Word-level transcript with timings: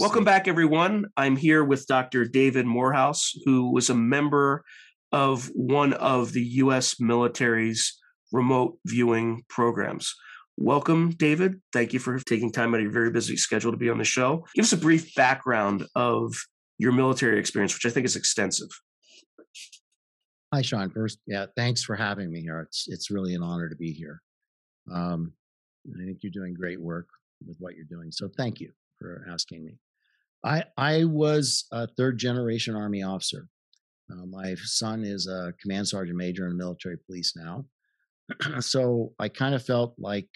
Welcome 0.00 0.22
back, 0.22 0.46
everyone. 0.46 1.06
I'm 1.16 1.34
here 1.34 1.64
with 1.64 1.88
Dr. 1.88 2.24
David 2.24 2.66
Morehouse, 2.66 3.32
who 3.44 3.72
was 3.72 3.90
a 3.90 3.96
member 3.96 4.62
of 5.10 5.46
one 5.54 5.92
of 5.92 6.32
the 6.32 6.42
U.S. 6.42 7.00
military's 7.00 7.98
remote 8.30 8.78
viewing 8.86 9.42
programs. 9.48 10.14
Welcome, 10.56 11.10
David. 11.10 11.60
Thank 11.72 11.92
you 11.92 11.98
for 11.98 12.16
taking 12.20 12.52
time 12.52 12.74
out 12.74 12.76
of 12.78 12.84
your 12.84 12.92
very 12.92 13.10
busy 13.10 13.36
schedule 13.36 13.72
to 13.72 13.76
be 13.76 13.90
on 13.90 13.98
the 13.98 14.04
show. 14.04 14.46
Give 14.54 14.62
us 14.62 14.72
a 14.72 14.76
brief 14.76 15.12
background 15.16 15.84
of 15.96 16.32
your 16.78 16.92
military 16.92 17.40
experience, 17.40 17.74
which 17.74 17.86
I 17.86 17.90
think 17.90 18.06
is 18.06 18.14
extensive. 18.14 18.68
Hi, 20.54 20.62
Sean. 20.62 20.90
First, 20.90 21.18
yeah, 21.26 21.46
thanks 21.56 21.82
for 21.82 21.96
having 21.96 22.30
me 22.30 22.42
here. 22.42 22.60
It's 22.60 22.86
it's 22.88 23.10
really 23.10 23.34
an 23.34 23.42
honor 23.42 23.68
to 23.68 23.76
be 23.76 23.90
here. 23.90 24.22
Um, 24.92 25.32
I 25.92 26.04
think 26.04 26.18
you're 26.22 26.30
doing 26.30 26.54
great 26.54 26.80
work 26.80 27.08
with 27.44 27.56
what 27.58 27.74
you're 27.74 27.84
doing. 27.84 28.12
So 28.12 28.28
thank 28.36 28.60
you 28.60 28.70
for 29.00 29.26
asking 29.28 29.64
me. 29.64 29.78
I 30.44 30.64
I 30.76 31.04
was 31.04 31.66
a 31.72 31.86
third 31.86 32.18
generation 32.18 32.74
Army 32.74 33.02
officer. 33.02 33.48
Uh, 34.10 34.24
my 34.26 34.54
son 34.62 35.04
is 35.04 35.26
a 35.26 35.52
command 35.60 35.86
sergeant 35.88 36.16
major 36.16 36.46
in 36.46 36.56
military 36.56 36.96
police 37.06 37.34
now. 37.36 37.64
so 38.60 39.12
I 39.18 39.28
kind 39.28 39.54
of 39.54 39.64
felt 39.64 39.94
like 39.98 40.28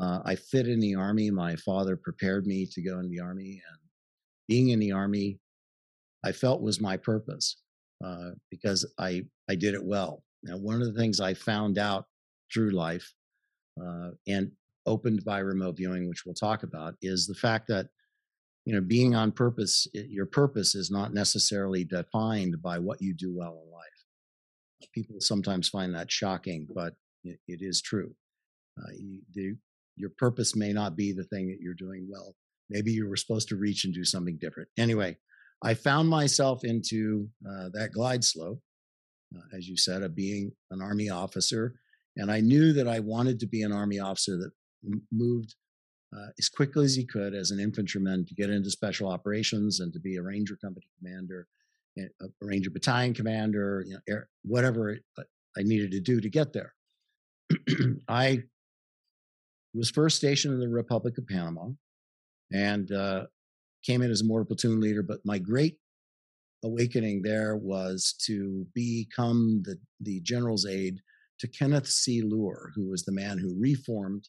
uh, 0.00 0.20
I 0.24 0.34
fit 0.36 0.68
in 0.68 0.80
the 0.80 0.94
Army. 0.94 1.30
My 1.30 1.56
father 1.56 1.96
prepared 1.96 2.46
me 2.46 2.66
to 2.72 2.82
go 2.82 2.98
in 2.98 3.10
the 3.10 3.20
Army, 3.20 3.62
and 3.68 3.78
being 4.48 4.70
in 4.70 4.78
the 4.78 4.92
Army, 4.92 5.38
I 6.24 6.32
felt 6.32 6.62
was 6.62 6.80
my 6.80 6.96
purpose 6.96 7.56
uh, 8.04 8.30
because 8.50 8.90
I 8.98 9.22
I 9.48 9.54
did 9.54 9.74
it 9.74 9.84
well. 9.84 10.22
Now, 10.42 10.56
one 10.56 10.80
of 10.80 10.92
the 10.92 10.98
things 10.98 11.20
I 11.20 11.34
found 11.34 11.78
out 11.78 12.06
through 12.52 12.70
life 12.70 13.12
uh, 13.80 14.10
and 14.26 14.50
opened 14.86 15.24
by 15.24 15.40
remote 15.40 15.76
viewing, 15.76 16.08
which 16.08 16.24
we'll 16.24 16.34
talk 16.34 16.62
about, 16.62 16.94
is 17.02 17.26
the 17.26 17.34
fact 17.34 17.68
that 17.68 17.86
you 18.70 18.76
know 18.76 18.80
being 18.80 19.16
on 19.16 19.32
purpose, 19.32 19.88
your 19.92 20.26
purpose 20.26 20.76
is 20.76 20.92
not 20.92 21.12
necessarily 21.12 21.82
defined 21.82 22.62
by 22.62 22.78
what 22.78 23.02
you 23.02 23.12
do 23.12 23.34
well 23.36 23.60
in 23.64 23.72
life. 23.72 24.88
People 24.94 25.16
sometimes 25.18 25.68
find 25.68 25.92
that 25.92 26.08
shocking, 26.08 26.68
but 26.72 26.94
it, 27.24 27.40
it 27.48 27.62
is 27.62 27.82
true. 27.82 28.14
Uh, 28.80 28.92
you, 28.96 29.18
the, 29.34 29.56
your 29.96 30.10
purpose 30.18 30.54
may 30.54 30.72
not 30.72 30.94
be 30.94 31.10
the 31.12 31.24
thing 31.24 31.48
that 31.48 31.58
you're 31.60 31.74
doing 31.74 32.06
well. 32.08 32.36
Maybe 32.68 32.92
you 32.92 33.08
were 33.08 33.16
supposed 33.16 33.48
to 33.48 33.56
reach 33.56 33.84
and 33.84 33.92
do 33.92 34.04
something 34.04 34.38
different. 34.40 34.68
Anyway, 34.78 35.16
I 35.64 35.74
found 35.74 36.08
myself 36.08 36.62
into 36.62 37.28
uh, 37.44 37.70
that 37.72 37.90
glide 37.92 38.22
slope, 38.22 38.60
uh, 39.36 39.56
as 39.56 39.66
you 39.66 39.76
said, 39.76 40.04
of 40.04 40.14
being 40.14 40.52
an 40.70 40.80
Army 40.80 41.10
officer. 41.10 41.74
And 42.16 42.30
I 42.30 42.38
knew 42.38 42.72
that 42.74 42.86
I 42.86 43.00
wanted 43.00 43.40
to 43.40 43.48
be 43.48 43.62
an 43.62 43.72
Army 43.72 43.98
officer 43.98 44.36
that 44.36 44.52
m- 44.86 45.02
moved 45.10 45.56
uh, 46.16 46.28
as 46.38 46.48
quickly 46.48 46.84
as 46.84 46.94
he 46.94 47.04
could 47.04 47.34
as 47.34 47.50
an 47.50 47.60
infantryman 47.60 48.24
to 48.26 48.34
get 48.34 48.50
into 48.50 48.70
special 48.70 49.08
operations 49.08 49.80
and 49.80 49.92
to 49.92 50.00
be 50.00 50.16
a 50.16 50.22
Ranger 50.22 50.56
Company 50.56 50.86
commander, 50.98 51.46
a 51.98 52.26
Ranger 52.40 52.70
Battalion 52.70 53.14
commander, 53.14 53.84
you 53.86 53.94
know, 53.94 54.00
air, 54.08 54.28
whatever 54.42 54.98
uh, 55.18 55.22
I 55.56 55.62
needed 55.62 55.90
to 55.92 56.00
do 56.00 56.20
to 56.20 56.28
get 56.28 56.52
there. 56.52 56.74
I 58.08 58.42
was 59.74 59.90
first 59.90 60.16
stationed 60.16 60.54
in 60.54 60.60
the 60.60 60.68
Republic 60.68 61.16
of 61.18 61.26
Panama 61.26 61.68
and 62.52 62.90
uh, 62.90 63.26
came 63.84 64.02
in 64.02 64.10
as 64.10 64.20
a 64.20 64.24
mortar 64.24 64.44
platoon 64.44 64.80
leader. 64.80 65.02
But 65.02 65.20
my 65.24 65.38
great 65.38 65.76
awakening 66.64 67.22
there 67.22 67.56
was 67.56 68.14
to 68.26 68.66
become 68.74 69.62
the, 69.64 69.78
the 70.00 70.20
general's 70.20 70.66
aide 70.66 71.00
to 71.38 71.48
Kenneth 71.48 71.86
C. 71.86 72.22
Leuer, 72.22 72.70
who 72.74 72.88
was 72.88 73.04
the 73.04 73.12
man 73.12 73.38
who 73.38 73.58
reformed 73.58 74.28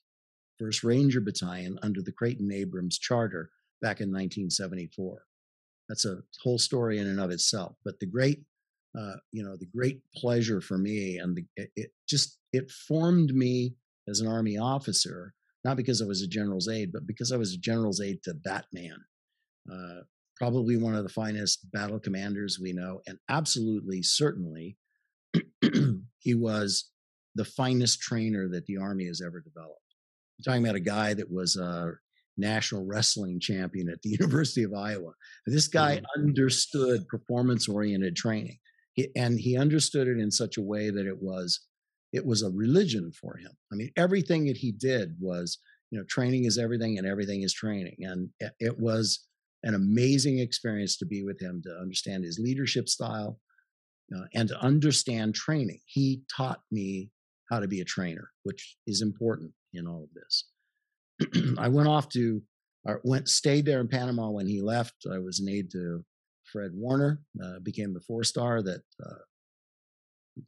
First 0.61 0.83
Ranger 0.83 1.21
Battalion 1.21 1.79
under 1.81 2.03
the 2.03 2.11
Creighton 2.11 2.51
Abrams 2.51 2.99
Charter 2.99 3.49
back 3.81 3.99
in 3.99 4.09
1974. 4.09 5.23
That's 5.89 6.05
a 6.05 6.19
whole 6.43 6.59
story 6.59 6.99
in 6.99 7.07
and 7.07 7.19
of 7.19 7.31
itself. 7.31 7.77
But 7.83 7.99
the 7.99 8.05
great, 8.05 8.43
uh, 8.95 9.15
you 9.31 9.43
know, 9.43 9.57
the 9.57 9.65
great 9.65 10.01
pleasure 10.15 10.61
for 10.61 10.77
me, 10.77 11.17
and 11.17 11.35
the, 11.35 11.45
it, 11.57 11.71
it 11.75 11.91
just 12.07 12.37
it 12.53 12.69
formed 12.69 13.33
me 13.33 13.73
as 14.07 14.19
an 14.19 14.27
Army 14.27 14.59
officer, 14.59 15.33
not 15.65 15.77
because 15.77 15.99
I 15.99 16.05
was 16.05 16.21
a 16.21 16.27
general's 16.27 16.67
aide, 16.67 16.91
but 16.93 17.07
because 17.07 17.31
I 17.31 17.37
was 17.37 17.55
a 17.55 17.57
general's 17.57 17.99
aide 17.99 18.21
to 18.25 18.35
that 18.43 18.65
man. 18.71 18.97
Uh, 19.71 20.01
probably 20.37 20.77
one 20.77 20.93
of 20.93 21.03
the 21.03 21.09
finest 21.09 21.71
battle 21.71 21.99
commanders 21.99 22.59
we 22.61 22.71
know, 22.71 23.01
and 23.07 23.17
absolutely, 23.29 24.03
certainly, 24.03 24.77
he 26.19 26.35
was 26.35 26.91
the 27.33 27.45
finest 27.45 27.99
trainer 27.99 28.47
that 28.47 28.67
the 28.67 28.77
Army 28.77 29.07
has 29.07 29.21
ever 29.25 29.39
developed. 29.39 29.81
I'm 30.41 30.53
talking 30.53 30.65
about 30.65 30.75
a 30.75 30.79
guy 30.79 31.13
that 31.13 31.31
was 31.31 31.55
a 31.55 31.93
national 32.37 32.85
wrestling 32.85 33.39
champion 33.39 33.89
at 33.89 34.01
the 34.01 34.09
University 34.19 34.63
of 34.63 34.73
Iowa. 34.73 35.11
This 35.45 35.67
guy 35.67 35.97
mm-hmm. 35.97 36.21
understood 36.21 37.07
performance 37.07 37.67
oriented 37.67 38.15
training, 38.15 38.57
and 39.15 39.39
he 39.39 39.57
understood 39.57 40.07
it 40.07 40.17
in 40.17 40.31
such 40.31 40.57
a 40.57 40.61
way 40.61 40.89
that 40.89 41.05
it 41.05 41.21
was 41.21 41.67
it 42.11 42.25
was 42.25 42.41
a 42.41 42.49
religion 42.49 43.11
for 43.11 43.37
him. 43.37 43.51
I 43.71 43.75
mean, 43.75 43.91
everything 43.95 44.45
that 44.45 44.57
he 44.57 44.73
did 44.73 45.15
was, 45.19 45.59
you 45.91 45.97
know, 45.97 46.03
training 46.09 46.43
is 46.43 46.57
everything 46.57 46.97
and 46.97 47.07
everything 47.07 47.43
is 47.43 47.53
training. 47.53 47.95
And 48.01 48.29
it 48.59 48.77
was 48.77 49.27
an 49.63 49.75
amazing 49.75 50.39
experience 50.39 50.97
to 50.97 51.05
be 51.05 51.23
with 51.23 51.39
him, 51.39 51.61
to 51.63 51.73
understand 51.79 52.25
his 52.25 52.37
leadership 52.37 52.89
style 52.89 53.39
uh, 54.13 54.25
and 54.33 54.49
to 54.49 54.59
understand 54.59 55.35
training. 55.35 55.79
He 55.85 56.23
taught 56.35 56.59
me 56.69 57.11
how 57.49 57.61
to 57.61 57.67
be 57.69 57.79
a 57.79 57.85
trainer, 57.85 58.29
which 58.43 58.75
is 58.87 59.01
important 59.01 59.53
in 59.73 59.87
all 59.87 60.03
of 60.03 60.09
this. 60.13 61.55
I 61.57 61.67
went 61.67 61.87
off 61.87 62.09
to, 62.09 62.41
or 62.85 63.01
went, 63.03 63.29
stayed 63.29 63.65
there 63.65 63.79
in 63.79 63.87
Panama 63.87 64.29
when 64.29 64.47
he 64.47 64.61
left. 64.61 64.95
I 65.11 65.19
was 65.19 65.39
an 65.39 65.49
aide 65.49 65.71
to 65.71 66.03
Fred 66.51 66.71
Woerner, 66.73 67.19
uh, 67.43 67.59
became 67.59 67.93
the 67.93 68.01
four 68.01 68.23
star 68.23 68.61
that 68.61 68.83
uh, 69.03 69.23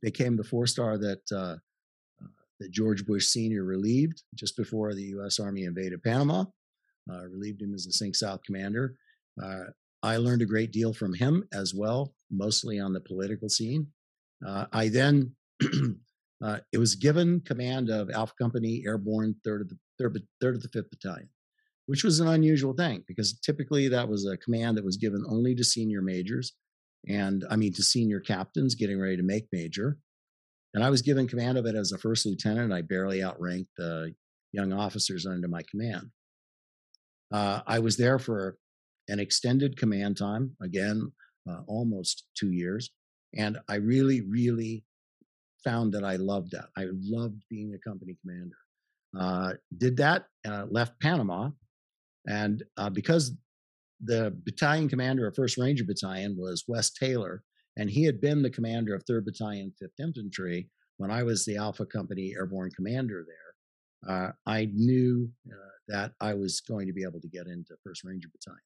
became 0.01 0.35
the 0.35 0.43
four 0.43 0.67
star 0.67 0.97
that 0.97 1.21
uh, 1.31 1.55
uh, 2.21 2.27
that 2.59 2.71
George 2.71 3.05
Bush 3.05 3.27
Sr. 3.27 3.63
relieved 3.63 4.23
just 4.35 4.57
before 4.57 4.93
the 4.93 5.03
U.S. 5.03 5.39
Army 5.39 5.63
invaded 5.63 6.03
Panama. 6.03 6.45
Uh, 7.11 7.25
relieved 7.27 7.61
him 7.61 7.73
as 7.73 7.83
the 7.83 7.91
CINCSOUTH 7.91 8.43
commander. 8.45 8.95
Uh, 9.41 9.65
I 10.03 10.15
learned 10.17 10.41
a 10.41 10.45
great 10.45 10.71
deal 10.71 10.93
from 10.93 11.13
him 11.13 11.43
as 11.51 11.73
well, 11.73 12.13
mostly 12.31 12.79
on 12.79 12.93
the 12.93 13.01
political 13.01 13.49
scene. 13.49 13.87
I 14.71 14.87
then 14.89 15.35
uh, 16.43 16.59
it 16.71 16.77
was 16.77 16.95
given 16.95 17.39
command 17.41 17.89
of 17.89 18.09
Alpha 18.09 18.33
Company 18.39 18.83
Airborne 18.85 19.35
Third 19.43 19.61
of 19.61 19.69
the 19.69 19.77
Third, 19.97 20.21
Third 20.41 20.55
of 20.55 20.61
the 20.61 20.69
Fifth 20.69 20.89
Battalion, 20.89 21.29
which 21.85 22.03
was 22.03 22.19
an 22.19 22.27
unusual 22.27 22.73
thing 22.73 23.03
because 23.07 23.39
typically 23.39 23.87
that 23.87 24.09
was 24.09 24.25
a 24.25 24.37
command 24.37 24.77
that 24.77 24.85
was 24.85 24.97
given 24.97 25.23
only 25.29 25.55
to 25.55 25.63
senior 25.63 26.01
majors 26.01 26.53
and 27.07 27.45
I 27.49 27.55
mean 27.55 27.73
to 27.73 27.83
senior 27.83 28.19
captains 28.19 28.75
getting 28.75 28.99
ready 28.99 29.17
to 29.17 29.23
make 29.23 29.47
major. 29.51 29.97
And 30.73 30.83
I 30.83 30.89
was 30.89 31.01
given 31.01 31.27
command 31.27 31.57
of 31.57 31.65
it 31.65 31.75
as 31.75 31.91
a 31.91 31.97
first 31.97 32.25
lieutenant. 32.25 32.73
I 32.73 32.81
barely 32.81 33.23
outranked 33.23 33.71
the 33.77 34.13
young 34.51 34.73
officers 34.73 35.25
under 35.25 35.47
my 35.47 35.61
command. 35.69 36.09
Uh, 37.31 37.61
I 37.67 37.79
was 37.79 37.95
there 37.97 38.19
for 38.19 38.57
an 39.07 39.19
extended 39.19 39.77
command 39.77 40.17
time, 40.17 40.55
again, 40.61 41.11
uh, 41.49 41.61
almost 41.67 42.25
two 42.35 42.51
years. 42.51 42.89
And 43.35 43.59
I 43.67 43.75
really, 43.75 44.21
really 44.21 44.83
found 45.63 45.93
that 45.93 46.03
I 46.03 46.15
loved 46.15 46.51
that. 46.51 46.67
I 46.77 46.85
loved 46.91 47.41
being 47.49 47.73
a 47.73 47.89
company 47.89 48.15
commander. 48.21 48.55
Uh, 49.17 49.53
did 49.77 49.97
that, 49.97 50.25
uh, 50.47 50.65
left 50.69 50.99
Panama. 50.99 51.49
And 52.27 52.63
uh, 52.77 52.89
because 52.89 53.33
the 54.03 54.35
battalion 54.43 54.89
commander 54.89 55.27
of 55.27 55.35
1st 55.35 55.61
Ranger 55.61 55.83
Battalion 55.83 56.35
was 56.37 56.63
Wes 56.67 56.91
Taylor, 56.91 57.43
and 57.77 57.89
he 57.89 58.03
had 58.03 58.21
been 58.21 58.41
the 58.41 58.49
commander 58.49 58.93
of 58.95 59.05
3rd 59.05 59.25
Battalion, 59.25 59.73
5th 59.81 59.99
Infantry 59.99 60.69
when 60.97 61.09
I 61.11 61.23
was 61.23 61.43
the 61.45 61.57
Alpha 61.57 61.85
Company 61.85 62.33
Airborne 62.37 62.71
Commander 62.75 63.25
there. 63.25 64.15
Uh, 64.15 64.31
I 64.45 64.69
knew 64.73 65.29
uh, 65.49 65.55
that 65.87 66.11
I 66.21 66.33
was 66.33 66.61
going 66.61 66.87
to 66.87 66.93
be 66.93 67.03
able 67.03 67.21
to 67.21 67.27
get 67.27 67.47
into 67.47 67.73
1st 67.87 68.05
Ranger 68.05 68.29
Battalion. 68.31 68.59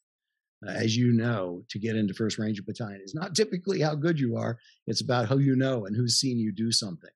Uh, 0.65 0.71
as 0.71 0.97
you 0.97 1.11
know, 1.11 1.63
to 1.69 1.77
get 1.77 1.95
into 1.95 2.13
1st 2.15 2.39
Ranger 2.39 2.63
Battalion 2.63 3.01
is 3.03 3.13
not 3.13 3.35
typically 3.35 3.79
how 3.79 3.93
good 3.93 4.19
you 4.19 4.37
are. 4.37 4.57
It's 4.87 5.01
about 5.01 5.27
who 5.27 5.37
you 5.37 5.55
know 5.55 5.85
and 5.85 5.95
who's 5.95 6.19
seen 6.19 6.39
you 6.39 6.51
do 6.51 6.71
something. 6.71 7.11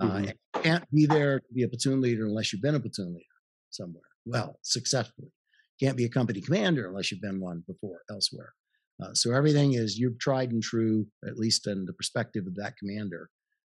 Uh, 0.00 0.04
mm-hmm. 0.04 0.24
You 0.26 0.62
can't 0.62 0.90
be 0.92 1.06
there 1.06 1.40
to 1.40 1.54
be 1.54 1.64
a 1.64 1.68
platoon 1.68 2.00
leader 2.00 2.24
unless 2.24 2.52
you've 2.52 2.62
been 2.62 2.76
a 2.76 2.80
platoon 2.80 3.14
leader 3.14 3.24
somewhere, 3.70 4.04
well, 4.24 4.60
successfully 4.62 5.32
can't 5.78 5.96
be 5.96 6.04
a 6.04 6.08
company 6.08 6.40
commander 6.40 6.88
unless 6.88 7.10
you've 7.10 7.20
been 7.20 7.40
one 7.40 7.62
before 7.66 8.02
elsewhere. 8.10 8.52
Uh, 9.02 9.14
so 9.14 9.32
everything 9.32 9.74
is 9.74 9.96
you've 9.96 10.18
tried 10.18 10.50
and 10.50 10.62
true, 10.62 11.06
at 11.26 11.38
least 11.38 11.66
in 11.66 11.84
the 11.84 11.92
perspective 11.92 12.46
of 12.46 12.56
that 12.56 12.76
commander. 12.76 13.30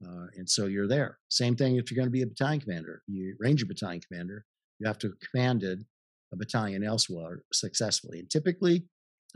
Uh, 0.05 0.27
and 0.37 0.49
so 0.49 0.67
you're 0.67 0.87
there. 0.87 1.19
Same 1.29 1.57
thing 1.57 1.77
if 1.77 1.91
you're 1.91 1.97
going 1.97 2.07
to 2.07 2.13
be 2.13 2.23
a 2.23 2.27
battalion 2.27 2.61
commander, 2.61 3.03
you 3.09 3.35
ranger 3.41 3.67
battalion 3.67 4.01
commander, 4.09 4.45
you 4.79 4.87
have 4.87 4.99
to 4.99 5.09
have 5.09 5.17
commanded 5.33 5.85
a 6.33 6.37
battalion 6.37 6.83
elsewhere 6.85 7.43
successfully. 7.53 8.21
And 8.21 8.31
typically, 8.31 8.87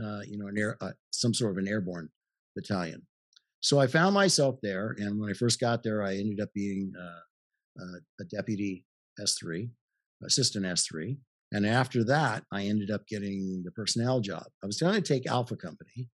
uh, 0.03 0.21
you 0.27 0.39
know, 0.39 0.47
an 0.49 0.59
air, 0.59 0.77
uh, 0.81 0.93
some 1.11 1.35
sort 1.35 1.53
of 1.53 1.59
an 1.59 1.69
airborne 1.69 2.09
battalion. 2.57 3.07
So 3.61 3.79
I 3.79 3.87
found 3.87 4.15
myself 4.15 4.59
there, 4.63 4.95
and 4.99 5.21
when 5.21 5.31
I 5.31 5.35
first 5.35 5.61
got 5.61 5.83
there, 5.83 6.03
I 6.03 6.17
ended 6.17 6.41
up 6.41 6.53
being 6.55 6.93
uh, 6.99 7.83
uh, 7.83 7.99
a 8.21 8.25
deputy 8.25 8.85
S3, 9.21 9.71
assistant 10.25 10.65
S3, 10.67 11.17
And 11.53 11.67
after 11.67 12.03
that, 12.05 12.45
I 12.51 12.65
ended 12.65 12.91
up 12.91 13.07
getting 13.07 13.63
the 13.65 13.71
personnel 13.73 14.21
job. 14.21 14.45
I 14.63 14.67
was 14.67 14.79
going 14.81 14.95
to 14.95 15.01
take 15.03 15.27
Alpha 15.27 15.55
Company, 15.57 16.09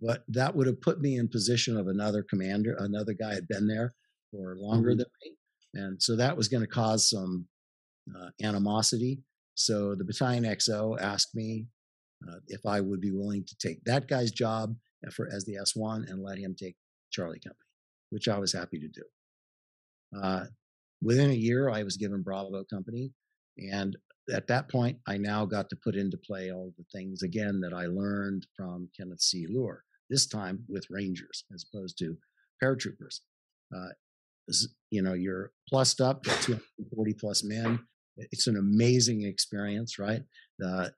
but 0.00 0.22
that 0.28 0.54
would 0.54 0.66
have 0.66 0.80
put 0.80 1.00
me 1.00 1.16
in 1.18 1.28
position 1.28 1.76
of 1.76 1.88
another 1.88 2.22
commander. 2.22 2.76
Another 2.78 3.12
guy 3.12 3.34
had 3.34 3.48
been 3.48 3.66
there 3.66 3.92
for 4.30 4.56
longer 4.56 4.92
Mhm. 4.92 4.98
than 4.98 5.06
me, 5.24 5.36
and 5.74 6.02
so 6.02 6.16
that 6.16 6.36
was 6.36 6.48
going 6.48 6.62
to 6.62 6.66
cause 6.68 7.08
some 7.10 7.48
uh, 8.16 8.30
animosity. 8.42 9.22
So 9.58 9.94
the 9.96 10.04
battalion 10.04 10.44
XO 10.44 11.00
asked 11.00 11.34
me 11.34 11.66
uh, 12.26 12.36
if 12.46 12.64
I 12.64 12.80
would 12.80 13.00
be 13.00 13.10
willing 13.10 13.44
to 13.44 13.56
take 13.56 13.82
that 13.84 14.08
guy's 14.08 14.30
job 14.30 14.74
for 15.12 15.28
as 15.32 15.44
the 15.44 15.54
S1 15.54 16.08
and 16.10 16.22
let 16.22 16.38
him 16.38 16.54
take 16.58 16.76
Charlie 17.10 17.40
Company, 17.40 17.58
which 18.10 18.28
I 18.28 18.38
was 18.38 18.52
happy 18.52 18.78
to 18.78 18.88
do. 18.88 19.02
Uh, 20.20 20.44
within 21.02 21.30
a 21.30 21.34
year, 21.34 21.70
I 21.70 21.82
was 21.82 21.96
given 21.96 22.22
Bravo 22.22 22.64
Company, 22.64 23.12
and 23.72 23.96
at 24.32 24.46
that 24.46 24.68
point, 24.68 24.98
I 25.06 25.16
now 25.16 25.44
got 25.44 25.68
to 25.70 25.76
put 25.76 25.96
into 25.96 26.18
play 26.18 26.52
all 26.52 26.72
the 26.76 26.84
things 26.92 27.22
again 27.22 27.60
that 27.60 27.72
I 27.72 27.86
learned 27.86 28.46
from 28.56 28.88
Kenneth 28.96 29.20
C. 29.20 29.46
Leuer. 29.48 29.78
This 30.10 30.26
time 30.26 30.64
with 30.68 30.86
Rangers 30.90 31.44
as 31.52 31.64
opposed 31.72 31.98
to 31.98 32.16
paratroopers. 32.62 33.20
Uh, 33.74 33.88
you 34.90 35.02
know, 35.02 35.14
you're 35.14 35.52
plussed 35.68 36.00
up, 36.00 36.22
got 36.22 36.40
240 36.42 37.14
plus 37.14 37.44
men. 37.44 37.78
It's 38.32 38.46
an 38.46 38.56
amazing 38.56 39.24
experience, 39.24 39.98
right? 39.98 40.22
Uh, 40.64 40.88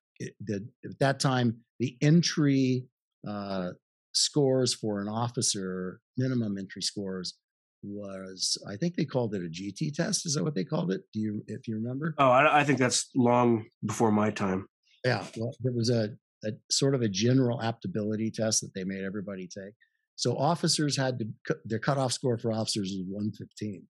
the, 0.40 0.66
at 0.84 0.98
that 1.00 1.20
time, 1.20 1.58
the 1.78 1.96
entry 2.02 2.84
uh, 3.26 3.70
scores 4.12 4.74
for 4.74 5.00
an 5.00 5.08
officer, 5.08 6.00
minimum 6.16 6.58
entry 6.58 6.82
scores, 6.82 7.34
was 7.82 8.58
I 8.68 8.76
think 8.76 8.94
they 8.94 9.04
called 9.04 9.34
it 9.34 9.42
a 9.42 9.48
GT 9.48 9.94
test. 9.94 10.26
Is 10.26 10.34
that 10.34 10.44
what 10.44 10.54
they 10.54 10.64
called 10.64 10.92
it? 10.92 11.02
Do 11.12 11.20
you, 11.20 11.42
if 11.46 11.66
you 11.66 11.76
remember? 11.76 12.14
Oh, 12.18 12.28
I, 12.28 12.60
I 12.60 12.64
think 12.64 12.78
that's 12.78 13.08
long 13.14 13.66
before 13.86 14.12
my 14.12 14.30
time. 14.30 14.66
Yeah, 15.04 15.24
well, 15.36 15.54
there 15.60 15.72
was 15.72 15.88
a, 15.88 16.10
a 16.44 16.50
sort 16.70 16.94
of 16.94 17.00
a 17.00 17.08
general 17.08 17.58
aptability 17.58 18.32
test 18.32 18.60
that 18.60 18.74
they 18.74 18.84
made 18.84 19.02
everybody 19.02 19.46
take. 19.46 19.72
So 20.16 20.36
officers 20.36 20.98
had 20.98 21.18
to 21.20 21.56
their 21.64 21.78
cutoff 21.78 22.12
score 22.12 22.36
for 22.36 22.52
officers 22.52 22.92
was 22.94 23.06
115, 23.08 23.86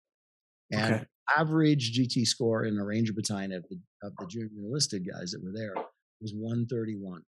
and 0.72 0.94
Okay. 0.94 1.04
average 1.36 1.92
GT 1.98 2.26
score 2.26 2.64
in 2.64 2.76
the 2.76 2.84
Ranger 2.84 3.12
Battalion 3.12 3.52
of 3.52 3.64
the 3.68 3.78
of 4.02 4.12
the 4.18 4.26
junior 4.26 4.48
enlisted 4.58 5.06
guys 5.08 5.32
that 5.32 5.42
were 5.42 5.52
there 5.52 5.74
was 6.20 6.32
131. 6.34 7.22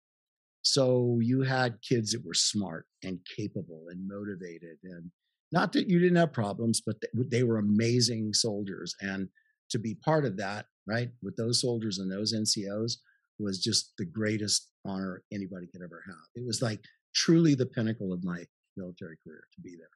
So 0.62 1.18
you 1.22 1.42
had 1.42 1.80
kids 1.82 2.10
that 2.12 2.24
were 2.24 2.34
smart 2.34 2.86
and 3.04 3.20
capable 3.36 3.86
and 3.90 4.06
motivated, 4.06 4.78
and 4.84 5.10
not 5.52 5.72
that 5.72 5.88
you 5.88 5.98
didn't 5.98 6.16
have 6.16 6.32
problems, 6.32 6.80
but 6.84 6.96
th- 7.00 7.28
they 7.30 7.44
were 7.44 7.58
amazing 7.58 8.34
soldiers. 8.34 8.94
And 9.00 9.28
to 9.70 9.78
be 9.78 9.94
part 9.94 10.24
of 10.24 10.36
that, 10.38 10.66
right, 10.86 11.10
with 11.22 11.36
those 11.36 11.60
soldiers 11.60 11.98
and 11.98 12.10
those 12.10 12.34
NCOs 12.34 12.96
was 13.38 13.60
just 13.62 13.92
the 13.98 14.04
greatest 14.04 14.70
honor 14.84 15.22
anybody 15.32 15.66
could 15.66 15.82
ever 15.82 16.02
have. 16.06 16.16
It 16.34 16.44
was 16.46 16.62
like 16.62 16.80
truly 17.14 17.54
the 17.54 17.66
pinnacle 17.66 18.12
of 18.12 18.24
my 18.24 18.44
military 18.76 19.16
career 19.24 19.44
to 19.54 19.60
be 19.60 19.76
there. 19.76 19.90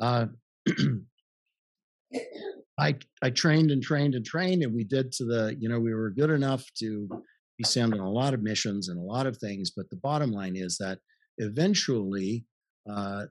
Uh, 0.00 0.26
I 2.80 2.96
I 3.22 3.30
trained 3.30 3.70
and 3.70 3.82
trained 3.82 4.14
and 4.14 4.24
trained, 4.24 4.62
and 4.62 4.74
we 4.74 4.84
did 4.84 5.12
to 5.12 5.24
the 5.24 5.56
you 5.58 5.68
know 5.68 5.78
we 5.78 5.94
were 5.94 6.10
good 6.10 6.30
enough 6.30 6.64
to 6.78 7.08
be 7.58 7.64
sent 7.64 7.92
on 7.92 8.00
a 8.00 8.10
lot 8.10 8.34
of 8.34 8.42
missions 8.42 8.88
and 8.88 8.98
a 8.98 9.02
lot 9.02 9.26
of 9.26 9.36
things. 9.36 9.70
But 9.76 9.90
the 9.90 9.96
bottom 9.96 10.32
line 10.32 10.56
is 10.56 10.76
that 10.78 10.98
eventually. 11.38 12.46
Uh, 12.90 13.26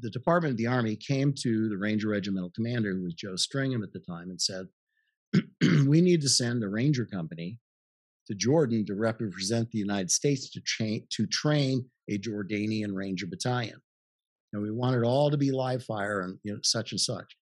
the 0.00 0.10
Department 0.10 0.52
of 0.52 0.58
the 0.58 0.66
Army 0.68 0.94
came 0.94 1.34
to 1.42 1.68
the 1.68 1.76
Ranger 1.76 2.10
Regimental 2.10 2.52
Commander, 2.54 2.94
who 2.94 3.02
was 3.02 3.14
Joe 3.14 3.34
Stringham 3.34 3.82
at 3.82 3.92
the 3.92 3.98
time, 3.98 4.30
and 4.30 4.40
said, 4.40 4.66
"We 5.88 6.00
need 6.00 6.20
to 6.20 6.28
send 6.28 6.62
a 6.62 6.68
Ranger 6.68 7.04
company 7.04 7.58
to 8.28 8.34
Jordan 8.34 8.84
to 8.86 8.94
represent 8.94 9.70
the 9.70 9.78
United 9.78 10.10
States 10.10 10.50
to 10.50 10.60
train 10.60 11.04
to 11.10 11.26
train 11.26 11.84
a 12.08 12.18
Jordanian 12.18 12.94
Ranger 12.94 13.26
battalion. 13.26 13.80
And 14.52 14.62
we 14.62 14.70
wanted 14.70 15.02
all 15.02 15.30
to 15.30 15.36
be 15.36 15.50
live 15.50 15.82
fire 15.84 16.20
and 16.20 16.38
you 16.44 16.52
know 16.52 16.60
such 16.62 16.92
and 16.92 17.00
such. 17.00 17.36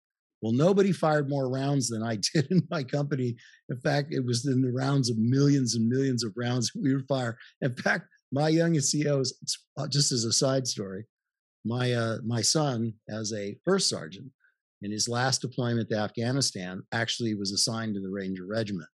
Well, 0.46 0.54
nobody 0.54 0.92
fired 0.92 1.28
more 1.28 1.48
rounds 1.48 1.88
than 1.88 2.04
I 2.04 2.18
did 2.32 2.46
in 2.52 2.62
my 2.70 2.84
company. 2.84 3.34
In 3.68 3.80
fact, 3.80 4.14
it 4.14 4.24
was 4.24 4.46
in 4.46 4.62
the 4.62 4.70
rounds 4.70 5.10
of 5.10 5.18
millions 5.18 5.74
and 5.74 5.88
millions 5.88 6.22
of 6.22 6.34
rounds 6.36 6.70
we 6.80 6.94
would 6.94 7.08
fire. 7.08 7.36
In 7.62 7.74
fact, 7.74 8.06
my 8.30 8.48
youngest 8.48 8.94
COs, 8.94 9.36
uh, 9.76 9.88
just 9.88 10.12
as 10.12 10.22
a 10.22 10.32
side 10.32 10.68
story, 10.68 11.04
my 11.64 11.92
uh, 11.92 12.18
my 12.24 12.42
son, 12.42 12.92
as 13.08 13.32
a 13.32 13.58
first 13.64 13.88
sergeant, 13.88 14.30
in 14.82 14.92
his 14.92 15.08
last 15.08 15.40
deployment 15.40 15.90
to 15.90 15.98
Afghanistan, 15.98 16.80
actually 16.92 17.34
was 17.34 17.50
assigned 17.50 17.94
to 17.94 18.00
the 18.00 18.08
Ranger 18.08 18.46
Regiment 18.46 18.88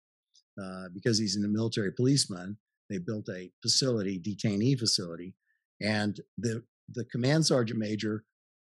uh, 0.62 0.85
because 0.94 1.19
he's 1.19 1.37
a 1.37 1.49
military 1.49 1.91
policeman. 1.93 2.56
They 2.88 2.99
built 2.99 3.29
a 3.29 3.50
facility, 3.61 4.20
detainee 4.20 4.79
facility, 4.79 5.35
and 5.82 6.20
the 6.38 6.62
the 6.94 7.06
command 7.06 7.44
sergeant 7.44 7.81
major 7.81 8.23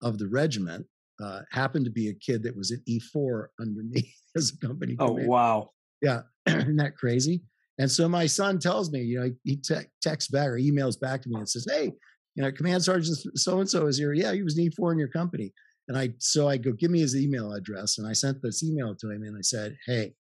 of 0.02 0.16
the 0.16 0.28
regiment 0.28 0.86
uh, 1.22 1.40
happened 1.50 1.84
to 1.84 1.90
be 1.90 2.08
a 2.08 2.14
kid 2.14 2.42
that 2.42 2.56
was 2.56 2.72
at 2.72 2.80
E4 2.86 3.46
under 3.60 3.82
me 3.82 4.12
as 4.36 4.52
a 4.52 4.66
company. 4.66 4.96
Oh, 4.98 5.08
commander. 5.08 5.28
wow. 5.28 5.70
Yeah, 6.02 6.22
isn't 6.46 6.76
that 6.76 6.96
crazy? 6.96 7.42
And 7.78 7.90
so 7.90 8.08
my 8.08 8.26
son 8.26 8.58
tells 8.58 8.90
me, 8.90 9.00
you 9.00 9.20
know, 9.20 9.30
he 9.44 9.56
te- 9.56 9.88
texts 10.02 10.30
back 10.30 10.48
or 10.48 10.58
emails 10.58 11.00
back 11.00 11.22
to 11.22 11.28
me 11.28 11.36
and 11.36 11.48
says, 11.48 11.66
"Hey, 11.70 11.92
you 12.34 12.42
know, 12.42 12.52
Command 12.52 12.84
Sergeant 12.84 13.16
so 13.36 13.60
and 13.60 13.68
so 13.68 13.86
is 13.86 13.98
here. 13.98 14.12
Yeah, 14.12 14.32
he 14.32 14.42
was 14.42 14.58
an 14.58 14.68
E4 14.70 14.92
in 14.92 14.98
your 14.98 15.08
company." 15.08 15.52
And 15.88 15.96
I 15.96 16.10
so 16.18 16.48
I 16.48 16.56
go, 16.56 16.72
"Give 16.72 16.90
me 16.90 17.00
his 17.00 17.16
email 17.16 17.52
address," 17.52 17.98
and 17.98 18.06
I 18.06 18.12
sent 18.12 18.42
this 18.42 18.62
email 18.62 18.94
to 18.96 19.10
him 19.10 19.22
and 19.22 19.36
I 19.36 19.40
said, 19.40 19.76
"Hey, 19.86 20.14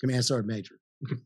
Command 0.00 0.24
Sergeant 0.24 0.48
Major, 0.48 0.78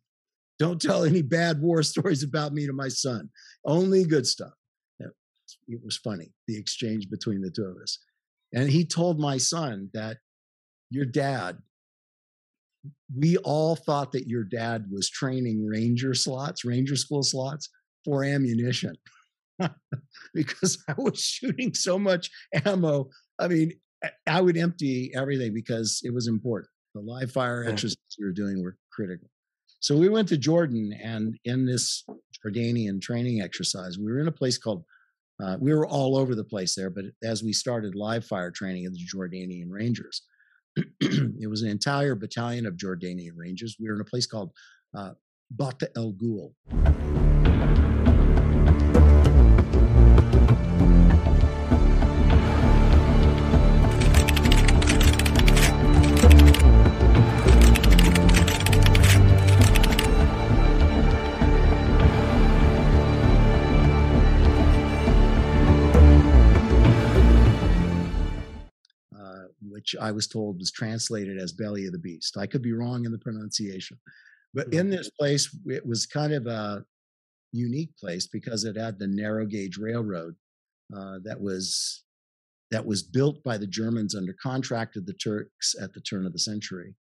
don't 0.58 0.80
tell 0.80 1.04
any 1.04 1.22
bad 1.22 1.60
war 1.60 1.82
stories 1.82 2.22
about 2.22 2.52
me 2.52 2.66
to 2.66 2.72
my 2.72 2.88
son. 2.88 3.28
Only 3.64 4.04
good 4.04 4.26
stuff." 4.26 4.52
It 5.66 5.80
was 5.82 5.96
funny 5.96 6.32
the 6.46 6.58
exchange 6.58 7.08
between 7.10 7.40
the 7.40 7.50
two 7.50 7.64
of 7.64 7.76
us, 7.82 7.98
and 8.52 8.68
he 8.68 8.84
told 8.84 9.18
my 9.20 9.36
son 9.38 9.90
that 9.94 10.18
your 10.90 11.04
dad 11.04 11.58
we 13.16 13.36
all 13.38 13.74
thought 13.74 14.12
that 14.12 14.26
your 14.28 14.44
dad 14.44 14.84
was 14.90 15.08
training 15.08 15.66
ranger 15.66 16.14
slots, 16.14 16.64
ranger 16.64 16.94
school 16.96 17.22
slots 17.22 17.68
for 18.04 18.22
ammunition 18.22 18.94
because 20.34 20.82
I 20.88 20.94
was 20.96 21.20
shooting 21.20 21.74
so 21.74 21.98
much 21.98 22.30
ammo. 22.64 23.08
I 23.38 23.48
mean, 23.48 23.72
I- 24.26 24.40
would 24.40 24.56
empty 24.56 25.10
everything 25.14 25.54
because 25.54 26.00
it 26.04 26.12
was 26.14 26.28
important. 26.28 26.70
The 26.94 27.00
live 27.00 27.32
fire 27.32 27.64
Yeah. 27.64 27.70
exercises 27.72 28.16
we 28.18 28.26
were 28.26 28.32
doing 28.32 28.62
were 28.62 28.76
critical. 28.92 29.28
So 29.80 29.96
we 29.96 30.08
went 30.08 30.28
to 30.28 30.36
Jordan, 30.36 30.92
and 31.02 31.38
in 31.44 31.64
this 31.66 32.04
Jordanian 32.44 33.00
training 33.00 33.40
exercise, 33.40 33.98
we 33.98 34.06
were 34.12 34.20
in 34.20 34.28
a 34.28 34.32
place 34.32 34.58
called. 34.58 34.84
Uh, 35.42 35.56
we 35.60 35.72
were 35.72 35.86
all 35.86 36.16
over 36.16 36.34
the 36.34 36.44
place 36.44 36.74
there, 36.74 36.90
but 36.90 37.04
as 37.22 37.42
we 37.42 37.52
started 37.52 37.94
live 37.94 38.24
fire 38.24 38.50
training 38.50 38.86
of 38.86 38.92
the 38.92 39.04
Jordanian 39.04 39.68
Rangers, 39.68 40.22
it 41.00 41.48
was 41.48 41.62
an 41.62 41.70
entire 41.70 42.14
battalion 42.14 42.66
of 42.66 42.74
Jordanian 42.74 43.36
Rangers. 43.36 43.76
We 43.78 43.88
were 43.88 43.94
in 43.94 44.00
a 44.00 44.04
place 44.04 44.26
called 44.26 44.52
uh, 44.96 45.12
Baten 45.56 45.88
El 45.96 46.12
Ghoul. 46.12 46.54
Which 69.92 70.02
I 70.02 70.10
was 70.12 70.26
told 70.26 70.58
was 70.58 70.70
translated 70.70 71.38
as 71.38 71.52
belly 71.52 71.86
of 71.86 71.92
the 71.92 71.98
beast. 71.98 72.36
I 72.36 72.46
could 72.46 72.62
be 72.62 72.72
wrong 72.72 73.04
in 73.04 73.12
the 73.12 73.18
pronunciation. 73.18 73.98
But 74.54 74.72
in 74.72 74.90
this 74.90 75.10
place, 75.10 75.54
it 75.66 75.86
was 75.86 76.06
kind 76.06 76.32
of 76.32 76.46
a 76.46 76.84
unique 77.52 77.96
place 77.96 78.26
because 78.26 78.64
it 78.64 78.76
had 78.76 78.98
the 78.98 79.06
narrow 79.06 79.46
gauge 79.46 79.78
railroad 79.78 80.34
uh, 80.94 81.18
that 81.24 81.40
was 81.40 82.04
that 82.70 82.84
was 82.84 83.02
built 83.02 83.42
by 83.44 83.56
the 83.56 83.66
Germans 83.66 84.14
under 84.14 84.34
contract 84.42 84.94
to 84.94 85.00
the 85.00 85.14
Turks 85.14 85.74
at 85.80 85.94
the 85.94 86.02
turn 86.02 86.26
of 86.26 86.34
the 86.34 86.38
century. 86.38 86.94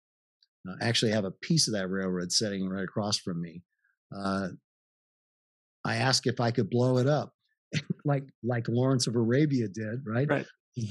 Uh, 0.67 0.75
I 0.81 0.87
actually 0.87 1.11
have 1.11 1.25
a 1.25 1.31
piece 1.31 1.67
of 1.67 1.73
that 1.73 1.89
railroad 1.89 2.31
sitting 2.31 2.69
right 2.69 2.83
across 2.83 3.17
from 3.17 3.41
me. 3.41 3.63
Uh, 4.15 4.49
I 5.83 5.95
asked 5.95 6.27
if 6.27 6.39
I 6.39 6.51
could 6.51 6.69
blow 6.69 6.97
it 6.97 7.07
up, 7.07 7.33
like 8.05 8.23
like 8.43 8.67
Lawrence 8.69 9.07
of 9.07 9.15
Arabia 9.15 9.67
did, 9.67 10.03
right? 10.05 10.29
Right. 10.29 10.45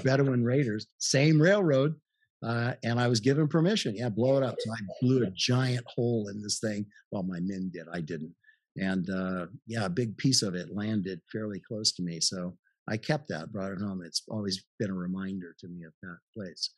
Bedouin 0.05 0.45
raiders, 0.45 0.87
same 0.99 1.41
railroad. 1.41 1.95
Uh, 2.43 2.75
and 2.85 3.01
I 3.01 3.09
was 3.09 3.19
given 3.21 3.49
permission. 3.49 3.97
Yeah, 3.97 4.11
blow 4.11 4.37
it 4.37 4.43
up. 4.43 4.57
So 4.59 4.71
I 4.73 4.77
blew 5.01 5.25
a 5.25 5.31
giant 5.35 5.85
hole 5.87 6.29
in 6.29 6.43
this 6.43 6.61
thing. 6.61 6.87
Well, 7.11 7.23
my 7.23 7.41
men 7.41 7.71
did. 7.73 7.87
I 7.93 8.01
didn't. 8.01 8.35
And 8.77 9.09
uh, 9.09 9.47
yeah, 9.67 9.87
a 9.87 9.91
big 9.91 10.17
piece 10.19 10.43
of 10.43 10.55
it 10.55 10.75
landed 10.75 11.21
fairly 11.33 11.61
close 11.67 11.93
to 11.93 12.03
me. 12.03 12.21
So 12.21 12.57
I 12.89 12.99
kept 12.99 13.29
that, 13.29 13.53
brought 13.53 13.73
it 13.73 13.81
home. 13.81 14.03
It's 14.05 14.23
always 14.29 14.65
been 14.79 14.91
a 14.91 14.95
reminder 14.95 15.55
to 15.61 15.69
me 15.69 15.85
of 15.85 15.93
that 16.03 16.19
place. 16.37 16.71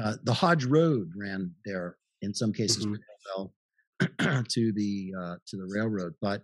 Uh, 0.00 0.16
the 0.24 0.32
Hodge 0.32 0.64
Road 0.64 1.10
ran 1.16 1.52
there 1.64 1.96
in 2.22 2.32
some 2.34 2.52
cases 2.52 2.86
Mhm. 2.86 2.98
well. 3.36 3.52
to 4.48 4.72
the 4.72 5.12
uh, 5.18 5.36
to 5.46 5.56
the 5.56 5.66
railroad, 5.74 6.14
but 6.20 6.42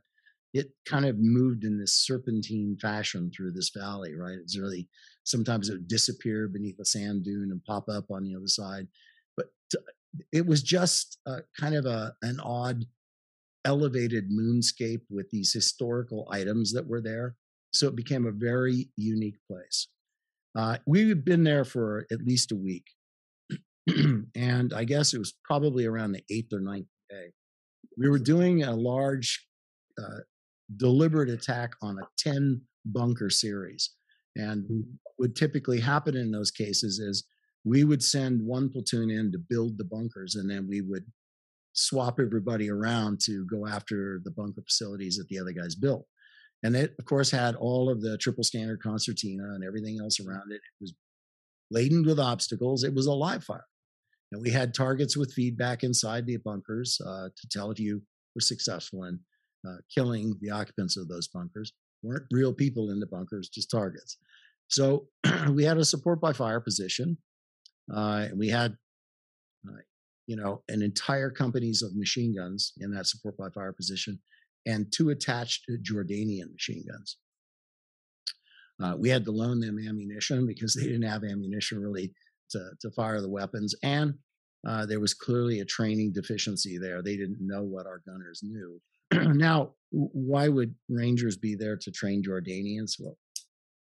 it 0.55 0.71
kind 0.87 1.05
of 1.05 1.17
moved 1.19 1.65
in 1.65 1.79
this 1.79 1.95
serpentine 2.07 2.79
fashion 2.81 3.31
through 3.31 3.53
this 3.53 3.71
valley. 3.77 4.15
Right, 4.15 4.39
it's 4.39 4.59
really 4.59 4.89
sometimes 5.25 5.69
it 5.69 5.75
would 5.75 5.89
disappear 5.89 6.49
beneath 6.49 6.79
a 6.81 6.85
sand 6.85 7.25
dune 7.25 7.51
and 7.51 7.65
pop 7.65 7.89
up 7.89 8.11
on 8.11 8.25
the 8.25 8.35
other 8.35 8.49
side, 8.49 8.87
but 9.37 9.47
to, 9.71 9.81
it 10.33 10.47
was 10.47 10.63
just 10.63 11.19
uh, 11.27 11.41
kind 11.59 11.75
of 11.75 11.87
a 11.87 12.15
an 12.23 12.39
odd 12.41 12.85
elevated 13.65 14.31
moonscape 14.31 15.03
with 15.11 15.31
these 15.31 15.53
historical 15.53 16.29
items 16.31 16.73
that 16.73 16.87
were 16.87 17.01
there. 17.01 17.37
So 17.73 17.89
it 17.89 17.97
became 17.97 18.27
a 18.27 18.33
very 18.33 18.89
unique 18.97 19.39
place. 19.49 19.89
Uh, 20.57 20.79
we've 20.87 21.25
been 21.25 21.45
there 21.45 21.65
for 21.65 22.07
at 22.11 22.23
least 22.23 22.53
a 22.53 22.57
week. 22.57 22.85
and 24.37 24.73
I 24.75 24.85
guess 24.85 25.15
it 25.15 25.19
was 25.19 25.35
probably 25.45 25.87
around 25.87 26.13
the 26.13 26.23
eighth 26.31 26.53
or 26.53 26.61
ninth 26.61 26.87
day. 27.11 27.33
We 27.97 28.09
were 28.09 28.19
doing 28.19 28.63
a 28.63 28.75
large, 28.75 29.47
uh, 29.99 30.21
deliberate 30.77 31.31
attack 31.31 31.73
on 31.83 31.99
a 31.99 32.07
10 32.19 32.61
bunker 32.85 33.31
series. 33.31 33.91
And 34.37 34.65
what 34.69 35.15
would 35.19 35.37
typically 35.37 35.81
happen 35.81 36.17
in 36.17 36.31
those 36.31 36.51
cases 36.51 36.99
is 36.99 37.25
we 37.65 37.85
would 37.85 38.03
send 38.03 38.45
one 38.45 38.71
platoon 38.71 39.11
in 39.11 39.31
to 39.33 39.39
build 39.39 39.79
the 39.79 39.85
bunkers, 39.85 40.35
and 40.35 40.51
then 40.51 40.67
we 40.69 40.81
would 40.81 41.05
swap 41.75 42.19
everybody 42.21 42.71
around 42.71 43.21
to 43.25 43.47
go 43.47 43.67
after 43.67 44.21
the 44.25 44.31
bunker 44.31 44.63
facilities 44.63 45.17
that 45.17 45.29
the 45.29 45.39
other 45.39 45.53
guys 45.53 45.75
built. 45.75 46.07
And 46.63 46.77
it, 46.77 46.95
of 46.99 47.05
course, 47.05 47.31
had 47.31 47.57
all 47.57 47.91
of 47.91 48.03
the 48.03 48.19
triple 48.19 48.45
standard 48.45 48.83
concertina 48.83 49.55
and 49.55 49.65
everything 49.65 49.99
else 49.99 50.21
around 50.21 50.53
it. 50.53 50.57
It 50.57 50.81
was 50.81 50.95
laden 51.71 52.05
with 52.05 52.21
obstacles. 52.21 52.85
It 52.85 52.95
was 52.95 53.07
a 53.07 53.13
live 53.13 53.43
fire. 53.43 53.65
And 54.31 54.43
we 54.43 54.51
had 54.51 54.75
targets 54.75 55.17
with 55.17 55.33
feedback 55.33 55.83
inside 55.83 56.27
the 56.27 56.37
bunkers 56.39 57.01
uh, 57.05 57.29
to 57.29 57.49
tell 57.51 57.71
if 57.71 57.79
you 57.79 58.03
were 58.35 58.41
successful 58.41 59.05
in 59.05 59.19
uh, 59.67 59.77
killing 59.95 60.37
the 60.41 60.51
occupants 60.51 60.97
of 60.97 61.09
those 61.09 61.29
bunkers. 61.29 61.73
Weren't 62.03 62.27
real 62.31 62.53
people 62.53 62.91
in 62.91 63.01
the 63.01 63.07
bunkers, 63.07 63.49
just 63.49 63.71
targets. 63.71 64.19
So 64.69 65.09
we 65.51 65.65
had 65.65 65.79
a 65.79 65.85
support 65.85 66.21
by 66.21 66.33
fire 66.33 66.61
position. 66.61 67.19
Uh, 67.93 68.29
we 68.35 68.49
had, 68.49 68.77
uh, 69.69 69.81
you 70.27 70.37
know, 70.37 70.63
an 70.69 70.83
entire 70.83 71.31
companies 71.31 71.83
of 71.83 71.97
machine 71.97 72.35
guns 72.35 72.73
in 72.81 72.91
that 72.93 73.07
support 73.07 73.37
by 73.37 73.49
fire 73.51 73.73
position 73.73 74.19
and 74.67 74.93
two 74.93 75.11
attached 75.11 75.67
Jordanian 75.83 76.53
machine 76.53 76.85
guns. 76.91 77.19
Uh, 78.83 78.97
we 78.97 79.09
had 79.09 79.25
to 79.25 79.31
loan 79.31 79.61
them 79.61 79.79
ammunition 79.79 80.47
because 80.47 80.75
they 80.81 80.85
didn't 80.85 81.03
have 81.03 81.25
ammunition 81.25 81.81
really 81.81 82.13
to, 82.51 82.71
to 82.81 82.91
fire 82.91 83.21
the 83.21 83.29
weapons. 83.29 83.75
And 83.83 84.15
uh, 84.67 84.87
there 84.87 85.01
was 85.01 85.15
clearly 85.15 85.61
a 85.61 85.65
training 85.65 86.13
deficiency 86.13 86.79
there. 86.79 87.03
They 87.03 87.17
didn't 87.17 87.41
know 87.41 87.63
what 87.63 87.87
our 87.87 88.03
gunners 88.07 88.41
knew. 88.43 88.81
now, 89.35 89.73
why 89.91 90.49
would 90.49 90.75
Rangers 90.89 91.37
be 91.37 91.55
there 91.55 91.77
to 91.77 91.91
train 91.91 92.23
Jordanians? 92.23 92.93
Well, 92.99 93.17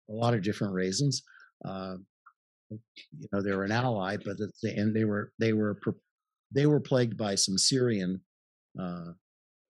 a 0.10 0.14
lot 0.14 0.34
of 0.34 0.42
different 0.42 0.74
reasons. 0.74 1.22
Uh, 1.64 1.96
you 2.72 3.28
know, 3.32 3.42
they 3.42 3.54
were 3.54 3.64
an 3.64 3.72
ally, 3.72 4.18
but 4.18 4.40
at 4.40 4.50
the 4.62 4.92
they 4.94 5.06
were 5.06 5.32
they 5.40 5.54
were 5.54 5.80
they 6.54 6.66
were 6.66 6.80
plagued 6.80 7.18
by 7.18 7.36
some 7.36 7.58
Syrian 7.58 8.22
uh, 8.80 9.12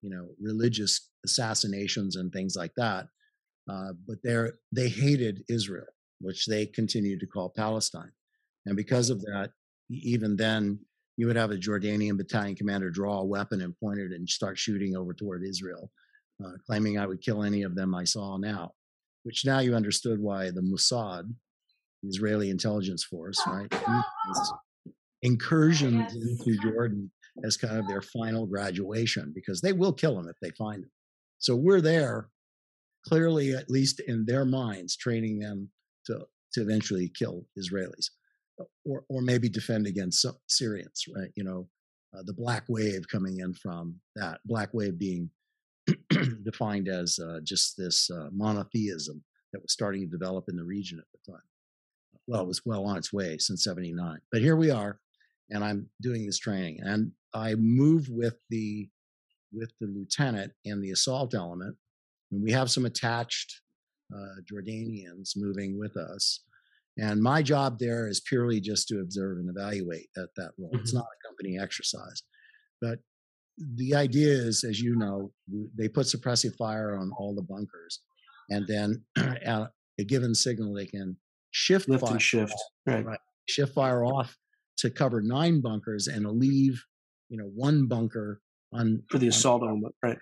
you 0.01 0.09
know 0.09 0.27
religious 0.39 1.09
assassinations 1.25 2.15
and 2.15 2.31
things 2.31 2.55
like 2.55 2.73
that. 2.77 3.07
Uh, 3.69 3.93
but 4.07 4.17
they 4.23 4.47
they 4.71 4.89
hated 4.89 5.43
Israel, 5.49 5.87
which 6.19 6.45
they 6.45 6.65
continued 6.65 7.19
to 7.19 7.27
call 7.27 7.53
Palestine, 7.55 8.11
and 8.65 8.75
because 8.75 9.09
of 9.09 9.21
that, 9.21 9.51
even 9.89 10.35
then 10.35 10.79
you 11.19 11.27
would 11.27 11.35
have 11.35 11.51
a 11.51 11.57
Jordanian 11.57 12.15
battalion 12.15 12.55
commander 12.55 12.89
draw 12.89 13.19
a 13.19 13.25
weapon 13.25 13.61
and 13.61 13.77
point 13.77 13.99
it 13.99 14.13
and 14.13 14.27
start 14.27 14.57
shooting 14.57 14.95
over 14.95 15.13
toward 15.13 15.43
Israel, 15.43 15.91
uh, 16.41 16.51
claiming 16.65 16.97
I 16.97 17.05
would 17.05 17.21
kill 17.21 17.43
any 17.43 17.63
of 17.63 17.75
them 17.75 17.93
I 17.93 18.05
saw 18.05 18.38
now. 18.38 18.71
Which 19.23 19.43
now 19.45 19.59
you 19.59 19.75
understood 19.75 20.21
why 20.21 20.49
the 20.49 20.61
Mossad, 20.61 21.29
the 22.03 22.07
Israeli 22.07 22.49
intelligence 22.49 23.03
force, 23.03 23.38
right, 23.45 23.69
incursions 25.21 26.15
into 26.15 26.57
Jordan 26.61 27.11
as 27.43 27.57
kind 27.57 27.77
of 27.77 27.85
their 27.89 28.01
final 28.01 28.45
graduation 28.45 29.33
because 29.35 29.59
they 29.59 29.73
will 29.73 29.91
kill 29.91 30.15
them 30.15 30.29
if 30.29 30.38
they 30.41 30.51
find 30.51 30.83
them. 30.83 30.91
So 31.39 31.53
we're 31.53 31.81
there, 31.81 32.29
clearly, 33.05 33.53
at 33.55 33.69
least 33.69 33.99
in 33.99 34.23
their 34.25 34.45
minds, 34.45 34.95
training 34.95 35.39
them 35.39 35.69
to, 36.05 36.25
to 36.53 36.61
eventually 36.61 37.11
kill 37.13 37.45
Israelis 37.59 38.07
or, 38.85 39.03
or 39.09 39.21
maybe 39.21 39.49
defend 39.49 39.87
against 39.87 40.25
Syrians, 40.47 41.05
right? 41.15 41.31
You 41.35 41.43
know, 41.43 41.67
uh, 42.17 42.23
the 42.25 42.33
black 42.33 42.63
wave 42.67 43.07
coming 43.07 43.39
in 43.39 43.53
from 43.53 43.95
that, 44.15 44.39
black 44.45 44.73
wave 44.73 44.97
being 44.97 45.29
defined 46.43 46.87
as 46.87 47.19
uh, 47.19 47.39
just 47.43 47.77
this 47.77 48.09
uh, 48.09 48.29
monotheism 48.31 49.23
that 49.53 49.61
was 49.61 49.71
starting 49.71 50.01
to 50.01 50.17
develop 50.17 50.45
in 50.49 50.55
the 50.55 50.63
region 50.63 50.99
at 50.99 51.05
the 51.11 51.31
time. 51.31 51.41
Well, 52.27 52.41
it 52.41 52.47
was 52.47 52.61
well 52.65 52.85
on 52.85 52.97
its 52.97 53.11
way 53.11 53.37
since 53.37 53.63
79. 53.63 54.19
But 54.31 54.41
here 54.41 54.55
we 54.55 54.69
are, 54.69 54.99
and 55.49 55.63
I'm 55.63 55.87
doing 56.01 56.25
this 56.25 56.37
training. 56.37 56.79
And 56.81 57.11
I 57.33 57.55
move 57.55 58.07
with 58.09 58.35
the 58.49 58.89
with 59.51 59.71
the 59.81 59.87
lieutenant 59.87 60.51
and 60.65 60.83
the 60.83 60.91
assault 60.91 61.33
element, 61.33 61.75
and 62.31 62.43
we 62.43 62.51
have 62.51 62.69
some 62.69 62.85
attached 62.85 63.61
uh, 64.13 64.41
Jordanians 64.51 65.31
moving 65.35 65.77
with 65.77 65.97
us. 65.97 66.41
And 67.01 67.22
my 67.22 67.41
job 67.41 67.79
there 67.79 68.08
is 68.08 68.20
purely 68.22 68.60
just 68.60 68.88
to 68.89 69.00
observe 69.00 69.38
and 69.38 69.50
evaluate 69.50 70.08
at 70.18 70.29
that 70.38 70.51
role. 70.58 70.72
Mm-hmm. 70.72 70.82
It's 70.82 70.94
not 70.94 71.06
a 71.06 71.27
company 71.27 71.58
exercise, 71.60 72.24
but 72.82 73.00
the 73.75 73.96
idea 73.96 74.29
is, 74.29 74.63
as 74.63 74.79
you 74.79 74.96
know, 74.96 75.32
they 75.77 75.88
put 75.88 76.08
suppressive 76.08 76.56
fire 76.56 76.98
on 76.98 77.12
all 77.18 77.36
the 77.36 77.41
bunkers, 77.41 78.01
and 78.50 78.65
then 78.68 79.03
at 79.18 79.70
a 80.00 80.03
given 80.03 80.34
signal, 80.34 80.74
they 80.74 80.86
can 80.86 81.18
shift 81.51 81.89
lift 81.89 82.03
fire, 82.03 82.13
and 82.13 82.22
shift, 82.22 82.53
right. 82.86 83.06
right, 83.06 83.20
shift 83.48 83.74
fire 83.74 84.06
off 84.06 84.38
to 84.77 84.89
cover 84.89 85.22
nine 85.22 85.62
bunkers 85.62 86.08
and 86.08 86.25
leave 86.25 86.82
you 87.29 87.38
know 87.38 87.50
one 87.56 87.88
bunker 87.88 88.41
on 88.74 89.01
for 89.10 89.18
the 89.18 89.27
assault 89.27 89.62
element 89.62 89.94
right 90.03 90.18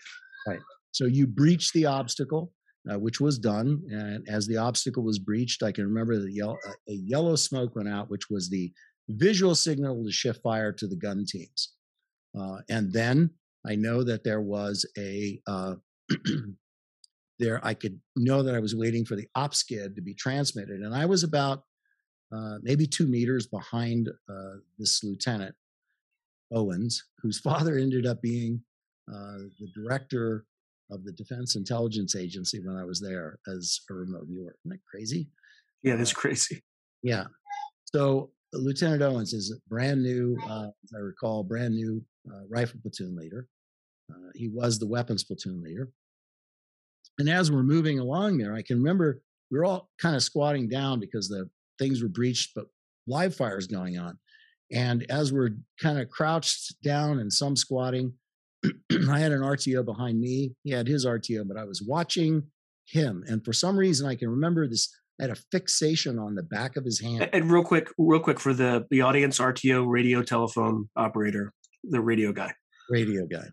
right 0.47 0.59
so 0.91 1.05
you 1.05 1.25
breach 1.25 1.71
the 1.73 1.85
obstacle 1.85 2.51
uh, 2.91 2.97
which 2.97 3.19
was 3.19 3.37
done 3.37 3.81
and 3.89 4.27
as 4.27 4.47
the 4.47 4.57
obstacle 4.57 5.03
was 5.03 5.19
breached 5.19 5.63
i 5.63 5.71
can 5.71 5.85
remember 5.85 6.19
the 6.19 6.31
yellow, 6.31 6.57
uh, 6.67 6.71
a 6.89 6.93
yellow 6.93 7.35
smoke 7.35 7.75
went 7.75 7.89
out 7.89 8.09
which 8.09 8.29
was 8.29 8.49
the 8.49 8.71
visual 9.09 9.55
signal 9.55 10.03
to 10.03 10.11
shift 10.11 10.41
fire 10.41 10.73
to 10.73 10.85
the 10.85 10.95
gun 10.95 11.25
teams. 11.25 11.73
Uh, 12.37 12.57
and 12.69 12.91
then 12.91 13.29
i 13.65 13.75
know 13.75 14.03
that 14.03 14.23
there 14.23 14.41
was 14.41 14.85
a 14.97 15.39
uh, 15.47 15.75
there 17.39 17.59
i 17.63 17.73
could 17.73 17.99
know 18.15 18.43
that 18.43 18.55
i 18.55 18.59
was 18.59 18.75
waiting 18.75 19.05
for 19.05 19.15
the 19.15 19.27
OPSKED 19.35 19.95
to 19.95 20.01
be 20.01 20.13
transmitted 20.13 20.81
and 20.81 20.93
i 20.93 21.05
was 21.05 21.23
about 21.23 21.63
uh, 22.33 22.57
maybe 22.61 22.85
two 22.85 23.07
meters 23.07 23.47
behind 23.47 24.09
uh, 24.29 24.55
this 24.77 25.01
lieutenant 25.03 25.55
Owens, 26.51 27.03
whose 27.21 27.39
father 27.47 27.77
ended 27.77 28.05
up 28.05 28.21
being 28.21 28.61
uh, 29.11 29.37
the 29.59 29.69
director 29.73 30.45
of 30.91 31.03
the 31.03 31.11
Defense 31.11 31.55
Intelligence 31.55 32.15
Agency 32.15 32.59
when 32.59 32.77
I 32.77 32.85
was 32.85 32.99
there 32.99 33.39
as 33.47 33.79
a 33.89 33.93
remote 33.93 34.25
viewer. 34.27 34.55
Isn't 34.61 34.71
that 34.71 34.85
crazy? 34.89 35.29
Yeah, 35.83 35.95
that's 35.95 36.13
crazy. 36.13 36.63
Yeah. 37.03 37.25
So 37.85 38.31
Lieutenant 38.53 39.01
Owens 39.01 39.33
is 39.33 39.51
a 39.51 39.69
brand 39.69 40.01
new, 40.01 40.37
uh, 40.47 40.67
as 40.83 40.91
I 40.95 40.99
recall, 40.99 41.43
brand 41.43 41.75
new 41.75 42.03
uh, 42.31 42.41
rifle 42.49 42.79
platoon 42.81 43.15
leader. 43.15 43.47
Uh, 44.11 44.29
he 44.35 44.47
was 44.47 44.79
the 44.79 44.87
weapons 44.87 45.23
platoon 45.23 45.61
leader. 45.61 45.89
And 47.19 47.29
as 47.29 47.51
we're 47.51 47.63
moving 47.63 47.99
along 47.99 48.37
there, 48.37 48.53
I 48.53 48.61
can 48.61 48.77
remember 48.77 49.21
we 49.51 49.57
were 49.57 49.65
all 49.65 49.89
kind 49.99 50.15
of 50.15 50.23
squatting 50.23 50.67
down 50.69 50.99
because 50.99 51.27
the 51.27 51.49
things 51.79 52.01
were 52.01 52.09
breached, 52.09 52.51
but 52.55 52.65
live 53.07 53.35
fire 53.35 53.57
is 53.57 53.67
going 53.67 53.97
on. 53.97 54.17
And 54.71 55.05
as 55.09 55.31
we're 55.31 55.55
kind 55.81 55.99
of 55.99 56.09
crouched 56.09 56.81
down 56.81 57.19
and 57.19 57.31
some 57.31 57.55
squatting, 57.55 58.13
I 59.09 59.19
had 59.19 59.31
an 59.31 59.41
RTO 59.41 59.85
behind 59.85 60.19
me. 60.19 60.53
He 60.63 60.71
had 60.71 60.87
his 60.87 61.05
RTO, 61.05 61.47
but 61.47 61.57
I 61.57 61.63
was 61.63 61.81
watching 61.81 62.43
him. 62.85 63.23
And 63.27 63.43
for 63.43 63.53
some 63.53 63.77
reason, 63.77 64.07
I 64.07 64.15
can 64.15 64.29
remember 64.29 64.67
this. 64.67 64.93
I 65.19 65.23
had 65.23 65.31
a 65.31 65.41
fixation 65.51 66.19
on 66.19 66.35
the 66.35 66.43
back 66.43 66.77
of 66.77 66.85
his 66.85 66.99
hand. 67.01 67.29
And 67.33 67.51
real 67.51 67.63
quick, 67.63 67.89
real 67.97 68.19
quick 68.19 68.39
for 68.39 68.53
the 68.53 68.85
the 68.89 69.01
audience, 69.01 69.39
RTO 69.39 69.85
radio 69.87 70.21
telephone 70.21 70.89
operator, 70.95 71.53
the 71.83 72.01
radio 72.01 72.31
guy. 72.31 72.53
Radio 72.89 73.25
guy. 73.25 73.45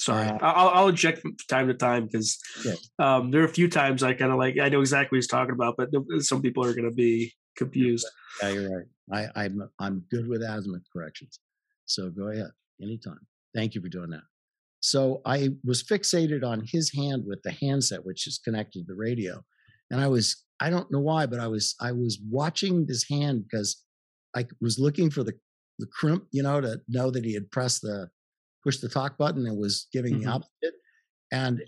Sorry, 0.00 0.26
uh, 0.26 0.38
I'll, 0.40 0.68
I'll 0.68 0.88
inject 0.88 1.20
from 1.20 1.36
time 1.48 1.68
to 1.68 1.74
time 1.74 2.06
because 2.06 2.38
yeah. 2.64 2.74
um, 2.98 3.30
there 3.30 3.42
are 3.42 3.44
a 3.44 3.48
few 3.48 3.68
times 3.68 4.02
I 4.02 4.14
kind 4.14 4.32
of 4.32 4.38
like 4.38 4.58
I 4.58 4.68
know 4.68 4.80
exactly 4.80 5.16
what 5.16 5.18
he's 5.18 5.28
talking 5.28 5.52
about, 5.52 5.76
but 5.76 5.90
some 6.20 6.42
people 6.42 6.64
are 6.64 6.72
going 6.72 6.88
to 6.88 6.94
be 6.94 7.32
confused. 7.56 8.06
Yeah, 8.42 8.48
you're 8.48 8.70
right. 8.70 8.86
I, 9.36 9.44
I'm 9.44 9.70
I'm 9.78 10.04
good 10.10 10.26
with 10.28 10.42
asthma 10.42 10.78
corrections. 10.92 11.38
So 11.84 12.10
go 12.10 12.28
ahead 12.28 12.50
anytime. 12.80 13.20
Thank 13.54 13.74
you 13.74 13.80
for 13.80 13.88
doing 13.88 14.10
that. 14.10 14.22
So 14.82 15.22
I 15.24 15.50
was 15.64 15.82
fixated 15.82 16.44
on 16.44 16.64
his 16.66 16.92
hand 16.92 17.24
with 17.26 17.40
the 17.44 17.52
handset, 17.52 18.04
which 18.04 18.26
is 18.26 18.38
connected 18.44 18.80
to 18.80 18.84
the 18.92 18.96
radio, 18.96 19.42
and 19.90 20.00
I 20.00 20.08
was 20.08 20.44
I 20.60 20.70
don't 20.70 20.90
know 20.92 21.00
why, 21.00 21.26
but 21.26 21.40
I 21.40 21.48
was 21.48 21.74
I 21.80 21.92
was 21.92 22.20
watching 22.30 22.86
this 22.86 23.08
hand 23.08 23.44
because 23.48 23.82
I 24.36 24.46
was 24.60 24.78
looking 24.78 25.10
for 25.10 25.22
the 25.24 25.34
the 25.78 25.86
crimp, 25.86 26.26
you 26.32 26.42
know, 26.42 26.60
to 26.60 26.80
know 26.88 27.10
that 27.10 27.24
he 27.24 27.34
had 27.34 27.50
pressed 27.50 27.82
the 27.82 28.10
pushed 28.64 28.80
the 28.82 28.88
talk 28.88 29.18
button 29.18 29.46
and 29.46 29.58
was 29.58 29.88
giving 29.92 30.14
Mhm. 30.14 30.22
the 30.22 30.26
opposite. 30.30 30.74
And 31.32 31.62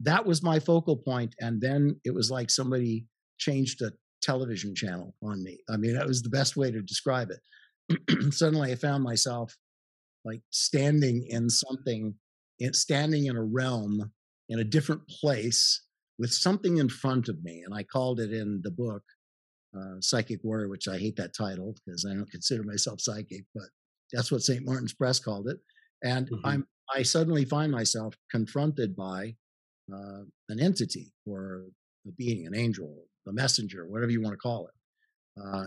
that 0.00 0.26
was 0.26 0.42
my 0.42 0.58
focal 0.58 0.96
point. 0.96 1.34
And 1.40 1.60
then 1.60 2.00
it 2.04 2.12
was 2.14 2.30
like 2.30 2.50
somebody 2.50 3.06
changed 3.38 3.82
a 3.82 3.92
television 4.22 4.74
channel 4.74 5.14
on 5.22 5.42
me. 5.42 5.58
I 5.70 5.76
mean, 5.76 5.94
that 5.94 6.06
was 6.06 6.22
the 6.22 6.28
best 6.30 6.56
way 6.56 6.70
to 6.70 6.82
describe 6.82 7.30
it. 7.30 8.32
Suddenly 8.34 8.72
I 8.72 8.74
found 8.76 9.04
myself 9.04 9.56
like 10.24 10.40
standing 10.50 11.26
in 11.28 11.48
something, 11.50 12.14
in, 12.58 12.72
standing 12.72 13.26
in 13.26 13.36
a 13.36 13.42
realm 13.42 14.12
in 14.48 14.58
a 14.58 14.64
different 14.64 15.06
place 15.08 15.82
with 16.18 16.32
something 16.32 16.78
in 16.78 16.88
front 16.88 17.28
of 17.28 17.42
me. 17.42 17.62
And 17.64 17.74
I 17.74 17.82
called 17.82 18.20
it 18.20 18.32
in 18.32 18.60
the 18.62 18.70
book 18.70 19.02
uh, 19.76 20.00
Psychic 20.00 20.40
Warrior, 20.44 20.68
which 20.68 20.88
I 20.88 20.98
hate 20.98 21.16
that 21.16 21.34
title 21.34 21.74
because 21.84 22.04
I 22.08 22.14
don't 22.14 22.30
consider 22.30 22.62
myself 22.62 23.00
psychic, 23.00 23.44
but 23.54 23.64
that's 24.12 24.30
what 24.30 24.42
St. 24.42 24.64
Martin's 24.64 24.92
Press 24.92 25.18
called 25.18 25.48
it. 25.48 25.58
And 26.04 26.28
Mhm. 26.28 26.40
I'm 26.44 26.66
I 26.94 27.02
suddenly 27.02 27.46
find 27.46 27.72
myself 27.72 28.14
confronted 28.30 28.94
by 28.94 29.34
uh, 29.92 30.24
an 30.50 30.60
entity 30.60 31.12
or 31.26 31.64
a 32.06 32.12
being, 32.12 32.46
an 32.46 32.54
angel, 32.54 33.06
a 33.26 33.32
messenger, 33.32 33.86
whatever 33.86 34.10
you 34.10 34.20
want 34.20 34.34
to 34.34 34.38
call 34.38 34.68
it. 34.68 34.74
Uh, 35.42 35.66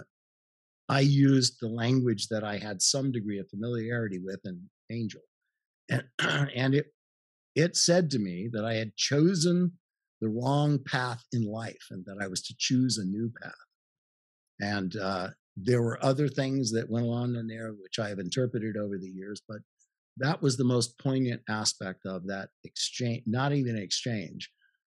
I 0.87 0.99
used 0.99 1.57
the 1.59 1.67
language 1.67 2.27
that 2.27 2.43
I 2.43 2.57
had 2.57 2.81
some 2.81 3.11
degree 3.11 3.39
of 3.39 3.49
familiarity 3.49 4.19
with 4.19 4.39
in 4.45 4.61
angel, 4.91 5.21
and 5.89 6.03
and 6.55 6.75
it 6.75 6.87
it 7.55 7.75
said 7.75 8.11
to 8.11 8.19
me 8.19 8.49
that 8.51 8.65
I 8.65 8.75
had 8.75 8.95
chosen 8.95 9.71
the 10.21 10.29
wrong 10.29 10.79
path 10.85 11.23
in 11.31 11.45
life 11.45 11.87
and 11.91 12.05
that 12.05 12.17
I 12.21 12.27
was 12.27 12.41
to 12.43 12.55
choose 12.57 12.97
a 12.97 13.05
new 13.05 13.31
path. 13.41 13.53
And 14.59 14.95
uh, 14.97 15.29
there 15.57 15.81
were 15.81 16.03
other 16.03 16.27
things 16.27 16.71
that 16.71 16.89
went 16.89 17.07
on 17.07 17.35
in 17.35 17.47
there 17.47 17.71
which 17.71 17.99
I 17.99 18.09
have 18.09 18.19
interpreted 18.19 18.77
over 18.77 18.97
the 18.97 19.09
years, 19.09 19.41
but 19.47 19.59
that 20.17 20.41
was 20.41 20.55
the 20.57 20.63
most 20.63 20.97
poignant 20.99 21.41
aspect 21.49 22.05
of 22.05 22.27
that 22.27 22.49
exchange, 22.63 23.23
not 23.25 23.53
even 23.53 23.77
exchange, 23.77 24.49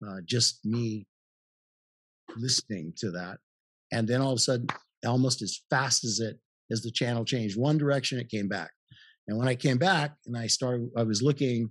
uh, 0.08 0.18
just 0.26 0.64
me 0.66 1.08
listening 2.36 2.94
to 2.98 3.12
that. 3.12 3.38
And 3.92 4.08
then 4.08 4.22
all 4.22 4.34
of 4.34 4.38
a 4.38 4.42
sudden, 4.42 4.68
almost 5.08 5.42
as 5.42 5.62
fast 5.70 6.04
as 6.04 6.20
it 6.20 6.40
as 6.72 6.82
the 6.82 6.92
channel 6.92 7.24
changed 7.24 7.58
one 7.58 7.78
direction, 7.78 8.20
it 8.20 8.30
came 8.30 8.48
back. 8.48 8.72
And 9.28 9.38
when 9.38 9.48
I 9.48 9.56
came 9.56 9.78
back 9.78 10.16
and 10.26 10.38
I 10.38 10.48
started, 10.48 10.90
I 10.98 11.04
was 11.04 11.22
looking 11.22 11.70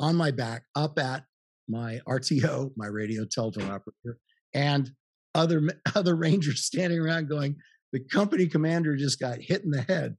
on 0.00 0.16
my 0.16 0.30
back 0.30 0.64
up 0.74 0.98
at 0.98 1.24
my 1.68 2.00
RTO, 2.06 2.72
my 2.76 2.86
radio 2.86 3.24
telephone 3.24 3.70
operator, 3.70 4.18
and 4.52 4.90
other 5.34 5.62
other 5.94 6.14
rangers 6.14 6.64
standing 6.64 6.98
around 6.98 7.28
going, 7.28 7.56
the 7.92 8.00
company 8.00 8.46
commander 8.46 8.96
just 8.96 9.20
got 9.20 9.40
hit 9.40 9.62
in 9.62 9.70
the 9.70 9.82
head 9.82 10.16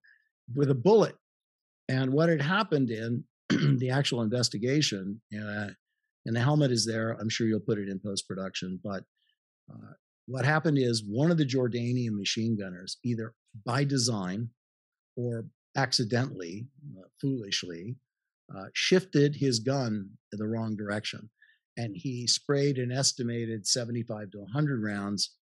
with 0.54 0.70
a 0.70 0.76
bullet. 0.76 1.16
And 1.88 2.14
what 2.14 2.30
had 2.30 2.42
happened 2.42 2.90
in 2.90 3.24
the 3.50 3.90
actual 3.92 4.22
investigation, 4.22 5.22
uh, 5.34 5.68
and 6.26 6.36
the 6.36 6.40
helmet 6.40 6.72
is 6.72 6.86
there. 6.86 7.12
I'm 7.20 7.30
sure 7.30 7.48
you'll 7.48 7.60
put 7.60 7.78
it 7.78 7.90
in 7.90 8.00
post 8.00 8.28
production. 8.28 8.80
But 8.84 9.04
uh, 9.72 9.94
what 10.28 10.46
happened 10.46 10.78
is 10.78 11.04
one 11.08 11.32
of 11.32 11.38
the 11.38 11.46
Jordanian 11.46 12.18
machine 12.18 12.58
gunners, 12.58 12.98
either 13.04 13.34
by 13.66 13.84
design 13.84 14.50
or 15.16 15.46
accidentally, 15.78 16.68
uh, 16.98 17.08
foolishly, 17.22 17.96
uh, 18.56 18.66
shifted 18.74 19.36
his 19.36 19.60
gun 19.60 20.10
in 20.32 20.40
the 20.40 20.48
wrong 20.48 20.76
direction. 20.76 21.30
And 21.78 21.96
he 21.96 22.26
sprayed 22.28 22.78
an 22.78 22.92
estimated 22.92 23.68
75 23.68 24.32
to 24.32 24.40
100 24.40 24.82
rounds 24.82 25.36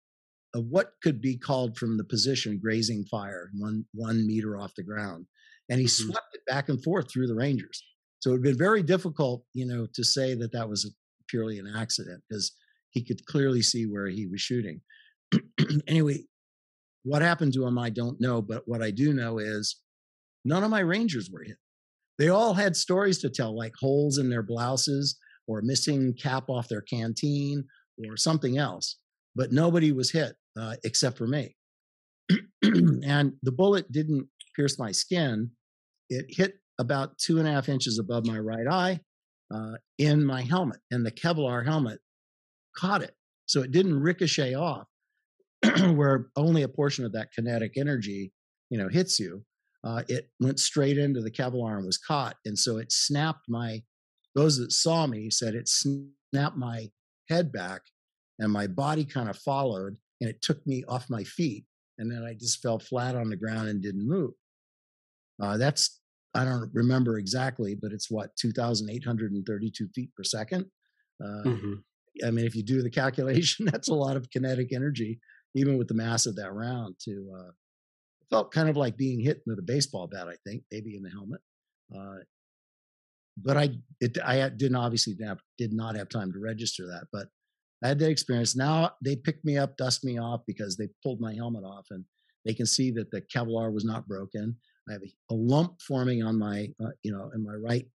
of 0.56 0.66
what 0.66 0.94
could 1.02 1.22
be 1.22 1.38
called 1.38 1.78
from 1.78 1.98
the 1.98 2.04
position 2.04 2.60
grazing 2.60 3.06
fire, 3.06 3.52
one, 3.56 3.86
one 3.94 4.26
meter 4.26 4.58
off 4.58 4.76
the 4.76 4.84
ground. 4.84 5.28
And 5.70 5.80
he 5.80 5.86
Mhm. 5.86 6.06
swept 6.08 6.36
it 6.36 6.46
back 6.46 6.70
and 6.70 6.84
forth 6.84 7.10
through 7.10 7.28
the 7.28 7.36
Rangers. 7.36 7.82
So 8.20 8.30
it 8.30 8.34
would 8.34 8.46
have 8.48 8.54
been 8.54 8.58
very 8.58 8.84
difficult, 8.84 9.46
you 9.54 9.66
know, 9.66 9.88
to 9.94 10.04
say 10.04 10.34
that 10.36 10.52
that 10.52 10.70
was 10.70 10.94
purely 11.28 11.60
an 11.60 11.68
accident 11.68 12.24
because 12.30 12.52
he 12.94 13.04
could 13.04 13.26
clearly 13.26 13.62
see 13.62 13.86
where 13.86 14.08
he 14.08 14.28
was 14.28 14.42
shooting. 14.42 14.82
anyway, 15.88 16.24
what 17.04 17.22
happened 17.22 17.54
to 17.54 17.66
him, 17.66 17.78
I 17.78 17.90
don't 17.90 18.22
know. 18.22 18.42
But 18.42 18.64
what 18.66 18.82
I 18.82 18.92
do 18.92 19.14
know 19.14 19.40
is 19.40 19.82
none 20.46 20.64
of 20.64 20.70
my 20.70 20.80
Rangers 20.80 21.30
were 21.32 21.44
hit. 21.44 21.58
They 22.20 22.30
all 22.30 22.54
had 22.54 22.76
stories 22.76 23.20
to 23.20 23.30
tell, 23.30 23.58
like 23.58 23.74
holes 23.80 24.18
in 24.20 24.30
their 24.30 24.44
blouses 24.44 25.18
or 25.48 25.62
missing 25.62 26.14
cap 26.14 26.50
off 26.50 26.70
their 26.70 26.82
canteen 26.82 27.66
or 28.08 28.16
something 28.16 28.58
else. 28.58 28.98
But 29.36 29.52
nobody 29.52 29.92
was 29.92 30.12
hit 30.12 30.36
uh, 30.58 30.76
except 30.84 31.18
for 31.18 31.28
me. 31.28 31.56
and 32.64 33.34
the 33.42 33.52
bullet 33.52 33.92
didn't 33.92 34.28
pierce 34.56 34.78
my 34.78 34.92
skin. 34.92 35.50
It 36.10 36.26
hit 36.30 36.60
about 36.80 37.18
two 37.18 37.40
and 37.40 37.48
a 37.48 37.52
half 37.52 37.70
inches 37.70 37.98
above 37.98 38.26
my 38.26 38.38
right 38.38 38.68
eye 38.68 39.00
uh, 39.54 39.74
in 39.98 40.24
my 40.24 40.42
helmet, 40.42 40.80
and 40.92 41.06
the 41.06 41.12
Kevlar 41.12 41.66
helmet 41.66 42.00
caught 42.76 43.02
it. 43.02 43.16
So 43.46 43.62
it 43.62 43.72
didn't 43.72 44.00
ricochet 44.00 44.56
off, 44.56 44.88
where 45.94 46.28
only 46.36 46.64
a 46.64 46.68
portion 46.68 47.06
of 47.06 47.12
that 47.14 47.32
kinetic 47.32 47.78
energy, 47.78 48.32
you 48.70 48.78
know, 48.78 48.90
hits 48.90 49.20
you. 49.20 49.44
Uh, 49.84 50.02
it 50.08 50.30
went 50.40 50.60
straight 50.60 50.98
into 50.98 51.22
the 51.22 51.32
Kevlar 51.32 51.76
and 51.78 51.86
was 51.86 51.98
caught, 51.98 52.38
and 52.46 52.58
so 52.58 52.78
it 52.78 52.92
snapped 52.92 53.46
my. 53.50 53.84
Those 54.36 54.58
that 54.58 54.72
saw 54.72 55.06
me 55.06 55.30
said 55.30 55.54
it 55.54 55.68
snapped 55.68 56.58
my 56.58 56.90
head 57.30 57.52
back, 57.52 57.82
and 58.40 58.52
my 58.52 58.66
body 58.68 59.04
kind 59.06 59.30
of 59.30 59.38
followed, 59.38 59.98
and 60.22 60.30
it 60.30 60.42
took 60.42 60.66
me 60.66 60.84
off 60.88 61.10
my 61.10 61.24
feet, 61.24 61.66
and 61.98 62.10
then 62.10 62.24
I 62.24 62.34
just 62.34 62.62
fell 62.62 62.80
flat 62.80 63.16
on 63.16 63.30
the 63.30 63.36
ground 63.36 63.68
and 63.68 63.82
didn't 63.82 64.08
move. 64.08 64.32
Uh, 65.42 65.58
that's 65.58 66.00
I 66.34 66.46
don't 66.46 66.72
remember 66.74 67.18
exactly, 67.20 67.76
but 67.76 67.92
it's 67.92 68.10
what 68.10 68.36
2,832 68.38 69.88
feet 69.94 70.10
per 70.16 70.24
second. 70.24 70.66
Uh, 71.24 71.44
Mhm. 71.44 71.84
I 72.26 72.32
mean, 72.32 72.46
if 72.46 72.56
you 72.56 72.64
do 72.64 72.82
the 72.82 72.90
calculation, 72.90 73.66
that's 73.72 73.90
a 73.90 73.94
lot 73.94 74.18
of 74.18 74.30
kinetic 74.30 74.74
energy, 74.74 75.20
even 75.56 75.78
with 75.78 75.88
the 75.88 75.94
mass 75.94 76.26
of 76.26 76.36
that 76.36 76.54
round. 76.54 76.96
To 77.06 77.32
uh, 77.38 77.52
felt 78.30 78.52
kind 78.52 78.70
of 78.70 78.78
like 78.78 78.98
being 78.98 79.20
hit 79.20 79.42
with 79.46 79.60
a 79.60 79.64
baseball 79.64 80.08
bat. 80.08 80.28
I 80.28 80.36
think 80.46 80.64
maybe 80.72 80.96
in 80.96 81.04
the 81.04 81.10
helmet, 81.10 81.42
uh, 81.96 82.24
but 83.38 83.58
I 83.58 83.70
it, 84.00 84.18
I 84.24 84.50
didn't 84.50 84.76
obviously 84.76 85.14
didn't 85.14 85.30
have, 85.30 85.42
did 85.58 85.74
not 85.74 85.96
have 85.96 86.10
time 86.10 86.32
to 86.34 86.40
register 86.40 86.86
that. 86.88 87.08
But 87.12 87.28
I 87.84 87.90
had 87.90 88.00
that 88.00 88.10
experience. 88.10 88.56
Now 88.56 88.92
they 89.04 89.16
picked 89.16 89.46
me 89.46 89.58
up, 89.58 89.78
dust 89.78 90.04
me 90.04 90.18
off 90.18 90.42
because 90.48 90.78
they 90.78 90.90
pulled 91.04 91.20
my 91.20 91.34
helmet 91.34 91.64
off, 91.64 91.88
and 91.92 92.06
they 92.46 92.54
can 92.54 92.66
see 92.66 92.92
that 92.92 93.12
the 93.12 93.22
Kevlar 93.22 93.74
was 93.74 93.86
not 93.86 94.08
broken. 94.08 94.56
I 94.90 94.94
have 94.94 95.02
a, 95.02 95.34
a 95.34 95.36
lump 95.36 95.82
forming 95.82 96.24
on 96.24 96.38
my, 96.38 96.68
uh, 96.84 96.90
you 97.04 97.12
know, 97.12 97.32
in 97.34 97.44
my 97.44 97.54
right, 97.54 97.86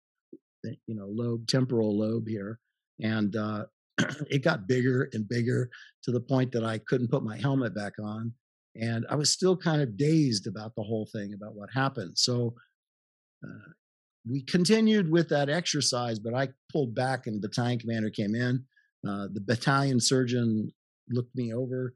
you 0.64 0.94
know, 0.94 1.06
lobe, 1.06 1.46
temporal 1.46 1.98
lobe 1.98 2.28
here, 2.28 2.58
and 3.00 3.34
uh, 3.36 3.64
it 4.30 4.44
got 4.44 4.66
bigger 4.66 5.08
and 5.12 5.28
bigger 5.28 5.70
to 6.04 6.10
the 6.10 6.20
point 6.20 6.52
that 6.52 6.64
I 6.64 6.78
couldn't 6.78 7.10
put 7.10 7.22
my 7.22 7.36
helmet 7.36 7.74
back 7.74 7.94
on, 8.02 8.32
and 8.80 9.06
I 9.10 9.16
was 9.16 9.30
still 9.30 9.56
kind 9.56 9.82
of 9.82 9.96
dazed 9.96 10.46
about 10.46 10.74
the 10.74 10.82
whole 10.82 11.06
thing, 11.06 11.34
about 11.34 11.54
what 11.54 11.70
happened. 11.72 12.16
So 12.16 12.54
uh, 13.44 13.70
we 14.28 14.42
continued 14.42 15.10
with 15.10 15.28
that 15.30 15.48
exercise, 15.48 16.18
but 16.18 16.34
I 16.34 16.48
pulled 16.72 16.94
back, 16.94 17.26
and 17.26 17.36
the 17.36 17.48
battalion 17.48 17.78
commander 17.78 18.10
came 18.10 18.34
in. 18.34 18.64
Uh, 19.08 19.28
the 19.32 19.40
battalion 19.40 20.00
surgeon 20.00 20.72
looked 21.10 21.34
me 21.34 21.52
over, 21.52 21.94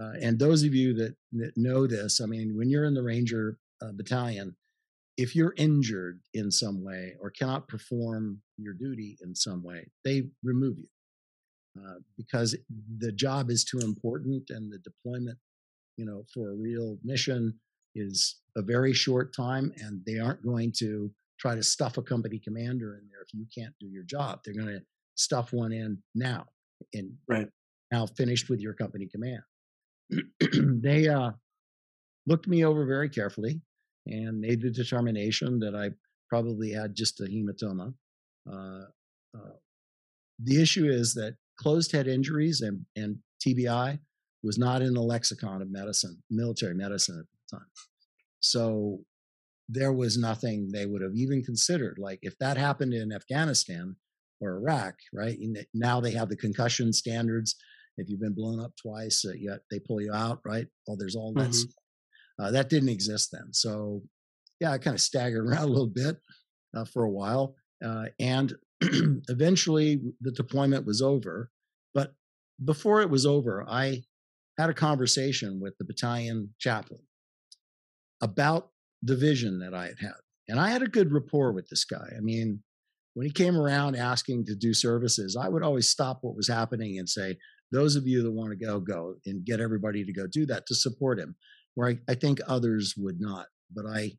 uh, 0.00 0.12
and 0.20 0.38
those 0.38 0.62
of 0.62 0.74
you 0.74 0.94
that, 0.94 1.14
that 1.32 1.56
know 1.56 1.86
this, 1.86 2.20
I 2.20 2.26
mean, 2.26 2.56
when 2.56 2.70
you're 2.70 2.84
in 2.84 2.94
the 2.94 3.02
Ranger 3.02 3.58
uh, 3.82 3.92
battalion, 3.92 4.56
if 5.18 5.36
you're 5.36 5.54
injured 5.58 6.20
in 6.32 6.50
some 6.50 6.82
way 6.82 7.14
or 7.20 7.30
cannot 7.30 7.68
perform 7.68 8.40
your 8.56 8.72
duty 8.72 9.18
in 9.22 9.34
some 9.34 9.62
way, 9.62 9.86
they 10.04 10.28
remove 10.42 10.78
you 10.78 10.88
uh, 11.78 11.94
because 12.16 12.56
the 12.98 13.12
job 13.12 13.50
is 13.50 13.64
too 13.64 13.78
important 13.80 14.50
and 14.50 14.70
the 14.72 14.78
deployment, 14.78 15.38
you 15.96 16.04
know, 16.04 16.24
for 16.32 16.50
a 16.50 16.54
real 16.54 16.98
mission 17.02 17.58
is 17.94 18.40
a 18.56 18.62
very 18.62 18.92
short 18.92 19.34
time, 19.34 19.72
and 19.78 20.02
they 20.06 20.18
aren't 20.18 20.44
going 20.44 20.72
to 20.78 21.10
try 21.38 21.54
to 21.54 21.62
stuff 21.62 21.98
a 21.98 22.02
company 22.02 22.38
commander 22.38 22.96
in 22.96 23.08
there 23.08 23.22
if 23.22 23.32
you 23.34 23.46
can't 23.56 23.74
do 23.80 23.86
your 23.86 24.04
job. 24.04 24.40
They're 24.44 24.54
going 24.54 24.66
to 24.78 24.82
stuff 25.14 25.52
one 25.52 25.72
in 25.72 25.98
now 26.14 26.46
and 26.94 27.12
Right. 27.28 27.48
now 27.90 28.06
finished 28.06 28.48
with 28.48 28.60
your 28.60 28.74
company 28.74 29.08
command. 29.10 29.42
they 30.82 31.08
uh, 31.08 31.32
looked 32.26 32.48
me 32.48 32.64
over 32.64 32.84
very 32.86 33.08
carefully 33.08 33.60
and 34.06 34.40
made 34.40 34.60
the 34.62 34.70
determination 34.70 35.58
that 35.60 35.74
I 35.74 35.90
probably 36.28 36.70
had 36.72 36.94
just 36.94 37.20
a 37.20 37.24
hematoma. 37.24 37.94
Uh, 38.50 38.84
uh, 39.36 39.56
the 40.42 40.60
issue 40.60 40.88
is 40.88 41.14
that 41.14 41.36
closed 41.58 41.92
head 41.92 42.06
injuries 42.08 42.60
and, 42.60 42.84
and 42.96 43.16
TBI 43.46 43.98
was 44.42 44.58
not 44.58 44.82
in 44.82 44.94
the 44.94 45.00
lexicon 45.02 45.62
of 45.62 45.70
medicine, 45.70 46.22
military 46.30 46.74
medicine 46.74 47.18
at 47.18 47.26
the 47.50 47.56
time. 47.58 47.66
So 48.40 49.00
there 49.68 49.92
was 49.92 50.18
nothing 50.18 50.68
they 50.72 50.86
would 50.86 51.02
have 51.02 51.14
even 51.14 51.42
considered. 51.42 51.96
Like 51.98 52.18
if 52.22 52.36
that 52.38 52.56
happened 52.56 52.92
in 52.94 53.12
Afghanistan 53.12 53.96
or 54.40 54.56
Iraq, 54.56 54.94
right? 55.12 55.38
Now 55.72 56.00
they 56.00 56.10
have 56.12 56.28
the 56.28 56.36
concussion 56.36 56.92
standards. 56.92 57.54
If 57.96 58.08
you've 58.08 58.20
been 58.20 58.34
blown 58.34 58.58
up 58.60 58.72
twice, 58.80 59.24
uh, 59.24 59.32
yet 59.38 59.60
they 59.70 59.78
pull 59.78 60.00
you 60.00 60.12
out, 60.12 60.40
right? 60.44 60.66
Oh, 60.88 60.96
there's 60.98 61.14
all 61.14 61.32
that. 61.34 61.50
Mhm. 61.50 61.64
Uh, 62.40 62.50
that 62.50 62.68
didn't 62.70 62.88
exist 62.88 63.30
then. 63.32 63.52
So 63.52 64.02
yeah, 64.60 64.72
I 64.72 64.78
kind 64.78 64.94
of 64.94 65.00
staggered 65.00 65.46
around 65.48 65.64
a 65.64 65.72
little 65.72 65.86
bit. 65.86 66.16
uh, 66.74 66.86
for 66.86 67.04
a 67.04 67.10
while, 67.10 67.54
uh, 67.84 68.06
and 68.18 68.54
eventually 69.28 70.00
the 70.20 70.32
deployment 70.32 70.86
was 70.86 71.02
over. 71.02 71.50
But 71.94 72.14
before 72.64 73.02
it 73.02 73.10
was 73.10 73.26
over, 73.26 73.64
I 73.68 74.02
had 74.58 74.70
a 74.70 74.74
conversation 74.74 75.60
with 75.60 75.76
the 75.78 75.84
battalion 75.84 76.50
chaplain 76.58 77.00
about 78.20 78.70
the 79.02 79.16
vision 79.16 79.58
that 79.60 79.74
I 79.74 79.86
had 79.86 79.98
had. 80.00 80.12
And 80.48 80.60
I 80.60 80.70
had 80.70 80.82
a 80.82 80.88
good 80.88 81.12
rapport 81.12 81.52
with 81.52 81.68
this 81.68 81.84
guy. 81.84 82.06
I 82.16 82.20
mean, 82.20 82.62
when 83.14 83.26
he 83.26 83.32
came 83.32 83.56
around 83.56 83.96
asking 83.96 84.46
to 84.46 84.54
do 84.54 84.74
services, 84.74 85.36
I 85.36 85.48
would 85.48 85.62
always 85.62 85.88
stop 85.88 86.18
what 86.22 86.36
was 86.36 86.48
happening 86.48 86.98
and 86.98 87.08
say, 87.08 87.36
those 87.70 87.96
of 87.96 88.06
you 88.06 88.22
that 88.22 88.30
want 88.30 88.50
to 88.50 88.56
go, 88.56 88.80
go 88.80 89.14
and 89.26 89.44
get 89.44 89.60
everybody 89.60 90.04
to 90.04 90.12
go 90.12 90.26
do 90.26 90.44
that 90.46 90.66
to 90.66 90.74
support 90.74 91.18
him, 91.18 91.34
where 91.74 91.88
I, 91.88 91.98
I 92.08 92.14
think 92.14 92.40
others 92.46 92.94
would 92.96 93.20
not. 93.20 93.46
But 93.74 93.86
I 93.86 94.12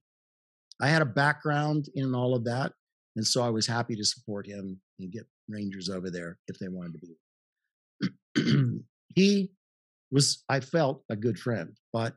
I 0.82 0.88
had 0.88 1.02
a 1.02 1.06
background 1.06 1.88
in 1.96 2.16
all 2.16 2.36
of 2.36 2.46
that. 2.46 2.74
And 3.16 3.26
so 3.26 3.44
I 3.44 3.50
was 3.50 3.68
happy 3.68 3.96
to 3.96 4.06
support 4.06 4.48
him 4.48 4.80
and 5.00 5.12
get 5.12 5.26
Rangers 5.48 5.90
over 5.90 6.10
there 6.10 6.38
if 6.48 6.58
they 6.60 6.68
wanted 6.68 6.94
to 6.94 7.08
be. 8.36 8.80
he 9.16 9.52
was, 10.12 10.44
I 10.50 10.60
felt, 10.60 11.04
a 11.10 11.16
good 11.16 11.38
friend. 11.38 11.76
But 11.92 12.16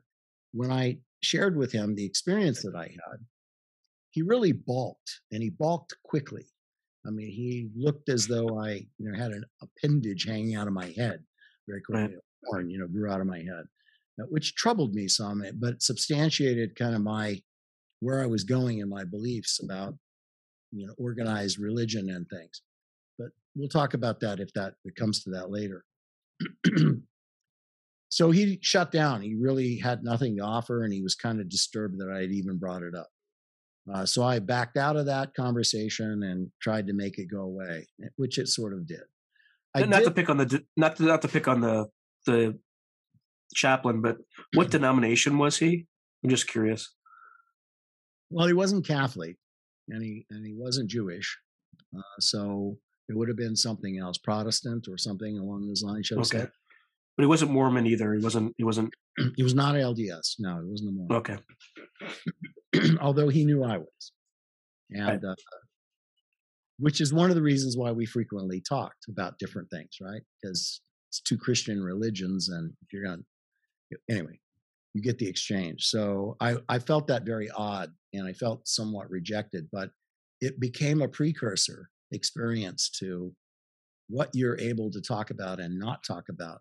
when 0.53 0.71
I 0.71 0.99
shared 1.23 1.57
with 1.57 1.73
him 1.73 1.95
the 1.95 2.05
experience 2.05 2.63
that 2.63 2.75
I 2.75 2.85
had, 2.85 3.19
he 4.11 4.23
really 4.23 4.53
balked 4.53 5.21
and 5.33 5.43
he 5.43 5.51
balked 5.51 5.95
quickly. 6.05 6.47
I 7.07 7.11
mean, 7.11 7.31
he 7.31 7.69
looked 7.77 8.09
as 8.09 8.27
though 8.27 8.59
I, 8.59 8.87
you 8.99 9.11
know, 9.11 9.17
had 9.17 9.33
an 9.33 9.45
appendage 9.63 10.27
hanging 10.27 10.57
out 10.57 10.67
of 10.67 10.73
my 10.73 10.93
head 10.97 11.23
very 11.69 11.83
quickly. 11.83 12.17
Horn, 12.47 12.71
you 12.71 12.79
know, 12.79 12.87
grew 12.87 13.11
out 13.11 13.21
of 13.21 13.27
my 13.27 13.39
head, 13.39 13.65
uh, 14.21 14.25
which 14.29 14.55
troubled 14.55 14.95
me 14.95 15.09
some, 15.09 15.45
eh, 15.45 15.53
but 15.55 15.83
substantiated 15.83 16.77
kind 16.77 16.95
of 16.95 17.03
my 17.03 17.41
where 18.01 18.23
I 18.23 18.27
was 18.27 18.45
going 18.45 18.79
in 18.79 18.89
my 18.89 19.05
beliefs 19.05 19.61
about, 19.63 19.95
you 20.77 20.87
know, 20.87 20.95
organized 20.99 21.59
religion 21.59 22.11
and 22.11 22.27
things. 22.29 22.62
But 23.19 23.29
we'll 23.55 23.69
talk 23.69 23.95
about 23.95 24.21
that 24.21 24.41
if 24.41 24.53
that 24.55 24.75
it 24.85 24.97
comes 24.97 25.23
to 25.25 25.31
that 25.31 25.51
later. 25.51 25.85
so 28.11 28.31
he 28.31 28.59
shut 28.62 28.93
down. 28.93 29.23
He 29.23 29.35
really 29.35 29.79
had 29.79 30.03
nothing 30.03 30.37
to 30.37 30.43
offer, 30.45 30.85
and 30.85 30.93
he 30.93 31.03
was 31.03 31.15
kind 31.15 31.41
of 31.41 31.49
disturbed 31.49 31.99
that 31.99 32.12
I 32.15 32.21
had 32.21 32.31
even 32.31 32.59
brought 32.59 32.83
it 32.83 32.95
up. 32.95 33.09
Uh, 33.93 34.05
so 34.05 34.23
I 34.25 34.41
backed 34.41 34.77
out 34.77 34.97
of 34.97 35.07
that 35.07 35.35
conversation 35.35 36.23
and 36.25 36.51
tried 36.61 36.89
to 36.89 36.93
make 36.93 37.19
it 37.19 37.27
go 37.31 37.43
away, 37.43 37.87
eh, 38.03 38.09
which 38.17 38.39
it 38.39 38.49
sort 38.49 38.73
of 38.73 38.87
did. 38.87 39.03
I 39.75 39.85
not 39.85 39.99
did, 39.99 40.07
to 40.07 40.11
pick 40.11 40.29
on 40.29 40.39
the 40.39 40.65
not 40.77 40.97
to, 40.97 41.03
not 41.05 41.23
to 41.23 41.29
pick 41.29 41.47
on 41.47 41.61
the 41.61 41.87
the 42.27 42.59
chaplain, 43.55 44.03
but 44.03 44.17
what 44.55 44.71
denomination 44.71 45.39
was 45.39 45.59
he? 45.59 45.87
I'm 46.25 46.31
just 46.31 46.49
curious. 46.49 46.93
Well, 48.31 48.49
he 48.49 48.53
wasn't 48.53 48.87
Catholic, 48.87 49.37
and 49.88 50.03
he 50.03 50.27
and 50.31 50.44
he 50.46 50.55
wasn't 50.55 50.90
Jewish, 50.90 51.38
uh, 51.96 52.01
so 52.20 52.79
it 53.09 53.16
would 53.16 53.29
have 53.29 53.37
been 53.37 53.57
something 53.57 53.99
else, 53.99 54.18
Protestant 54.18 54.88
or 54.88 54.99
something 54.99 55.38
along 55.38 55.66
those 55.66 55.83
lines. 55.83 56.11
Okay. 56.12 56.46
But 57.16 57.22
he 57.22 57.27
wasn't 57.27 57.53
Mormon 57.53 57.87
either. 57.87 58.12
He 58.14 58.22
wasn't. 58.22 58.55
He 58.59 58.64
wasn't. 58.64 58.92
he 59.37 59.42
was 59.42 59.55
not 59.55 59.75
LDS. 59.75 60.35
No, 60.38 60.61
he 60.61 60.70
wasn't 60.70 60.90
a 60.90 60.92
Mormon. 60.92 61.16
Okay. 61.16 62.96
Although 63.01 63.29
he 63.29 63.44
knew 63.44 63.64
I 63.64 63.79
was, 63.79 64.12
and 64.90 65.22
right. 65.22 65.25
uh, 65.25 65.35
which 66.79 67.01
is 67.01 67.14
one 67.14 67.31
of 67.31 67.37
the 67.37 67.42
reasons 67.42 67.77
why 67.77 67.92
we 67.92 68.05
frequently 68.05 68.61
talked 68.61 69.07
about 69.09 69.38
different 69.38 69.70
things, 69.70 69.96
right? 70.01 70.20
Because 70.42 70.83
it's 71.09 71.20
two 71.20 71.38
Christian 71.38 71.83
religions, 71.83 72.51
and 72.51 72.72
if 72.83 72.92
you're 72.92 73.05
to 73.05 73.22
anyway, 74.11 74.38
you 74.92 75.03
get 75.03 75.18
the 75.18 75.29
exchange. 75.29 75.85
So 75.85 76.37
I, 76.40 76.57
I 76.68 76.79
felt 76.79 77.07
that 77.07 77.25
very 77.25 77.51
odd 77.51 77.92
and 78.16 78.26
I 78.26 78.33
felt 78.33 78.66
somewhat 78.66 79.11
rejected, 79.11 79.68
but 79.72 79.90
it 80.40 80.61
became 80.61 81.02
a 81.02 81.09
precursor 81.09 81.90
experience 82.12 82.90
to 83.00 83.33
what 84.09 84.31
you're 84.33 84.59
able 84.61 84.90
to 84.90 85.00
talk 85.00 85.31
about 85.31 85.59
and 85.59 85.79
not 85.79 86.05
talk 86.05 86.29
about 86.29 86.61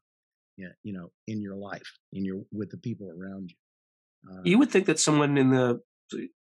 you 0.58 0.94
know 0.94 1.12
in 1.28 1.42
your 1.42 1.56
life 1.56 2.00
in 2.14 2.24
your 2.24 2.38
with 2.52 2.70
the 2.70 2.78
people 2.78 3.12
around 3.12 3.52
you 3.52 4.34
uh, 4.34 4.42
you 4.46 4.58
would 4.58 4.72
think 4.72 4.86
that 4.86 4.98
someone 4.98 5.38
in 5.38 5.50
the 5.50 5.80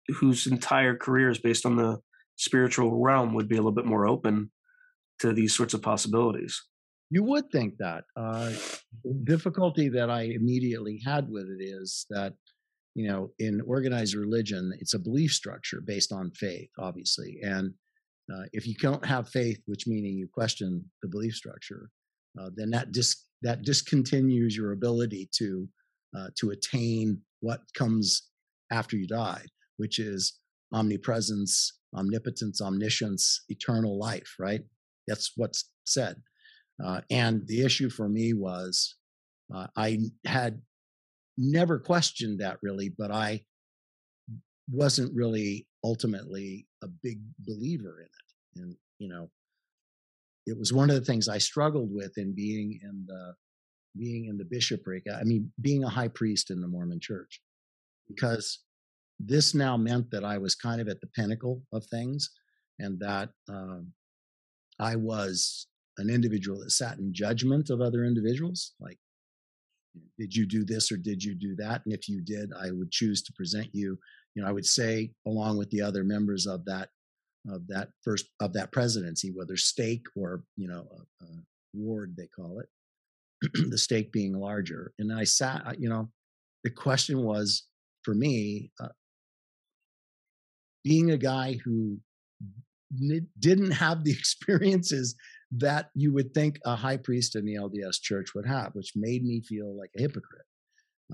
whose 0.07 0.47
entire 0.47 0.95
career 0.95 1.29
is 1.29 1.37
based 1.37 1.65
on 1.65 1.75
the 1.75 1.99
spiritual 2.37 3.01
realm 3.01 3.33
would 3.33 3.49
be 3.49 3.55
a 3.55 3.59
little 3.59 3.73
bit 3.73 3.85
more 3.85 4.07
open 4.07 4.49
to 5.19 5.33
these 5.33 5.53
sorts 5.53 5.73
of 5.73 5.81
possibilities 5.81 6.63
you 7.09 7.23
would 7.23 7.49
think 7.51 7.77
that. 7.77 8.03
Uh, 8.15 8.51
difficulty 9.23 9.89
that 9.89 10.09
I 10.09 10.23
immediately 10.23 11.01
had 11.05 11.29
with 11.29 11.47
it 11.47 11.63
is 11.63 12.05
that, 12.09 12.33
you 12.97 13.07
know, 13.07 13.29
in 13.37 13.61
organized 13.61 14.15
religion, 14.15 14.73
it's 14.79 14.95
a 14.95 14.99
belief 14.99 15.31
structure 15.31 15.81
based 15.85 16.11
on 16.11 16.31
faith, 16.31 16.71
obviously. 16.79 17.37
And 17.43 17.71
uh, 18.33 18.45
if 18.53 18.65
you 18.65 18.73
don't 18.73 19.05
have 19.05 19.29
faith, 19.29 19.59
which 19.67 19.85
meaning 19.85 20.17
you 20.17 20.27
question 20.27 20.83
the 21.03 21.07
belief 21.07 21.35
structure, 21.35 21.91
uh, 22.41 22.49
then 22.55 22.71
that 22.71 22.91
dis- 22.91 23.23
that 23.43 23.63
discontinues 23.63 24.55
your 24.55 24.71
ability 24.71 25.29
to 25.35 25.69
uh, 26.17 26.29
to 26.39 26.49
attain 26.49 27.21
what 27.41 27.61
comes 27.75 28.29
after 28.71 28.97
you 28.97 29.05
die, 29.05 29.45
which 29.77 29.99
is 29.99 30.39
omnipresence, 30.73 31.79
omnipotence, 31.95 32.61
omniscience, 32.61 33.43
eternal 33.49 33.99
life. 33.99 34.33
Right? 34.39 34.61
That's 35.07 35.33
what's 35.35 35.69
said. 35.85 36.15
Uh, 36.83 37.01
and 37.11 37.45
the 37.45 37.61
issue 37.61 37.91
for 37.91 38.09
me 38.09 38.33
was 38.33 38.95
uh, 39.53 39.67
I 39.75 39.99
had 40.25 40.61
never 41.37 41.79
questioned 41.79 42.39
that 42.39 42.57
really, 42.61 42.89
but 42.89 43.11
I 43.11 43.43
wasn't 44.69 45.15
really 45.15 45.67
ultimately 45.83 46.67
a 46.83 46.87
big 46.87 47.19
believer 47.39 47.99
in 48.01 48.05
it. 48.05 48.61
And, 48.61 48.75
you 48.99 49.07
know, 49.07 49.29
it 50.45 50.57
was 50.57 50.73
one 50.73 50.89
of 50.89 50.95
the 50.95 51.05
things 51.05 51.27
I 51.27 51.37
struggled 51.37 51.89
with 51.93 52.17
in 52.17 52.33
being 52.33 52.79
in 52.81 53.05
the 53.07 53.33
being 53.97 54.25
in 54.25 54.37
the 54.37 54.45
bishopric. 54.45 55.03
I 55.11 55.23
mean, 55.23 55.51
being 55.61 55.83
a 55.83 55.89
high 55.89 56.07
priest 56.07 56.51
in 56.51 56.61
the 56.61 56.67
Mormon 56.67 56.99
church, 57.01 57.41
because 58.07 58.59
this 59.19 59.55
now 59.55 59.75
meant 59.75 60.11
that 60.11 60.23
I 60.23 60.37
was 60.37 60.55
kind 60.55 60.79
of 60.79 60.87
at 60.87 61.01
the 61.01 61.07
pinnacle 61.07 61.63
of 61.73 61.85
things 61.85 62.29
and 62.79 62.99
that 62.99 63.29
um, 63.49 63.91
I 64.79 64.95
was 64.95 65.67
an 65.97 66.09
individual 66.09 66.59
that 66.59 66.71
sat 66.71 66.99
in 66.99 67.13
judgment 67.13 67.69
of 67.69 67.81
other 67.81 68.05
individuals 68.05 68.73
like 68.79 68.99
did 70.17 70.35
you 70.35 70.45
do 70.45 70.63
this 70.63 70.91
or 70.91 70.97
did 70.97 71.23
you 71.23 71.35
do 71.35 71.55
that? 71.57 71.81
And 71.85 71.93
if 71.93 72.07
you 72.07 72.21
did 72.21 72.51
i 72.59 72.71
would 72.71 72.91
choose 72.91 73.21
to 73.23 73.33
present 73.33 73.69
you. 73.73 73.97
You 74.35 74.43
know 74.43 74.49
i 74.49 74.51
would 74.51 74.65
say 74.65 75.11
along 75.25 75.57
with 75.57 75.69
the 75.71 75.81
other 75.81 76.03
members 76.03 76.45
of 76.45 76.63
that 76.65 76.89
of 77.49 77.67
that 77.67 77.89
first 78.03 78.27
of 78.39 78.53
that 78.53 78.71
presidency 78.71 79.31
whether 79.31 79.57
stake 79.57 80.05
or 80.15 80.43
you 80.55 80.67
know 80.67 80.87
a, 81.21 81.25
a 81.25 81.27
ward 81.73 82.15
they 82.17 82.27
call 82.27 82.59
it 82.59 82.69
the 83.69 83.77
stake 83.77 84.11
being 84.11 84.33
larger. 84.33 84.93
And 84.99 85.11
i 85.13 85.23
sat 85.23 85.79
you 85.79 85.89
know 85.89 86.09
the 86.63 86.69
question 86.69 87.23
was 87.23 87.63
for 88.03 88.13
me 88.13 88.71
uh, 88.81 88.89
being 90.83 91.11
a 91.11 91.17
guy 91.17 91.57
who 91.63 91.99
didn't 93.39 93.71
have 93.71 94.03
the 94.03 94.11
experiences 94.19 95.15
that 95.51 95.89
you 95.93 96.13
would 96.13 96.33
think 96.33 96.59
a 96.65 96.75
high 96.75 96.97
priest 96.97 97.35
in 97.35 97.45
the 97.45 97.55
LDS 97.55 98.01
church 98.01 98.35
would 98.35 98.45
have, 98.45 98.73
which 98.73 98.93
made 98.95 99.23
me 99.23 99.41
feel 99.41 99.77
like 99.77 99.91
a 99.97 100.01
hypocrite. 100.01 100.45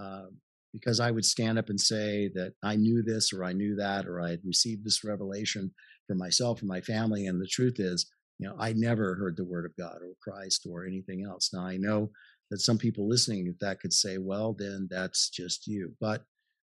Uh, 0.01 0.25
because 0.73 0.99
I 0.99 1.11
would 1.11 1.23
stand 1.23 1.59
up 1.59 1.69
and 1.69 1.79
say 1.79 2.31
that 2.33 2.53
I 2.63 2.75
knew 2.75 3.03
this 3.03 3.31
or 3.31 3.43
I 3.43 3.53
knew 3.53 3.75
that 3.75 4.07
or 4.07 4.19
I 4.19 4.31
had 4.31 4.41
received 4.43 4.83
this 4.83 5.03
revelation 5.03 5.71
for 6.07 6.15
myself 6.15 6.61
and 6.61 6.67
my 6.67 6.81
family. 6.81 7.27
And 7.27 7.39
the 7.39 7.47
truth 7.47 7.79
is, 7.79 8.09
you 8.39 8.47
know, 8.47 8.55
I 8.59 8.73
never 8.73 9.13
heard 9.15 9.37
the 9.37 9.45
word 9.45 9.65
of 9.65 9.77
God 9.77 9.97
or 10.01 10.15
Christ 10.21 10.67
or 10.69 10.85
anything 10.85 11.23
else. 11.23 11.51
Now 11.53 11.67
I 11.67 11.77
know 11.77 12.09
that 12.49 12.59
some 12.59 12.79
people 12.79 13.07
listening 13.07 13.53
that 13.61 13.79
could 13.79 13.93
say, 13.93 14.17
well, 14.17 14.53
then 14.57 14.87
that's 14.89 15.29
just 15.29 15.67
you. 15.67 15.93
But 16.01 16.23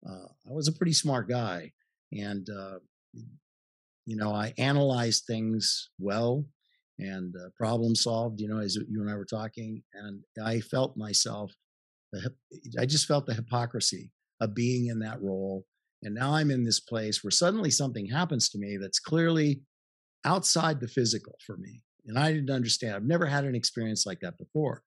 uh, 0.04 0.26
I 0.48 0.52
was 0.52 0.66
a 0.66 0.72
pretty 0.72 0.92
smart 0.92 1.28
guy. 1.28 1.72
And, 2.12 2.48
uh, 2.50 2.78
you 4.06 4.16
know, 4.16 4.32
I 4.32 4.54
analyzed 4.58 5.24
things 5.24 5.90
well 6.00 6.44
and 6.98 7.34
uh, 7.36 7.48
problem 7.56 7.94
solved, 7.94 8.40
you 8.40 8.48
know, 8.48 8.58
as 8.58 8.76
you 8.76 9.00
and 9.00 9.10
I 9.10 9.16
were 9.16 9.24
talking. 9.24 9.82
And 9.94 10.22
I 10.44 10.60
felt 10.60 10.96
myself, 10.96 11.52
I 12.78 12.86
just 12.86 13.06
felt 13.06 13.26
the 13.26 13.34
hypocrisy 13.34 14.10
of 14.40 14.54
being 14.54 14.86
in 14.86 15.00
that 15.00 15.20
role. 15.20 15.64
And 16.02 16.14
now 16.14 16.34
I'm 16.34 16.50
in 16.50 16.64
this 16.64 16.80
place 16.80 17.24
where 17.24 17.30
suddenly 17.30 17.70
something 17.70 18.06
happens 18.06 18.48
to 18.50 18.58
me 18.58 18.76
that's 18.80 19.00
clearly 19.00 19.62
outside 20.24 20.80
the 20.80 20.88
physical 20.88 21.34
for 21.46 21.56
me. 21.56 21.82
And 22.06 22.18
I 22.18 22.32
didn't 22.32 22.50
understand. 22.50 22.94
I've 22.94 23.04
never 23.04 23.26
had 23.26 23.44
an 23.44 23.54
experience 23.54 24.04
like 24.06 24.20
that 24.20 24.36
before. 24.38 24.82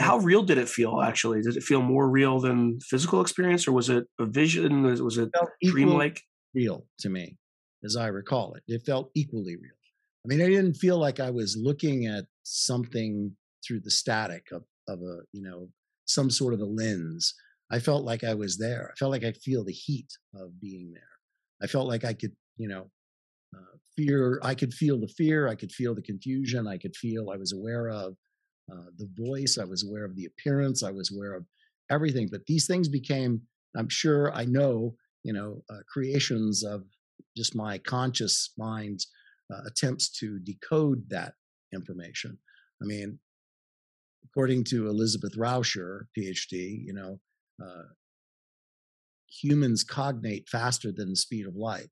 How 0.00 0.18
real 0.18 0.42
did 0.42 0.58
it 0.58 0.68
feel 0.68 1.00
actually? 1.02 1.42
Did 1.42 1.56
it 1.56 1.62
feel 1.62 1.82
more 1.82 2.08
real 2.08 2.40
than 2.40 2.80
physical 2.80 3.20
experience 3.20 3.68
or 3.68 3.72
was 3.72 3.88
it 3.88 4.04
a 4.18 4.24
vision? 4.26 4.82
Was 4.82 5.18
it 5.18 5.30
dreamlike? 5.62 6.20
Real 6.54 6.86
to 7.00 7.10
me, 7.10 7.36
as 7.84 7.96
I 7.96 8.06
recall 8.06 8.54
it. 8.54 8.62
It 8.66 8.82
felt 8.86 9.10
equally 9.14 9.54
real. 9.56 9.72
I 10.26 10.28
mean, 10.28 10.42
I 10.42 10.48
didn't 10.48 10.74
feel 10.74 10.98
like 10.98 11.20
I 11.20 11.30
was 11.30 11.56
looking 11.56 12.06
at 12.06 12.24
something 12.42 13.30
through 13.64 13.80
the 13.80 13.92
static 13.92 14.48
of, 14.50 14.64
of 14.88 15.00
a, 15.00 15.18
you 15.32 15.40
know, 15.40 15.68
some 16.06 16.30
sort 16.30 16.52
of 16.52 16.58
a 16.58 16.64
lens. 16.64 17.32
I 17.70 17.78
felt 17.78 18.04
like 18.04 18.24
I 18.24 18.34
was 18.34 18.58
there. 18.58 18.90
I 18.92 18.98
felt 18.98 19.12
like 19.12 19.22
I 19.22 19.30
feel 19.30 19.64
the 19.64 19.72
heat 19.72 20.08
of 20.34 20.60
being 20.60 20.92
there. 20.92 21.02
I 21.62 21.68
felt 21.68 21.86
like 21.86 22.04
I 22.04 22.12
could, 22.12 22.32
you 22.56 22.66
know, 22.66 22.90
uh, 23.56 23.76
fear. 23.96 24.40
I 24.42 24.56
could 24.56 24.74
feel 24.74 24.98
the 24.98 25.06
fear. 25.06 25.46
I 25.46 25.54
could 25.54 25.70
feel 25.70 25.94
the 25.94 26.02
confusion. 26.02 26.66
I 26.66 26.78
could 26.78 26.96
feel. 26.96 27.30
I 27.30 27.36
was 27.36 27.52
aware 27.52 27.88
of 27.88 28.16
uh, 28.70 28.90
the 28.98 29.08
voice. 29.16 29.58
I 29.60 29.64
was 29.64 29.84
aware 29.86 30.04
of 30.04 30.16
the 30.16 30.26
appearance. 30.26 30.82
I 30.82 30.90
was 30.90 31.12
aware 31.14 31.34
of 31.34 31.44
everything. 31.88 32.28
But 32.32 32.46
these 32.46 32.66
things 32.66 32.88
became. 32.88 33.42
I'm 33.76 33.88
sure. 33.88 34.32
I 34.32 34.44
know. 34.44 34.96
You 35.22 35.34
know, 35.34 35.62
uh, 35.70 35.78
creations 35.88 36.64
of 36.64 36.82
just 37.36 37.54
my 37.54 37.78
conscious 37.78 38.52
mind's 38.58 39.06
uh, 39.52 39.62
attempts 39.66 40.08
to 40.10 40.38
decode 40.40 41.08
that 41.10 41.34
information. 41.72 42.38
I 42.82 42.84
mean, 42.84 43.18
according 44.24 44.64
to 44.64 44.88
Elizabeth 44.88 45.36
Rauscher, 45.36 46.06
PhD, 46.16 46.84
you 46.84 46.92
know, 46.92 47.20
uh, 47.62 47.84
humans 49.28 49.84
cognate 49.84 50.48
faster 50.48 50.92
than 50.92 51.10
the 51.10 51.16
speed 51.16 51.46
of 51.46 51.56
light. 51.56 51.88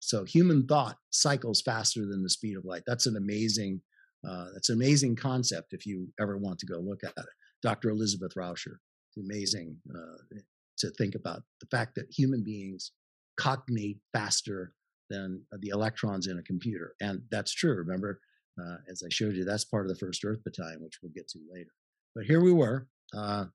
So 0.00 0.24
human 0.24 0.66
thought 0.66 0.96
cycles 1.10 1.62
faster 1.62 2.06
than 2.06 2.22
the 2.22 2.30
speed 2.30 2.56
of 2.56 2.64
light. 2.64 2.82
That's 2.86 3.06
an 3.06 3.16
amazing, 3.16 3.80
uh, 4.28 4.46
that's 4.52 4.68
an 4.68 4.76
amazing 4.76 5.16
concept. 5.16 5.72
If 5.72 5.86
you 5.86 6.08
ever 6.20 6.36
want 6.36 6.58
to 6.60 6.66
go 6.66 6.78
look 6.78 7.02
at 7.02 7.12
it, 7.16 7.26
Dr. 7.62 7.90
Elizabeth 7.90 8.34
Rauscher. 8.36 8.76
It's 9.08 9.24
amazing 9.24 9.76
uh, 9.94 10.38
to 10.78 10.90
think 10.90 11.14
about 11.14 11.42
the 11.60 11.66
fact 11.70 11.94
that 11.96 12.06
human 12.10 12.44
beings 12.44 12.92
cognate 13.36 13.98
faster 14.12 14.72
than 15.10 15.42
the 15.60 15.68
electrons 15.68 16.26
in 16.26 16.38
a 16.38 16.42
computer, 16.42 16.94
and 17.00 17.22
that's 17.30 17.52
true. 17.52 17.74
Remember, 17.74 18.20
uh, 18.60 18.76
as 18.90 19.02
I 19.04 19.08
showed 19.10 19.34
you, 19.34 19.44
that's 19.44 19.64
part 19.64 19.86
of 19.86 19.88
the 19.88 19.98
first 19.98 20.24
Earth 20.24 20.42
Battalion, 20.44 20.82
which 20.82 20.98
we'll 21.02 21.12
get 21.12 21.28
to 21.28 21.38
later. 21.52 21.70
But 22.14 22.24
here 22.24 22.40
we 22.40 22.52
were. 22.52 22.88
Uh, 23.14 23.46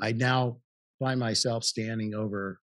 I 0.00 0.12
now 0.12 0.58
find 0.98 1.18
myself 1.18 1.64
standing 1.64 2.14
over 2.14 2.60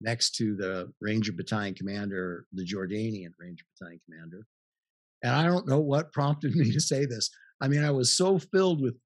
next 0.00 0.36
to 0.36 0.54
the 0.54 0.92
Ranger 1.00 1.32
Battalion 1.32 1.74
commander, 1.74 2.46
the 2.52 2.64
Jordanian 2.64 3.32
Ranger 3.38 3.64
Battalion 3.74 4.00
commander. 4.04 4.46
And 5.22 5.32
I 5.32 5.44
don't 5.44 5.66
know 5.66 5.80
what 5.80 6.12
prompted 6.12 6.54
me 6.54 6.72
to 6.72 6.80
say 6.80 7.06
this. 7.06 7.30
I 7.60 7.68
mean, 7.68 7.82
I 7.82 7.90
was 7.90 8.16
so 8.16 8.38
filled 8.38 8.80
with 8.80 8.96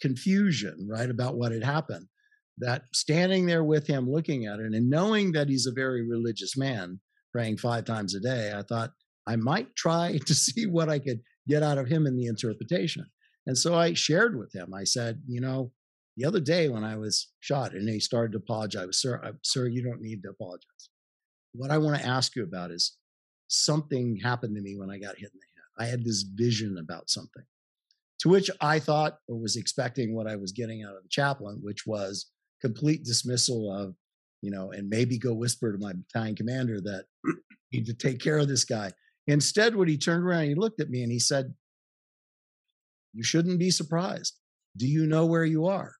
confusion, 0.00 0.88
right, 0.90 1.10
about 1.10 1.36
what 1.36 1.52
had 1.52 1.62
happened 1.62 2.08
that 2.58 2.82
standing 2.92 3.46
there 3.46 3.64
with 3.64 3.86
him 3.86 4.10
looking 4.10 4.46
at 4.46 4.60
it 4.60 4.72
and 4.72 4.90
knowing 4.90 5.32
that 5.32 5.48
he's 5.48 5.66
a 5.66 5.72
very 5.72 6.06
religious 6.06 6.56
man, 6.56 7.00
praying 7.32 7.56
five 7.56 7.84
times 7.84 8.14
a 8.14 8.20
day, 8.20 8.52
I 8.54 8.62
thought 8.62 8.90
I 9.26 9.36
might 9.36 9.74
try 9.76 10.18
to 10.26 10.34
see 10.34 10.66
what 10.66 10.88
I 10.88 10.98
could 10.98 11.20
get 11.48 11.62
out 11.62 11.78
of 11.78 11.88
him 11.88 12.06
in 12.06 12.16
the 12.16 12.26
interpretation. 12.26 13.06
And 13.46 13.56
so 13.56 13.74
I 13.74 13.94
shared 13.94 14.38
with 14.38 14.54
him. 14.54 14.74
I 14.74 14.84
said, 14.84 15.22
you 15.26 15.40
know, 15.40 15.72
the 16.16 16.26
other 16.26 16.40
day 16.40 16.68
when 16.68 16.84
I 16.84 16.96
was 16.96 17.28
shot 17.40 17.72
and 17.72 17.88
he 17.88 18.00
started 18.00 18.32
to 18.32 18.38
apologize, 18.38 18.98
sir, 18.98 19.20
I, 19.24 19.30
sir, 19.42 19.66
you 19.66 19.82
don't 19.82 20.02
need 20.02 20.22
to 20.22 20.30
apologize. 20.30 20.90
What 21.52 21.70
I 21.70 21.78
want 21.78 21.98
to 21.98 22.06
ask 22.06 22.36
you 22.36 22.44
about 22.44 22.70
is 22.70 22.96
something 23.48 24.16
happened 24.22 24.54
to 24.56 24.62
me 24.62 24.76
when 24.76 24.90
I 24.90 24.98
got 24.98 25.16
hit 25.16 25.30
in 25.32 25.38
the 25.40 25.84
head. 25.84 25.88
I 25.88 25.90
had 25.90 26.04
this 26.04 26.22
vision 26.22 26.76
about 26.78 27.08
something 27.08 27.44
to 28.20 28.28
which 28.28 28.50
I 28.60 28.78
thought 28.78 29.18
or 29.28 29.38
was 29.38 29.56
expecting 29.56 30.14
what 30.14 30.26
I 30.26 30.36
was 30.36 30.52
getting 30.52 30.84
out 30.84 30.94
of 30.94 31.02
the 31.02 31.08
chaplain, 31.08 31.58
which 31.62 31.86
was 31.86 32.26
complete 32.60 33.04
dismissal 33.04 33.72
of, 33.72 33.94
you 34.42 34.50
know, 34.50 34.72
and 34.72 34.88
maybe 34.88 35.18
go 35.18 35.34
whisper 35.34 35.72
to 35.72 35.78
my 35.78 35.92
battalion 35.92 36.36
commander 36.36 36.80
that 36.80 37.04
need 37.72 37.86
to 37.86 37.94
take 37.94 38.20
care 38.20 38.38
of 38.38 38.48
this 38.48 38.64
guy. 38.64 38.90
Instead, 39.26 39.76
when 39.76 39.88
he 39.88 39.96
turned 39.96 40.24
around, 40.24 40.44
he 40.44 40.54
looked 40.54 40.80
at 40.80 40.90
me 40.90 41.02
and 41.02 41.12
he 41.12 41.18
said, 41.18 41.54
You 43.12 43.22
shouldn't 43.22 43.58
be 43.58 43.70
surprised. 43.70 44.36
Do 44.76 44.86
you 44.86 45.06
know 45.06 45.26
where 45.26 45.44
you 45.44 45.66
are? 45.66 45.94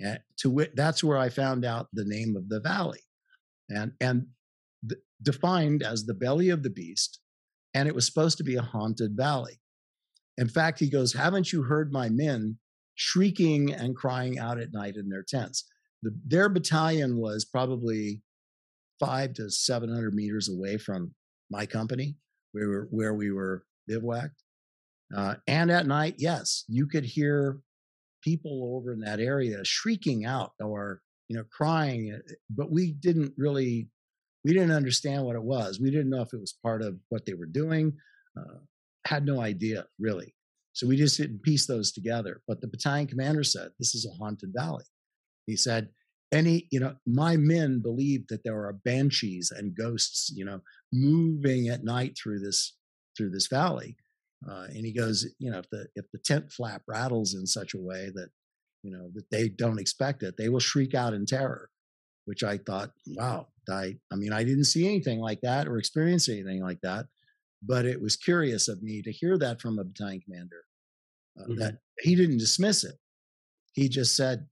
And 0.00 0.18
to 0.38 0.50
wit, 0.50 0.74
that's 0.74 1.04
where 1.04 1.18
I 1.18 1.28
found 1.28 1.64
out 1.64 1.88
the 1.92 2.04
name 2.04 2.36
of 2.36 2.48
the 2.48 2.60
valley, 2.60 3.00
and 3.68 3.92
and 4.00 4.26
th- 4.88 5.00
defined 5.22 5.82
as 5.82 6.04
the 6.04 6.14
belly 6.14 6.50
of 6.50 6.62
the 6.62 6.70
beast, 6.70 7.20
and 7.74 7.88
it 7.88 7.94
was 7.94 8.06
supposed 8.06 8.38
to 8.38 8.44
be 8.44 8.56
a 8.56 8.62
haunted 8.62 9.16
valley. 9.16 9.60
In 10.36 10.48
fact, 10.48 10.80
he 10.80 10.90
goes, 10.90 11.12
"Haven't 11.12 11.52
you 11.52 11.62
heard 11.62 11.92
my 11.92 12.08
men 12.08 12.58
shrieking 12.96 13.72
and 13.72 13.94
crying 13.96 14.38
out 14.38 14.58
at 14.58 14.72
night 14.72 14.96
in 14.96 15.08
their 15.08 15.22
tents?" 15.22 15.64
The, 16.04 16.14
their 16.26 16.48
battalion 16.48 17.16
was 17.16 17.46
probably 17.46 18.22
five 19.00 19.32
to 19.34 19.50
seven 19.50 19.92
hundred 19.92 20.14
meters 20.14 20.48
away 20.48 20.76
from 20.76 21.14
my 21.50 21.64
company, 21.66 22.16
where 22.52 22.68
we 22.68 22.74
were, 22.74 22.88
where 22.90 23.14
we 23.14 23.32
were 23.32 23.64
bivouacked. 23.88 24.42
Uh, 25.16 25.34
and 25.46 25.70
at 25.70 25.86
night, 25.86 26.16
yes, 26.18 26.64
you 26.68 26.86
could 26.86 27.04
hear 27.04 27.58
people 28.22 28.76
over 28.76 28.92
in 28.92 29.00
that 29.00 29.20
area 29.20 29.64
shrieking 29.64 30.24
out 30.24 30.52
or 30.60 31.00
you 31.28 31.36
know 31.36 31.44
crying 31.52 32.12
eh, 32.14 32.34
but 32.50 32.70
we 32.70 32.92
didn't 32.92 33.32
really 33.36 33.88
we 34.44 34.52
didn't 34.52 34.72
understand 34.72 35.24
what 35.24 35.36
it 35.36 35.42
was. 35.42 35.80
We 35.80 35.90
didn't 35.90 36.10
know 36.10 36.20
if 36.20 36.32
it 36.34 36.40
was 36.40 36.58
part 36.62 36.82
of 36.82 36.98
what 37.08 37.24
they 37.24 37.32
were 37.32 37.46
doing 37.46 37.94
uh, 38.38 38.58
had 39.06 39.24
no 39.24 39.40
idea 39.40 39.86
really. 39.98 40.34
So 40.74 40.86
we 40.86 40.96
just 40.96 41.16
didn't 41.16 41.42
piece 41.42 41.66
those 41.66 41.92
together. 41.92 42.42
But 42.46 42.60
the 42.60 42.68
battalion 42.68 43.06
commander 43.06 43.44
said 43.44 43.70
this 43.78 43.94
is 43.94 44.06
a 44.06 44.18
haunted 44.18 44.52
valley 44.54 44.84
he 45.46 45.56
said 45.56 45.88
any 46.32 46.66
you 46.70 46.80
know 46.80 46.94
my 47.06 47.36
men 47.36 47.80
believed 47.80 48.28
that 48.28 48.42
there 48.44 48.64
are 48.64 48.72
banshees 48.72 49.52
and 49.54 49.76
ghosts 49.76 50.32
you 50.34 50.44
know 50.44 50.60
moving 50.92 51.68
at 51.68 51.84
night 51.84 52.16
through 52.20 52.40
this 52.40 52.76
through 53.16 53.30
this 53.30 53.46
valley 53.46 53.96
uh, 54.48 54.66
and 54.74 54.84
he 54.84 54.92
goes, 54.92 55.26
you 55.38 55.50
know, 55.50 55.58
if 55.58 55.70
the 55.70 55.86
if 55.94 56.10
the 56.12 56.18
tent 56.18 56.52
flap 56.52 56.82
rattles 56.86 57.34
in 57.34 57.46
such 57.46 57.74
a 57.74 57.80
way 57.80 58.10
that 58.14 58.28
you 58.82 58.90
know 58.90 59.10
that 59.14 59.30
they 59.30 59.48
don't 59.48 59.78
expect 59.78 60.22
it, 60.22 60.36
they 60.36 60.48
will 60.48 60.60
shriek 60.60 60.94
out 60.94 61.14
in 61.14 61.26
terror. 61.26 61.70
Which 62.26 62.42
I 62.42 62.58
thought, 62.58 62.90
wow, 63.06 63.48
I 63.70 63.96
I 64.12 64.16
mean, 64.16 64.32
I 64.32 64.44
didn't 64.44 64.64
see 64.64 64.86
anything 64.86 65.20
like 65.20 65.40
that 65.42 65.66
or 65.66 65.78
experience 65.78 66.28
anything 66.28 66.62
like 66.62 66.80
that, 66.82 67.06
but 67.62 67.86
it 67.86 68.00
was 68.00 68.16
curious 68.16 68.68
of 68.68 68.82
me 68.82 69.02
to 69.02 69.12
hear 69.12 69.38
that 69.38 69.60
from 69.60 69.78
a 69.78 69.84
battalion 69.84 70.20
commander. 70.20 70.64
Uh, 71.38 71.44
mm-hmm. 71.44 71.58
That 71.60 71.78
he 72.00 72.14
didn't 72.14 72.38
dismiss 72.38 72.84
it. 72.84 72.96
He 73.72 73.88
just 73.88 74.16
said, 74.16 74.46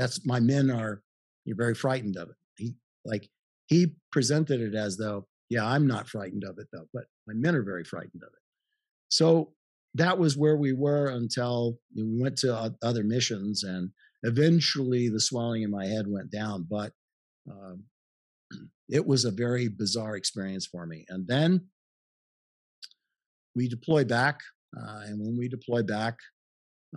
"That's 0.00 0.24
my 0.24 0.40
men 0.40 0.70
are. 0.70 1.02
You're 1.44 1.56
very 1.56 1.74
frightened 1.74 2.16
of 2.16 2.30
it." 2.30 2.36
He 2.56 2.74
like 3.04 3.28
he 3.66 3.96
presented 4.10 4.60
it 4.60 4.74
as 4.74 4.96
though, 4.96 5.26
"Yeah, 5.48 5.66
I'm 5.66 5.86
not 5.86 6.08
frightened 6.08 6.44
of 6.44 6.58
it 6.58 6.68
though, 6.72 6.88
but 6.92 7.04
my 7.26 7.34
men 7.34 7.54
are 7.54 7.62
very 7.62 7.84
frightened 7.84 8.22
of 8.22 8.32
it." 8.32 8.42
So 9.08 9.54
that 9.94 10.18
was 10.18 10.36
where 10.36 10.56
we 10.56 10.72
were 10.72 11.08
until 11.08 11.78
we 11.94 12.20
went 12.20 12.38
to 12.38 12.76
other 12.82 13.04
missions, 13.04 13.64
and 13.64 13.90
eventually 14.22 15.08
the 15.08 15.20
swelling 15.20 15.62
in 15.62 15.70
my 15.70 15.86
head 15.86 16.06
went 16.08 16.30
down. 16.30 16.66
But 16.68 16.92
um, 17.50 17.84
it 18.88 19.06
was 19.06 19.24
a 19.24 19.30
very 19.30 19.68
bizarre 19.68 20.16
experience 20.16 20.66
for 20.66 20.86
me. 20.86 21.04
And 21.08 21.26
then 21.26 21.66
we 23.54 23.68
deploy 23.68 24.04
back, 24.04 24.40
uh, 24.76 25.02
and 25.06 25.20
when 25.20 25.36
we 25.36 25.48
deploy 25.48 25.82
back, 25.82 26.18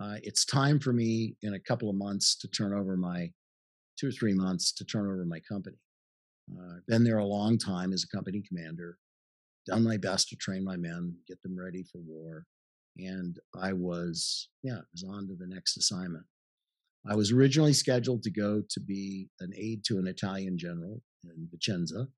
uh, 0.00 0.16
it's 0.22 0.44
time 0.44 0.80
for 0.80 0.92
me 0.92 1.36
in 1.42 1.54
a 1.54 1.60
couple 1.60 1.88
of 1.88 1.96
months 1.96 2.36
to 2.36 2.48
turn 2.48 2.72
over 2.72 2.96
my 2.96 3.30
two 3.98 4.08
or 4.08 4.12
three 4.12 4.34
months 4.34 4.72
to 4.72 4.84
turn 4.84 5.06
over 5.06 5.24
my 5.24 5.40
company. 5.40 5.76
Uh, 6.52 6.76
been 6.88 7.04
there 7.04 7.18
a 7.18 7.24
long 7.24 7.56
time 7.56 7.92
as 7.92 8.04
a 8.04 8.16
company 8.16 8.42
commander, 8.46 8.98
done 9.66 9.84
my 9.84 9.96
best 9.96 10.28
to 10.28 10.36
train 10.36 10.64
my 10.64 10.76
men, 10.76 11.14
get 11.28 11.40
them 11.42 11.58
ready 11.58 11.84
for 11.84 11.98
war. 11.98 12.44
And 12.98 13.38
I 13.60 13.72
was, 13.72 14.48
yeah, 14.62 14.80
was 14.92 15.04
on 15.08 15.26
to 15.28 15.34
the 15.34 15.46
next 15.46 15.76
assignment. 15.76 16.24
I 17.06 17.14
was 17.14 17.32
originally 17.32 17.72
scheduled 17.72 18.22
to 18.22 18.30
go 18.30 18.62
to 18.68 18.80
be 18.80 19.28
an 19.40 19.52
aide 19.56 19.84
to 19.86 19.98
an 19.98 20.06
Italian 20.06 20.58
general 20.58 21.02
in 21.24 21.48
Vicenza. 21.54 22.08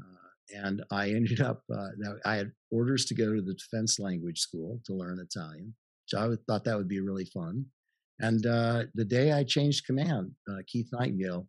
Uh, 0.00 0.64
and 0.64 0.82
I 0.90 1.10
ended 1.10 1.40
up, 1.40 1.62
uh, 1.72 1.88
I 2.24 2.36
had 2.36 2.52
orders 2.70 3.04
to 3.06 3.14
go 3.14 3.34
to 3.34 3.42
the 3.42 3.54
Defense 3.54 3.98
Language 3.98 4.40
School 4.40 4.80
to 4.86 4.94
learn 4.94 5.18
Italian. 5.20 5.74
So 6.10 6.18
I 6.18 6.36
thought 6.46 6.64
that 6.64 6.76
would 6.76 6.88
be 6.88 7.00
really 7.00 7.24
fun. 7.26 7.64
And 8.18 8.44
uh, 8.44 8.84
the 8.94 9.04
day 9.04 9.32
I 9.32 9.44
changed 9.44 9.86
command, 9.86 10.32
uh, 10.50 10.58
Keith 10.66 10.88
Nightingale, 10.92 11.46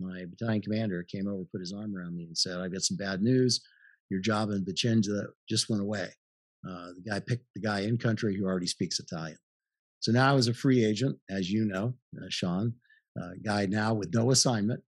my 0.00 0.24
battalion 0.30 0.62
commander, 0.62 1.04
came 1.10 1.26
over, 1.26 1.44
put 1.50 1.60
his 1.60 1.72
arm 1.72 1.96
around 1.96 2.16
me, 2.16 2.24
and 2.24 2.36
said, 2.36 2.58
I've 2.58 2.72
got 2.72 2.82
some 2.82 2.96
bad 2.96 3.22
news 3.22 3.60
your 4.12 4.20
job 4.20 4.50
in 4.50 4.64
Vicenza 4.64 5.26
just 5.48 5.70
went 5.70 5.82
away. 5.82 6.08
Uh, 6.68 6.88
the 6.94 7.10
guy 7.10 7.18
picked 7.18 7.46
the 7.54 7.62
guy 7.62 7.80
in 7.80 7.96
country 7.96 8.36
who 8.36 8.44
already 8.44 8.66
speaks 8.66 9.00
Italian. 9.00 9.38
So 10.00 10.12
now 10.12 10.30
I 10.30 10.34
was 10.34 10.48
a 10.48 10.54
free 10.54 10.84
agent, 10.84 11.16
as 11.30 11.50
you 11.50 11.64
know, 11.64 11.94
uh, 12.20 12.26
Sean, 12.28 12.74
a 13.16 13.38
guy 13.44 13.66
now 13.66 13.94
with 13.94 14.14
no 14.14 14.30
assignment, 14.30 14.80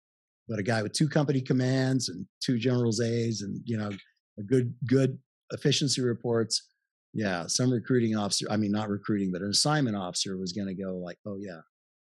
but 0.46 0.58
a 0.58 0.62
guy 0.62 0.82
with 0.82 0.92
two 0.92 1.08
company 1.08 1.40
commands 1.40 2.10
and 2.10 2.26
two 2.44 2.58
generals 2.58 3.00
A's 3.00 3.40
and, 3.40 3.60
you 3.64 3.78
know, 3.78 3.90
a 4.38 4.42
good, 4.42 4.74
good 4.86 5.18
efficiency 5.52 6.02
reports. 6.02 6.70
Yeah, 7.14 7.46
some 7.46 7.72
recruiting 7.72 8.16
officer, 8.16 8.46
I 8.50 8.56
mean, 8.56 8.72
not 8.72 8.88
recruiting, 8.88 9.30
but 9.32 9.42
an 9.42 9.50
assignment 9.50 9.96
officer 9.96 10.36
was 10.36 10.52
going 10.52 10.66
to 10.66 10.74
go 10.74 10.96
like, 10.96 11.16
oh, 11.26 11.38
yeah, 11.40 11.60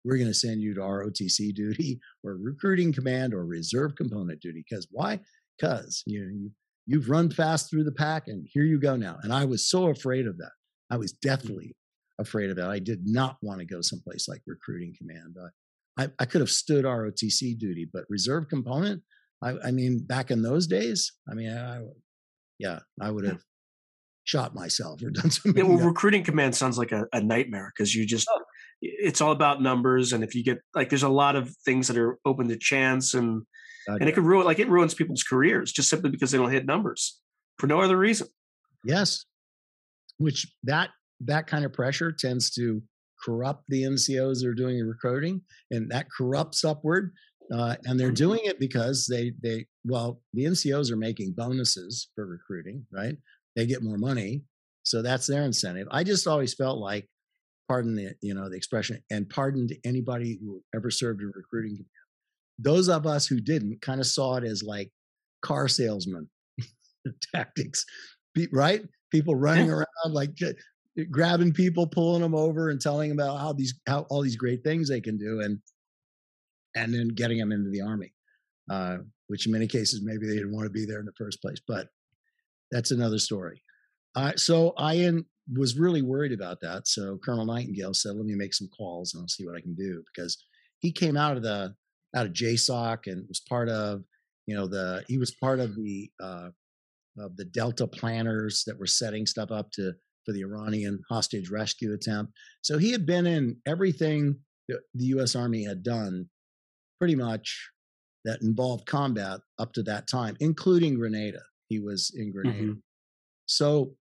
we're 0.04 0.18
going 0.18 0.28
to 0.28 0.34
send 0.34 0.60
you 0.60 0.74
to 0.74 0.80
ROTC 0.80 1.54
duty 1.54 1.98
or 2.24 2.36
recruiting 2.40 2.92
command 2.92 3.32
or 3.32 3.46
reserve 3.46 3.96
component 3.96 4.40
duty. 4.40 4.62
Because 4.68 4.86
why? 4.90 5.18
Because 5.58 6.02
you 6.06 6.20
know, 6.20 6.28
you 6.30 6.50
You've 6.90 7.10
run 7.10 7.28
fast 7.28 7.68
through 7.68 7.84
the 7.84 7.92
pack, 7.92 8.28
and 8.28 8.48
here 8.50 8.62
you 8.62 8.80
go 8.80 8.96
now. 8.96 9.18
And 9.22 9.30
I 9.30 9.44
was 9.44 9.68
so 9.68 9.88
afraid 9.88 10.26
of 10.26 10.38
that. 10.38 10.52
I 10.90 10.96
was 10.96 11.12
mm. 11.12 11.20
deathly 11.20 11.76
afraid 12.18 12.48
of 12.48 12.56
that. 12.56 12.70
I 12.70 12.78
did 12.78 13.00
not 13.04 13.36
want 13.42 13.60
to 13.60 13.66
go 13.66 13.82
someplace 13.82 14.26
like 14.26 14.40
recruiting 14.46 14.94
command. 14.96 15.36
I, 15.98 16.04
I, 16.04 16.08
I 16.20 16.24
could 16.24 16.40
have 16.40 16.48
stood 16.48 16.86
ROTC 16.86 17.58
duty, 17.58 17.86
but 17.92 18.04
reserve 18.08 18.48
component, 18.48 19.02
I, 19.42 19.56
I, 19.66 19.70
mean, 19.70 19.98
back 19.98 20.30
in 20.30 20.40
those 20.40 20.66
days, 20.66 21.12
I 21.30 21.34
mean, 21.34 21.54
I, 21.54 21.82
yeah, 22.58 22.78
I 23.02 23.10
would 23.10 23.26
have 23.26 23.42
shot 24.28 24.54
myself 24.54 25.02
or 25.02 25.10
done 25.18 25.30
something. 25.30 25.56
Yeah, 25.56 25.68
well, 25.70 25.86
recruiting 25.86 26.22
command 26.22 26.54
sounds 26.54 26.76
like 26.76 26.92
a, 26.92 27.06
a 27.14 27.20
nightmare 27.20 27.72
because 27.74 27.94
you 27.94 28.04
just 28.06 28.28
Oh. 28.30 28.42
it's 28.82 29.20
all 29.22 29.32
about 29.32 29.62
numbers, 29.62 30.12
and 30.12 30.22
if 30.22 30.34
you 30.34 30.44
get 30.44 30.58
like, 30.74 30.90
there's 30.90 31.02
a 31.02 31.08
lot 31.08 31.34
of 31.34 31.50
things 31.64 31.88
that 31.88 31.96
are 31.96 32.18
open 32.26 32.48
to 32.48 32.56
chance, 32.58 33.14
and 33.14 33.42
and 33.86 34.06
it 34.08 34.14
could 34.14 34.24
ruin 34.24 34.44
like 34.44 34.58
it 34.58 34.68
ruins 34.68 34.92
people's 34.94 35.22
careers 35.22 35.72
just 35.72 35.88
simply 35.88 36.10
because 36.10 36.30
they 36.30 36.36
don't 36.38 36.50
hit 36.52 36.66
numbers 36.66 37.20
for 37.58 37.66
no 37.66 37.80
other 37.80 37.96
reason. 37.96 38.28
Yes. 38.84 39.24
Which 40.18 40.46
that 40.64 40.90
that 41.20 41.46
kind 41.46 41.64
of 41.64 41.72
pressure 41.72 42.12
tends 42.12 42.50
to 42.56 42.82
corrupt 43.24 43.64
the 43.68 43.82
NCOs 43.84 44.40
that 44.42 44.48
are 44.48 44.54
doing 44.54 44.76
the 44.76 44.84
recruiting, 44.84 45.40
and 45.70 45.90
that 45.90 46.06
corrupts 46.16 46.64
upward. 46.64 47.12
Uh, 47.50 47.76
and 47.86 47.98
they're 47.98 48.10
Mhm. 48.12 48.16
doing 48.26 48.40
it 48.44 48.60
because 48.60 49.06
they 49.06 49.32
they 49.42 49.66
well 49.84 50.20
the 50.34 50.44
NCOs 50.44 50.90
are 50.92 50.96
making 50.96 51.32
bonuses 51.32 52.08
for 52.14 52.26
recruiting, 52.26 52.86
right? 52.92 53.16
They 53.58 53.66
get 53.66 53.82
more 53.82 53.98
money, 53.98 54.44
so 54.84 55.02
that's 55.02 55.26
their 55.26 55.42
incentive. 55.42 55.88
I 55.90 56.04
just 56.04 56.28
always 56.28 56.54
felt 56.54 56.78
like, 56.78 57.08
pardon 57.68 57.96
the 57.96 58.14
you 58.22 58.32
know 58.32 58.48
the 58.48 58.54
expression, 58.54 59.02
and 59.10 59.28
pardon 59.28 59.66
to 59.66 59.76
anybody 59.84 60.38
who 60.40 60.62
ever 60.76 60.92
served 60.92 61.22
in 61.22 61.32
recruiting. 61.34 61.72
command, 61.72 61.88
Those 62.60 62.88
of 62.88 63.04
us 63.04 63.26
who 63.26 63.40
didn't 63.40 63.82
kind 63.82 63.98
of 63.98 64.06
saw 64.06 64.36
it 64.36 64.44
as 64.44 64.62
like 64.62 64.92
car 65.42 65.66
salesman 65.66 66.28
tactics, 67.34 67.84
right? 68.52 68.82
People 69.10 69.34
running 69.34 69.70
around 69.72 69.86
like 70.06 70.38
grabbing 71.10 71.52
people, 71.52 71.88
pulling 71.88 72.22
them 72.22 72.36
over, 72.36 72.70
and 72.70 72.80
telling 72.80 73.08
them 73.08 73.18
about 73.18 73.40
how 73.40 73.52
these 73.52 73.74
how 73.88 74.02
all 74.08 74.22
these 74.22 74.36
great 74.36 74.62
things 74.62 74.88
they 74.88 75.00
can 75.00 75.18
do, 75.18 75.40
and 75.40 75.58
and 76.76 76.94
then 76.94 77.08
getting 77.08 77.38
them 77.38 77.50
into 77.50 77.70
the 77.70 77.80
army, 77.80 78.12
uh, 78.70 78.98
which 79.26 79.46
in 79.46 79.52
many 79.52 79.66
cases 79.66 80.00
maybe 80.00 80.28
they 80.28 80.34
didn't 80.34 80.54
want 80.54 80.66
to 80.66 80.70
be 80.70 80.86
there 80.86 81.00
in 81.00 81.06
the 81.06 81.12
first 81.18 81.42
place. 81.42 81.58
But 81.66 81.88
that's 82.70 82.90
another 82.90 83.18
story. 83.18 83.62
Uh, 84.14 84.32
so 84.36 84.74
I 84.76 85.10
was 85.54 85.78
really 85.78 86.02
worried 86.02 86.32
about 86.32 86.60
that. 86.60 86.88
So 86.88 87.18
Colonel 87.24 87.46
Nightingale 87.46 87.94
said, 87.94 88.16
"Let 88.16 88.26
me 88.26 88.34
make 88.34 88.54
some 88.54 88.68
calls 88.68 89.14
and 89.14 89.22
I'll 89.22 89.28
see 89.28 89.46
what 89.46 89.56
I 89.56 89.60
can 89.60 89.74
do," 89.74 90.02
because 90.12 90.36
he 90.80 90.92
came 90.92 91.16
out 91.16 91.36
of 91.36 91.42
the 91.42 91.74
out 92.16 92.26
of 92.26 92.32
JSOC 92.32 93.06
and 93.06 93.26
was 93.28 93.40
part 93.40 93.68
of 93.68 94.02
you 94.46 94.54
know 94.54 94.66
the 94.66 95.04
he 95.08 95.18
was 95.18 95.34
part 95.34 95.60
of 95.60 95.74
the 95.76 96.10
uh, 96.20 96.48
of 97.18 97.36
the 97.36 97.44
Delta 97.44 97.86
planners 97.86 98.64
that 98.66 98.78
were 98.78 98.86
setting 98.86 99.26
stuff 99.26 99.50
up 99.50 99.70
to 99.72 99.92
for 100.24 100.32
the 100.32 100.42
Iranian 100.42 101.00
hostage 101.08 101.50
rescue 101.50 101.94
attempt. 101.94 102.32
So 102.62 102.78
he 102.78 102.92
had 102.92 103.06
been 103.06 103.26
in 103.26 103.56
everything 103.66 104.36
that 104.68 104.80
the 104.94 105.06
U.S. 105.06 105.34
Army 105.34 105.64
had 105.64 105.82
done, 105.82 106.28
pretty 106.98 107.14
much 107.14 107.70
that 108.24 108.42
involved 108.42 108.86
combat 108.86 109.40
up 109.58 109.72
to 109.72 109.82
that 109.84 110.06
time, 110.06 110.36
including 110.40 110.96
Grenada. 110.96 111.40
He 111.68 111.78
was 111.80 112.12
in 112.14 112.32
Grenada. 112.32 112.58
Mhm. 112.58 112.82
So 113.46 113.94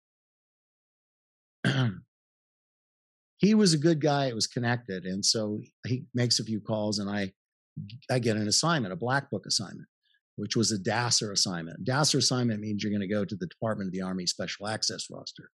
he 3.38 3.54
was 3.54 3.74
a 3.74 3.78
good 3.78 4.00
guy. 4.02 4.28
It 4.28 4.36
was 4.36 4.48
connected, 4.48 5.06
and 5.06 5.26
so 5.26 5.60
he 5.88 6.06
makes 6.14 6.40
a 6.40 6.44
few 6.44 6.60
calls, 6.62 7.00
and 7.00 7.10
I 7.10 7.34
I 8.10 8.20
get 8.20 8.38
an 8.38 8.48
assignment, 8.48 8.94
a 8.94 8.98
black 8.98 9.30
book 9.30 9.46
assignment, 9.46 9.88
which 10.36 10.56
was 10.56 10.72
a 10.72 10.80
DASSER 10.80 11.32
assignment. 11.32 11.84
DASSER 11.84 12.20
assignment 12.20 12.62
means 12.62 12.84
you're 12.84 12.92
going 12.92 13.02
to 13.02 13.14
go 13.14 13.26
to 13.26 13.36
the 13.36 13.48
Department 13.48 13.88
of 13.90 13.94
the 13.94 14.02
Army 14.02 14.26
Special 14.26 14.68
Access 14.68 15.08
roster, 15.12 15.50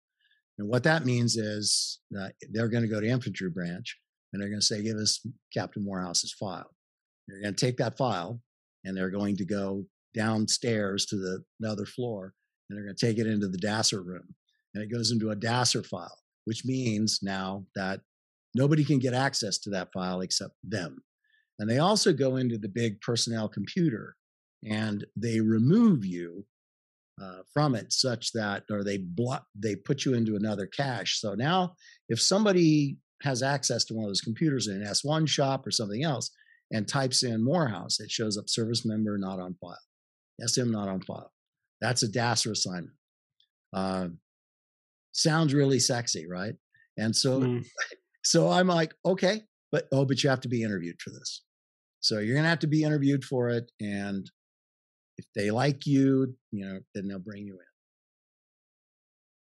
and 0.59 0.67
what 0.67 0.83
that 0.83 1.05
means 1.05 1.37
is 1.37 1.99
that 2.11 2.33
they're 2.51 2.69
going 2.69 2.83
to 2.83 2.89
go 2.89 2.99
to 3.01 3.07
infantry 3.07 3.49
branch, 3.49 3.97
and 4.31 4.41
they're 4.41 4.49
going 4.49 4.59
to 4.59 4.65
say, 4.65 4.83
"Give 4.83 4.97
us 4.97 5.25
Captain 5.53 5.83
Morehouse's 5.83 6.33
file." 6.33 6.69
They're 7.27 7.41
going 7.41 7.55
to 7.55 7.65
take 7.65 7.77
that 7.77 7.97
file, 7.97 8.41
and 8.83 8.95
they're 8.95 9.09
going 9.09 9.37
to 9.37 9.45
go 9.45 9.85
downstairs 10.13 11.05
to 11.07 11.15
the, 11.15 11.43
the 11.59 11.69
other 11.69 11.85
floor, 11.85 12.33
and 12.69 12.77
they're 12.77 12.85
going 12.85 12.95
to 12.95 13.05
take 13.05 13.17
it 13.17 13.27
into 13.27 13.47
the 13.47 13.57
DASSER 13.57 14.01
room, 14.01 14.35
and 14.73 14.83
it 14.83 14.91
goes 14.91 15.11
into 15.11 15.31
a 15.31 15.35
DASSER 15.35 15.83
file, 15.83 16.17
which 16.45 16.65
means 16.65 17.19
now 17.21 17.65
that 17.75 18.01
nobody 18.55 18.83
can 18.83 18.99
get 18.99 19.13
access 19.13 19.57
to 19.59 19.69
that 19.71 19.91
file 19.93 20.21
except 20.21 20.55
them. 20.63 21.01
And 21.59 21.69
they 21.69 21.77
also 21.77 22.11
go 22.11 22.37
into 22.37 22.57
the 22.57 22.69
big 22.69 22.99
personnel 23.01 23.47
computer 23.47 24.15
and 24.67 25.05
they 25.15 25.39
remove 25.39 26.05
you 26.05 26.45
uh, 27.21 27.41
from 27.53 27.75
it 27.75 27.93
such 27.93 28.31
that, 28.31 28.63
or 28.71 28.83
they 28.83 28.97
block, 28.97 29.45
they 29.55 29.75
put 29.75 30.05
you 30.05 30.13
into 30.13 30.35
another 30.35 30.65
cache. 30.65 31.19
So 31.19 31.35
now 31.35 31.75
if 32.09 32.19
somebody 32.19 32.97
has 33.21 33.43
access 33.43 33.85
to 33.85 33.93
one 33.93 34.05
of 34.05 34.09
those 34.09 34.21
computers 34.21 34.67
in 34.67 34.81
an 34.81 34.87
S1 34.87 35.27
shop 35.27 35.67
or 35.67 35.71
something 35.71 36.03
else 36.03 36.31
and 36.71 36.87
types 36.87 37.23
in 37.23 37.43
Morehouse, 37.43 37.99
it 37.99 38.09
shows 38.09 38.37
up 38.37 38.49
service 38.49 38.85
member 38.85 39.17
not 39.17 39.39
on 39.39 39.55
file, 39.61 39.77
SM 40.45 40.71
not 40.71 40.89
on 40.89 41.01
file. 41.01 41.31
That's 41.81 42.03
a 42.03 42.07
DASSER 42.07 42.51
assignment. 42.51 42.95
Uh, 43.73 44.09
sounds 45.13 45.53
really 45.53 45.79
sexy, 45.79 46.27
right? 46.27 46.55
And 46.97 47.15
so, 47.15 47.41
Mm. 47.41 47.65
so 48.23 48.49
I'm 48.49 48.67
like, 48.67 48.93
okay, 49.05 49.41
but 49.71 49.87
oh, 49.91 50.05
but 50.05 50.23
you 50.23 50.29
have 50.29 50.41
to 50.41 50.49
be 50.49 50.63
interviewed 50.63 51.01
for 51.01 51.09
this. 51.11 51.43
So 52.01 52.19
you're 52.19 52.35
gonna 52.35 52.49
have 52.49 52.59
to 52.59 52.67
be 52.67 52.83
interviewed 52.83 53.23
for 53.23 53.49
it, 53.49 53.71
and 53.79 54.29
if 55.17 55.25
they 55.35 55.51
like 55.51 55.85
you, 55.85 56.35
you 56.51 56.65
know, 56.65 56.79
then 56.93 57.07
they'll 57.07 57.19
bring 57.19 57.45
you 57.45 57.53
in. 57.53 57.59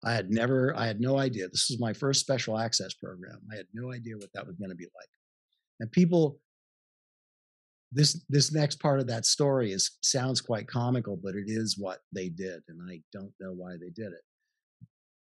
I 0.09 0.13
had 0.13 0.29
never, 0.29 0.73
I 0.77 0.85
had 0.85 1.01
no 1.01 1.17
idea. 1.17 1.49
This 1.49 1.67
was 1.69 1.79
my 1.79 1.91
first 1.91 2.21
special 2.21 2.57
access 2.57 2.93
program. 2.93 3.39
I 3.51 3.55
had 3.55 3.65
no 3.73 3.91
idea 3.91 4.15
what 4.15 4.29
that 4.33 4.45
was 4.45 4.55
going 4.55 4.69
to 4.69 4.75
be 4.75 4.85
like. 4.85 5.09
And 5.79 5.91
people, 5.91 6.39
this 7.91 8.25
this 8.29 8.51
next 8.51 8.79
part 8.79 8.99
of 8.99 9.07
that 9.07 9.25
story 9.25 9.71
is 9.71 9.97
sounds 10.01 10.41
quite 10.41 10.67
comical, 10.67 11.15
but 11.17 11.35
it 11.35 11.45
is 11.47 11.77
what 11.77 11.99
they 12.13 12.29
did, 12.29 12.61
and 12.67 12.79
I 12.89 13.01
don't 13.13 13.33
know 13.39 13.53
why 13.53 13.77
they 13.77 13.89
did 13.89 14.13
it. 14.13 14.21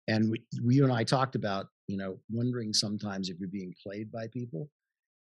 And 0.08 0.32
we, 0.32 0.44
we 0.64 0.76
you 0.76 0.84
and 0.84 0.94
I 0.94 1.04
talked 1.04 1.36
about, 1.36 1.68
you 1.88 1.98
know, 1.98 2.20
wondering 2.30 2.74
sometimes 2.74 3.30
if 3.30 3.38
you're 3.40 3.50
being 3.50 3.74
played 3.84 4.12
by 4.12 4.28
people, 4.28 4.70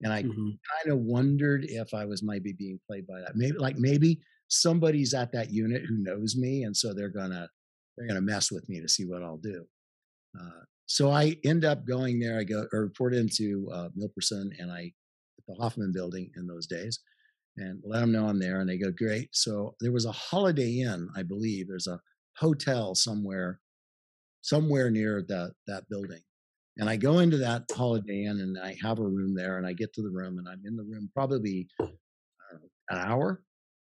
and 0.02 0.12
I 0.12 0.22
Mhm. 0.22 0.58
kind 0.82 0.92
of 0.92 1.00
wondered 1.00 1.64
if 1.64 1.94
I 1.94 2.04
was 2.04 2.22
maybe 2.22 2.52
being 2.52 2.80
played 2.86 3.06
by 3.06 3.20
that. 3.20 3.36
Maybe 3.36 3.58
like 3.58 3.78
maybe 3.78 4.20
somebody's 4.48 5.14
at 5.14 5.32
that 5.32 5.50
unit 5.50 5.84
who 5.84 5.96
knows 5.98 6.36
me, 6.36 6.64
and 6.64 6.76
so 6.76 6.94
they're 6.94 7.08
gonna 7.10 7.48
they're 7.96 8.06
gonna 8.06 8.20
mess 8.20 8.52
with 8.52 8.68
me 8.68 8.80
to 8.80 8.88
see 8.88 9.06
what 9.06 9.22
I'll 9.22 9.38
do. 9.38 9.66
Uh, 10.38 10.62
so 10.86 11.10
I 11.10 11.36
end 11.44 11.64
up 11.64 11.86
going 11.86 12.20
there. 12.20 12.38
I 12.38 12.44
go 12.44 12.68
or 12.72 12.82
report 12.82 13.14
into 13.14 13.68
uh, 13.72 13.88
MILPERCEN, 13.96 14.52
and 14.60 14.70
I 14.70 14.92
at 15.38 15.46
the 15.48 15.54
Hoffman 15.54 15.92
Building 15.92 16.30
in 16.36 16.46
those 16.46 16.66
days, 16.66 17.00
and 17.58 17.80
let 17.84 18.00
them 18.00 18.12
know 18.12 18.28
I'm 18.28 18.38
there, 18.38 18.60
and 18.60 18.68
they 18.68 18.78
go 18.78 18.90
great. 18.90 19.30
So 19.32 19.74
there 19.80 19.92
was 19.92 20.04
a 20.04 20.12
Holiday 20.12 20.80
Inn, 20.80 21.08
I 21.16 21.22
believe. 21.22 21.68
There's 21.68 21.86
a 21.86 22.00
hotel 22.36 22.94
somewhere 22.94 23.60
somewhere 24.46 24.90
near 24.90 25.24
the 25.26 25.52
that 25.66 25.88
building. 25.88 26.20
And 26.78 26.88
I 26.88 26.96
go 26.96 27.18
into 27.20 27.38
that 27.38 27.64
Holiday 27.74 28.24
Inn 28.24 28.40
and 28.40 28.58
I 28.62 28.76
have 28.82 28.98
a 28.98 29.02
room 29.02 29.34
there 29.34 29.58
and 29.58 29.66
I 29.66 29.72
get 29.72 29.92
to 29.94 30.02
the 30.02 30.10
room 30.10 30.38
and 30.38 30.46
I'm 30.48 30.62
in 30.64 30.76
the 30.76 30.84
room 30.84 31.10
probably 31.14 31.68
an 32.90 32.98
hour 32.98 33.42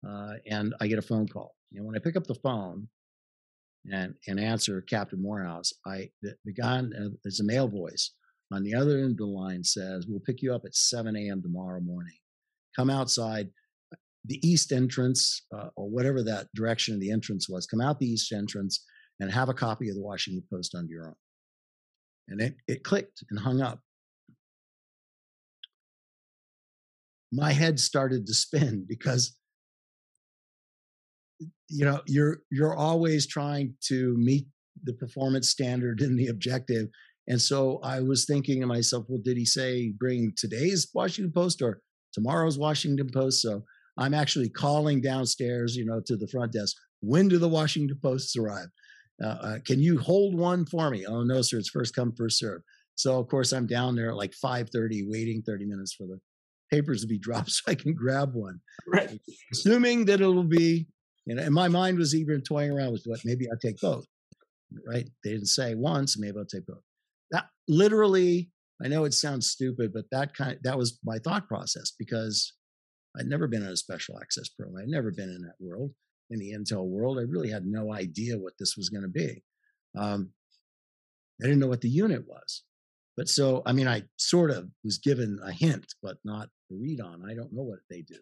uh, 0.07 0.33
and 0.49 0.73
I 0.81 0.87
get 0.87 0.99
a 0.99 1.03
phone 1.03 1.27
call. 1.27 1.55
And 1.73 1.85
when 1.85 1.95
I 1.95 1.99
pick 1.99 2.17
up 2.17 2.27
the 2.27 2.35
phone 2.35 2.87
and 3.91 4.13
and 4.27 4.39
answer 4.39 4.81
Captain 4.81 5.21
Morehouse, 5.21 5.73
I 5.85 6.09
the, 6.21 6.35
the 6.45 6.53
guy 6.53 6.79
uh, 6.79 7.09
it's 7.23 7.39
a 7.39 7.45
male 7.45 7.67
voice 7.67 8.11
on 8.51 8.63
the 8.63 8.75
other 8.75 8.97
end 8.99 9.11
of 9.11 9.17
the 9.17 9.25
line 9.25 9.63
says, 9.63 10.05
"We'll 10.07 10.19
pick 10.19 10.41
you 10.41 10.53
up 10.53 10.63
at 10.65 10.75
7 10.75 11.15
a.m. 11.15 11.41
tomorrow 11.41 11.79
morning. 11.79 12.17
Come 12.75 12.89
outside 12.89 13.49
the 14.25 14.39
east 14.47 14.71
entrance 14.71 15.45
uh, 15.55 15.69
or 15.75 15.89
whatever 15.89 16.23
that 16.23 16.47
direction 16.55 16.93
of 16.93 16.99
the 16.99 17.11
entrance 17.11 17.49
was. 17.49 17.65
Come 17.65 17.81
out 17.81 17.99
the 17.99 18.05
east 18.05 18.31
entrance 18.31 18.85
and 19.19 19.31
have 19.31 19.49
a 19.49 19.53
copy 19.53 19.89
of 19.89 19.95
the 19.95 20.01
Washington 20.01 20.43
Post 20.51 20.75
under 20.75 20.91
your 20.91 21.05
arm." 21.05 21.15
And 22.27 22.41
it, 22.41 22.55
it 22.67 22.83
clicked 22.83 23.23
and 23.29 23.39
hung 23.39 23.61
up. 23.61 23.79
My 27.31 27.51
head 27.51 27.79
started 27.79 28.25
to 28.27 28.33
spin 28.33 28.85
because 28.89 29.35
you 31.69 31.85
know 31.85 32.01
you're 32.05 32.41
you're 32.51 32.75
always 32.75 33.25
trying 33.25 33.75
to 33.87 34.15
meet 34.17 34.45
the 34.83 34.93
performance 34.93 35.49
standard 35.49 36.01
and 36.01 36.17
the 36.17 36.27
objective. 36.27 36.87
And 37.27 37.39
so 37.39 37.79
I 37.83 38.01
was 38.01 38.25
thinking 38.25 38.61
to 38.61 38.67
myself, 38.67 39.05
well, 39.07 39.21
did 39.23 39.37
he 39.37 39.45
say 39.45 39.93
bring 39.97 40.33
today's 40.35 40.89
Washington 40.93 41.31
Post 41.31 41.61
or 41.61 41.81
tomorrow's 42.13 42.57
Washington 42.57 43.09
Post? 43.11 43.41
So 43.41 43.63
I'm 43.97 44.13
actually 44.13 44.49
calling 44.49 45.01
downstairs, 45.01 45.75
you 45.75 45.85
know, 45.85 46.01
to 46.05 46.15
the 46.15 46.27
front 46.27 46.51
desk. 46.53 46.75
When 47.01 47.27
do 47.27 47.37
the 47.37 47.49
Washington 47.49 47.97
Posts 48.01 48.35
arrive? 48.37 48.67
Uh, 49.23 49.27
uh, 49.27 49.57
can 49.65 49.79
you 49.79 49.99
hold 49.99 50.35
one 50.37 50.65
for 50.65 50.89
me? 50.89 51.05
Oh 51.05 51.23
no, 51.23 51.41
sir, 51.41 51.57
it's 51.59 51.69
first 51.69 51.95
come, 51.95 52.13
first 52.17 52.39
serve. 52.39 52.61
So 52.95 53.19
of 53.19 53.27
course 53.27 53.51
I'm 53.51 53.67
down 53.67 53.95
there 53.95 54.09
at 54.09 54.15
like 54.17 54.33
5:30, 54.33 55.03
waiting 55.07 55.41
30 55.45 55.65
minutes 55.65 55.93
for 55.93 56.07
the 56.07 56.19
papers 56.71 57.01
to 57.01 57.07
be 57.07 57.19
dropped 57.27 57.51
so 57.51 57.61
I 57.71 57.75
can 57.75 57.93
grab 57.93 58.33
one, 58.33 58.59
Right. 58.87 59.19
assuming 59.51 60.05
that 60.05 60.21
it'll 60.21 60.43
be, 60.43 60.87
you 61.25 61.35
know. 61.35 61.43
And 61.43 61.53
my 61.53 61.67
mind 61.67 61.97
was 61.97 62.15
even 62.15 62.41
toying 62.41 62.71
around 62.71 62.93
with 62.93 63.03
what 63.05 63.19
maybe 63.25 63.47
I'll 63.49 63.57
take 63.59 63.79
both. 63.79 64.05
Right? 64.87 65.07
They 65.23 65.31
didn't 65.31 65.47
say 65.47 65.75
once, 65.75 66.17
maybe 66.17 66.37
I'll 66.37 66.45
take 66.45 66.65
both. 66.65 66.81
That 67.31 67.45
literally, 67.67 68.49
I 68.83 68.87
know 68.87 69.05
it 69.05 69.13
sounds 69.13 69.49
stupid, 69.49 69.91
but 69.93 70.05
that 70.11 70.33
kind 70.33 70.57
that 70.63 70.77
was 70.77 70.99
my 71.03 71.17
thought 71.19 71.47
process 71.47 71.91
because 71.97 72.53
I'd 73.17 73.27
never 73.27 73.47
been 73.47 73.63
in 73.63 73.69
a 73.69 73.77
special 73.77 74.19
access 74.19 74.49
program. 74.49 74.83
I'd 74.83 74.89
never 74.89 75.11
been 75.11 75.29
in 75.29 75.41
that 75.41 75.55
world. 75.59 75.91
in 76.29 76.39
the 76.39 76.53
intel 76.53 76.87
world. 76.87 77.19
I 77.19 77.23
really 77.23 77.49
had 77.49 77.65
no 77.65 77.93
idea 77.93 78.37
what 78.37 78.53
this 78.57 78.77
was 78.77 78.89
going 78.89 79.03
to 79.03 79.09
be. 79.09 79.43
Um, 79.97 80.31
I 81.41 81.45
didn't 81.45 81.59
know 81.59 81.67
what 81.67 81.81
the 81.81 81.89
unit 81.89 82.25
was. 82.27 82.63
But 83.17 83.27
so, 83.27 83.61
I 83.65 83.73
mean, 83.73 83.87
I 83.87 84.03
sort 84.17 84.51
of 84.51 84.69
was 84.83 84.97
given 84.97 85.39
a 85.43 85.51
hint, 85.51 85.85
but 86.01 86.17
not 86.23 86.47
a 86.71 86.75
read 86.75 87.01
on. 87.01 87.29
I 87.29 87.33
don't 87.33 87.53
know 87.53 87.63
what 87.63 87.79
they 87.89 88.01
do. 88.01 88.15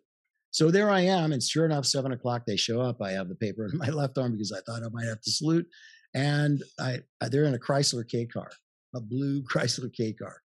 So 0.52 0.72
there 0.72 0.90
I 0.90 1.02
am, 1.02 1.32
and 1.32 1.44
sure 1.44 1.66
enough, 1.66 1.86
seven 1.86 2.12
o'clock 2.12 2.44
they 2.46 2.56
show 2.56 2.82
up. 2.82 3.02
I 3.02 3.12
have 3.12 3.30
the 3.30 3.36
paper 3.36 3.66
in 3.66 3.78
my 3.78 3.90
left 3.90 4.18
arm 4.18 4.32
because 4.32 4.52
I 4.52 4.62
thought 4.62 4.84
I 4.84 4.90
might 4.92 5.08
have 5.08 5.22
to 5.22 5.32
salute, 5.32 5.68
and 6.16 6.64
I, 6.80 7.00
they're 7.30 7.46
in 7.46 7.54
a 7.54 7.60
Chrysler 7.60 8.08
K 8.08 8.26
car, 8.26 8.50
a 8.96 9.00
blue 9.00 9.44
Chrysler 9.54 9.94
K 9.94 10.14
car, 10.14 10.42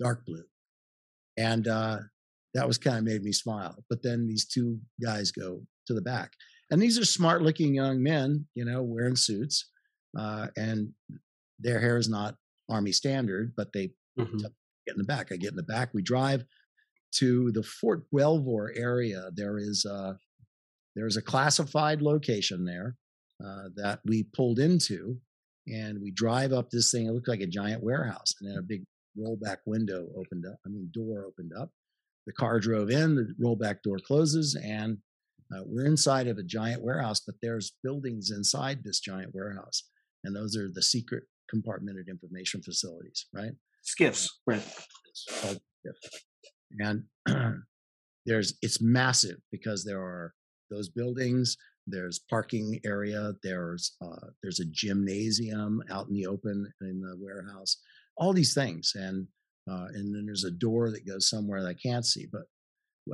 dark 0.00 0.24
blue, 0.26 0.44
and 1.36 1.66
uh, 1.68 1.98
that 2.54 2.66
was 2.66 2.78
kind 2.78 2.98
of 2.98 3.04
made 3.04 3.22
me 3.22 3.32
smile. 3.32 3.84
But 3.88 4.02
then 4.02 4.26
these 4.26 4.46
two 4.46 4.80
guys 5.02 5.30
go 5.30 5.60
to 5.86 5.94
the 5.94 6.02
back, 6.02 6.32
and 6.70 6.80
these 6.80 6.98
are 6.98 7.04
smart-looking 7.04 7.74
young 7.74 8.02
men, 8.02 8.46
you 8.54 8.64
know, 8.64 8.82
wearing 8.82 9.16
suits, 9.16 9.70
uh, 10.18 10.48
and 10.56 10.92
their 11.58 11.80
hair 11.80 11.96
is 11.96 12.08
not 12.08 12.36
army 12.68 12.92
standard, 12.92 13.54
but 13.56 13.72
they 13.72 13.92
Mhm. 14.18 14.40
get 14.40 14.52
in 14.94 14.98
the 14.98 15.04
back. 15.04 15.32
I 15.32 15.36
get 15.36 15.50
in 15.50 15.56
the 15.56 15.62
back. 15.62 15.94
We 15.94 16.02
drive 16.02 16.44
to 17.12 17.50
the 17.52 17.62
Fort 17.62 18.04
Belvoir 18.10 18.72
area. 18.74 19.30
There 19.34 19.58
is 19.58 19.84
a 19.84 20.18
there's 20.96 21.16
a 21.16 21.22
classified 21.22 22.02
location 22.02 22.64
there 22.64 22.96
uh, 23.44 23.68
that 23.76 24.00
we 24.04 24.24
pulled 24.24 24.58
into, 24.58 25.20
and 25.68 26.00
we 26.02 26.10
drive 26.10 26.52
up 26.52 26.70
this 26.70 26.90
thing. 26.90 27.06
It 27.06 27.12
looked 27.12 27.28
like 27.28 27.40
a 27.40 27.46
giant 27.46 27.84
warehouse, 27.84 28.34
and 28.40 28.50
then 28.50 28.58
a 28.58 28.62
big 28.62 28.84
rollback 29.18 29.58
window 29.66 30.06
opened 30.16 30.44
up. 30.46 30.58
I 30.64 30.68
mean, 30.68 30.90
door 30.92 31.24
opened 31.26 31.52
up. 31.58 31.70
The 32.26 32.32
car 32.32 32.60
drove 32.60 32.90
in. 32.90 33.14
The 33.14 33.34
rollback 33.42 33.82
door 33.82 33.98
closes, 33.98 34.54
and 34.54 34.98
uh, 35.52 35.62
we're 35.64 35.86
inside 35.86 36.28
of 36.28 36.38
a 36.38 36.42
giant 36.42 36.82
warehouse. 36.82 37.20
But 37.24 37.36
there's 37.42 37.72
buildings 37.82 38.30
inside 38.30 38.84
this 38.84 39.00
giant 39.00 39.34
warehouse, 39.34 39.84
and 40.24 40.36
those 40.36 40.56
are 40.56 40.68
the 40.72 40.82
secret 40.82 41.24
compartmented 41.54 42.08
information 42.08 42.62
facilities, 42.62 43.26
right? 43.32 43.52
SCIFs, 43.84 44.28
right? 44.46 44.62
It's 45.08 45.40
called 45.40 45.60
TIF. 45.86 46.20
And 46.78 47.04
there's 48.26 48.58
it's 48.62 48.82
massive 48.82 49.38
because 49.50 49.84
there 49.84 50.00
are 50.00 50.34
those 50.70 50.88
buildings. 50.88 51.56
There's 51.86 52.20
parking 52.30 52.78
area. 52.84 53.32
There's 53.42 53.96
uh, 54.02 54.28
there's 54.42 54.60
a 54.60 54.66
gymnasium 54.66 55.82
out 55.90 56.08
in 56.08 56.14
the 56.14 56.26
open 56.26 56.70
in 56.82 57.00
the 57.00 57.16
warehouse. 57.18 57.78
All 58.18 58.32
these 58.32 58.54
things, 58.54 58.92
and 58.94 59.26
uh, 59.70 59.86
and 59.94 60.14
then 60.14 60.24
there's 60.26 60.44
a 60.44 60.50
door 60.50 60.90
that 60.90 61.06
goes 61.06 61.28
somewhere 61.28 61.62
that 61.62 61.68
I 61.68 61.74
can't 61.74 62.04
see. 62.04 62.26
But 62.30 62.42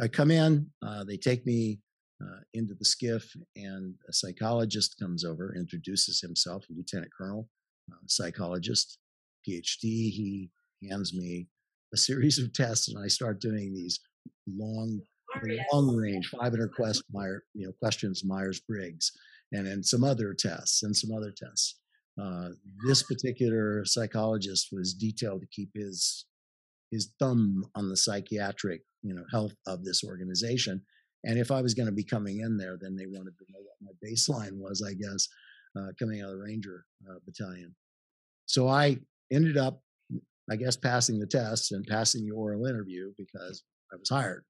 I 0.01 0.09
come 0.09 0.31
in. 0.31 0.71
Uh, 0.85 1.05
they 1.05 1.17
take 1.17 1.45
me 1.47 1.81
uh, 2.23 2.41
into 2.55 2.75
the 2.75 2.85
SCIF, 2.85 3.25
and 3.57 3.95
a 4.09 4.13
psychologist 4.13 4.97
comes 5.01 5.25
over, 5.25 5.55
introduces 5.57 6.21
himself, 6.21 6.65
Lieutenant 6.71 7.11
Colonel, 7.17 7.49
uh, 7.93 7.97
psychologist, 8.07 8.99
PhD. 9.47 9.83
He 9.83 10.51
hands 10.89 11.15
me 11.15 11.49
a 11.93 11.97
series 11.97 12.39
of 12.39 12.53
tests, 12.53 12.89
and 12.89 13.03
I 13.03 13.09
start 13.09 13.41
doing 13.41 13.75
these 13.75 14.01
long, 14.47 15.01
long 15.73 15.97
range 15.97 16.29
500 16.41 16.73
quest 16.75 17.03
Meyer, 17.13 17.45
you 17.55 17.67
know, 17.67 17.73
questions 17.81 18.25
Myers 18.25 18.61
Briggs, 18.61 19.13
and 19.53 19.67
then 19.67 19.83
some 19.83 20.05
other 20.05 20.35
tests 20.35 20.83
and 20.83 20.97
some 20.97 21.17
other 21.17 21.33
tests. 21.37 21.81
Uh, 22.21 22.51
this 22.87 23.03
particular 23.03 23.85
psychologist 23.85 24.69
was 24.71 24.95
detailed 24.95 25.41
to 25.41 25.49
keep 25.49 25.71
his 25.75 26.27
his 26.91 27.13
thumb 27.19 27.65
on 27.75 27.89
the 27.89 27.97
psychiatric 27.97 28.83
you 29.03 29.13
know 29.13 29.25
health 29.33 29.55
of 29.67 29.85
this 29.85 30.05
organization 30.05 30.81
and 31.25 31.41
if 31.41 31.51
i 31.51 31.61
was 31.61 31.75
going 31.75 31.87
to 31.87 31.93
be 31.93 32.05
coming 32.05 32.39
in 32.39 32.57
there 32.57 32.79
then 32.81 32.95
they 32.95 33.07
wanted 33.07 33.37
to 33.37 33.45
know 33.51 33.59
what 33.59 33.75
my 33.83 34.09
baseline 34.09 34.57
was 34.61 34.81
i 34.89 34.95
guess 34.95 35.27
uh, 35.77 35.89
coming 35.99 36.21
out 36.21 36.31
of 36.31 36.37
the 36.37 36.43
ranger 36.43 36.85
uh, 37.11 37.19
battalion. 37.27 37.75
So 38.47 38.69
i 38.69 38.99
ended 39.33 39.57
up 39.57 39.81
i 40.51 40.57
guess 40.57 40.77
passing 40.77 41.19
the 41.19 41.27
test 41.27 41.73
and 41.73 41.87
passing 41.87 42.25
the 42.25 42.35
oral 42.35 42.67
interview 42.67 43.13
because 43.19 43.65
i 43.93 43.97
was 43.97 44.09
hired. 44.09 44.45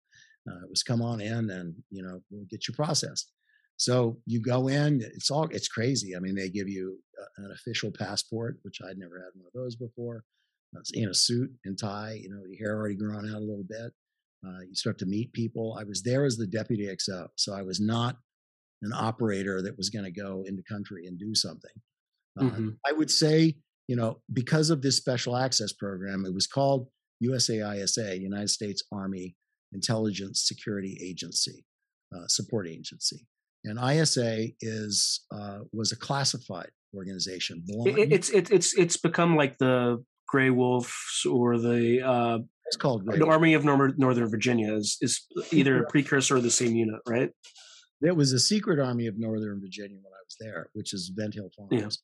Uh, 0.48 0.64
it 0.64 0.68
was 0.68 0.82
come 0.82 1.00
on 1.00 1.20
in 1.20 1.50
and 1.50 1.74
you 1.90 2.02
know 2.02 2.20
we'll 2.30 2.46
get 2.50 2.68
you 2.68 2.74
processed 2.74 3.30
so 3.76 4.18
you 4.26 4.40
go 4.40 4.68
in 4.68 5.00
it's 5.02 5.30
all 5.30 5.46
it's 5.50 5.68
crazy 5.68 6.14
i 6.16 6.18
mean 6.20 6.34
they 6.34 6.48
give 6.48 6.68
you 6.68 6.98
an 7.38 7.50
official 7.52 7.90
passport 7.90 8.58
which 8.62 8.78
i'd 8.88 8.98
never 8.98 9.18
had 9.18 9.30
one 9.34 9.46
of 9.46 9.52
those 9.54 9.76
before 9.76 10.24
I 10.74 10.78
was 10.78 10.90
in 10.92 11.08
a 11.08 11.14
suit 11.14 11.50
and 11.64 11.78
tie 11.78 12.18
you 12.22 12.28
know 12.30 12.42
your 12.48 12.58
hair 12.58 12.76
already 12.76 12.96
grown 12.96 13.28
out 13.30 13.36
a 13.36 13.48
little 13.50 13.64
bit 13.68 13.92
uh, 14.46 14.60
you 14.68 14.74
start 14.74 14.98
to 14.98 15.06
meet 15.06 15.32
people. 15.32 15.74
I 15.80 15.84
was 15.84 16.02
there 16.02 16.24
as 16.26 16.36
the 16.36 16.46
deputy 16.46 16.86
xo 16.86 17.28
so 17.36 17.54
i 17.54 17.62
was 17.62 17.80
not 17.80 18.16
an 18.82 18.92
operator 18.92 19.62
that 19.62 19.76
was 19.76 19.88
going 19.90 20.04
to 20.04 20.10
go 20.10 20.44
into 20.46 20.62
country 20.64 21.06
and 21.06 21.18
do 21.18 21.34
something. 21.34 21.70
Uh, 22.38 22.44
Mhm. 22.44 22.76
i 22.86 22.92
would 22.92 23.10
say 23.10 23.54
you 23.88 23.96
know 23.96 24.20
because 24.32 24.68
of 24.70 24.82
this 24.82 24.96
special 24.96 25.36
access 25.36 25.72
program 25.72 26.24
it 26.26 26.34
was 26.34 26.46
called 26.48 26.88
usaisa 27.22 28.20
united 28.20 28.50
states 28.50 28.82
army 28.92 29.36
intelligence 29.72 30.42
security 30.42 30.98
agency 31.02 31.64
uh, 32.14 32.26
support 32.26 32.66
agency 32.68 33.20
and 33.64 33.78
isa 33.78 34.48
is 34.60 35.24
uh, 35.32 35.58
was 35.72 35.92
a 35.92 35.96
classified 35.96 36.70
organization 36.94 37.58
It, 37.58 37.66
belonging, 37.66 37.98
it- 37.98 38.12
it's 38.12 38.28
it's 38.30 38.50
it's 38.50 38.74
it's 38.78 38.96
become 38.96 39.36
like 39.36 39.58
the 39.58 40.02
Grey 40.28 40.50
Wolves 40.50 41.26
or 41.30 41.58
the 41.58 42.02
uh, 42.02 42.38
it's 42.66 42.76
called 42.76 43.04
the 43.06 43.12
Grey 43.18 43.28
Army 43.28 43.54
of 43.54 43.64
Nor- 43.64 43.94
Northern 43.96 44.28
Virginia 44.28 44.72
is 44.74 44.96
is 45.00 45.26
either 45.52 45.82
a 45.84 45.86
precursor 45.90 46.36
or 46.36 46.40
the 46.40 46.50
same 46.50 46.74
unit, 46.74 47.00
right? 47.08 47.30
It 48.02 48.16
was 48.16 48.32
a 48.32 48.38
secret 48.38 48.78
army 48.78 49.06
of 49.06 49.18
Northern 49.18 49.60
Virginia 49.60 49.96
when 49.96 50.12
I 50.12 50.22
was 50.28 50.36
there, 50.40 50.68
which 50.74 50.92
is 50.92 51.10
Vint 51.14 51.34
Hill 51.34 51.50
Yeah. 51.70 51.78
Farms. 51.80 52.02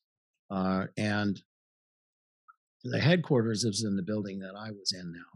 Uh, 0.49 0.85
and 0.97 1.41
the 2.83 2.99
headquarters 2.99 3.63
is 3.63 3.83
in 3.83 3.95
the 3.95 4.01
building 4.03 4.39
that 4.39 4.55
I 4.57 4.71
was 4.71 4.91
in 4.93 5.11
now. 5.11 5.31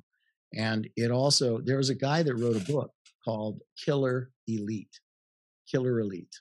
And 0.70 0.88
it 0.96 1.12
also, 1.12 1.60
there 1.60 1.78
was 1.78 1.90
a 1.90 1.96
guy 1.96 2.24
that 2.24 2.36
wrote 2.36 2.56
a 2.56 2.72
book 2.72 2.92
called 3.24 3.60
Killer 3.84 4.32
Elite. 4.48 5.00
Killer 5.70 6.00
Elite. 6.00 6.36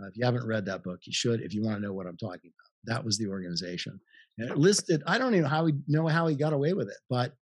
Uh, 0.00 0.06
if 0.06 0.16
you 0.16 0.24
haven't 0.24 0.46
read 0.46 0.64
that 0.66 0.82
book, 0.82 1.00
you 1.04 1.12
should 1.12 1.40
if 1.42 1.54
you 1.54 1.62
want 1.62 1.76
to 1.76 1.82
know 1.82 1.92
what 1.92 2.06
I'm 2.06 2.16
talking 2.16 2.50
about. 2.50 2.94
That 2.96 3.04
was 3.04 3.18
the 3.18 3.28
organization. 3.28 4.00
And 4.38 4.50
it 4.50 4.58
listed, 4.58 5.02
I 5.06 5.18
don't 5.18 5.34
even 5.34 5.42
know 5.42 5.48
how 5.48 5.66
he, 5.66 5.74
know 5.86 6.06
how 6.08 6.26
he 6.26 6.34
got 6.34 6.52
away 6.52 6.72
with 6.72 6.88
it, 6.88 6.96
but 7.10 7.32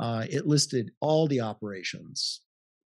uh, 0.00 0.24
it 0.28 0.46
listed 0.46 0.90
all 1.00 1.26
the 1.28 1.40
operations, 1.40 2.40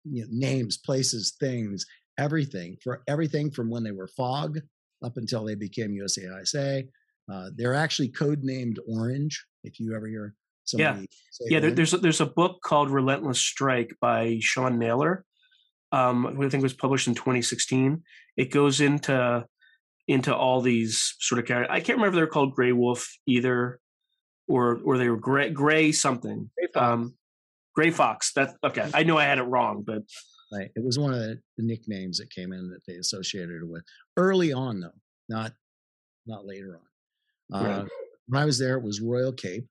you 0.04 0.22
know, 0.22 0.28
names, 0.30 0.78
places, 0.78 1.36
things, 1.38 1.84
everything 2.18 2.76
for 2.82 3.02
everything 3.08 3.50
from 3.50 3.70
when 3.70 3.82
they 3.82 3.90
were 3.92 4.08
FOG 4.08 4.60
up 5.04 5.16
until 5.16 5.44
they 5.44 5.54
became 5.54 5.92
USAISA. 5.92 6.88
Uh, 7.32 7.50
they're 7.56 7.74
actually 7.74 8.08
codenamed 8.08 8.78
Orange. 8.88 9.44
If 9.64 9.78
you 9.78 9.94
ever 9.94 10.06
hear 10.06 10.34
Yeah. 10.74 10.92
somebody 10.92 11.08
say 11.30 11.44
Yeah, 11.50 11.60
there, 11.60 11.70
there's 11.70 11.94
a, 11.94 11.98
there's 11.98 12.20
a 12.20 12.26
book 12.26 12.60
called 12.62 12.90
Relentless 12.90 13.40
Strike 13.40 13.94
by 14.00 14.38
Sean 14.40 14.78
Naylor. 14.78 15.24
Um, 15.92 16.26
I 16.26 16.48
think 16.48 16.54
it 16.54 16.62
was 16.62 16.72
published 16.72 17.06
in 17.06 17.14
2016. 17.14 18.02
It 18.36 18.50
goes 18.50 18.80
into 18.80 19.46
into 20.08 20.34
all 20.34 20.60
these 20.60 21.14
sort 21.20 21.38
of 21.38 21.46
characters. 21.46 21.72
I 21.72 21.80
can't 21.80 21.98
remember 21.98 22.16
if 22.16 22.20
they're 22.20 22.26
called 22.26 22.54
Grey 22.54 22.72
Wolf 22.72 23.08
either, 23.26 23.78
or 24.48 24.80
or 24.84 24.98
they 24.98 25.08
were 25.08 25.18
Gray 25.18 25.50
Gray 25.50 25.92
something. 25.92 26.50
Gray 26.56 26.68
Fox. 26.72 26.84
Um, 26.92 27.14
Gray 27.74 27.90
Fox. 27.90 28.32
That 28.32 28.54
okay. 28.64 28.90
I 28.94 29.02
know 29.02 29.18
I 29.18 29.24
had 29.24 29.38
it 29.38 29.42
wrong, 29.42 29.84
but 29.86 30.02
Right. 30.52 30.70
It 30.76 30.84
was 30.84 30.98
one 30.98 31.14
of 31.14 31.20
the, 31.20 31.40
the 31.56 31.64
nicknames 31.64 32.18
that 32.18 32.30
came 32.30 32.52
in 32.52 32.68
that 32.70 32.84
they 32.86 32.96
associated 32.96 33.62
it 33.62 33.68
with 33.68 33.84
early 34.18 34.52
on, 34.52 34.80
though, 34.80 34.90
not 35.28 35.52
not 36.26 36.46
later 36.46 36.78
on. 36.78 37.60
Uh, 37.60 37.64
Right. 37.82 37.88
When 38.28 38.40
I 38.40 38.44
was 38.44 38.58
there, 38.58 38.76
it 38.76 38.84
was 38.84 39.00
Royal 39.00 39.32
Cape, 39.32 39.66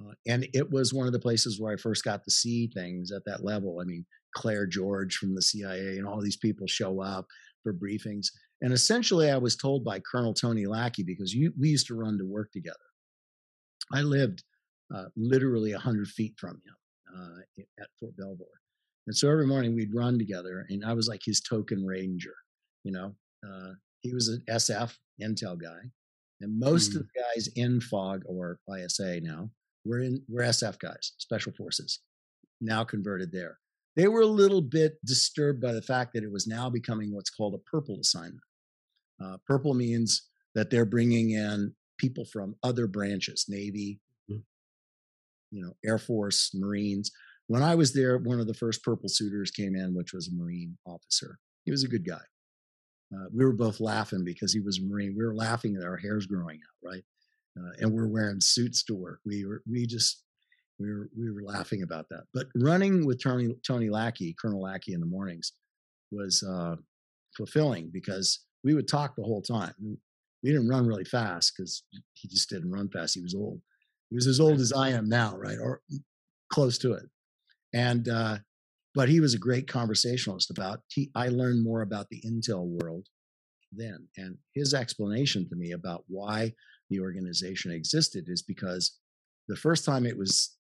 uh, 0.00 0.12
and 0.26 0.46
it 0.52 0.70
was 0.70 0.92
one 0.92 1.06
of 1.06 1.12
the 1.12 1.20
places 1.20 1.60
where 1.60 1.72
I 1.72 1.76
first 1.76 2.04
got 2.04 2.24
to 2.24 2.30
see 2.30 2.66
things 2.66 3.12
at 3.12 3.24
that 3.26 3.44
level. 3.44 3.78
I 3.80 3.84
mean, 3.84 4.04
Clair 4.34 4.66
George 4.66 5.16
from 5.16 5.34
the 5.34 5.42
CIA 5.42 5.98
and 5.98 6.06
all 6.06 6.20
these 6.20 6.36
people 6.36 6.66
show 6.66 7.00
up 7.00 7.26
for 7.62 7.74
briefings, 7.74 8.28
and 8.62 8.72
essentially, 8.72 9.30
I 9.30 9.38
was 9.38 9.56
told 9.56 9.84
by 9.84 10.00
Colonel 10.00 10.34
Tony 10.34 10.66
Lackey 10.66 11.02
because 11.02 11.32
you, 11.32 11.52
we 11.58 11.70
used 11.70 11.86
to 11.86 11.94
run 11.94 12.18
to 12.18 12.26
work 12.26 12.52
together. 12.52 12.76
I 13.92 14.02
lived 14.02 14.44
uh, 14.94 15.04
literally 15.16 15.72
hundred 15.72 16.08
feet 16.08 16.34
from 16.38 16.60
him 16.66 17.16
uh, 17.16 17.64
at 17.80 17.88
Fort 17.98 18.16
Belvoir. 18.16 18.46
And 19.06 19.16
so 19.16 19.30
every 19.30 19.46
morning 19.46 19.74
we'd 19.74 19.94
run 19.94 20.18
together, 20.18 20.66
and 20.68 20.84
I 20.84 20.92
was 20.92 21.08
like 21.08 21.22
his 21.24 21.40
token 21.40 21.84
ranger. 21.86 22.34
You 22.84 22.92
know, 22.92 23.14
uh, 23.46 23.72
he 24.02 24.12
was 24.12 24.28
an 24.28 24.42
SF 24.48 24.94
intel 25.22 25.60
guy, 25.60 25.80
and 26.40 26.60
most 26.60 26.94
of 26.94 27.02
the 27.02 27.20
guys 27.34 27.48
in 27.56 27.80
FOG 27.80 28.22
or 28.26 28.58
ISA 28.68 29.20
now 29.22 29.50
were 29.86 30.00
in 30.00 30.22
were 30.28 30.42
SF 30.42 30.78
guys, 30.78 31.12
special 31.16 31.52
forces, 31.52 32.00
now 32.60 32.84
converted 32.84 33.32
there. 33.32 33.58
They 33.96 34.08
were 34.08 34.20
a 34.22 34.26
little 34.26 34.62
bit 34.62 35.04
disturbed 35.04 35.60
by 35.60 35.72
the 35.72 35.82
fact 35.82 36.12
that 36.14 36.22
it 36.24 36.30
was 36.30 36.46
now 36.46 36.70
becoming 36.70 37.12
what's 37.12 37.30
called 37.30 37.54
a 37.54 37.70
purple 37.70 37.98
assignment. 38.00 38.42
Uh, 39.22 39.36
purple 39.46 39.74
means 39.74 40.28
that 40.54 40.70
they're 40.70 40.84
bringing 40.86 41.30
in 41.32 41.74
people 41.98 42.24
from 42.24 42.56
other 42.62 42.86
branches, 42.86 43.44
Navy, 43.48 44.00
Mhm. 44.30 44.42
you 45.50 45.62
know, 45.62 45.76
Air 45.84 45.98
Force, 45.98 46.54
Marines. 46.54 47.10
When 47.48 47.62
I 47.62 47.74
was 47.74 47.92
there, 47.92 48.16
one 48.16 48.40
of 48.40 48.46
the 48.46 48.54
first 48.54 48.82
purple 48.82 49.08
suitors 49.08 49.50
came 49.50 49.74
in, 49.74 49.92
which 49.92 50.12
was 50.12 50.28
a 50.28 50.32
Marine 50.34 50.78
officer. 50.86 51.38
He 51.64 51.70
was 51.70 51.82
a 51.84 51.88
good 51.88 52.04
guy. 52.04 52.22
uh, 53.12 53.28
we 53.32 53.44
were 53.44 53.52
both 53.52 53.80
laughing 53.80 54.22
because 54.22 54.52
he 54.52 54.60
was 54.60 54.78
a 54.78 54.82
Marine. 54.84 55.16
We 55.16 55.24
were 55.24 55.34
laughing 55.34 55.74
at 55.74 55.82
our 55.82 55.96
hairs 55.96 56.26
growing 56.26 56.60
out, 56.62 56.88
right? 56.88 57.04
Uh, 57.58 57.72
and 57.80 57.92
we're 57.92 58.06
wearing 58.06 58.40
suits 58.40 58.84
to 58.84 58.94
work. 58.94 59.20
We 59.24 59.44
were, 59.44 59.64
we 59.66 59.84
just, 59.84 60.22
we 60.80 60.92
were, 60.92 61.10
we 61.16 61.30
were 61.30 61.42
laughing 61.42 61.82
about 61.82 62.08
that. 62.08 62.24
But 62.32 62.46
running 62.56 63.06
with 63.06 63.22
Tony, 63.22 63.54
Tony 63.66 63.90
Lackey, 63.90 64.34
Colonel 64.40 64.62
Lackey 64.62 64.94
in 64.94 65.00
the 65.00 65.06
mornings 65.06 65.52
was 66.10 66.42
uh, 66.42 66.76
fulfilling 67.36 67.90
because 67.92 68.40
we 68.64 68.74
would 68.74 68.88
talk 68.88 69.14
the 69.14 69.22
whole 69.22 69.42
time. 69.42 69.74
We 70.42 70.50
didn't 70.50 70.68
run 70.68 70.86
really 70.86 71.04
fast 71.04 71.52
because 71.56 71.84
he 72.14 72.28
just 72.28 72.48
didn't 72.48 72.72
run 72.72 72.88
fast. 72.88 73.14
He 73.14 73.20
was 73.20 73.34
old. 73.34 73.60
He 74.08 74.16
was 74.16 74.26
as 74.26 74.40
old 74.40 74.58
as 74.58 74.72
I 74.72 74.88
am 74.90 75.08
now, 75.08 75.36
right? 75.36 75.58
Or 75.60 75.82
close 76.50 76.78
to 76.78 76.94
it. 76.94 77.04
And, 77.74 78.08
uh, 78.08 78.38
but 78.94 79.08
he 79.08 79.20
was 79.20 79.34
a 79.34 79.38
great 79.38 79.68
conversationalist 79.68 80.50
about, 80.50 80.80
he, 80.88 81.10
I 81.14 81.28
learned 81.28 81.62
more 81.62 81.82
about 81.82 82.08
the 82.08 82.22
Intel 82.26 82.66
world 82.66 83.06
then. 83.70 84.08
And 84.16 84.36
his 84.54 84.74
explanation 84.74 85.48
to 85.48 85.54
me 85.54 85.72
about 85.72 86.04
why 86.08 86.54
the 86.88 87.00
organization 87.00 87.70
existed 87.70 88.24
is 88.26 88.42
because 88.42 88.98
the 89.46 89.56
first 89.56 89.84
time 89.84 90.06
it 90.06 90.18
was 90.18 90.56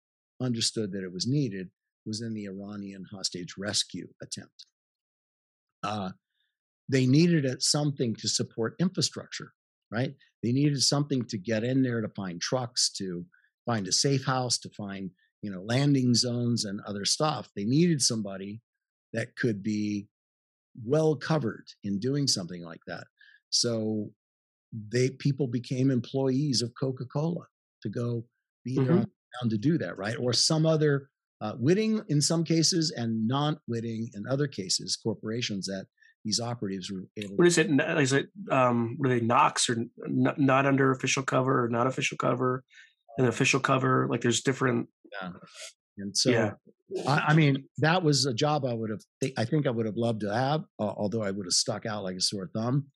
understood 0.42 0.92
that 0.92 1.04
it 1.04 1.14
was 1.14 1.28
needed 1.28 1.70
was 2.06 2.22
in 2.22 2.34
the 2.34 2.46
Iranian 2.46 3.06
hostage 3.12 3.56
rescue 3.58 4.08
attempt. 4.22 4.66
Uh, 5.84 6.12
they 6.90 7.06
needed 7.06 7.62
something 7.62 8.16
to 8.16 8.28
support 8.28 8.76
infrastructure, 8.80 9.54
right? 9.92 10.14
They 10.44 10.52
needed 10.52 10.84
something 10.84 11.26
to 11.26 11.38
get 11.38 11.64
in 11.64 11.82
there 11.82 12.02
to 12.02 12.10
find 12.10 12.40
trucks, 12.40 12.90
to 12.98 13.26
find 13.66 13.88
a 13.88 13.92
safe 13.92 14.26
house, 14.26 14.58
to 14.60 14.70
find 14.70 15.10
you 15.42 15.52
know 15.52 15.62
landing 15.62 16.14
zones 16.14 16.66
and 16.66 16.80
other 16.82 17.06
stuff. 17.06 17.50
They 17.56 17.66
needed 17.66 18.02
somebody 18.02 18.62
that 19.14 19.36
could 19.36 19.64
be 19.64 20.08
well 20.84 21.16
covered 21.16 21.66
in 21.84 22.00
doing 22.00 22.28
something 22.28 22.64
like 22.64 22.82
that. 22.88 23.06
So 23.50 24.12
they 24.90 25.10
people 25.10 25.48
became 25.48 25.90
employees 25.90 26.62
of 26.62 26.74
Coca-Cola 26.80 27.46
to 27.82 27.90
go 27.90 28.26
be 28.64 28.78
mm-hmm. 28.78 28.96
there 28.96 29.06
to 29.50 29.58
do 29.58 29.78
that, 29.78 29.98
right? 29.98 30.16
Or 30.20 30.34
some 30.34 30.66
other 30.66 31.10
uh, 31.42 31.54
witting 31.60 32.02
in 32.10 32.22
some 32.22 32.44
cases 32.44 32.92
and 32.96 33.28
non-witting 33.28 34.10
in 34.14 34.24
other 34.30 34.48
cases, 34.48 34.98
corporations 35.02 35.66
that 35.68 35.86
these 36.24 36.40
operatives 36.40 36.92
were 36.92 37.04
able. 37.18 37.36
What 37.36 37.48
is 37.48 37.58
it? 37.58 37.70
Is 37.70 38.14
it 38.14 38.30
um, 38.50 38.98
were 39.00 39.10
they 39.10 39.20
NOCs 39.20 39.70
or 39.70 39.74
n- 39.74 40.34
not 40.38 40.66
under 40.66 40.92
official 40.92 41.24
cover 41.24 41.66
or 41.66 41.70
not 41.70 41.88
official 41.88 42.18
cover? 42.18 42.64
An 43.18 43.28
official 43.28 43.60
cover, 43.60 44.08
like 44.10 44.22
there's 44.22 44.42
different. 44.42 44.90
Yeah. 45.22 45.30
And 45.98 46.18
so, 46.18 46.32
yeah. 46.32 46.52
I, 47.08 47.28
I, 47.30 47.34
mean, 47.34 47.64
that 47.78 48.04
was 48.04 48.26
a 48.26 48.34
job 48.34 48.66
I 48.66 48.74
would 48.74 48.90
have. 48.90 49.02
I 49.38 49.46
think 49.46 49.68
I 49.68 49.70
would 49.70 49.86
have 49.86 49.96
loved 49.96 50.22
to 50.22 50.34
have, 50.34 50.62
uh, 50.80 50.84
although 50.98 51.24
I 51.24 51.32
would 51.32 51.46
have 51.46 51.54
stuck 51.54 51.86
out 51.86 52.04
like 52.04 52.18
a 52.18 52.22
sore 52.22 52.50
thumb. 52.54 52.88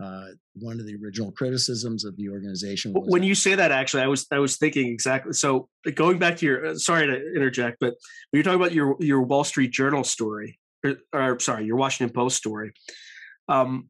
Uh, 0.00 0.28
one 0.54 0.78
of 0.78 0.86
the 0.86 0.94
original 1.02 1.32
criticisms 1.32 2.04
of 2.04 2.16
the 2.16 2.28
organization. 2.28 2.92
when 2.92 3.24
you 3.24 3.34
say 3.34 3.56
that, 3.56 3.72
actually, 3.72 4.02
I 4.02 4.06
was 4.06 4.26
I 4.30 4.38
was 4.38 4.56
thinking 4.56 4.88
exactly. 4.88 5.32
So 5.32 5.68
going 5.94 6.20
back 6.20 6.36
to 6.36 6.46
your, 6.46 6.66
uh, 6.66 6.74
sorry 6.76 7.08
to 7.08 7.34
interject, 7.34 7.78
but 7.80 7.94
when 8.30 8.38
you're 8.38 8.44
talking 8.44 8.60
about 8.60 8.72
your 8.72 8.96
your 9.00 9.22
Wall 9.22 9.42
Street 9.42 9.72
Journal 9.72 10.04
story, 10.04 10.60
or, 10.84 10.96
or 11.12 11.40
sorry, 11.40 11.64
your 11.64 11.76
Washington 11.76 12.14
Post 12.14 12.36
story. 12.36 12.72
Um, 13.48 13.88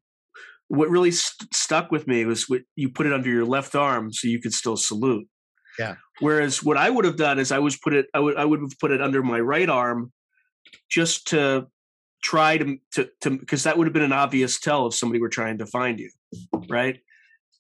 what 0.69 0.91
really 0.91 1.11
st- 1.11 1.55
stuck 1.55 1.91
with 1.91 2.07
me 2.07 2.25
was 2.25 2.49
what 2.49 2.63
you 2.77 2.91
put 2.91 3.07
it 3.07 3.13
under 3.13 3.29
your 3.29 3.45
left 3.45 3.75
arm 3.75 4.13
so 4.13 4.29
you 4.29 4.41
could 4.41 4.55
still 4.55 4.77
salute. 4.77 5.27
Yeah. 5.79 5.97
Whereas 6.21 6.63
what 6.63 6.77
I 6.77 6.91
would 6.91 7.05
have 7.05 7.17
done 7.17 7.39
is 7.39 7.53
I 7.53 7.59
was 7.59 7.77
put 7.77 7.95
it 7.95 8.07
I 8.13 8.21
would 8.21 8.37
I 8.37 8.45
would 8.45 8.61
have 8.61 8.79
put 8.81 8.91
it 8.91 9.01
under 9.01 9.23
my 9.23 9.41
right 9.41 9.69
arm 9.69 10.13
just 10.91 11.29
to 11.29 11.67
try 12.23 12.59
to 12.59 12.79
to 12.93 13.09
to 13.21 13.31
because 13.31 13.63
that 13.65 13.77
would 13.77 13.87
have 13.87 13.95
been 13.95 14.03
an 14.03 14.13
obvious 14.13 14.59
tell 14.59 14.87
if 14.87 14.95
somebody 14.95 15.21
were 15.21 15.29
trying 15.29 15.59
to 15.59 15.67
find 15.67 15.99
you, 15.99 16.11
right? 16.69 16.99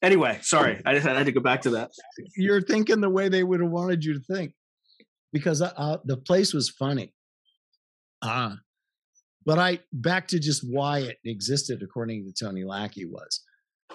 Anyway, 0.02 0.38
sorry, 0.42 0.80
I, 0.86 0.92
I 0.92 0.98
had 0.98 1.26
to 1.26 1.32
go 1.32 1.40
back 1.40 1.62
to 1.62 1.70
that. 1.70 1.90
You're 2.36 2.62
thinking 2.62 3.00
the 3.00 3.10
way 3.10 3.28
they 3.28 3.42
would 3.42 3.60
have 3.60 3.70
wanted 3.70 4.04
you 4.04 4.14
to 4.14 4.20
think, 4.20 4.52
because 5.32 5.60
uh, 5.60 5.72
uh 5.76 5.98
the 6.04 6.16
place 6.16 6.52
was 6.52 6.70
funny. 6.70 7.14
Ah, 8.22 8.52
uh, 8.52 8.56
but 9.44 9.58
I 9.58 9.80
back 9.92 10.28
to 10.28 10.38
just 10.38 10.64
why 10.68 11.00
it 11.00 11.18
existed, 11.24 11.82
according 11.82 12.26
to 12.26 12.32
Tony 12.32 12.64
Lackey, 12.64 13.06
was 13.06 13.42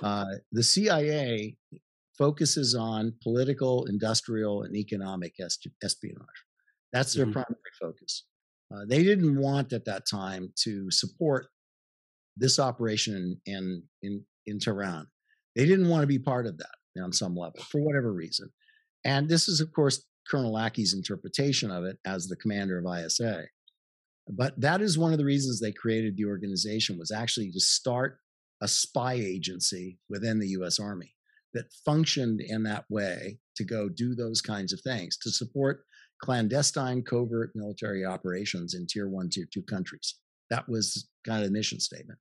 uh, 0.01 0.25
the 0.51 0.63
CIA 0.63 1.55
focuses 2.17 2.75
on 2.75 3.13
political, 3.21 3.85
industrial, 3.85 4.63
and 4.63 4.75
economic 4.75 5.35
espionage. 5.83 6.27
That's 6.91 7.13
their 7.13 7.25
mm-hmm. 7.25 7.33
primary 7.33 7.73
focus. 7.79 8.25
Uh, 8.73 8.85
they 8.87 9.03
didn't 9.03 9.37
want 9.37 9.71
at 9.73 9.85
that 9.85 10.03
time 10.09 10.51
to 10.55 10.89
support 10.89 11.47
this 12.35 12.57
operation 12.57 13.39
in, 13.45 13.53
in, 13.53 13.83
in, 14.01 14.25
in 14.47 14.59
Tehran. 14.59 15.07
They 15.55 15.65
didn't 15.65 15.89
want 15.89 16.01
to 16.01 16.07
be 16.07 16.17
part 16.17 16.47
of 16.47 16.57
that 16.57 17.01
on 17.01 17.13
some 17.13 17.35
level 17.35 17.61
for 17.69 17.81
whatever 17.81 18.11
reason. 18.11 18.49
And 19.05 19.29
this 19.29 19.47
is, 19.47 19.59
of 19.59 19.71
course, 19.73 20.05
Colonel 20.29 20.53
Lackey's 20.53 20.93
interpretation 20.93 21.69
of 21.69 21.83
it 21.83 21.97
as 22.05 22.27
the 22.27 22.35
commander 22.35 22.79
of 22.79 22.85
ISA. 22.85 23.43
But 24.27 24.59
that 24.59 24.81
is 24.81 24.97
one 24.97 25.11
of 25.11 25.17
the 25.17 25.25
reasons 25.25 25.59
they 25.59 25.73
created 25.73 26.15
the 26.15 26.25
organization 26.25 26.97
was 26.97 27.11
actually 27.11 27.51
to 27.51 27.59
start 27.59 28.17
a 28.61 28.67
spy 28.67 29.13
agency 29.13 29.99
within 30.09 30.39
the 30.39 30.47
US 30.49 30.79
Army 30.79 31.13
that 31.53 31.71
functioned 31.85 32.39
in 32.41 32.63
that 32.63 32.85
way 32.89 33.39
to 33.57 33.63
go 33.63 33.89
do 33.89 34.15
those 34.15 34.41
kinds 34.41 34.73
of 34.73 34.81
things 34.81 35.17
to 35.17 35.29
support 35.29 35.83
clandestine 36.23 37.03
covert 37.03 37.51
military 37.53 38.05
operations 38.05 38.75
in 38.75 38.87
tier 38.87 39.09
one, 39.09 39.29
tier 39.29 39.45
two 39.53 39.61
countries. 39.63 40.15
That 40.49 40.67
was 40.69 41.09
kind 41.27 41.41
of 41.43 41.49
the 41.49 41.53
mission 41.53 41.81
statement. 41.81 42.17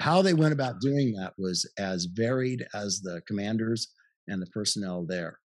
How 0.00 0.22
they 0.22 0.34
went 0.34 0.52
about 0.52 0.80
doing 0.80 1.12
that 1.14 1.34
was 1.36 1.68
as 1.78 2.04
varied 2.04 2.64
as 2.74 3.00
the 3.00 3.20
commanders 3.26 3.88
and 4.28 4.40
the 4.40 4.46
personnel 4.46 5.04
there. 5.04 5.40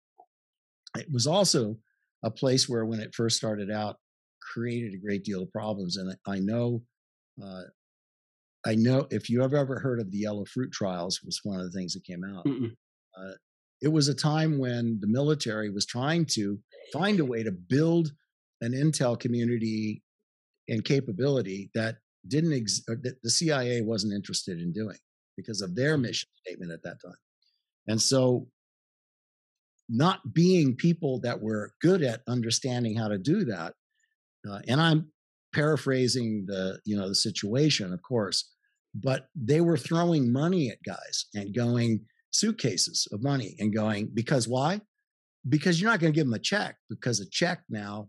It 0.97 1.13
was 1.13 1.27
also 1.27 1.77
a 2.25 2.31
place 2.31 2.71
where, 2.71 2.87
when 2.87 3.01
it 3.01 3.15
first 3.15 3.37
started 3.37 3.71
out, 3.71 3.97
created 4.41 4.95
a 4.95 5.05
great 5.05 5.23
deal 5.23 5.43
of 5.43 5.53
problems. 5.53 5.99
And 5.99 6.17
I 6.27 6.39
know, 6.39 6.83
uh, 7.45 7.65
I 8.67 8.77
know 8.77 9.07
if 9.11 9.29
you 9.29 9.43
have 9.43 9.53
ever 9.53 9.79
heard 9.79 10.01
of 10.01 10.11
the 10.11 10.19
yellow 10.19 10.47
fruit 10.47 10.73
trials, 10.73 11.21
was 11.23 11.41
one 11.43 11.61
of 11.61 11.67
the 11.71 11.79
things 11.79 11.93
that 11.93 12.05
came 12.05 12.25
out. 12.25 12.47
Uh, 13.19 13.33
it 13.81 13.89
was 13.89 14.09
a 14.09 14.15
time 14.15 14.59
when 14.59 14.99
the 15.01 15.07
military 15.07 15.71
was 15.71 15.87
trying 15.87 16.25
to 16.25 16.59
find 16.93 17.21
a 17.21 17.25
way 17.25 17.43
to 17.43 17.53
build 17.53 18.11
an 18.61 18.73
intel 18.73 19.19
community 19.19 20.03
and 20.69 20.85
capability 20.85 21.71
that 21.75 21.97
didn't 22.27 22.53
ex- 22.53 22.85
that 22.87 23.17
the 23.23 23.31
CIA 23.31 23.83
wasn't 23.83 24.13
interested 24.13 24.61
in 24.61 24.73
doing 24.73 24.99
because 25.37 25.61
of 25.63 25.75
their 25.75 25.95
mm-hmm. 25.95 26.03
mission 26.03 26.29
statement 26.45 26.73
at 26.73 26.83
that 26.83 27.01
time. 27.05 27.15
And 27.87 28.01
so 28.01 28.49
not 29.89 30.35
being 30.35 30.77
people 30.77 31.21
that 31.21 31.41
were 31.41 31.73
good 31.81 32.03
at 32.03 32.21
understanding 32.29 32.97
how 32.97 33.09
to 33.09 33.19
do 33.19 33.45
that 33.47 33.75
uh, 34.49 34.61
and 34.69 34.81
I'm 34.81 35.11
paraphrasing 35.55 36.45
the 36.47 36.79
you 36.85 36.97
know 36.97 37.09
the 37.09 37.15
situation, 37.15 37.93
of 37.93 38.03
course, 38.03 38.53
but 38.95 39.29
they 39.35 39.61
were 39.61 39.77
throwing 39.77 40.33
money 40.33 40.71
at 40.71 40.83
guys 40.85 41.27
and 41.35 41.55
going 41.55 42.05
suitcases 42.31 43.09
of 43.13 43.23
money 43.23 43.55
and 43.59 43.75
going 43.75 44.11
because 44.15 44.49
why? 44.49 44.81
Because 45.49 45.81
you're 45.81 45.91
not 45.91 46.01
going 46.01 46.13
to 46.13 46.17
give 46.17 46.27
them 46.27 46.35
a 46.35 46.39
check 46.39 46.77
because 46.91 47.21
a 47.21 47.29
check 47.31 47.63
now 47.71 48.09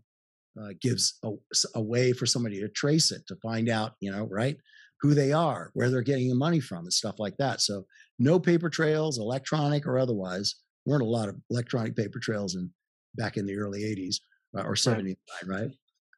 uh, 0.60 0.70
gives 0.80 1.18
a, 1.24 1.30
a, 1.76 1.80
way 1.80 2.12
for 2.12 2.26
somebody 2.26 2.60
to 2.60 2.68
trace 2.68 3.12
it 3.12 3.22
to 3.28 3.36
find 3.36 3.68
out 3.68 3.92
you 4.00 4.10
know 4.10 4.26
right 4.30 4.56
who 5.00 5.14
they 5.14 5.32
are, 5.32 5.70
where 5.74 5.90
they're 5.90 6.02
getting 6.02 6.28
the 6.28 6.34
money 6.34 6.60
from, 6.60 6.80
and 6.80 6.92
stuff 6.92 7.18
like 7.18 7.36
that. 7.38 7.60
So 7.60 7.84
no 8.18 8.38
paper 8.38 8.68
trails, 8.68 9.18
electronic 9.18 9.86
or 9.86 9.98
otherwise. 9.98 10.56
weren't 10.86 11.02
a 11.02 11.06
lot 11.06 11.28
of 11.28 11.36
electronic 11.50 11.96
paper 11.96 12.18
trails 12.18 12.54
in 12.54 12.70
back 13.16 13.36
in 13.36 13.46
the 13.46 13.56
early 13.56 13.82
80s 13.82 14.16
uh, 14.58 14.62
or 14.62 14.76
79, 14.76 15.16
right? 15.46 15.60
right? 15.60 15.70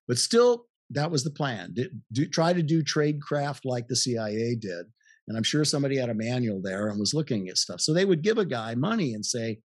But 0.09 0.19
still, 0.19 0.67
that 0.91 1.11
was 1.11 1.25
the 1.25 1.31
plan. 1.31 1.75
Do, 2.13 2.27
try 2.27 2.53
to 2.53 2.63
do 2.63 2.83
tradecraft 2.83 3.61
like 3.65 3.89
the 3.89 3.97
CIA 3.97 4.57
did. 4.57 4.87
And 5.33 5.39
I'm 5.39 5.43
sure 5.43 5.65
somebody 5.65 5.97
had 5.97 6.11
a 6.11 6.15
manual 6.15 6.61
there 6.63 6.89
and 6.89 7.01
was 7.01 7.15
looking 7.15 7.49
at 7.49 7.57
stuff. 7.57 7.81
So 7.81 7.95
they 7.95 8.05
would 8.05 8.21
give 8.23 8.37
a 8.37 8.45
guy 8.45 8.75
money 8.75 9.15
and 9.15 9.25
say, 9.25 9.61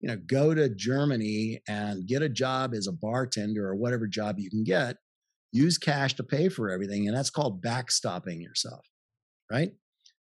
you 0.00 0.08
know, 0.08 0.16
go 0.16 0.54
to 0.54 0.68
Germany 0.68 1.60
and 1.66 2.06
get 2.06 2.22
a 2.22 2.28
job 2.28 2.72
as 2.72 2.86
a 2.86 2.92
bartender 2.92 3.66
or 3.66 3.74
whatever 3.74 4.06
job 4.06 4.38
you 4.38 4.48
can 4.48 4.62
get. 4.62 4.96
Use 5.50 5.76
cash 5.76 6.14
to 6.14 6.22
pay 6.22 6.48
for 6.48 6.70
everything. 6.70 7.08
And 7.08 7.16
that's 7.16 7.30
called 7.30 7.60
backstopping 7.64 8.40
yourself, 8.40 8.86
right? 9.50 9.72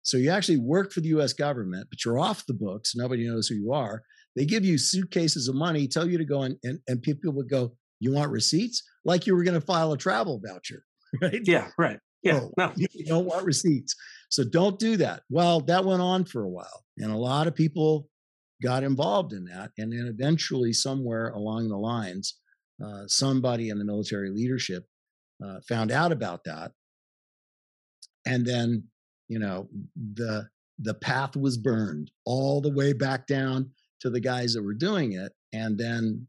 So 0.02 0.16
you 0.16 0.30
actually 0.30 0.58
work 0.58 0.92
for 0.92 1.00
the 1.00 1.08
US 1.08 1.32
government, 1.32 1.88
but 1.90 2.04
you're 2.04 2.20
off 2.20 2.46
the 2.46 2.54
books. 2.54 2.94
Nobody 2.94 3.28
knows 3.28 3.48
who 3.48 3.56
you 3.56 3.72
are. 3.72 4.02
They 4.36 4.44
give 4.44 4.64
you 4.64 4.78
suitcases 4.78 5.48
of 5.48 5.56
money, 5.56 5.88
tell 5.88 6.08
you 6.08 6.18
to 6.18 6.24
go 6.24 6.42
and, 6.42 6.56
and, 6.62 6.78
and 6.86 7.02
people 7.02 7.32
would 7.32 7.48
go, 7.48 7.72
You 7.98 8.12
want 8.12 8.30
receipts? 8.30 8.82
like 9.04 9.26
you 9.26 9.36
were 9.36 9.44
going 9.44 9.58
to 9.60 9.66
file 9.66 9.92
a 9.92 9.98
travel 9.98 10.40
voucher, 10.44 10.84
right? 11.22 11.40
Yeah, 11.44 11.68
right. 11.78 11.98
Yeah, 12.22 12.40
oh, 12.42 12.50
no. 12.56 12.72
You 12.74 13.04
don't 13.04 13.26
want 13.26 13.44
receipts. 13.44 13.94
So 14.34 14.42
don't 14.42 14.80
do 14.80 14.96
that. 14.96 15.22
Well, 15.30 15.60
that 15.60 15.84
went 15.84 16.02
on 16.02 16.24
for 16.24 16.42
a 16.42 16.48
while, 16.48 16.84
and 16.98 17.12
a 17.12 17.16
lot 17.16 17.46
of 17.46 17.54
people 17.54 18.08
got 18.60 18.82
involved 18.82 19.32
in 19.32 19.44
that. 19.44 19.70
And 19.78 19.92
then 19.92 20.08
eventually, 20.12 20.72
somewhere 20.72 21.28
along 21.28 21.68
the 21.68 21.76
lines, 21.76 22.40
uh, 22.84 23.04
somebody 23.06 23.68
in 23.68 23.78
the 23.78 23.84
military 23.84 24.30
leadership 24.30 24.86
uh, 25.44 25.60
found 25.68 25.92
out 25.92 26.10
about 26.10 26.42
that. 26.46 26.72
And 28.26 28.44
then 28.44 28.88
you 29.28 29.38
know, 29.38 29.68
the 30.14 30.48
the 30.80 30.94
path 30.94 31.36
was 31.36 31.56
burned 31.56 32.10
all 32.26 32.60
the 32.60 32.72
way 32.72 32.92
back 32.92 33.28
down 33.28 33.70
to 34.00 34.10
the 34.10 34.20
guys 34.20 34.54
that 34.54 34.64
were 34.64 34.74
doing 34.74 35.12
it, 35.12 35.32
and 35.52 35.78
then 35.78 36.26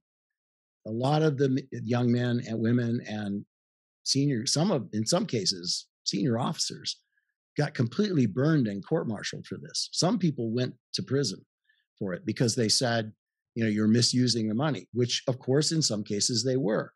a 0.86 0.92
lot 0.92 1.24
of 1.24 1.40
the 1.40 1.60
young 1.72 2.12
men 2.12 2.40
and 2.48 2.60
women 2.60 3.02
and 3.08 3.46
senior, 4.04 4.46
some 4.46 4.70
of 4.70 4.90
in 4.94 5.08
some 5.08 5.26
cases, 5.26 5.88
senior 6.04 6.38
officers 6.38 7.00
got 7.58 7.74
completely 7.74 8.26
burned 8.26 8.68
and 8.68 8.86
court-martialed 8.86 9.46
for 9.48 9.58
this. 9.58 9.90
Some 9.92 10.20
people 10.20 10.52
went 10.52 10.74
to 10.94 11.04
prison 11.04 11.40
for 11.98 12.14
it 12.14 12.26
because 12.26 12.56
they 12.56 12.70
said, 12.70 13.12
you 13.56 13.64
know, 13.64 13.70
you're 13.70 13.88
misusing 13.88 14.48
the 14.48 14.56
money, 14.56 14.88
which 14.94 15.24
of 15.28 15.40
course 15.40 15.72
in 15.72 15.82
some 15.82 16.04
cases 16.04 16.44
they 16.44 16.58
were. 16.58 16.92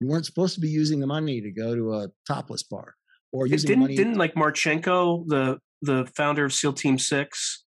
You 0.00 0.08
weren't 0.08 0.26
supposed 0.26 0.54
to 0.54 0.60
be 0.60 0.68
using 0.68 1.00
the 1.00 1.06
money 1.06 1.40
to 1.40 1.50
go 1.50 1.74
to 1.74 1.94
a 1.94 2.08
topless 2.26 2.62
bar 2.62 2.94
or 3.32 3.46
using 3.46 3.68
didn't 3.68 3.80
money. 3.80 3.96
didn't 3.96 4.18
like 4.18 4.34
Marchenko, 4.34 5.26
the 5.26 5.58
the 5.82 6.06
founder 6.16 6.44
of 6.44 6.52
SEAL 6.52 6.72
Team 6.72 6.98
Six, 6.98 7.64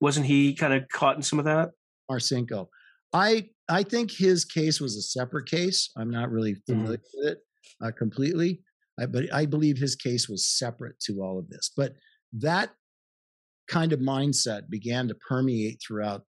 wasn't 0.00 0.26
he 0.26 0.54
kind 0.54 0.74
of 0.74 0.82
caught 0.92 1.16
in 1.16 1.22
some 1.22 1.38
of 1.38 1.44
that? 1.44 1.70
Marcinko. 2.10 2.66
I 3.12 3.48
I 3.68 3.82
think 3.82 4.10
his 4.10 4.44
case 4.44 4.80
was 4.80 4.96
a 4.96 5.02
separate 5.02 5.46
case. 5.46 5.90
I'm 5.96 6.10
not 6.10 6.30
really 6.30 6.56
familiar 6.66 6.98
mm-hmm. 6.98 7.20
with 7.20 7.32
it 7.32 7.38
uh, 7.80 7.90
completely, 7.96 8.60
I, 9.02 9.06
but 9.06 9.32
I 9.32 9.46
believe 9.46 9.78
his 9.78 9.96
case 9.96 10.28
was 10.28 10.46
separate 10.46 10.98
to 11.00 11.22
all 11.22 11.38
of 11.38 11.48
this. 11.48 11.70
But 11.76 11.94
that 12.34 12.70
kind 13.68 13.92
of 13.92 14.00
mindset 14.00 14.70
began 14.70 15.08
to 15.08 15.14
permeate 15.14 15.80
throughout 15.86 16.22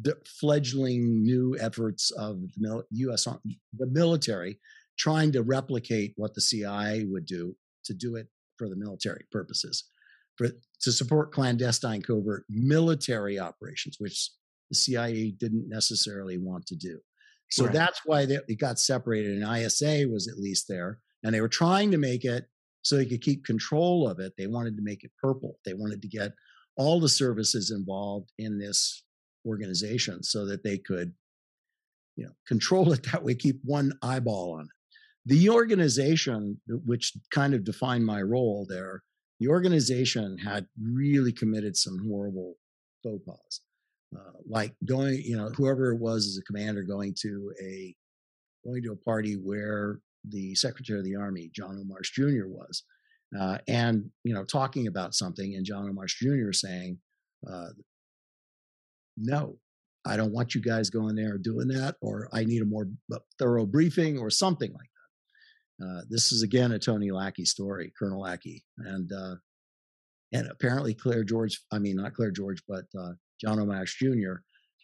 the 0.00 0.16
fledgling 0.40 1.22
new 1.24 1.56
efforts 1.60 2.10
of 2.12 2.40
the 2.40 2.84
U.S. 2.90 3.24
the 3.24 3.86
military 3.86 4.60
trying 4.96 5.32
to 5.32 5.42
replicate 5.42 6.14
what 6.16 6.34
the 6.34 6.40
CIA 6.40 7.04
would 7.04 7.26
do 7.26 7.56
to 7.84 7.94
do 7.94 8.14
it 8.14 8.28
for 8.56 8.68
the 8.68 8.76
military 8.76 9.24
purposes, 9.32 9.84
for 10.36 10.48
to 10.82 10.92
support 10.92 11.32
clandestine 11.32 12.02
covert 12.02 12.44
military 12.48 13.38
operations, 13.38 13.96
which 13.98 14.30
the 14.70 14.76
CIA 14.76 15.32
didn't 15.32 15.68
necessarily 15.68 16.38
want 16.38 16.66
to 16.66 16.76
do. 16.76 17.00
So 17.50 17.64
right. 17.64 17.72
that's 17.72 18.00
why 18.04 18.26
they, 18.26 18.38
it 18.48 18.60
got 18.60 18.78
separated, 18.78 19.42
and 19.42 19.58
ISA 19.58 20.06
was 20.08 20.28
at 20.28 20.38
least 20.38 20.66
there, 20.68 21.00
and 21.24 21.34
they 21.34 21.40
were 21.40 21.48
trying 21.48 21.90
to 21.90 21.98
make 21.98 22.24
it 22.24 22.46
so 22.82 22.96
they 22.96 23.06
could 23.06 23.22
keep 23.22 23.44
control 23.44 24.08
of 24.08 24.20
it. 24.20 24.34
They 24.36 24.46
wanted 24.46 24.76
to 24.76 24.82
make 24.82 25.02
it 25.04 25.10
purple. 25.20 25.58
They 25.64 25.74
wanted 25.74 26.02
to 26.02 26.08
get 26.08 26.32
all 26.76 27.00
the 27.00 27.08
services 27.08 27.70
involved 27.70 28.30
in 28.38 28.58
this 28.58 29.04
organization 29.46 30.22
so 30.22 30.46
that 30.46 30.62
they 30.62 30.78
could 30.78 31.12
you 32.16 32.24
know 32.24 32.32
control 32.46 32.92
it 32.92 33.02
that 33.12 33.22
way 33.22 33.34
keep 33.34 33.60
one 33.64 33.92
eyeball 34.02 34.52
on 34.58 34.62
it 34.62 34.70
the 35.26 35.48
organization 35.50 36.58
which 36.84 37.12
kind 37.30 37.54
of 37.54 37.64
defined 37.64 38.04
my 38.04 38.22
role 38.22 38.66
there 38.68 39.02
the 39.40 39.48
organization 39.48 40.38
had 40.38 40.66
really 40.80 41.32
committed 41.32 41.76
some 41.76 41.98
horrible 42.08 42.54
faux 43.02 43.22
pas 43.26 43.60
uh, 44.16 44.38
like 44.48 44.74
going 44.84 45.20
you 45.22 45.36
know 45.36 45.50
whoever 45.50 45.92
it 45.92 45.98
was 45.98 46.26
as 46.26 46.38
a 46.38 46.42
commander 46.42 46.82
going 46.82 47.14
to 47.18 47.52
a 47.62 47.94
going 48.64 48.82
to 48.82 48.92
a 48.92 49.04
party 49.04 49.34
where 49.34 49.98
the 50.28 50.54
secretary 50.54 50.98
of 50.98 51.04
the 51.04 51.16
army 51.16 51.50
john 51.54 51.78
o. 51.80 51.84
marsh 51.84 52.12
jr 52.12 52.46
was 52.46 52.84
uh, 53.38 53.58
and 53.68 54.10
you 54.22 54.32
know 54.34 54.44
talking 54.44 54.86
about 54.86 55.14
something 55.14 55.54
and 55.54 55.66
john 55.66 55.88
o. 55.88 55.92
marsh 55.92 56.16
jr 56.20 56.52
saying 56.52 56.98
uh, 57.50 57.68
no, 59.16 59.56
I 60.06 60.16
don't 60.16 60.32
want 60.32 60.54
you 60.54 60.60
guys 60.60 60.90
going 60.90 61.16
there 61.16 61.38
doing 61.38 61.68
that, 61.68 61.96
or 62.00 62.28
I 62.32 62.44
need 62.44 62.62
a 62.62 62.66
more 62.66 62.88
thorough 63.38 63.66
briefing 63.66 64.18
or 64.18 64.30
something 64.30 64.72
like 64.72 64.80
that. 64.80 65.86
Uh, 65.86 66.02
this 66.08 66.32
is 66.32 66.42
again 66.42 66.72
a 66.72 66.78
Tony 66.78 67.10
Lackey 67.10 67.44
story, 67.44 67.92
Colonel 67.98 68.20
Lackey, 68.20 68.64
and 68.78 69.10
uh, 69.12 69.34
and 70.32 70.48
apparently 70.48 70.94
Clair 70.94 71.24
George, 71.24 71.60
I 71.72 71.78
mean 71.78 71.96
not 71.96 72.14
Clair 72.14 72.30
George, 72.30 72.62
but 72.68 72.84
uh, 72.98 73.12
John 73.40 73.58
O. 73.58 73.66
Marsh 73.66 73.96
Jr. 73.96 74.34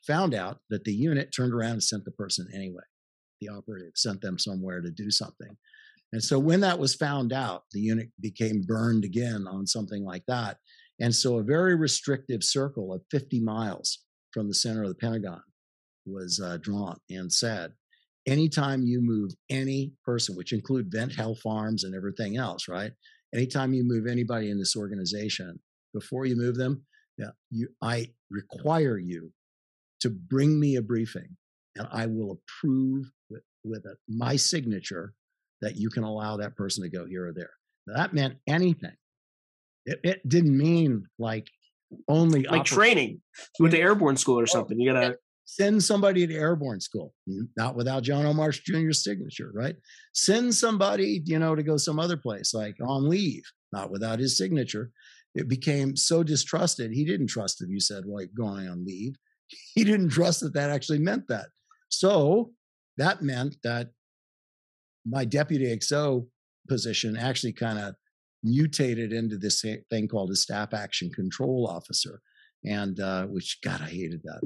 found 0.06 0.34
out 0.34 0.58
that 0.70 0.84
the 0.84 0.92
unit 0.92 1.32
turned 1.34 1.52
around 1.52 1.72
and 1.72 1.82
sent 1.82 2.04
the 2.04 2.10
person 2.12 2.48
anyway. 2.54 2.82
The 3.40 3.48
operative 3.48 3.92
sent 3.96 4.20
them 4.20 4.38
somewhere 4.38 4.80
to 4.80 4.90
do 4.90 5.10
something. 5.10 5.56
And 6.12 6.22
so 6.22 6.38
when 6.38 6.60
that 6.60 6.78
was 6.78 6.94
found 6.94 7.32
out, 7.32 7.62
the 7.72 7.80
unit 7.80 8.08
became 8.20 8.62
burned 8.66 9.04
again 9.04 9.46
on 9.46 9.66
something 9.66 10.04
like 10.04 10.24
that. 10.26 10.58
And 11.00 11.14
so 11.14 11.38
a 11.38 11.42
very 11.42 11.76
restrictive 11.76 12.42
circle 12.42 12.92
of 12.92 13.02
50 13.10 13.40
miles 13.40 14.00
from 14.32 14.48
the 14.48 14.54
center 14.54 14.82
of 14.82 14.88
the 14.88 14.96
Pentagon 14.96 15.42
was 16.06 16.40
uh, 16.44 16.58
drawn 16.58 16.98
and 17.10 17.32
said, 17.32 17.72
anytime 18.26 18.82
you 18.82 19.00
move 19.00 19.32
any 19.48 19.92
person, 20.04 20.36
which 20.36 20.52
include 20.52 20.90
Vint 20.90 21.12
Hill 21.12 21.36
Farms 21.36 21.84
and 21.84 21.94
everything 21.94 22.36
else, 22.36 22.68
right? 22.68 22.92
Anytime 23.34 23.72
you 23.72 23.84
move 23.84 24.06
anybody 24.06 24.50
in 24.50 24.58
this 24.58 24.76
organization, 24.76 25.58
before 25.94 26.26
you 26.26 26.36
move 26.36 26.56
them, 26.56 26.84
yeah, 27.16 27.30
you, 27.50 27.68
I 27.82 28.10
require 28.30 28.98
you 28.98 29.32
to 30.00 30.10
bring 30.10 30.58
me 30.58 30.76
a 30.76 30.82
briefing, 30.82 31.36
and 31.76 31.86
I 31.92 32.06
will 32.06 32.38
approve 32.38 33.10
with, 33.64 33.84
a, 33.86 33.96
my 34.08 34.36
signature 34.36 35.14
that 35.60 35.76
you 35.76 35.90
can 35.90 36.04
allow 36.04 36.36
that 36.38 36.56
person 36.56 36.82
to 36.82 36.90
go 36.90 37.06
here 37.06 37.28
or 37.28 37.32
there. 37.32 37.50
Now, 37.86 37.94
that 37.96 38.14
meant 38.14 38.36
anything. 38.46 38.92
It, 39.86 40.00
it 40.04 40.28
didn't 40.28 40.56
mean 40.56 41.06
like 41.18 41.48
only 42.08 42.44
like 42.44 42.64
training. 42.64 43.20
with 43.58 43.72
the 43.72 43.80
airborne 43.80 44.16
school 44.16 44.38
or 44.38 44.46
something. 44.46 44.78
You 44.78 44.92
gotta 44.92 45.16
send 45.44 45.82
somebody 45.82 46.26
to 46.26 46.34
airborne 46.34 46.80
school, 46.80 47.12
not 47.56 47.74
without 47.74 48.02
John 48.02 48.26
O. 48.26 48.32
Marsh 48.32 48.60
Jr.'s 48.60 49.02
signature, 49.02 49.50
right? 49.54 49.74
Send 50.14 50.54
somebody, 50.54 51.22
you 51.24 51.38
know, 51.38 51.54
to 51.54 51.62
go 51.62 51.76
some 51.76 51.98
other 51.98 52.16
place, 52.16 52.54
like 52.54 52.76
on 52.80 53.08
leave, 53.08 53.42
not 53.72 53.90
without 53.90 54.18
his 54.18 54.38
signature. 54.38 54.90
It 55.34 55.48
became 55.48 55.96
so 55.96 56.22
distrusted. 56.22 56.92
He 56.92 57.04
didn't 57.04 57.28
trust 57.28 57.62
if 57.62 57.68
you 57.68 57.80
said, 57.80 58.04
well, 58.06 58.20
like 58.20 58.30
going 58.36 58.68
on 58.68 58.84
leave. 58.84 59.16
He 59.74 59.82
didn't 59.82 60.10
trust 60.10 60.40
that 60.40 60.54
that 60.54 60.70
actually 60.70 61.00
meant 61.00 61.26
that. 61.26 61.46
So 61.88 62.52
that 63.00 63.22
meant 63.22 63.56
that 63.64 63.90
my 65.06 65.24
deputy 65.24 65.64
XO 65.76 66.26
position 66.68 67.16
actually 67.16 67.52
kind 67.52 67.78
of 67.78 67.94
mutated 68.42 69.12
into 69.12 69.36
this 69.36 69.64
thing 69.90 70.06
called 70.06 70.30
a 70.30 70.36
staff 70.36 70.74
action 70.74 71.10
control 71.10 71.66
officer, 71.66 72.20
and 72.64 73.00
uh, 73.00 73.24
which 73.26 73.58
God, 73.64 73.80
I 73.80 73.88
hated 73.88 74.22
that. 74.24 74.40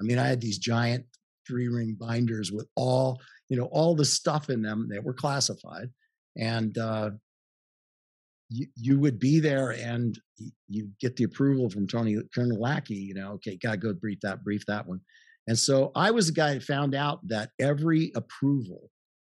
I 0.00 0.04
mean, 0.04 0.18
I 0.18 0.26
had 0.28 0.40
these 0.40 0.58
giant 0.58 1.04
three 1.46 1.68
ring 1.68 1.96
binders 1.98 2.52
with 2.52 2.68
all 2.76 3.20
you 3.48 3.56
know 3.56 3.68
all 3.72 3.94
the 3.94 4.04
stuff 4.04 4.50
in 4.50 4.62
them 4.62 4.88
that 4.90 5.02
were 5.02 5.14
classified, 5.14 5.90
and 6.36 6.78
uh, 6.78 7.10
you, 8.50 8.66
you 8.76 9.00
would 9.00 9.18
be 9.18 9.40
there 9.40 9.70
and 9.70 10.18
you 10.68 10.88
get 11.00 11.16
the 11.16 11.24
approval 11.24 11.68
from 11.70 11.88
Tony 11.88 12.16
Colonel 12.32 12.60
Lackey. 12.60 12.94
You 12.94 13.14
know, 13.14 13.32
okay, 13.32 13.56
gotta 13.56 13.78
go 13.78 13.92
brief 13.92 14.20
that, 14.22 14.44
brief 14.44 14.64
that 14.66 14.86
one. 14.86 15.00
And 15.46 15.58
so 15.58 15.92
I 15.94 16.10
was 16.10 16.26
the 16.26 16.32
guy 16.32 16.54
that 16.54 16.62
found 16.62 16.94
out 16.94 17.20
that 17.28 17.50
every 17.60 18.12
approval 18.14 18.90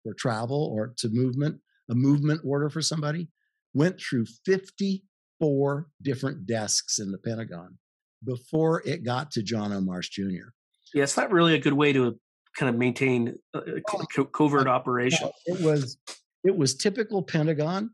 for 0.05 0.15
travel 0.15 0.73
or 0.73 0.95
to 0.99 1.09
movement, 1.09 1.61
a 1.91 1.95
movement 1.95 2.43
order 2.45 2.71
for 2.71 2.83
somebody, 2.83 3.29
went 3.75 4.01
through 4.01 4.27
54 4.45 5.89
different 6.03 6.47
desks 6.47 6.99
in 6.99 7.11
the 7.11 7.19
Pentagon 7.19 7.79
before 8.25 8.83
it 8.87 9.05
got 9.05 9.31
to 9.33 9.43
John 9.43 9.73
O. 9.73 9.81
Marsh 9.81 10.11
Jr. 10.11 10.51
Yeah, 10.95 11.03
it's 11.03 11.17
not 11.17 11.31
really 11.31 11.55
a 11.55 11.59
good 11.59 11.73
way 11.73 11.93
to 11.93 12.19
kind 12.57 12.71
of 12.71 12.77
maintain 12.77 13.37
a 13.55 13.81
co- 13.89 14.25
covert 14.25 14.67
operation. 14.67 15.29
It 15.47 15.61
was 15.61 15.99
it 16.45 16.57
was 16.57 16.75
typical 16.77 17.23
Pentagon 17.23 17.91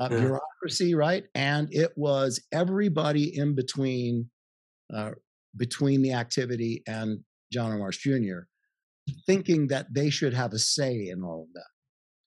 uh, 0.00 0.08
yeah. 0.10 0.18
bureaucracy, 0.18 0.94
right? 0.94 1.24
And 1.34 1.68
it 1.72 1.92
was 1.96 2.42
everybody 2.52 3.36
in 3.36 3.54
between 3.54 4.30
uh, 4.92 5.12
between 5.56 6.02
the 6.02 6.14
activity 6.14 6.82
and 6.86 7.20
John 7.52 7.72
O. 7.72 7.78
Marsh 7.78 7.98
Jr. 7.98 8.40
thinking 9.26 9.68
that 9.68 9.92
they 9.92 10.10
should 10.10 10.34
have 10.34 10.52
a 10.52 10.58
say 10.58 11.08
in 11.08 11.22
all 11.22 11.42
of 11.42 11.52
that. 11.54 11.66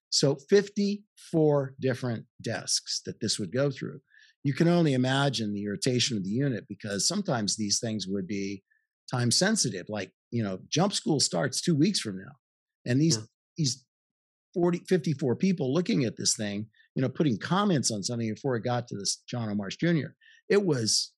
So 0.09 0.37
54 0.49 1.75
different 1.79 2.25
desks 2.41 3.01
that 3.05 3.19
this 3.19 3.37
would 3.37 3.51
go 3.51 3.69
through. 3.69 3.99
You 4.43 4.53
can 4.53 4.67
only 4.67 4.93
imagine 4.93 5.53
the 5.53 5.63
irritation 5.63 6.15
of 6.15 6.23
the 6.23 6.29
unit 6.29 6.65
because 6.69 7.07
sometimes 7.07 7.57
these 7.57 7.79
things 7.79 8.05
would 8.07 8.27
be 8.27 8.63
time 9.11 9.31
sensitive. 9.31 9.87
Like, 9.89 10.11
you 10.31 10.43
know, 10.43 10.59
jump 10.69 10.93
school 10.93 11.19
starts 11.19 11.61
two 11.61 11.75
weeks 11.75 11.99
from 11.99 12.17
now. 12.17 12.31
And 12.85 13.01
these, 13.01 13.17
yeah. 13.17 13.23
these 13.57 13.83
40, 14.53 14.83
54 14.87 15.35
people 15.35 15.73
looking 15.73 16.05
at 16.05 16.15
this 16.15 16.35
thing, 16.35 16.67
you 16.95 17.01
know, 17.01 17.09
putting 17.09 17.37
comments 17.37 17.91
on 17.91 18.03
something 18.03 18.33
before 18.33 18.55
it 18.55 18.63
got 18.63 18.87
to 18.87 18.97
this 18.97 19.21
John 19.27 19.49
O. 19.49 19.55
Marsh 19.55 19.75
Jr. 19.77 20.13
It 20.47 20.63
was 20.63 21.11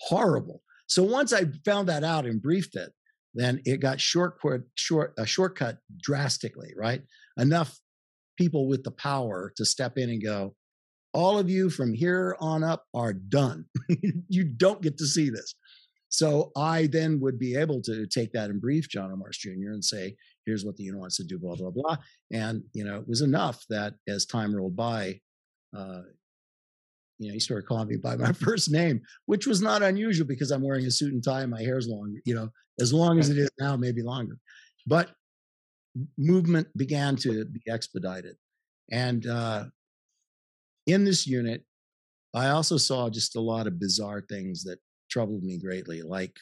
horrible. 0.00 0.62
So 0.86 1.02
once 1.02 1.32
I 1.32 1.44
found 1.64 1.88
that 1.88 2.04
out 2.04 2.24
and 2.24 2.40
briefed 2.40 2.74
it, 2.74 2.92
then 3.34 3.60
it 3.64 3.80
got 3.80 4.00
short, 4.00 4.38
short, 4.74 5.14
a 5.18 5.26
shortcut 5.26 5.78
drastically, 6.02 6.72
right? 6.76 7.02
Enough 7.38 7.78
people 8.38 8.68
with 8.68 8.82
the 8.84 8.90
power 8.90 9.52
to 9.56 9.64
step 9.64 9.96
in 9.96 10.10
and 10.10 10.22
go, 10.22 10.54
all 11.12 11.38
of 11.38 11.50
you 11.50 11.70
from 11.70 11.92
here 11.92 12.36
on 12.40 12.62
up 12.62 12.84
are 12.94 13.12
done. 13.12 13.66
you 14.28 14.44
don't 14.44 14.82
get 14.82 14.96
to 14.98 15.06
see 15.06 15.30
this. 15.30 15.54
So 16.08 16.50
I 16.56 16.88
then 16.88 17.20
would 17.20 17.38
be 17.38 17.54
able 17.54 17.80
to 17.82 18.06
take 18.06 18.32
that 18.32 18.50
and 18.50 18.60
brief 18.60 18.88
John 18.88 19.12
O. 19.12 19.16
Marsh 19.16 19.38
Jr. 19.38 19.70
and 19.72 19.84
say, 19.84 20.16
here's 20.44 20.64
what 20.64 20.76
the 20.76 20.84
unit 20.84 21.00
wants 21.00 21.16
to 21.18 21.24
do, 21.24 21.38
blah, 21.38 21.54
blah, 21.54 21.70
blah. 21.70 21.96
And, 22.32 22.62
you 22.72 22.84
know, 22.84 22.96
it 22.96 23.08
was 23.08 23.20
enough 23.20 23.64
that 23.70 23.94
as 24.08 24.26
time 24.26 24.54
rolled 24.54 24.76
by, 24.76 25.20
uh, 25.76 26.02
you 27.20 27.28
know, 27.28 27.34
he 27.34 27.38
started 27.38 27.66
calling 27.66 27.88
me 27.88 27.96
by 27.96 28.16
my 28.16 28.32
first 28.46 28.72
name, 28.72 29.00
which 29.26 29.46
was 29.46 29.60
not 29.60 29.82
unusual 29.82 30.26
because 30.26 30.50
I'm 30.50 30.62
wearing 30.62 30.86
a 30.86 30.90
suit 30.90 31.12
and 31.12 31.22
tie 31.22 31.42
and 31.42 31.50
my 31.50 31.60
hair's 31.60 31.86
long, 31.86 32.18
you 32.24 32.34
know, 32.34 32.48
as 32.80 32.92
long 32.92 33.18
as 33.18 33.28
it 33.28 33.36
is 33.36 33.50
now, 33.60 33.76
maybe 33.76 34.02
longer. 34.02 34.38
But 34.86 35.10
movement 36.16 36.66
began 36.76 37.16
to 37.16 37.44
be 37.44 37.60
expedited. 37.68 38.36
And 38.90 39.26
uh, 39.26 39.66
in 40.86 41.04
this 41.04 41.26
unit, 41.26 41.62
I 42.34 42.48
also 42.48 42.78
saw 42.78 43.10
just 43.10 43.36
a 43.36 43.40
lot 43.40 43.66
of 43.66 43.78
bizarre 43.78 44.22
things 44.22 44.64
that 44.64 44.78
troubled 45.10 45.42
me 45.42 45.58
greatly. 45.58 46.00
Like 46.00 46.36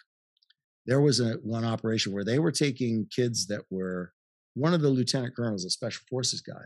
there 0.86 1.00
was 1.00 1.18
a 1.18 1.34
one 1.42 1.64
operation 1.64 2.12
where 2.12 2.24
they 2.24 2.38
were 2.38 2.52
taking 2.52 3.08
kids 3.10 3.46
that 3.48 3.62
were 3.70 4.12
one 4.54 4.74
of 4.74 4.80
the 4.80 4.88
lieutenant 4.88 5.34
colonels, 5.34 5.64
a 5.64 5.70
special 5.70 6.02
forces 6.08 6.40
guy, 6.40 6.64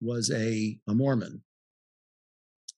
was 0.00 0.30
a, 0.30 0.78
a 0.88 0.94
Mormon. 0.94 1.42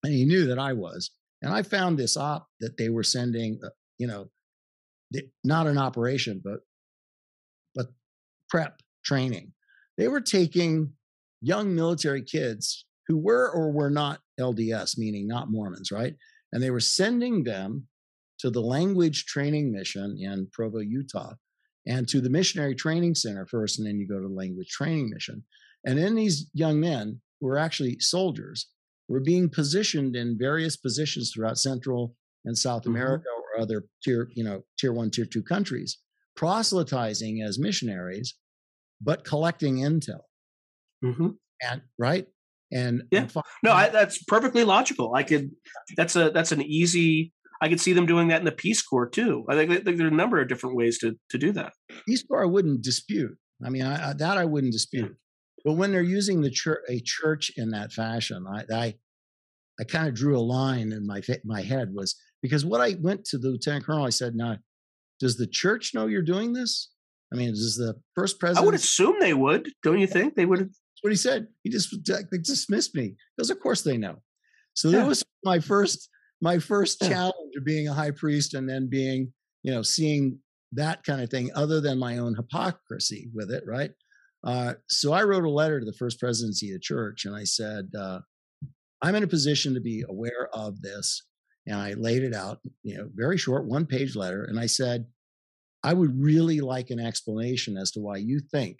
And 0.04 0.12
he 0.12 0.24
knew 0.24 0.46
that 0.46 0.58
I 0.58 0.72
was. 0.72 1.10
And 1.42 1.52
I 1.52 1.62
found 1.62 1.98
this 1.98 2.16
op 2.16 2.48
that 2.60 2.76
they 2.76 2.88
were 2.88 3.02
sending, 3.02 3.60
uh, 3.64 3.68
you 3.98 4.06
know, 4.06 4.28
not 5.44 5.66
an 5.66 5.78
operation, 5.78 6.40
but 6.44 6.60
but 7.74 7.86
prep 8.48 8.80
training. 9.04 9.52
They 9.96 10.08
were 10.08 10.20
taking 10.20 10.92
young 11.40 11.74
military 11.74 12.22
kids 12.22 12.84
who 13.06 13.16
were 13.16 13.50
or 13.50 13.72
were 13.72 13.90
not 13.90 14.20
LDS, 14.38 14.98
meaning 14.98 15.26
not 15.26 15.50
Mormons, 15.50 15.90
right? 15.90 16.14
And 16.52 16.62
they 16.62 16.70
were 16.70 16.80
sending 16.80 17.44
them 17.44 17.88
to 18.40 18.50
the 18.50 18.60
language 18.60 19.24
training 19.26 19.72
mission 19.72 20.16
in 20.20 20.48
Provo, 20.52 20.78
Utah, 20.78 21.34
and 21.86 22.06
to 22.08 22.20
the 22.20 22.30
missionary 22.30 22.74
training 22.74 23.14
center 23.14 23.46
first, 23.46 23.78
and 23.78 23.86
then 23.86 23.98
you 23.98 24.06
go 24.06 24.20
to 24.20 24.28
the 24.28 24.34
language 24.34 24.68
training 24.68 25.10
mission. 25.10 25.42
And 25.84 25.98
then 25.98 26.14
these 26.14 26.50
young 26.52 26.80
men 26.80 27.20
who 27.40 27.46
were 27.46 27.58
actually 27.58 27.98
soldiers 27.98 28.68
were 29.08 29.20
being 29.20 29.48
positioned 29.48 30.14
in 30.16 30.38
various 30.38 30.76
positions 30.76 31.32
throughout 31.32 31.58
Central 31.58 32.14
and 32.44 32.56
South 32.56 32.82
mm-hmm. 32.82 32.92
America 32.92 33.28
or 33.28 33.60
other 33.60 33.84
tier, 34.04 34.30
you 34.34 34.44
know, 34.44 34.62
tier 34.78 34.92
one, 34.92 35.10
tier 35.10 35.24
two 35.24 35.42
countries, 35.42 35.98
proselytizing 36.36 37.42
as 37.42 37.58
missionaries, 37.58 38.34
but 39.00 39.24
collecting 39.24 39.76
intel. 39.76 40.20
Mm-hmm. 41.04 41.30
And 41.62 41.82
right, 41.98 42.26
and 42.72 43.02
yeah, 43.10 43.22
and 43.22 43.32
no, 43.64 43.72
I, 43.72 43.88
that's 43.88 44.22
perfectly 44.24 44.62
logical. 44.62 45.14
I 45.14 45.22
could, 45.22 45.50
that's 45.96 46.14
a 46.14 46.30
that's 46.30 46.52
an 46.52 46.62
easy. 46.62 47.32
I 47.60 47.68
could 47.68 47.80
see 47.80 47.92
them 47.92 48.06
doing 48.06 48.28
that 48.28 48.38
in 48.38 48.44
the 48.44 48.52
Peace 48.52 48.80
Corps 48.82 49.08
too. 49.08 49.44
I 49.48 49.56
think, 49.56 49.72
I 49.72 49.74
think 49.80 49.96
there 49.96 50.06
are 50.06 50.10
a 50.10 50.14
number 50.14 50.40
of 50.40 50.48
different 50.48 50.76
ways 50.76 50.98
to 50.98 51.18
to 51.30 51.38
do 51.38 51.50
that. 51.52 51.72
Peace 52.06 52.22
Corps, 52.22 52.44
I 52.44 52.46
wouldn't 52.46 52.82
dispute. 52.82 53.36
I 53.64 53.70
mean, 53.70 53.82
I, 53.82 54.10
I, 54.10 54.12
that 54.12 54.38
I 54.38 54.44
wouldn't 54.44 54.72
dispute. 54.72 55.16
But 55.68 55.74
when 55.74 55.92
they're 55.92 56.00
using 56.00 56.40
the 56.40 56.50
church, 56.50 56.80
a 56.88 56.98
church 57.00 57.52
in 57.58 57.72
that 57.72 57.92
fashion, 57.92 58.46
I, 58.48 58.64
I, 58.74 58.94
I 59.78 59.84
kind 59.84 60.08
of 60.08 60.14
drew 60.14 60.34
a 60.34 60.40
line 60.40 60.92
in 60.92 61.06
my 61.06 61.20
my 61.44 61.60
head 61.60 61.90
was 61.92 62.16
because 62.40 62.64
what 62.64 62.80
I 62.80 62.96
went 63.02 63.26
to 63.26 63.36
the 63.36 63.48
lieutenant 63.48 63.84
colonel, 63.84 64.06
I 64.06 64.08
said, 64.08 64.34
"Now, 64.34 64.56
does 65.20 65.36
the 65.36 65.46
church 65.46 65.92
know 65.92 66.06
you're 66.06 66.22
doing 66.22 66.54
this? 66.54 66.88
I 67.30 67.36
mean, 67.36 67.50
does 67.50 67.76
the 67.76 68.00
first 68.14 68.40
president?" 68.40 68.62
I 68.62 68.64
would 68.64 68.76
assume 68.76 69.16
they 69.20 69.34
would. 69.34 69.70
Don't 69.82 69.98
you 69.98 70.06
think 70.06 70.36
they 70.36 70.46
would? 70.46 70.60
That's 70.60 71.02
what 71.02 71.10
he 71.10 71.16
said. 71.16 71.48
He 71.64 71.68
just 71.68 71.94
they 72.06 72.38
dismissed 72.38 72.94
me 72.94 73.16
because, 73.36 73.50
of 73.50 73.60
course, 73.60 73.82
they 73.82 73.98
know. 73.98 74.22
So 74.72 74.88
yeah. 74.88 75.00
that 75.00 75.06
was 75.06 75.22
my 75.44 75.60
first 75.60 76.08
my 76.40 76.60
first 76.60 76.96
yeah. 77.02 77.08
challenge 77.10 77.56
of 77.58 77.66
being 77.66 77.88
a 77.88 77.92
high 77.92 78.12
priest 78.12 78.54
and 78.54 78.66
then 78.66 78.88
being, 78.88 79.34
you 79.62 79.74
know, 79.74 79.82
seeing 79.82 80.38
that 80.72 81.04
kind 81.04 81.20
of 81.20 81.28
thing, 81.28 81.50
other 81.54 81.82
than 81.82 81.98
my 81.98 82.16
own 82.16 82.36
hypocrisy 82.36 83.28
with 83.34 83.50
it, 83.50 83.64
right? 83.66 83.90
Uh, 84.48 84.72
so 84.88 85.12
I 85.12 85.24
wrote 85.24 85.44
a 85.44 85.50
letter 85.50 85.78
to 85.78 85.84
the 85.84 85.92
first 85.92 86.18
presidency 86.18 86.70
of 86.70 86.76
the 86.76 86.78
church, 86.78 87.26
and 87.26 87.36
I 87.36 87.44
said, 87.44 87.90
uh, 87.94 88.20
"I'm 89.02 89.14
in 89.14 89.22
a 89.22 89.28
position 89.28 89.74
to 89.74 89.80
be 89.80 90.06
aware 90.08 90.48
of 90.54 90.80
this," 90.80 91.22
and 91.66 91.76
I 91.76 91.92
laid 91.92 92.22
it 92.22 92.32
out, 92.32 92.62
you 92.82 92.96
know, 92.96 93.10
very 93.14 93.36
short, 93.36 93.66
one 93.66 93.84
page 93.84 94.16
letter, 94.16 94.44
and 94.44 94.58
I 94.58 94.64
said, 94.64 95.06
"I 95.82 95.92
would 95.92 96.18
really 96.18 96.62
like 96.62 96.88
an 96.88 96.98
explanation 96.98 97.76
as 97.76 97.90
to 97.90 98.00
why 98.00 98.16
you 98.16 98.40
think 98.40 98.78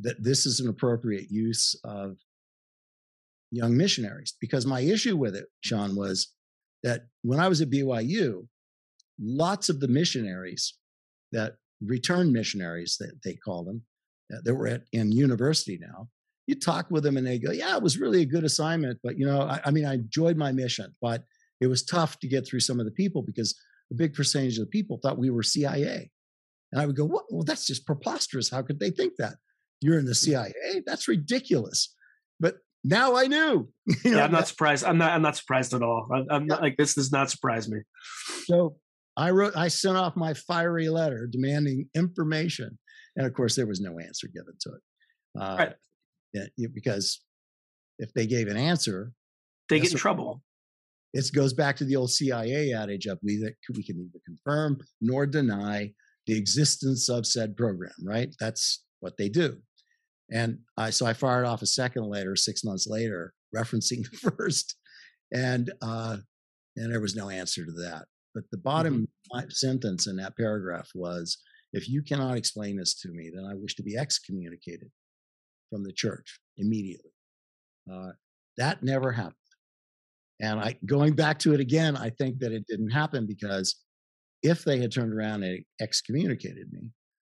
that 0.00 0.22
this 0.22 0.44
is 0.44 0.60
an 0.60 0.68
appropriate 0.68 1.30
use 1.30 1.74
of 1.82 2.18
young 3.50 3.78
missionaries." 3.78 4.34
Because 4.38 4.66
my 4.66 4.80
issue 4.80 5.16
with 5.16 5.34
it, 5.34 5.46
Sean, 5.62 5.96
was 5.96 6.34
that 6.82 7.08
when 7.22 7.40
I 7.40 7.48
was 7.48 7.62
at 7.62 7.70
BYU, 7.70 8.50
lots 9.18 9.70
of 9.70 9.80
the 9.80 9.88
missionaries 9.88 10.74
that 11.32 11.56
returned 11.80 12.34
missionaries 12.34 12.98
that 12.98 13.22
they 13.22 13.34
call 13.34 13.64
them 13.64 13.86
Uh, 14.34 14.40
that 14.44 14.54
were 14.54 14.66
at 14.66 14.82
in 14.92 15.12
university 15.12 15.78
now 15.80 16.08
you 16.46 16.54
talk 16.54 16.90
with 16.90 17.02
them 17.02 17.16
and 17.16 17.26
they 17.26 17.38
go 17.38 17.52
yeah 17.52 17.76
it 17.76 17.82
was 17.82 17.98
really 17.98 18.22
a 18.22 18.26
good 18.26 18.44
assignment 18.44 18.98
but 19.02 19.18
you 19.18 19.26
know 19.26 19.42
I, 19.42 19.60
I, 19.64 19.70
mean 19.70 19.84
i 19.84 19.94
enjoyed 19.94 20.36
my 20.36 20.52
mission 20.52 20.94
but 21.00 21.24
it 21.60 21.66
was 21.66 21.84
tough 21.84 22.18
to 22.20 22.28
get 22.28 22.46
through 22.46 22.60
some 22.60 22.80
of 22.80 22.86
the 22.86 22.92
people 22.92 23.22
because 23.22 23.54
a 23.90 23.94
big 23.94 24.14
percentage 24.14 24.58
of 24.58 24.64
the 24.64 24.70
people 24.70 24.98
thought 25.02 25.18
we 25.18 25.30
were 25.30 25.42
cia 25.42 26.10
and 26.72 26.80
i 26.80 26.86
would 26.86 26.96
go 26.96 27.04
well, 27.04 27.24
well 27.30 27.44
that's 27.44 27.66
just 27.66 27.86
preposterous. 27.86 28.50
How 28.50 28.62
could 28.62 28.80
they 28.80 28.90
think 28.90 29.14
that? 29.18 29.34
You're 29.80 29.98
in 29.98 30.04
the 30.04 30.12
mm. 30.12 30.52
cia 30.52 30.82
that's 30.86 31.08
ridiculous. 31.08 31.94
But 32.40 32.56
now 32.82 33.16
i 33.16 33.26
knew 33.26 33.68
you 33.86 34.10
know, 34.10 34.18
yeah 34.18 34.24
i'm 34.24 34.32
not 34.32 34.46
surprised 34.46 34.84
i'm 34.84 34.98
not 34.98 35.12
i'm 35.12 35.22
not 35.22 35.36
surprised 35.36 35.72
at 35.72 35.82
all. 35.82 36.08
I'm, 36.12 36.26
I'm 36.30 36.46
not 36.46 36.60
like 36.60 36.76
this 36.76 36.94
does 36.94 37.12
not 37.12 37.30
surprise 37.30 37.68
me. 37.68 37.78
So 38.44 38.76
i 39.16 39.30
wrote 39.30 39.56
i 39.56 39.68
sent 39.68 39.96
off 39.96 40.16
my 40.16 40.34
fiery 40.34 40.88
letter 40.88 41.26
demanding 41.30 41.88
information 41.94 42.78
and 43.16 43.26
of 43.26 43.34
course, 43.34 43.56
there 43.56 43.66
was 43.66 43.80
no 43.80 43.98
answer 43.98 44.28
given 44.28 44.54
to 44.60 44.70
it. 44.70 45.40
Uh, 45.40 45.56
right. 45.58 45.72
Yeah, 46.32 46.66
because 46.74 47.20
if 47.98 48.12
they 48.12 48.26
gave 48.26 48.48
an 48.48 48.56
answer, 48.56 49.12
they 49.68 49.80
get 49.80 49.92
in 49.92 49.98
trouble. 49.98 50.42
It 51.12 51.24
goes 51.32 51.52
back 51.52 51.76
to 51.76 51.84
the 51.84 51.94
old 51.94 52.10
CIA 52.10 52.72
adage 52.72 53.06
of 53.06 53.18
we 53.22 53.36
that 53.38 53.54
we 53.74 53.84
can 53.84 53.96
neither 53.96 54.18
confirm 54.26 54.78
nor 55.00 55.26
deny 55.26 55.92
the 56.26 56.36
existence 56.36 57.08
of 57.08 57.26
said 57.26 57.56
program. 57.56 57.92
Right? 58.04 58.34
That's 58.40 58.82
what 59.00 59.16
they 59.16 59.28
do. 59.28 59.58
And 60.32 60.58
I 60.76 60.90
so 60.90 61.06
I 61.06 61.12
fired 61.12 61.44
off 61.44 61.62
a 61.62 61.66
second 61.66 62.08
letter 62.08 62.34
six 62.34 62.64
months 62.64 62.86
later, 62.88 63.32
referencing 63.54 64.08
the 64.10 64.32
first, 64.32 64.76
and 65.32 65.72
uh, 65.82 66.16
and 66.76 66.92
there 66.92 67.00
was 67.00 67.14
no 67.14 67.30
answer 67.30 67.64
to 67.64 67.72
that. 67.72 68.06
But 68.34 68.44
the 68.50 68.58
bottom 68.58 69.06
mm-hmm. 69.32 69.48
sentence 69.50 70.08
in 70.08 70.16
that 70.16 70.36
paragraph 70.36 70.88
was 70.94 71.38
if 71.74 71.88
you 71.88 72.02
cannot 72.02 72.36
explain 72.36 72.76
this 72.76 72.94
to 73.00 73.08
me, 73.08 73.30
then 73.34 73.44
I 73.44 73.54
wish 73.54 73.74
to 73.76 73.82
be 73.82 73.96
excommunicated 73.96 74.90
from 75.70 75.82
the 75.82 75.92
church 75.92 76.38
immediately. 76.56 77.10
Uh, 77.92 78.12
that 78.56 78.82
never 78.82 79.10
happened. 79.10 79.34
And 80.40 80.60
I 80.60 80.78
going 80.86 81.14
back 81.14 81.38
to 81.40 81.52
it 81.52 81.60
again, 81.60 81.96
I 81.96 82.10
think 82.10 82.38
that 82.38 82.52
it 82.52 82.66
didn't 82.68 82.90
happen 82.90 83.26
because 83.26 83.76
if 84.42 84.64
they 84.64 84.78
had 84.78 84.92
turned 84.92 85.12
around 85.12 85.42
and 85.42 85.64
excommunicated 85.80 86.72
me, 86.72 86.90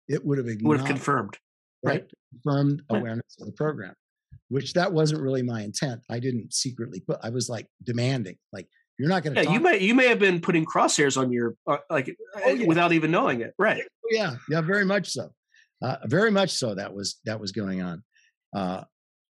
it 0.08 0.24
would 0.24 0.38
have 0.38 0.46
would 0.62 0.78
have 0.78 0.86
confirmed 0.86 1.38
right, 1.82 2.02
right 2.02 2.10
confirmed 2.30 2.82
right. 2.90 2.98
awareness 2.98 3.36
of 3.40 3.46
the 3.46 3.52
program, 3.52 3.94
which 4.48 4.74
that 4.74 4.92
wasn't 4.92 5.22
really 5.22 5.42
my 5.42 5.62
intent. 5.62 6.02
I 6.10 6.18
didn't 6.18 6.52
secretly 6.52 7.00
put. 7.00 7.18
I 7.22 7.30
was 7.30 7.48
like 7.48 7.66
demanding, 7.84 8.36
like 8.52 8.68
you're 8.98 9.08
not 9.08 9.22
going 9.22 9.34
to. 9.34 9.44
Yeah, 9.44 9.52
you 9.52 9.60
may 9.60 9.78
you 9.78 9.94
may 9.94 10.08
have 10.08 10.18
been 10.18 10.40
putting 10.40 10.64
crosshairs 10.64 11.20
on 11.20 11.30
your 11.32 11.54
uh, 11.66 11.78
like 11.90 12.14
oh, 12.36 12.40
eh, 12.40 12.52
yeah. 12.52 12.66
without 12.66 12.92
even 12.92 13.10
knowing 13.10 13.40
it, 13.40 13.52
right? 13.58 13.82
Oh, 13.84 14.08
yeah, 14.10 14.36
yeah, 14.48 14.60
very 14.60 14.84
much 14.84 15.08
so. 15.08 15.30
Uh, 15.82 15.96
very 16.06 16.30
much 16.30 16.50
so. 16.50 16.74
That 16.74 16.94
was 16.94 17.20
that 17.24 17.38
was 17.38 17.52
going 17.52 17.82
on, 17.82 18.02
uh, 18.54 18.84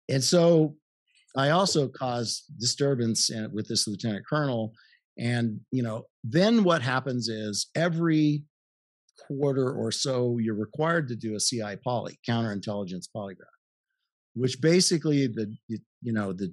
and 0.08 0.22
so 0.22 0.76
I 1.36 1.50
also 1.50 1.88
caused 1.88 2.44
disturbance 2.58 3.30
in, 3.30 3.50
with 3.52 3.68
this 3.68 3.86
lieutenant 3.88 4.24
colonel. 4.28 4.72
And 5.18 5.60
you 5.72 5.82
know, 5.82 6.04
then 6.22 6.62
what 6.62 6.82
happens 6.82 7.28
is 7.28 7.68
every 7.74 8.44
quarter 9.26 9.72
or 9.72 9.90
so, 9.90 10.38
you're 10.38 10.54
required 10.54 11.08
to 11.08 11.16
do 11.16 11.34
a 11.34 11.40
CI 11.40 11.76
poly, 11.82 12.18
counterintelligence 12.28 13.06
polygraph, 13.14 13.58
which 14.34 14.60
basically 14.60 15.26
the 15.26 15.52
you 15.68 16.12
know 16.12 16.32
the 16.32 16.52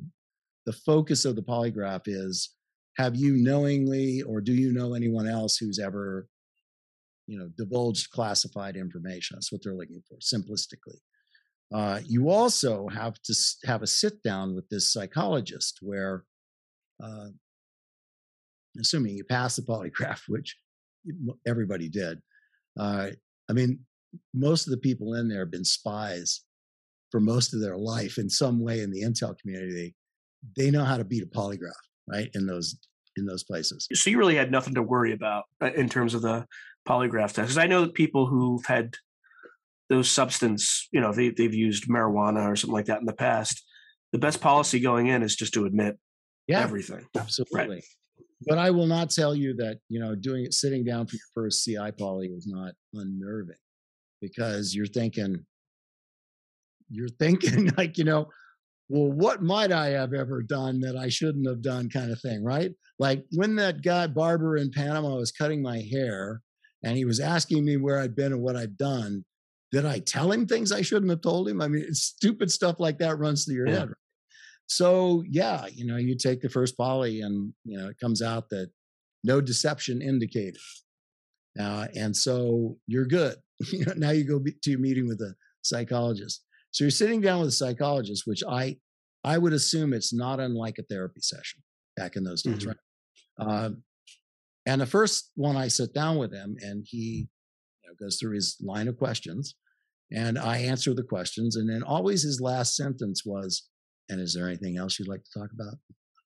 the 0.65 0.73
focus 0.73 1.25
of 1.25 1.35
the 1.35 1.43
polygraph 1.43 2.03
is 2.05 2.51
have 2.97 3.15
you 3.15 3.35
knowingly 3.35 4.21
or 4.21 4.41
do 4.41 4.53
you 4.53 4.71
know 4.71 4.93
anyone 4.93 5.27
else 5.27 5.57
who's 5.57 5.79
ever 5.79 6.27
you 7.27 7.37
know 7.37 7.49
divulged 7.57 8.11
classified 8.11 8.75
information? 8.75 9.35
That's 9.35 9.51
what 9.51 9.61
they're 9.63 9.75
looking 9.75 10.03
for 10.07 10.17
simplistically. 10.17 10.99
Uh, 11.73 12.01
you 12.05 12.29
also 12.29 12.87
have 12.87 13.15
to 13.23 13.33
have 13.65 13.81
a 13.81 13.87
sit 13.87 14.21
down 14.23 14.55
with 14.55 14.67
this 14.69 14.93
psychologist 14.93 15.79
where 15.81 16.23
uh, 17.03 17.27
assuming 18.79 19.15
you 19.15 19.23
pass 19.23 19.55
the 19.55 19.61
polygraph 19.61 20.21
which 20.27 20.55
everybody 21.45 21.89
did 21.89 22.21
uh, 22.79 23.07
i 23.49 23.53
mean 23.53 23.77
most 24.33 24.67
of 24.67 24.71
the 24.71 24.77
people 24.77 25.15
in 25.15 25.27
there 25.27 25.39
have 25.39 25.51
been 25.51 25.65
spies 25.65 26.41
for 27.11 27.19
most 27.19 27.53
of 27.53 27.61
their 27.61 27.77
life 27.77 28.17
in 28.17 28.29
some 28.29 28.59
way 28.59 28.81
in 28.81 28.91
the 28.91 29.03
intel 29.03 29.37
community. 29.37 29.95
They 30.57 30.71
know 30.71 30.83
how 30.83 30.97
to 30.97 31.03
beat 31.03 31.23
a 31.23 31.27
polygraph 31.27 31.71
right 32.07 32.29
in 32.33 32.45
those 32.45 32.77
in 33.15 33.25
those 33.25 33.43
places 33.43 33.87
so 33.93 34.09
you 34.09 34.17
really 34.17 34.35
had 34.35 34.51
nothing 34.51 34.73
to 34.73 34.81
worry 34.81 35.13
about 35.13 35.43
uh, 35.61 35.71
in 35.75 35.87
terms 35.87 36.13
of 36.13 36.21
the 36.21 36.45
polygraph 36.87 37.31
test 37.33 37.37
because 37.37 37.57
i 37.57 37.67
know 37.67 37.81
that 37.81 37.93
people 37.93 38.25
who've 38.25 38.65
had 38.65 38.95
those 39.89 40.09
substance 40.09 40.87
you 40.91 40.99
know 40.99 41.13
they, 41.13 41.29
they've 41.29 41.53
used 41.53 41.87
marijuana 41.87 42.47
or 42.47 42.55
something 42.55 42.73
like 42.73 42.85
that 42.85 42.99
in 42.99 43.05
the 43.05 43.13
past 43.13 43.63
the 44.11 44.19
best 44.19 44.41
policy 44.41 44.79
going 44.79 45.07
in 45.07 45.23
is 45.23 45.35
just 45.35 45.53
to 45.55 45.65
admit 45.65 45.97
Yeah, 46.47 46.61
everything. 46.61 47.07
absolutely. 47.17 47.83
But 48.45 48.59
I 48.59 48.69
will 48.69 48.85
not 48.85 49.09
tell 49.09 49.33
you 49.33 49.55
that 49.55 49.79
you 49.89 49.99
know 49.99 50.13
doing 50.15 50.45
it, 50.45 50.53
sitting 50.53 50.83
down 50.83 51.07
for 51.07 51.15
your 51.15 51.29
first 51.33 51.65
CI 51.65 51.91
poly 51.97 52.27
is 52.27 52.45
not 52.45 52.73
unnerving, 52.93 53.55
because 54.21 54.75
you're 54.75 54.85
thinking, 54.85 55.45
you're 56.89 57.07
thinking 57.07 57.71
like 57.77 57.97
you 57.97 58.03
know, 58.03 58.27
well, 58.89 59.11
what 59.11 59.41
might 59.41 59.71
I 59.71 59.87
have 59.89 60.13
ever 60.13 60.41
done 60.43 60.79
that 60.81 60.95
I 60.95 61.09
shouldn't 61.09 61.47
have 61.47 61.61
done, 61.61 61.89
kind 61.89 62.11
of 62.11 62.19
thing, 62.21 62.43
right? 62.43 62.71
Like 62.99 63.25
when 63.31 63.55
that 63.55 63.81
guy 63.81 64.07
barber 64.07 64.57
in 64.57 64.71
Panama 64.71 65.15
was 65.15 65.31
cutting 65.31 65.61
my 65.61 65.79
hair, 65.79 66.41
and 66.83 66.97
he 66.97 67.05
was 67.05 67.19
asking 67.19 67.63
me 67.65 67.77
where 67.77 67.99
I'd 67.99 68.15
been 68.15 68.33
and 68.33 68.41
what 68.41 68.55
I'd 68.57 68.77
done. 68.77 69.23
Did 69.71 69.85
I 69.85 69.99
tell 69.99 70.31
him 70.31 70.45
things 70.45 70.71
I 70.71 70.81
shouldn't 70.81 71.09
have 71.09 71.21
told 71.21 71.47
him? 71.49 71.61
I 71.61 71.67
mean, 71.67 71.91
stupid 71.93 72.51
stuff 72.51 72.75
like 72.79 72.99
that 72.99 73.17
runs 73.17 73.45
through 73.45 73.55
your 73.55 73.67
Yeah. 73.67 73.73
head. 73.79 73.87
right? 73.87 73.97
So 74.67 75.23
yeah, 75.27 75.65
you 75.73 75.85
know, 75.85 75.97
you 75.97 76.15
take 76.15 76.41
the 76.41 76.49
first 76.49 76.77
poly, 76.77 77.21
and 77.21 77.53
you 77.63 77.77
know, 77.77 77.87
it 77.89 77.97
comes 77.99 78.21
out 78.21 78.49
that 78.49 78.69
no 79.23 79.39
deception 79.41 80.01
indicated, 80.01 80.57
uh, 81.59 81.87
and 81.95 82.15
so 82.15 82.77
you're 82.87 83.05
good. 83.05 83.35
Now 83.95 84.11
you 84.11 84.25
go 84.25 84.39
be- 84.39 84.57
to 84.63 84.71
your 84.71 84.79
meeting 84.79 85.07
with 85.07 85.21
a 85.21 85.33
psychologist. 85.61 86.43
So 86.73 86.83
you're 86.83 86.91
sitting 86.91 87.21
down 87.21 87.39
with 87.39 87.49
a 87.49 87.53
psychologist, 87.53 88.23
which 88.25 88.43
I 88.47 88.77
I 89.23 89.37
would 89.37 89.53
assume 89.53 89.93
it's 89.93 90.13
not 90.13 90.41
unlike 90.41 90.79
a 90.79 90.83
therapy 90.83 91.21
session 91.21 91.63
back 91.95 92.17
in 92.17 92.25
those 92.25 92.41
days, 92.43 92.65
Mhm. 92.65 92.67
right? 92.67 92.77
Um, 93.65 93.83
and 94.65 94.81
the 94.81 94.85
first 94.85 95.31
one 95.35 95.55
I 95.55 95.69
sit 95.69 95.93
down 95.93 96.17
with 96.17 96.33
him, 96.33 96.57
and 96.59 96.85
he 96.85 97.29
you 97.83 97.89
know, 97.89 97.95
goes 97.95 98.17
through 98.19 98.35
his 98.35 98.57
line 98.59 98.89
of 98.89 98.97
questions, 98.97 99.55
and 100.11 100.37
I 100.37 100.57
answer 100.57 100.93
the 100.93 101.03
questions, 101.03 101.55
and 101.55 101.69
then 101.69 101.83
always 101.83 102.23
his 102.23 102.41
last 102.41 102.75
sentence 102.75 103.23
was, 103.25 103.69
"And 104.09 104.19
is 104.19 104.33
there 104.33 104.47
anything 104.47 104.75
else 104.77 104.99
you'd 104.99 105.07
like 105.07 105.23
to 105.23 105.39
talk 105.39 105.51
about?" 105.53 105.79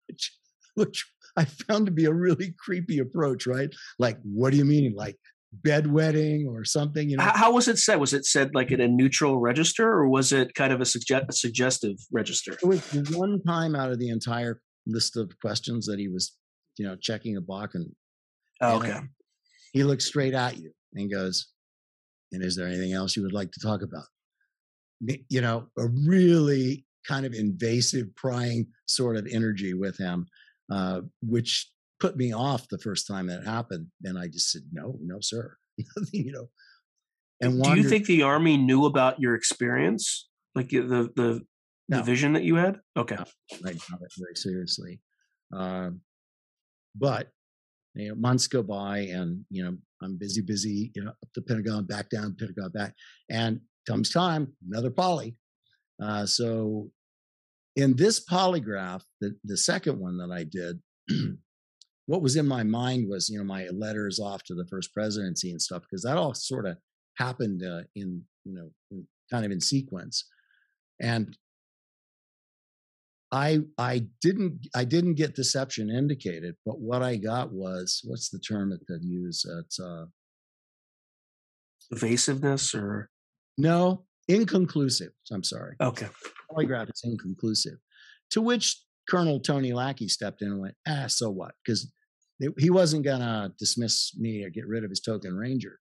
Which, 0.07 0.39
which 0.75 1.05
I 1.35 1.45
found 1.45 1.85
to 1.85 1.91
be 1.91 2.05
a 2.05 2.13
really 2.13 2.53
creepy 2.57 2.97
approach, 2.99 3.45
right? 3.45 3.69
Like, 3.99 4.19
what 4.23 4.51
do 4.51 4.57
you 4.57 4.65
mean, 4.65 4.93
like 4.95 5.19
bedwetting 5.65 6.47
or 6.47 6.63
something? 6.65 7.09
You 7.09 7.17
know, 7.17 7.23
How, 7.23 7.37
how 7.37 7.51
was 7.53 7.67
it 7.67 7.77
said? 7.77 7.95
Was 7.99 8.13
it 8.13 8.25
said 8.25 8.53
like 8.53 8.71
in 8.71 8.81
a 8.81 8.87
neutral 8.87 9.39
register, 9.39 9.87
or 9.87 10.07
was 10.09 10.31
it 10.31 10.53
kind 10.55 10.73
of 10.73 10.81
a, 10.81 10.83
sugge- 10.85 11.27
a 11.27 11.33
suggestive 11.33 11.95
register? 12.11 12.53
it 12.53 12.65
was 12.65 12.81
one 13.11 13.41
time 13.43 13.75
out 13.75 13.91
of 13.91 13.99
the 13.99 14.09
entire 14.09 14.61
list 14.85 15.17
of 15.17 15.31
questions 15.41 15.85
that 15.85 15.99
he 15.99 16.07
was, 16.07 16.35
you 16.77 16.85
know, 16.85 16.95
checking 17.01 17.37
a 17.37 17.41
box, 17.41 17.75
and 17.75 17.87
Oh, 18.61 18.77
okay. 18.77 18.99
he 19.73 19.83
looks 19.83 20.05
straight 20.05 20.33
at 20.33 20.57
you 20.57 20.71
and 20.93 21.11
goes, 21.11 21.47
"And 22.31 22.43
is 22.43 22.55
there 22.55 22.67
anything 22.67 22.93
else 22.93 23.15
you 23.15 23.23
would 23.23 23.33
like 23.33 23.51
to 23.51 23.59
talk 23.59 23.81
about?" 23.83 24.05
You 25.29 25.41
know, 25.41 25.67
a 25.77 25.87
really 26.07 26.85
kind 27.07 27.25
of 27.25 27.33
invasive, 27.33 28.07
prying 28.15 28.67
sort 28.87 29.15
of 29.15 29.27
energy 29.31 29.73
with 29.73 29.97
him, 29.97 30.25
uh, 30.71 31.01
which 31.21 31.69
put 31.99 32.15
me 32.15 32.33
off 32.33 32.67
the 32.69 32.77
first 32.77 33.07
time 33.07 33.27
that 33.27 33.43
happened. 33.43 33.87
And 34.03 34.17
I 34.17 34.27
just 34.27 34.51
said, 34.51 34.63
"No, 34.71 34.97
no, 35.01 35.17
sir." 35.21 35.57
you 36.11 36.31
know, 36.31 36.49
and 37.41 37.61
Do 37.61 37.75
you 37.75 37.83
think 37.83 38.05
the 38.05 38.23
army 38.23 38.57
knew 38.57 38.85
about 38.85 39.19
your 39.19 39.35
experience, 39.35 40.27
like 40.55 40.69
the 40.69 41.11
the 41.15 41.41
No. 41.89 42.01
vision 42.03 42.33
that 42.33 42.43
you 42.43 42.55
had? 42.55 42.79
Okay. 42.97 43.15
I 43.15 43.25
got 43.61 44.01
it 44.01 44.13
very 44.17 44.35
seriously. 44.35 45.01
Um, 45.53 46.01
but 46.95 47.29
you 47.93 48.09
know, 48.09 48.15
months 48.15 48.47
go 48.47 48.63
by, 48.63 48.99
and 48.99 49.45
you 49.49 49.63
know, 49.63 49.77
I'm 50.01 50.17
busy, 50.17 50.41
busy. 50.41 50.91
You 50.95 51.05
know, 51.05 51.11
up 51.11 51.29
the 51.35 51.41
Pentagon, 51.41 51.85
back 51.85 52.09
down, 52.09 52.35
Pentagon, 52.37 52.71
back, 52.71 52.93
and 53.29 53.61
comes 53.87 54.09
time 54.09 54.53
another 54.69 54.91
poly. 54.91 55.37
Uh, 56.01 56.25
so, 56.25 56.91
in 57.75 57.95
this 57.95 58.23
polygraph, 58.23 59.03
the 59.21 59.35
the 59.43 59.57
second 59.57 59.99
one 59.99 60.17
that 60.17 60.31
I 60.31 60.43
did, 60.43 60.79
what 62.07 62.21
was 62.21 62.35
in 62.35 62.47
my 62.47 62.63
mind 62.63 63.07
was 63.07 63.29
you 63.29 63.37
know 63.37 63.43
my 63.43 63.67
letters 63.67 64.19
off 64.19 64.43
to 64.43 64.55
the 64.55 64.65
first 64.65 64.93
presidency 64.93 65.51
and 65.51 65.61
stuff 65.61 65.83
because 65.83 66.03
that 66.03 66.17
all 66.17 66.33
sort 66.33 66.65
of 66.65 66.77
happened 67.17 67.63
uh, 67.63 67.83
in 67.95 68.23
you 68.43 68.53
know 68.53 68.69
in, 68.89 69.05
kind 69.31 69.45
of 69.45 69.51
in 69.51 69.61
sequence, 69.61 70.25
and 70.99 71.37
I 73.31 73.59
I 73.77 74.07
didn't 74.21 74.67
I 74.73 74.85
didn't 74.85 75.15
get 75.15 75.35
deception 75.35 75.89
indicated, 75.89 76.55
but 76.65 76.79
what 76.79 77.03
I 77.03 77.17
got 77.17 77.51
was 77.51 78.01
what's 78.05 78.29
the 78.29 78.39
term 78.39 78.69
that 78.71 78.87
they 78.87 79.05
use? 79.05 79.45
It's 79.59 79.79
uh 79.79 80.05
Evasiveness 81.91 82.75
or 82.75 83.09
no 83.57 84.03
inconclusive. 84.27 85.11
I'm 85.31 85.43
sorry, 85.43 85.75
okay. 85.81 86.07
polygraph 86.51 86.89
is 86.89 87.01
inconclusive. 87.03 87.77
To 88.31 88.41
which 88.41 88.81
Colonel 89.09 89.39
Tony 89.39 89.71
Lackey 89.71 90.09
stepped 90.09 90.41
in 90.41 90.49
and 90.49 90.59
went, 90.59 90.75
ah, 90.87 91.05
so 91.07 91.29
what? 91.29 91.53
Because 91.65 91.91
he 92.57 92.69
wasn't 92.69 93.05
gonna 93.05 93.51
dismiss 93.57 94.15
me 94.17 94.43
or 94.43 94.49
get 94.49 94.67
rid 94.67 94.83
of 94.83 94.89
his 94.89 94.99
token 94.99 95.35
ranger 95.35 95.79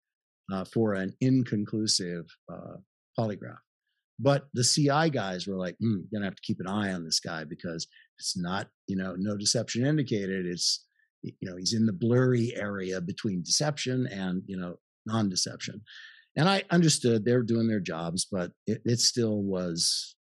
uh, 0.53 0.64
for 0.64 0.94
an 0.94 1.14
inconclusive 1.20 2.26
uh, 2.53 2.76
polygraph. 3.18 3.59
But 4.18 4.46
the 4.53 4.64
CI 4.64 5.11
guys 5.11 5.46
were 5.46 5.57
like, 5.57 5.76
mm, 5.82 6.03
gonna 6.12 6.26
have 6.26 6.36
to 6.36 6.42
keep 6.42 6.61
an 6.61 6.68
eye 6.68 6.92
on 6.92 7.05
this 7.05 7.20
guy 7.20 7.44
because 7.44 7.86
it's 8.18 8.36
not, 8.36 8.68
you 8.86 8.96
know, 8.96 9.14
no 9.16 9.36
deception 9.36 9.86
indicated. 9.86 10.46
It's, 10.46 10.84
you 11.22 11.32
know, 11.42 11.57
he's 11.57 11.74
in 11.74 11.86
the 11.86 11.92
blurry 11.92 12.53
area 12.57 13.00
between 13.00 13.42
deception 13.42 14.07
and, 14.09 14.42
you 14.46 14.57
know, 14.57 14.76
non-deception. 15.07 15.80
And 16.36 16.48
I 16.48 16.64
understood 16.70 17.24
they 17.24 17.36
were 17.36 17.42
doing 17.42 17.68
their 17.68 17.80
jobs, 17.80 18.26
but 18.30 18.53
it, 18.66 18.80
it 18.84 19.00
still 19.00 19.42
was, 19.42 20.16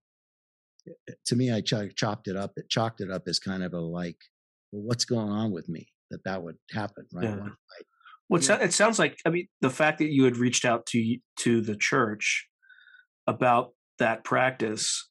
to 1.27 1.37
me, 1.37 1.53
I 1.53 1.61
ch- 1.61 1.95
chopped 1.97 2.29
it 2.29 2.37
up. 2.37 2.53
It 2.57 2.69
chalked 2.69 3.01
it 3.01 3.11
up 3.11 3.25
as 3.29 3.39
kind 3.39 3.63
of 3.63 3.75
a 3.75 3.81
like, 3.81 4.19
well, 4.73 4.83
what's 4.83 5.05
going 5.05 5.31
on 5.31 5.53
with 5.53 5.69
me 5.69 5.89
that 6.11 6.25
that 6.25 6.43
would 6.43 6.57
happen, 6.73 7.07
right? 7.13 7.25
Yeah. 7.25 7.49
Well, 8.29 8.41
it, 8.41 8.49
Yeah. 8.49 8.59
it 8.63 8.73
sounds 8.73 8.99
like 8.99 9.19
I 9.25 9.31
mean 9.31 9.49
the 9.61 9.71
fact 9.71 9.99
that 9.99 10.11
you 10.11 10.25
had 10.25 10.37
reached 10.37 10.65
out 10.65 10.87
to 10.87 11.17
to 11.41 11.61
the 11.61 11.77
church 11.77 12.49
about 13.27 13.73
that 13.99 14.25
practice. 14.25 15.09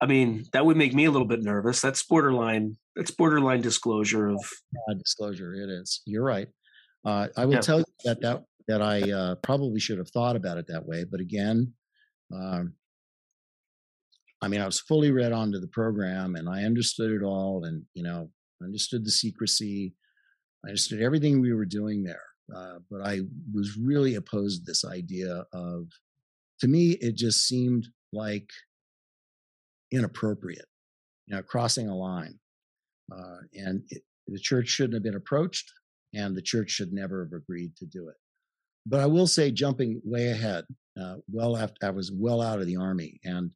I 0.00 0.06
mean, 0.06 0.44
that 0.52 0.64
would 0.64 0.76
make 0.76 0.94
me 0.94 1.06
a 1.06 1.10
little 1.10 1.26
bit 1.26 1.42
nervous. 1.42 1.80
That's 1.80 2.02
borderline. 2.04 2.76
That's 2.94 3.10
borderline 3.10 3.60
disclosure 3.62 4.28
of. 4.28 4.38
uh, 4.88 4.94
disclosure. 4.94 5.54
It 5.54 5.68
is. 5.70 6.02
You're 6.06 6.24
right. 6.24 6.48
Uh, 7.04 7.28
I 7.36 7.44
will 7.46 7.54
Yeah. 7.54 7.60
tell 7.60 7.78
you 7.80 7.84
that 8.04 8.20
that 8.20 8.44
that 8.68 8.82
I 8.82 9.10
uh, 9.10 9.34
probably 9.36 9.80
should 9.80 9.98
have 9.98 10.10
thought 10.10 10.36
about 10.36 10.58
it 10.58 10.66
that 10.68 10.84
way, 10.86 11.04
but 11.04 11.20
again, 11.20 11.72
um, 12.32 12.74
I 14.42 14.46
mean, 14.48 14.60
I 14.60 14.66
was 14.66 14.78
fully 14.80 15.10
read 15.10 15.32
onto 15.32 15.58
the 15.58 15.68
program, 15.68 16.36
and 16.36 16.48
I 16.48 16.64
understood 16.64 17.10
it 17.10 17.24
all, 17.24 17.64
and 17.64 17.84
you 17.94 18.02
know, 18.02 18.30
understood 18.62 19.04
the 19.04 19.10
secrecy. 19.10 19.94
I 20.64 20.68
understood 20.70 21.00
everything 21.02 21.40
we 21.40 21.52
were 21.52 21.64
doing 21.64 22.02
there, 22.04 22.24
uh, 22.54 22.78
but 22.90 23.00
I 23.02 23.20
was 23.52 23.76
really 23.76 24.14
opposed 24.16 24.64
to 24.64 24.70
this 24.70 24.84
idea 24.84 25.44
of. 25.52 25.88
To 26.60 26.68
me, 26.68 26.92
it 27.00 27.14
just 27.16 27.46
seemed 27.46 27.86
like 28.12 28.48
inappropriate, 29.90 30.66
you 31.26 31.36
know, 31.36 31.42
crossing 31.42 31.88
a 31.88 31.96
line, 31.96 32.38
uh, 33.12 33.38
and 33.54 33.82
it, 33.90 34.02
the 34.26 34.38
church 34.38 34.68
shouldn't 34.68 34.94
have 34.94 35.02
been 35.02 35.14
approached 35.14 35.70
and 36.14 36.36
the 36.36 36.42
church 36.42 36.70
should 36.70 36.92
never 36.92 37.24
have 37.24 37.32
agreed 37.32 37.76
to 37.76 37.86
do 37.86 38.08
it. 38.08 38.16
But 38.86 39.00
I 39.00 39.06
will 39.06 39.26
say, 39.26 39.50
jumping 39.50 40.00
way 40.04 40.28
ahead, 40.30 40.64
uh, 41.00 41.16
well 41.30 41.56
after 41.56 41.86
I 41.86 41.90
was 41.90 42.12
well 42.12 42.40
out 42.42 42.60
of 42.60 42.66
the 42.66 42.76
army, 42.76 43.20
and 43.24 43.50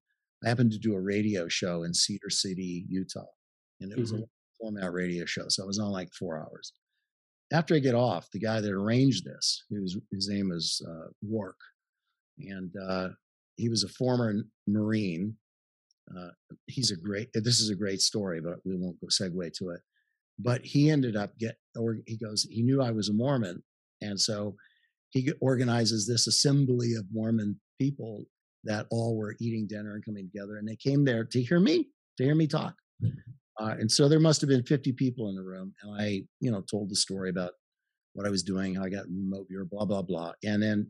I 0.44 0.48
happened 0.48 0.72
to 0.72 0.78
do 0.78 0.94
a 0.94 1.00
radio 1.00 1.48
show 1.48 1.84
in 1.84 1.94
Cedar 1.94 2.30
City, 2.30 2.86
Utah, 2.88 3.24
and 3.80 3.92
it 3.92 3.98
was 3.98 4.12
Mhm. 4.12 4.22
a 4.22 4.26
format 4.58 4.92
radio 4.92 5.24
show, 5.24 5.48
so 5.48 5.64
it 5.64 5.66
was 5.66 5.78
on 5.78 5.90
like 5.92 6.12
four 6.12 6.38
hours. 6.38 6.72
After 7.52 7.74
I 7.74 7.80
get 7.80 7.94
off, 7.94 8.30
the 8.30 8.38
guy 8.38 8.60
that 8.60 8.72
arranged 8.72 9.24
this, 9.24 9.64
whose 9.70 9.96
his 10.10 10.28
name 10.28 10.48
was 10.48 10.84
uh, 10.88 11.08
Wark, 11.22 11.58
and 12.38 12.72
uh, 12.88 13.08
he 13.56 13.68
was 13.68 13.84
a 13.84 13.88
former 13.88 14.34
Marine. 14.66 15.36
Uh, 16.16 16.30
he's 16.66 16.90
a 16.90 16.96
great. 16.96 17.28
This 17.34 17.60
is 17.60 17.70
a 17.70 17.76
great 17.76 18.00
story, 18.00 18.40
but 18.40 18.56
we 18.64 18.76
won't 18.76 19.00
go 19.00 19.06
segue 19.08 19.52
to 19.54 19.70
it 19.70 19.80
but 20.38 20.64
he 20.64 20.90
ended 20.90 21.16
up 21.16 21.36
get 21.38 21.56
or 21.76 21.98
he 22.06 22.16
goes 22.16 22.46
he 22.50 22.62
knew 22.62 22.82
i 22.82 22.90
was 22.90 23.08
a 23.08 23.12
mormon 23.12 23.62
and 24.00 24.18
so 24.20 24.54
he 25.10 25.30
organizes 25.40 26.06
this 26.06 26.26
assembly 26.26 26.94
of 26.94 27.04
mormon 27.12 27.58
people 27.80 28.24
that 28.64 28.86
all 28.90 29.16
were 29.16 29.36
eating 29.40 29.66
dinner 29.66 29.94
and 29.94 30.04
coming 30.04 30.28
together 30.30 30.56
and 30.56 30.68
they 30.68 30.76
came 30.76 31.04
there 31.04 31.24
to 31.24 31.42
hear 31.42 31.60
me 31.60 31.88
to 32.16 32.24
hear 32.24 32.34
me 32.34 32.46
talk 32.46 32.74
uh, 33.60 33.74
and 33.78 33.90
so 33.90 34.08
there 34.08 34.20
must 34.20 34.40
have 34.40 34.48
been 34.48 34.64
50 34.64 34.92
people 34.92 35.28
in 35.28 35.36
the 35.36 35.42
room 35.42 35.74
and 35.82 36.00
i 36.00 36.22
you 36.40 36.50
know 36.50 36.62
told 36.62 36.90
the 36.90 36.96
story 36.96 37.30
about 37.30 37.52
what 38.14 38.26
i 38.26 38.30
was 38.30 38.42
doing 38.42 38.74
how 38.74 38.84
i 38.84 38.88
got 38.88 39.06
remote 39.06 39.46
viewer 39.48 39.64
blah 39.64 39.84
blah 39.84 40.02
blah 40.02 40.32
and 40.44 40.62
then 40.62 40.86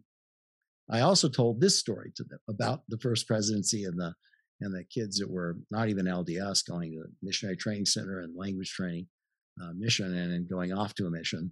i 0.90 1.00
also 1.00 1.28
told 1.28 1.60
this 1.60 1.78
story 1.78 2.12
to 2.16 2.24
them 2.24 2.38
about 2.48 2.82
the 2.88 2.98
first 2.98 3.26
presidency 3.26 3.84
and 3.84 3.98
the 3.98 4.12
and 4.60 4.72
the 4.72 4.84
kids 4.84 5.18
that 5.18 5.30
were 5.30 5.56
not 5.70 5.88
even 5.88 6.06
lds 6.06 6.66
going 6.68 6.92
to 6.92 6.98
the 6.98 7.10
missionary 7.22 7.56
training 7.56 7.86
center 7.86 8.20
and 8.20 8.36
language 8.36 8.70
training 8.70 9.06
uh, 9.60 9.72
mission 9.76 10.16
and 10.16 10.32
then 10.32 10.46
going 10.48 10.72
off 10.72 10.94
to 10.94 11.06
a 11.06 11.10
mission. 11.10 11.50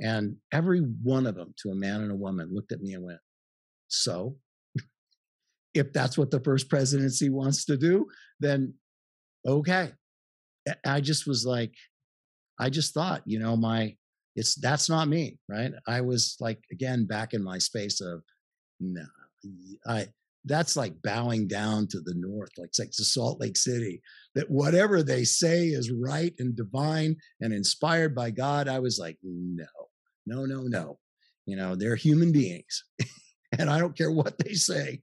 And 0.00 0.36
every 0.52 0.80
one 0.80 1.26
of 1.26 1.34
them, 1.34 1.54
to 1.62 1.70
a 1.70 1.74
man 1.74 2.00
and 2.00 2.10
a 2.10 2.16
woman, 2.16 2.50
looked 2.52 2.72
at 2.72 2.80
me 2.80 2.94
and 2.94 3.04
went, 3.04 3.20
So, 3.88 4.36
if 5.74 5.92
that's 5.92 6.18
what 6.18 6.30
the 6.30 6.40
first 6.40 6.68
presidency 6.68 7.28
wants 7.28 7.64
to 7.66 7.76
do, 7.76 8.06
then 8.40 8.74
okay. 9.46 9.92
I 10.84 11.00
just 11.00 11.26
was 11.26 11.44
like, 11.44 11.74
I 12.58 12.70
just 12.70 12.94
thought, 12.94 13.22
you 13.24 13.38
know, 13.38 13.56
my 13.56 13.96
it's 14.34 14.54
that's 14.54 14.88
not 14.88 15.08
me, 15.08 15.38
right? 15.48 15.72
I 15.86 16.00
was 16.00 16.36
like 16.40 16.62
again 16.70 17.06
back 17.06 17.34
in 17.34 17.42
my 17.42 17.58
space 17.58 18.00
of 18.00 18.22
no, 18.80 19.04
I 19.86 20.06
that's 20.44 20.76
like 20.76 21.00
bowing 21.02 21.46
down 21.46 21.86
to 21.88 22.00
the 22.00 22.14
north, 22.16 22.50
like 22.58 22.68
it's 22.68 22.78
like 22.78 22.90
to 22.92 23.04
Salt 23.04 23.40
Lake 23.40 23.56
City. 23.56 24.02
That 24.34 24.50
whatever 24.50 25.02
they 25.02 25.24
say 25.24 25.66
is 25.66 25.92
right 25.92 26.34
and 26.38 26.56
divine 26.56 27.16
and 27.40 27.52
inspired 27.52 28.14
by 28.14 28.30
God. 28.30 28.68
I 28.68 28.78
was 28.78 28.98
like, 28.98 29.18
no, 29.22 29.66
no, 30.26 30.44
no, 30.44 30.62
no. 30.62 30.98
You 31.46 31.56
know, 31.56 31.74
they're 31.74 31.96
human 31.96 32.32
beings, 32.32 32.84
and 33.58 33.68
I 33.68 33.78
don't 33.78 33.96
care 33.96 34.12
what 34.12 34.38
they 34.38 34.54
say. 34.54 35.02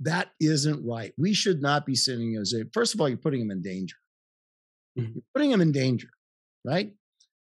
That 0.00 0.30
isn't 0.40 0.86
right. 0.86 1.12
We 1.18 1.34
should 1.34 1.60
not 1.60 1.86
be 1.86 1.94
sending 1.94 2.36
a 2.36 2.44
first 2.72 2.94
of 2.94 3.00
all, 3.00 3.08
you're 3.08 3.18
putting 3.18 3.40
them 3.40 3.50
in 3.50 3.62
danger. 3.62 3.96
Mm-hmm. 4.98 5.12
You're 5.14 5.22
putting 5.34 5.50
them 5.50 5.60
in 5.60 5.72
danger, 5.72 6.08
right? 6.64 6.90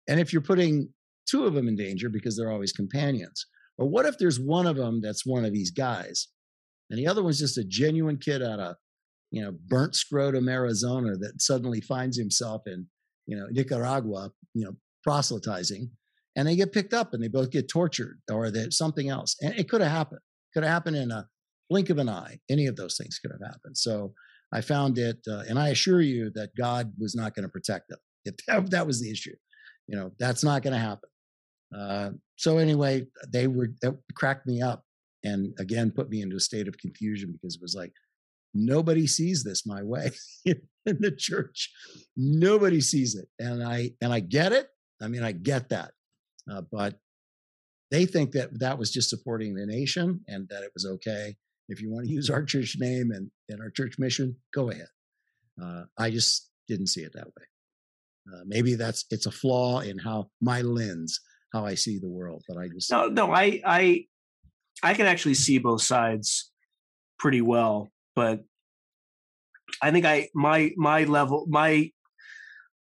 And 0.08 0.20
if 0.20 0.32
you're 0.32 0.42
putting 0.42 0.92
two 1.28 1.46
of 1.46 1.54
them 1.54 1.68
in 1.68 1.76
danger 1.76 2.08
because 2.08 2.36
they're 2.36 2.52
always 2.52 2.72
companions, 2.72 3.46
or 3.76 3.88
what 3.88 4.06
if 4.06 4.18
there's 4.18 4.40
one 4.40 4.66
of 4.66 4.76
them 4.76 5.00
that's 5.00 5.26
one 5.26 5.44
of 5.44 5.52
these 5.52 5.70
guys, 5.70 6.28
and 6.90 6.98
the 6.98 7.06
other 7.06 7.22
one's 7.22 7.38
just 7.38 7.58
a 7.58 7.64
genuine 7.64 8.16
kid 8.16 8.42
out 8.42 8.60
of, 8.60 8.76
you 9.30 9.42
know, 9.42 9.52
burnt 9.68 9.94
scrotum, 9.94 10.48
Arizona, 10.48 11.16
that 11.18 11.40
suddenly 11.40 11.80
finds 11.80 12.16
himself 12.16 12.62
in, 12.66 12.86
you 13.26 13.36
know, 13.36 13.46
Nicaragua, 13.50 14.30
you 14.54 14.64
know, 14.64 14.72
proselytizing, 15.04 15.90
and 16.34 16.48
they 16.48 16.56
get 16.56 16.72
picked 16.72 16.94
up 16.94 17.12
and 17.12 17.22
they 17.22 17.28
both 17.28 17.50
get 17.50 17.68
tortured 17.68 18.20
or 18.30 18.50
that 18.50 18.72
something 18.72 19.08
else. 19.08 19.36
And 19.40 19.54
it 19.58 19.68
could 19.68 19.80
have 19.80 19.90
happened. 19.90 20.20
Could 20.54 20.62
have 20.62 20.72
happened 20.72 20.96
in 20.96 21.10
a 21.10 21.28
blink 21.68 21.90
of 21.90 21.98
an 21.98 22.08
eye. 22.08 22.38
Any 22.48 22.66
of 22.66 22.76
those 22.76 22.96
things 22.96 23.18
could 23.18 23.32
have 23.32 23.52
happened. 23.52 23.76
So 23.76 24.14
I 24.52 24.60
found 24.60 24.98
it, 24.98 25.18
uh, 25.30 25.42
and 25.48 25.58
I 25.58 25.68
assure 25.68 26.00
you 26.00 26.30
that 26.34 26.56
God 26.56 26.92
was 26.98 27.14
not 27.14 27.34
going 27.34 27.44
to 27.44 27.50
protect 27.50 27.88
them. 27.88 27.98
If 28.24 28.36
that, 28.46 28.70
that 28.70 28.86
was 28.86 29.00
the 29.00 29.10
issue, 29.10 29.34
you 29.86 29.96
know, 29.96 30.12
that's 30.18 30.42
not 30.42 30.62
going 30.62 30.72
to 30.72 30.78
happen. 30.78 31.08
Uh, 31.76 32.10
so 32.36 32.58
anyway, 32.58 33.06
they 33.30 33.46
were 33.46 33.68
that 33.82 33.98
cracked 34.14 34.46
me 34.46 34.62
up, 34.62 34.84
and 35.22 35.52
again 35.58 35.90
put 35.90 36.08
me 36.08 36.22
into 36.22 36.36
a 36.36 36.40
state 36.40 36.68
of 36.68 36.78
confusion 36.78 37.32
because 37.32 37.56
it 37.56 37.62
was 37.62 37.74
like 37.74 37.92
nobody 38.54 39.06
sees 39.06 39.44
this 39.44 39.66
my 39.66 39.82
way 39.82 40.10
in 40.44 40.60
the 40.84 41.14
church. 41.16 41.70
Nobody 42.16 42.80
sees 42.80 43.14
it, 43.14 43.28
and 43.38 43.62
I 43.62 43.90
and 44.00 44.12
I 44.12 44.20
get 44.20 44.52
it. 44.52 44.68
I 45.02 45.08
mean, 45.08 45.22
I 45.22 45.32
get 45.32 45.68
that, 45.68 45.92
uh, 46.50 46.62
but 46.72 46.98
they 47.90 48.06
think 48.06 48.32
that 48.32 48.58
that 48.60 48.78
was 48.78 48.90
just 48.90 49.10
supporting 49.10 49.54
the 49.54 49.66
nation 49.66 50.20
and 50.28 50.48
that 50.50 50.62
it 50.62 50.70
was 50.74 50.84
okay. 50.84 51.36
If 51.68 51.80
you 51.80 51.90
want 51.90 52.06
to 52.06 52.12
use 52.18 52.30
our 52.30 52.44
church 52.44 52.76
name 52.78 53.10
and, 53.10 53.30
and 53.48 53.60
our 53.60 53.70
church 53.70 53.98
mission, 53.98 54.36
go 54.54 54.70
ahead. 54.70 54.88
Uh, 55.62 55.84
I 55.98 56.10
just 56.10 56.50
didn't 56.68 56.88
see 56.88 57.02
it 57.02 57.12
that 57.14 57.26
way. 57.26 57.44
Uh, 58.32 58.42
maybe 58.46 58.74
that's 58.74 59.04
it's 59.10 59.26
a 59.26 59.30
flaw 59.30 59.80
in 59.80 59.98
how 59.98 60.28
my 60.40 60.60
lens, 60.60 61.20
how 61.52 61.64
I 61.64 61.74
see 61.74 61.98
the 61.98 62.08
world. 62.08 62.44
But 62.46 62.58
I 62.58 62.68
just 62.68 62.90
no, 62.90 63.08
no. 63.08 63.32
I 63.32 63.60
I 63.64 64.04
I 64.82 64.94
can 64.94 65.06
actually 65.06 65.34
see 65.34 65.58
both 65.58 65.82
sides 65.82 66.50
pretty 67.18 67.40
well, 67.40 67.88
but 68.14 68.40
I 69.82 69.90
think 69.90 70.04
I 70.04 70.28
my 70.34 70.72
my 70.76 71.04
level 71.04 71.46
my 71.48 71.90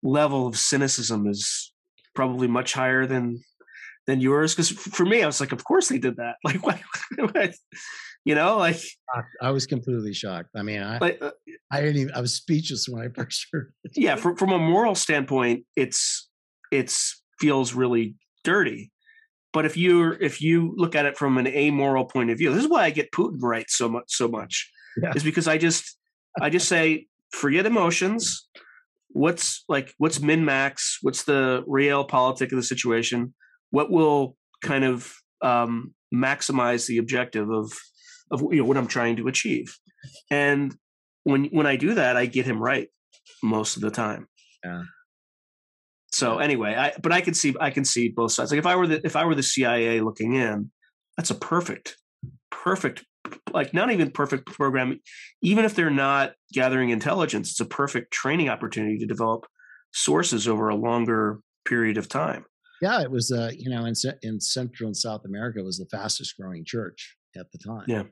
level 0.01 0.47
of 0.47 0.57
cynicism 0.57 1.27
is 1.27 1.73
probably 2.15 2.47
much 2.47 2.73
higher 2.73 3.05
than 3.05 3.41
than 4.05 4.19
yours 4.19 4.53
because 4.53 4.69
for 4.69 5.05
me 5.05 5.23
i 5.23 5.25
was 5.25 5.39
like 5.39 5.53
of 5.53 5.63
course 5.63 5.87
they 5.87 5.97
did 5.97 6.17
that 6.17 6.35
like 6.43 6.63
what 6.65 6.79
you 8.25 8.35
know 8.35 8.57
like 8.57 8.79
i 9.41 9.51
was 9.51 9.65
completely 9.65 10.13
shocked. 10.13 10.49
I 10.55 10.63
mean 10.63 10.81
i 10.81 10.97
like, 10.97 11.21
uh, 11.21 11.31
i 11.71 11.81
didn't 11.81 11.97
even 11.97 12.13
i 12.13 12.21
was 12.21 12.33
speechless 12.33 12.87
when 12.87 13.03
i 13.03 13.09
first 13.15 13.47
heard 13.51 13.73
it. 13.83 13.91
Yeah 13.95 14.15
from, 14.15 14.35
from 14.35 14.51
a 14.51 14.59
moral 14.59 14.95
standpoint 14.95 15.65
it's 15.75 16.29
it's 16.71 17.21
feels 17.39 17.73
really 17.73 18.15
dirty. 18.43 18.91
But 19.51 19.65
if 19.65 19.77
you 19.77 20.17
if 20.19 20.41
you 20.41 20.73
look 20.77 20.95
at 20.95 21.05
it 21.05 21.17
from 21.17 21.37
an 21.37 21.47
amoral 21.47 22.05
point 22.05 22.31
of 22.31 22.37
view 22.37 22.51
this 22.53 22.63
is 22.63 22.69
why 22.69 22.83
i 22.83 22.89
get 22.89 23.11
putin 23.11 23.37
right 23.41 23.69
so 23.69 23.87
much 23.87 24.05
so 24.07 24.27
much 24.27 24.69
yeah. 25.01 25.13
is 25.15 25.23
because 25.23 25.47
i 25.47 25.57
just 25.57 25.97
i 26.41 26.49
just 26.49 26.67
say 26.67 27.05
forget 27.33 27.65
emotions. 27.65 28.47
What's 29.09 29.63
like 29.67 29.93
what's 29.97 30.19
min 30.19 30.45
max 30.45 30.99
what's 31.01 31.23
the 31.23 31.63
realpolitik 31.67 32.51
of 32.51 32.57
the 32.57 32.63
situation? 32.63 33.33
What 33.71 33.91
will 33.91 34.37
kind 34.63 34.83
of 34.83 35.13
um, 35.41 35.93
maximize 36.13 36.87
the 36.87 36.97
objective 36.97 37.49
of 37.49 37.73
of 38.31 38.41
you 38.41 38.61
know 38.61 38.65
what 38.65 38.77
I'm 38.77 38.87
trying 38.87 39.17
to 39.17 39.27
achieve. 39.27 39.77
And 40.29 40.75
when 41.23 41.45
when 41.45 41.67
I 41.67 41.75
do 41.75 41.93
that, 41.95 42.17
I 42.17 42.25
get 42.25 42.45
him 42.45 42.61
right 42.61 42.89
most 43.41 43.75
of 43.75 43.81
the 43.81 43.91
time. 43.91 44.27
Yeah. 44.63 44.83
So 46.11 46.37
anyway, 46.37 46.75
I 46.75 46.93
but 47.01 47.11
I 47.11 47.21
can 47.21 47.33
see 47.33 47.55
I 47.59 47.71
can 47.71 47.85
see 47.85 48.09
both 48.09 48.31
sides. 48.31 48.51
Like 48.51 48.59
if 48.59 48.65
I 48.65 48.75
were 48.75 48.87
the 48.87 49.01
if 49.03 49.15
I 49.15 49.25
were 49.25 49.35
the 49.35 49.43
CIA 49.43 50.01
looking 50.01 50.33
in, 50.35 50.71
that's 51.17 51.31
a 51.31 51.35
perfect, 51.35 51.97
perfect 52.51 53.03
like 53.53 53.73
not 53.73 53.91
even 53.91 54.11
perfect 54.11 54.45
program. 54.45 54.99
Even 55.41 55.65
if 55.65 55.75
they're 55.75 55.89
not 55.89 56.33
gathering 56.53 56.89
intelligence, 56.89 57.51
it's 57.51 57.59
a 57.59 57.65
perfect 57.65 58.11
training 58.11 58.49
opportunity 58.49 58.97
to 58.99 59.05
develop 59.05 59.45
sources 59.91 60.47
over 60.47 60.69
a 60.69 60.75
longer 60.75 61.39
period 61.65 61.97
of 61.97 62.09
time. 62.09 62.45
Yeah, 62.81 63.01
it 63.01 63.11
was. 63.11 63.31
Uh, 63.31 63.51
you 63.57 63.69
know, 63.69 63.85
in 63.85 63.93
in 64.21 64.39
Central 64.39 64.87
and 64.87 64.97
South 64.97 65.21
America, 65.25 65.59
it 65.59 65.65
was 65.65 65.77
the 65.77 65.85
fastest 65.85 66.35
growing 66.37 66.63
church 66.65 67.15
at 67.37 67.51
the 67.51 67.57
time. 67.57 67.85
Yeah. 67.87 68.03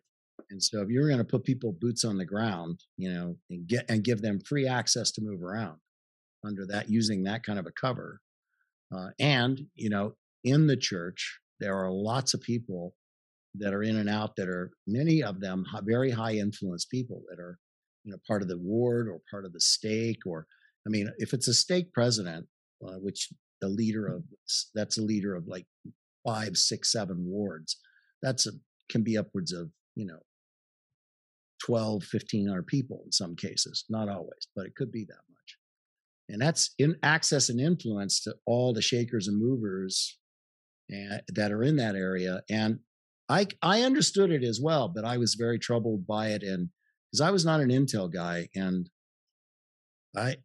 And 0.49 0.61
so, 0.61 0.81
if 0.81 0.89
you 0.89 0.99
were 0.99 1.07
going 1.07 1.19
to 1.19 1.23
put 1.23 1.43
people 1.43 1.75
boots 1.79 2.03
on 2.03 2.17
the 2.17 2.25
ground, 2.25 2.79
you 2.97 3.11
know, 3.11 3.35
and 3.49 3.67
get 3.67 3.85
and 3.89 4.03
give 4.03 4.21
them 4.21 4.39
free 4.39 4.67
access 4.67 5.11
to 5.11 5.21
move 5.21 5.41
around 5.41 5.77
under 6.45 6.65
that, 6.67 6.89
using 6.89 7.23
that 7.23 7.43
kind 7.43 7.59
of 7.59 7.67
a 7.67 7.71
cover, 7.79 8.19
uh, 8.95 9.09
and 9.19 9.61
you 9.75 9.89
know, 9.89 10.13
in 10.43 10.67
the 10.67 10.77
church, 10.77 11.39
there 11.59 11.75
are 11.75 11.91
lots 11.91 12.33
of 12.33 12.41
people 12.41 12.95
that 13.55 13.73
are 13.73 13.83
in 13.83 13.97
and 13.97 14.09
out 14.09 14.35
that 14.37 14.47
are 14.47 14.71
many 14.87 15.21
of 15.21 15.41
them 15.41 15.65
very 15.83 16.09
high 16.09 16.33
influence 16.33 16.85
people 16.85 17.21
that 17.29 17.39
are, 17.39 17.59
you 18.03 18.11
know, 18.11 18.17
part 18.27 18.41
of 18.41 18.47
the 18.47 18.57
ward 18.57 19.07
or 19.07 19.19
part 19.29 19.45
of 19.45 19.53
the 19.53 19.59
stake, 19.59 20.25
or 20.25 20.47
I 20.87 20.89
mean, 20.89 21.09
if 21.17 21.33
it's 21.33 21.47
a 21.47 21.53
stake 21.53 21.93
president, 21.93 22.47
uh, 22.85 22.93
which 22.93 23.29
the 23.61 23.69
leader 23.69 24.07
of 24.07 24.23
that's 24.73 24.97
a 24.97 25.03
leader 25.03 25.35
of 25.35 25.47
like 25.47 25.65
five, 26.25 26.57
six, 26.57 26.91
seven 26.91 27.17
wards. 27.25 27.79
That's 28.21 28.47
a 28.47 28.51
can 28.91 29.03
be 29.03 29.17
upwards 29.17 29.51
of 29.51 29.69
you 29.95 30.05
know 30.05 30.19
12 31.65 32.03
1500 32.11 32.65
people 32.67 33.01
in 33.05 33.11
some 33.11 33.35
cases 33.35 33.85
not 33.89 34.09
always 34.09 34.47
but 34.55 34.65
it 34.65 34.75
could 34.75 34.91
be 34.91 35.05
that 35.05 35.13
much. 35.13 35.57
And 36.29 36.41
that's 36.41 36.73
in 36.79 36.95
access 37.03 37.49
and 37.49 37.59
influence 37.59 38.21
to 38.21 38.35
all 38.45 38.73
the 38.73 38.81
shakers 38.81 39.27
and 39.27 39.37
movers 39.37 40.17
and, 40.89 41.13
eh, 41.13 41.19
that 41.35 41.51
are 41.51 41.61
in 41.61 41.75
that 41.75 41.95
area. 41.95 42.41
And 42.49 42.79
i 43.31 43.47
i 43.61 43.81
understood 43.81 44.31
it 44.31 44.43
as 44.43 44.59
well 44.61 44.87
but 44.87 45.05
i 45.05 45.17
was 45.17 45.35
very 45.35 45.57
troubled 45.57 46.05
by 46.05 46.29
it 46.29 46.43
and 46.43 46.69
because 47.09 47.21
i 47.21 47.31
was 47.31 47.45
not 47.45 47.61
an 47.61 47.69
intel 47.69 48.11
guy 48.11 48.47
and 48.53 48.89
i 50.15 50.35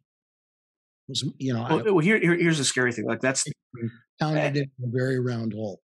was 1.07 1.23
you 1.37 1.53
know 1.53 1.65
well, 1.69 1.87
I, 1.87 1.91
well 1.91 1.99
here, 1.99 2.19
here, 2.19 2.35
here's 2.35 2.57
the 2.57 2.63
scary 2.63 2.93
thing 2.93 3.05
like 3.05 3.21
that's 3.21 3.45
pounded 4.19 4.57
in 4.57 4.69
a 4.83 4.87
very 4.87 5.19
round 5.19 5.53
hole 5.53 5.81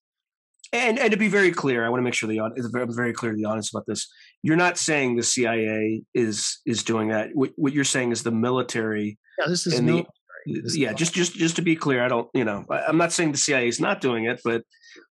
and 0.74 0.98
and 0.98 1.12
to 1.12 1.18
be 1.18 1.28
very 1.28 1.52
clear, 1.52 1.86
I 1.86 1.90
want 1.90 2.00
to 2.00 2.04
make 2.04 2.16
sure 2.16 2.28
the 2.28 2.40
audience 2.40 2.68
very, 2.72 2.88
very 2.90 3.14
clear 3.14 3.32
to 3.32 3.38
the 3.38 3.46
audience 3.46 3.70
about 3.74 3.86
this. 3.86 4.12
You're 4.42 4.58
not 4.58 4.78
saying 4.78 5.16
the 5.16 5.24
CIA 5.24 6.02
is 6.14 6.60
is 6.66 6.84
doing 6.84 7.10
that. 7.10 7.30
What, 7.34 7.52
what 7.56 7.74
you're 7.74 7.84
saying 7.84 8.12
is 8.12 8.24
the 8.24 8.32
military. 8.32 9.20
Yeah, 9.40 9.48
this 9.48 9.68
is 9.68 9.80
military. 9.80 10.08
The, 10.48 10.62
this 10.62 10.76
yeah, 10.76 10.92
is 10.92 10.96
just 10.96 11.14
just 11.14 11.36
just 11.36 11.56
to 11.58 11.62
be 11.62 11.76
clear, 11.76 12.04
I 12.04 12.08
don't. 12.08 12.28
You 12.34 12.44
know, 12.44 12.66
I'm 12.70 12.98
not 12.98 13.14
saying 13.14 13.32
the 13.32 13.38
CIA 13.38 13.68
is 13.68 13.80
not 13.80 14.02
doing 14.02 14.26
it, 14.26 14.42
but 14.44 14.64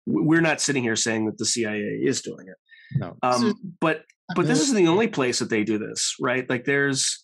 we're 0.08 0.42
not 0.42 0.60
sitting 0.60 0.84
here 0.84 0.96
saying 0.96 1.28
that 1.28 1.38
the 1.38 1.46
CIA 1.46 2.02
is 2.04 2.22
doing 2.22 2.48
it. 2.48 2.58
No. 2.98 3.16
Um, 3.22 3.54
but 3.80 4.04
but 4.36 4.48
this 4.48 4.62
isn't 4.62 4.76
the 4.76 4.88
only 4.88 5.08
place 5.08 5.40
that 5.40 5.50
they 5.50 5.64
do 5.64 5.78
this, 5.78 6.16
right? 6.20 6.50
Like 6.50 6.66
there's 6.66 7.24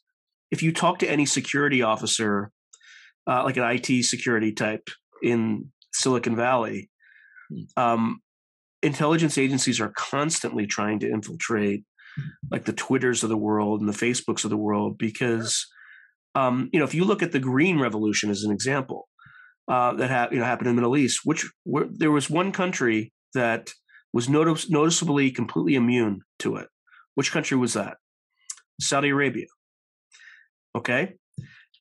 if 0.52 0.62
you 0.62 0.72
talk 0.72 1.00
to 1.00 1.10
any 1.10 1.26
security 1.26 1.82
officer, 1.82 2.52
uh, 3.28 3.44
like 3.44 3.58
an 3.58 3.64
IT 3.64 4.04
security 4.04 4.52
type 4.52 4.90
in 5.24 5.72
Silicon 5.92 6.36
Valley, 6.36 6.90
hmm. 7.50 7.64
um, 7.76 8.22
intelligence 8.88 9.38
agencies 9.38 9.80
are 9.80 9.94
constantly 9.96 10.66
trying 10.66 11.00
to 11.00 11.10
infiltrate 11.10 11.84
like 12.50 12.66
the 12.66 12.74
twitters 12.74 13.22
of 13.24 13.30
the 13.30 13.38
world 13.38 13.80
and 13.80 13.88
the 13.88 13.94
facebooks 13.94 14.44
of 14.44 14.50
the 14.50 14.58
world 14.58 14.98
because 14.98 15.68
um, 16.36 16.70
you 16.74 16.80
know 16.80 16.86
if 16.86 16.96
you 16.96 17.06
look 17.06 17.22
at 17.22 17.32
the 17.32 17.40
green 17.40 17.80
revolution 17.80 18.30
as 18.30 18.44
an 18.44 18.52
example 18.52 19.08
uh, 19.68 19.94
that 19.94 20.10
ha- 20.10 20.30
you 20.32 20.40
know 20.40 20.46
happened 20.46 20.70
in 20.70 20.76
the 20.76 20.82
middle 20.82 20.98
east 20.98 21.22
which 21.24 21.46
there 21.92 22.12
was 22.12 22.30
one 22.30 22.52
country 22.52 23.14
that 23.34 23.72
was 24.14 24.30
notice- 24.30 24.70
noticeably 24.70 25.32
completely 25.32 25.76
immune 25.76 26.22
to 26.40 26.56
it. 26.56 26.68
Which 27.16 27.32
country 27.32 27.58
was 27.58 27.74
that? 27.74 27.98
Saudi 28.80 29.10
arabia. 29.10 29.46
Okay? 30.76 31.16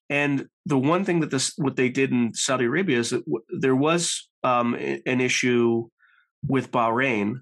And 0.09 0.47
the 0.65 0.79
one 0.79 1.05
thing 1.05 1.21
that 1.21 1.31
this 1.31 1.53
what 1.57 1.77
they 1.77 1.89
did 1.89 2.13
in 2.13 2.33
saudi 2.33 2.65
arabia 2.65 2.99
is 2.99 3.11
that 3.11 3.25
w- 3.25 3.45
there 3.49 3.75
was 3.75 4.29
um, 4.45 4.75
an 4.75 5.21
issue 5.21 5.89
with 6.49 6.71
Bahrain. 6.71 7.41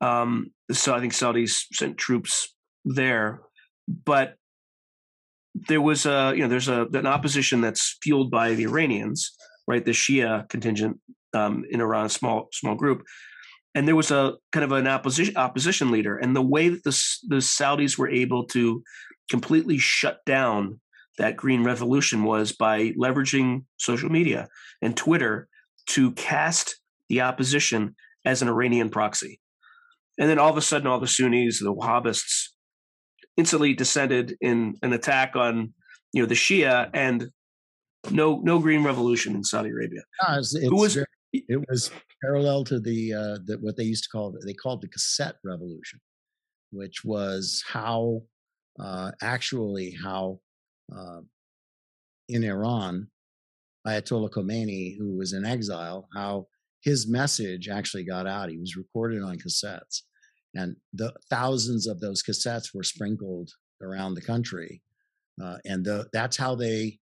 Um, 0.00 0.52
so 0.70 0.94
I 0.94 1.00
think 1.00 1.12
Saudis 1.12 1.64
sent 1.72 1.96
troops 1.96 2.54
there, 2.84 3.40
but 4.04 4.34
there 5.68 5.80
was 5.80 6.06
a 6.06 6.32
you 6.34 6.42
know 6.42 6.48
there's 6.48 6.68
a 6.68 6.86
an 6.92 7.06
opposition 7.06 7.60
that's 7.60 7.96
fueled 8.02 8.30
by 8.30 8.54
the 8.54 8.64
Iranians, 8.64 9.32
right? 9.66 9.84
The 9.84 9.92
Shia 9.92 10.48
contingent 10.48 11.00
um, 11.34 11.64
in 11.70 11.80
Iran, 11.80 12.08
small 12.08 12.48
small 12.52 12.74
group, 12.74 13.02
and 13.74 13.88
there 13.88 13.96
was 13.96 14.10
a 14.10 14.34
kind 14.52 14.64
of 14.64 14.72
an 14.72 14.86
opposition 14.86 15.36
opposition 15.36 15.90
leader, 15.90 16.16
and 16.16 16.36
the 16.36 16.42
way 16.42 16.68
that 16.68 16.84
the 16.84 17.16
the 17.28 17.36
Saudis 17.36 17.96
were 17.96 18.10
able 18.10 18.44
to 18.48 18.82
completely 19.30 19.78
shut 19.78 20.18
down 20.26 20.80
that 21.18 21.36
green 21.36 21.64
revolution 21.64 22.24
was 22.24 22.52
by 22.52 22.90
leveraging 22.92 23.64
social 23.78 24.10
media 24.10 24.48
and 24.82 24.96
Twitter 24.96 25.48
to 25.86 26.12
cast 26.12 26.78
the 27.08 27.22
opposition 27.22 27.94
as 28.26 28.42
an 28.42 28.48
Iranian 28.48 28.90
proxy. 28.90 29.40
And 30.18 30.28
then 30.28 30.38
all 30.38 30.50
of 30.50 30.56
a 30.56 30.62
sudden, 30.62 30.86
all 30.86 31.00
the 31.00 31.06
Sunnis, 31.06 31.60
the 31.60 31.74
Wahhabists, 31.74 32.48
instantly 33.36 33.72
descended 33.74 34.36
in 34.40 34.74
an 34.82 34.92
attack 34.92 35.36
on 35.36 35.72
you 36.12 36.22
know 36.22 36.26
the 36.26 36.34
Shia 36.34 36.90
and 36.92 37.28
no 38.10 38.40
no 38.42 38.58
green 38.58 38.82
revolution 38.82 39.34
in 39.34 39.44
Saudi 39.44 39.70
Arabia. 39.70 40.00
No, 40.22 40.38
it's, 40.38 40.54
it's 40.54 40.70
was, 40.70 40.94
very, 40.94 41.06
it 41.32 41.64
was 41.68 41.90
parallel 42.22 42.64
to 42.64 42.80
the 42.80 43.12
uh, 43.12 43.38
the 43.44 43.58
what 43.60 43.76
they 43.76 43.84
used 43.84 44.04
to 44.04 44.10
call 44.10 44.34
they 44.44 44.54
called 44.54 44.82
the 44.82 44.88
cassette 44.88 45.36
revolution, 45.44 46.00
which 46.70 47.04
was 47.04 47.62
how 47.66 48.22
uh, 48.80 49.12
actually 49.22 49.96
how 50.02 50.40
uh, 50.96 51.20
in 52.28 52.42
Iran 52.44 53.08
Ayatollah 53.86 54.30
Khomeini, 54.30 54.96
who 54.98 55.16
was 55.16 55.32
in 55.32 55.44
exile, 55.44 56.08
how 56.14 56.46
his 56.86 57.08
message 57.08 57.68
actually 57.68 58.04
got 58.04 58.28
out. 58.28 58.48
He 58.48 58.58
was 58.58 58.76
recorded 58.76 59.20
on 59.20 59.38
cassettes, 59.38 60.02
and 60.54 60.76
the 60.94 61.12
thousands 61.28 61.88
of 61.88 61.98
those 61.98 62.22
cassettes 62.22 62.72
were 62.72 62.84
sprinkled 62.84 63.50
around 63.82 64.14
the 64.14 64.22
country, 64.22 64.82
uh, 65.42 65.56
and 65.64 65.84
the, 65.84 66.06
that's 66.12 66.36
how 66.36 66.54
they 66.54 67.00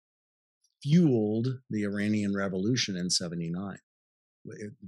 fueled 0.83 1.49
the 1.69 1.85
Iranian 1.85 2.35
Revolution 2.35 2.97
in 2.97 3.11
'79, 3.11 3.77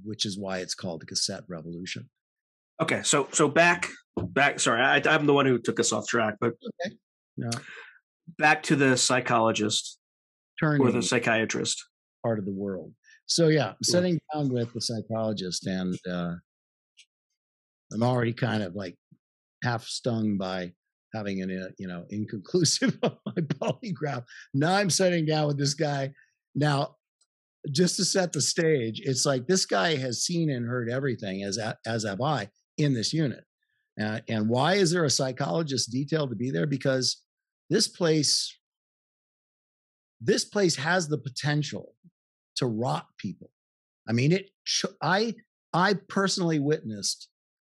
which 0.04 0.24
is 0.24 0.38
why 0.38 0.58
it's 0.58 0.74
called 0.74 1.02
the 1.02 1.06
cassette 1.06 1.44
revolution. 1.48 2.08
Okay, 2.80 3.02
so 3.02 3.28
so 3.30 3.46
back 3.46 3.90
back. 4.16 4.58
Sorry, 4.58 4.80
I, 4.80 5.02
am 5.14 5.26
the 5.26 5.34
one 5.34 5.44
who 5.44 5.58
took 5.58 5.78
us 5.78 5.92
off 5.92 6.08
track, 6.08 6.36
but 6.40 6.54
okay. 6.84 6.96
yeah. 7.36 7.50
back 8.38 8.62
to 8.64 8.76
the 8.76 8.96
psychologist 8.96 9.98
Turning 10.58 10.80
or 10.80 10.92
the 10.92 11.02
psychiatrist 11.02 11.84
part 12.22 12.38
of 12.38 12.46
the 12.46 12.54
world. 12.54 12.94
So 13.28 13.48
yeah, 13.48 13.68
I'm 13.68 13.82
sitting 13.82 14.18
down 14.32 14.48
with 14.48 14.72
the 14.72 14.80
psychologist, 14.80 15.66
and 15.66 15.96
uh, 16.10 16.32
I'm 17.92 18.02
already 18.02 18.32
kind 18.32 18.62
of 18.62 18.74
like 18.74 18.96
half 19.62 19.84
stung 19.84 20.38
by 20.38 20.72
having 21.14 21.42
an 21.42 21.50
uh, 21.50 21.68
you 21.78 21.86
know 21.86 22.04
inconclusive 22.10 22.98
on 23.02 23.16
my 23.26 23.42
polygraph. 23.42 24.24
Now 24.54 24.74
I'm 24.74 24.90
sitting 24.90 25.26
down 25.26 25.46
with 25.46 25.58
this 25.58 25.74
guy. 25.74 26.12
Now, 26.54 26.96
just 27.70 27.96
to 27.96 28.04
set 28.04 28.32
the 28.32 28.40
stage, 28.40 29.00
it's 29.04 29.26
like 29.26 29.46
this 29.46 29.66
guy 29.66 29.96
has 29.96 30.24
seen 30.24 30.50
and 30.50 30.66
heard 30.66 30.88
everything, 30.88 31.42
as 31.42 31.58
as 31.86 32.04
have 32.04 32.22
I, 32.22 32.48
in 32.78 32.94
this 32.94 33.12
unit. 33.12 33.44
Uh, 34.00 34.20
and 34.28 34.48
why 34.48 34.74
is 34.74 34.90
there 34.90 35.04
a 35.04 35.10
psychologist 35.10 35.90
detailed 35.90 36.30
to 36.30 36.36
be 36.36 36.50
there? 36.50 36.66
Because 36.66 37.24
this 37.68 37.88
place, 37.88 38.56
this 40.20 40.44
place 40.44 40.76
has 40.76 41.08
the 41.08 41.18
potential 41.18 41.94
to 42.58 42.66
rot 42.66 43.06
people. 43.18 43.50
I 44.08 44.12
mean, 44.12 44.32
it. 44.32 44.50
I 45.02 45.34
I 45.72 45.94
personally 46.08 46.58
witnessed 46.58 47.28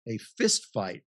a 0.09 0.19
fist 0.39 0.69
fight 0.73 1.03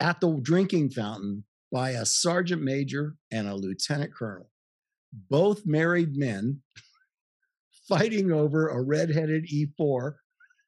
at 0.00 0.20
the 0.20 0.38
drinking 0.42 0.90
fountain 0.90 1.44
by 1.70 1.90
a 1.90 2.04
sergeant 2.04 2.62
major 2.62 3.16
and 3.30 3.48
a 3.48 3.54
lieutenant 3.54 4.14
colonel, 4.14 4.50
both 5.30 5.64
married 5.64 6.16
men 6.16 6.62
fighting 7.88 8.32
over 8.32 8.68
a 8.68 8.82
redheaded 8.82 9.46
E4 9.46 10.14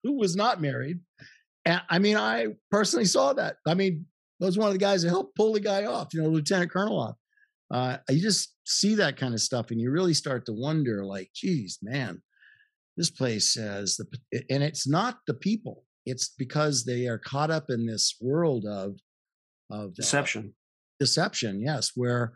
who 0.03 0.13
was 0.17 0.37
not 0.37 0.61
married. 0.61 1.01
And 1.65 1.83
I 1.91 1.99
mean, 1.99 2.17
I 2.17 2.49
personally 2.71 3.07
saw 3.07 3.33
that. 3.35 3.57
I 3.67 3.75
mean, 3.75 4.07
was 4.41 4.59
one 4.59 4.69
of 4.69 4.75
the 4.75 4.79
guys 4.79 5.03
that 5.03 5.09
helped 5.09 5.37
pull 5.37 5.53
the 5.53 5.61
guy 5.61 5.85
off, 5.85 6.13
you 6.13 6.23
know, 6.23 6.29
lieutenant 6.29 6.71
colonel 6.71 6.99
off. 6.99 7.17
Uh, 7.73 7.99
you 8.09 8.21
just 8.21 8.55
see 8.65 8.95
that 8.95 9.17
kind 9.17 9.35
of 9.35 9.41
stuff 9.41 9.71
and 9.71 9.81
you 9.81 9.91
really 9.91 10.15
start 10.15 10.47
to 10.47 10.53
wonder, 10.53 11.05
like, 11.05 11.31
geez, 11.35 11.79
man, 11.83 12.23
this 12.97 13.11
place 13.11 13.55
has 13.55 13.97
the, 13.97 14.45
and 14.51 14.63
it's 14.63 14.87
not 14.87 15.19
the 15.27 15.35
people 15.35 15.85
it's 16.07 16.29
because 16.29 16.85
they 16.85 17.07
are 17.07 17.19
caught 17.19 17.51
up 17.51 17.71
in 17.71 17.87
this 17.87 18.17
world 18.21 18.65
of 18.67 18.97
of 19.71 19.91
uh, 19.91 19.93
deception. 19.95 20.49
Uh, 20.49 20.53
deception, 21.01 21.61
yes, 21.63 21.93
where 21.95 22.35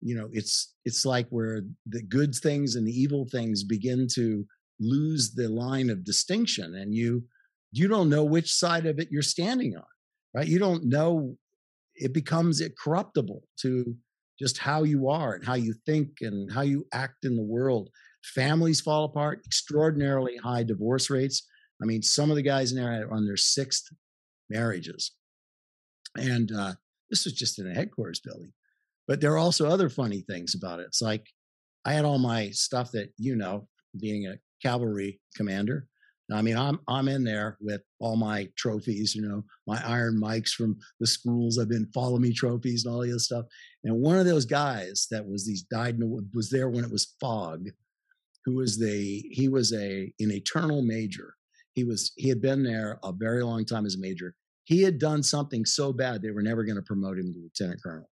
you 0.00 0.14
know 0.14 0.28
it's 0.32 0.74
it's 0.84 1.04
like 1.04 1.28
where 1.28 1.62
the 1.86 2.02
good 2.02 2.34
things 2.34 2.74
and 2.74 2.86
the 2.86 2.92
evil 2.92 3.26
things 3.30 3.64
begin 3.64 4.06
to 4.14 4.44
lose 4.78 5.34
the 5.34 5.48
line 5.48 5.90
of 5.90 6.04
distinction 6.04 6.74
and 6.74 6.94
you 6.94 7.22
you 7.70 7.86
don't 7.86 8.08
know 8.08 8.24
which 8.24 8.50
side 8.50 8.86
of 8.86 8.98
it 8.98 9.08
you're 9.10 9.20
standing 9.20 9.76
on 9.76 9.84
right 10.32 10.48
you 10.48 10.58
don't 10.58 10.86
know 10.86 11.36
it 11.94 12.14
becomes 12.14 12.62
corruptible 12.82 13.42
to 13.60 13.94
just 14.40 14.58
how 14.58 14.82
you 14.82 15.08
are 15.08 15.34
and 15.34 15.44
how 15.44 15.54
you 15.54 15.74
think 15.86 16.08
and 16.20 16.50
how 16.52 16.62
you 16.62 16.86
act 16.92 17.24
in 17.24 17.36
the 17.36 17.42
world 17.42 17.88
families 18.34 18.80
fall 18.80 19.04
apart 19.04 19.40
extraordinarily 19.46 20.36
high 20.36 20.62
divorce 20.62 21.10
rates 21.10 21.46
I 21.82 21.86
mean, 21.86 22.02
some 22.02 22.30
of 22.30 22.36
the 22.36 22.42
guys 22.42 22.72
in 22.72 22.78
there 22.78 23.06
are 23.06 23.12
on 23.12 23.24
their 23.24 23.36
sixth 23.36 23.84
marriages. 24.48 25.12
And 26.16 26.52
uh, 26.52 26.74
this 27.08 27.24
was 27.24 27.34
just 27.34 27.58
in 27.58 27.70
a 27.70 27.74
headquarters 27.74 28.20
building. 28.20 28.52
But 29.08 29.20
there 29.20 29.32
are 29.32 29.38
also 29.38 29.68
other 29.68 29.88
funny 29.88 30.22
things 30.28 30.54
about 30.54 30.80
it. 30.80 30.86
It's 30.86 31.02
like 31.02 31.26
I 31.84 31.92
had 31.92 32.04
all 32.04 32.18
my 32.18 32.50
stuff 32.50 32.92
that 32.92 33.10
you 33.16 33.34
know, 33.34 33.66
being 33.98 34.26
a 34.26 34.38
cavalry 34.62 35.20
commander. 35.34 35.86
I 36.32 36.42
mean, 36.42 36.56
I'm 36.56 36.80
I'm 36.88 37.08
in 37.08 37.24
there 37.24 37.56
with 37.60 37.82
all 37.98 38.16
my 38.16 38.48
trophies, 38.56 39.14
you 39.14 39.22
know, 39.26 39.42
my 39.66 39.82
Iron 39.86 40.18
Mikes 40.18 40.52
from 40.52 40.78
the 41.00 41.06
schools. 41.06 41.58
I've 41.58 41.68
been 41.68 41.90
follow 41.92 42.18
me 42.18 42.32
trophies 42.32 42.84
and 42.84 42.94
all 42.94 43.00
the 43.02 43.10
other 43.10 43.18
stuff. 43.18 43.46
And 43.84 44.00
one 44.00 44.18
of 44.18 44.26
those 44.26 44.44
guys 44.44 45.06
that 45.10 45.26
was 45.26 45.46
these 45.46 45.62
died 45.62 45.96
in, 45.96 46.30
was 46.34 46.50
there 46.50 46.68
when 46.68 46.84
it 46.84 46.92
was 46.92 47.14
FOG, 47.20 47.68
who 48.44 48.56
was 48.56 48.78
the 48.78 49.24
he 49.30 49.48
was 49.48 49.72
a 49.72 50.12
an 50.20 50.30
eternal 50.30 50.82
major 50.82 51.34
he 51.74 51.84
was 51.84 52.12
he 52.16 52.28
had 52.28 52.40
been 52.40 52.62
there 52.62 52.98
a 53.02 53.12
very 53.12 53.42
long 53.42 53.64
time 53.64 53.86
as 53.86 53.94
a 53.94 54.00
major. 54.00 54.34
He 54.64 54.82
had 54.82 54.98
done 54.98 55.22
something 55.22 55.64
so 55.64 55.92
bad 55.92 56.22
they 56.22 56.30
were 56.30 56.42
never 56.42 56.64
going 56.64 56.76
to 56.76 56.82
promote 56.82 57.18
him 57.18 57.32
to 57.32 57.38
lieutenant 57.38 57.82
colonel. 57.82 58.10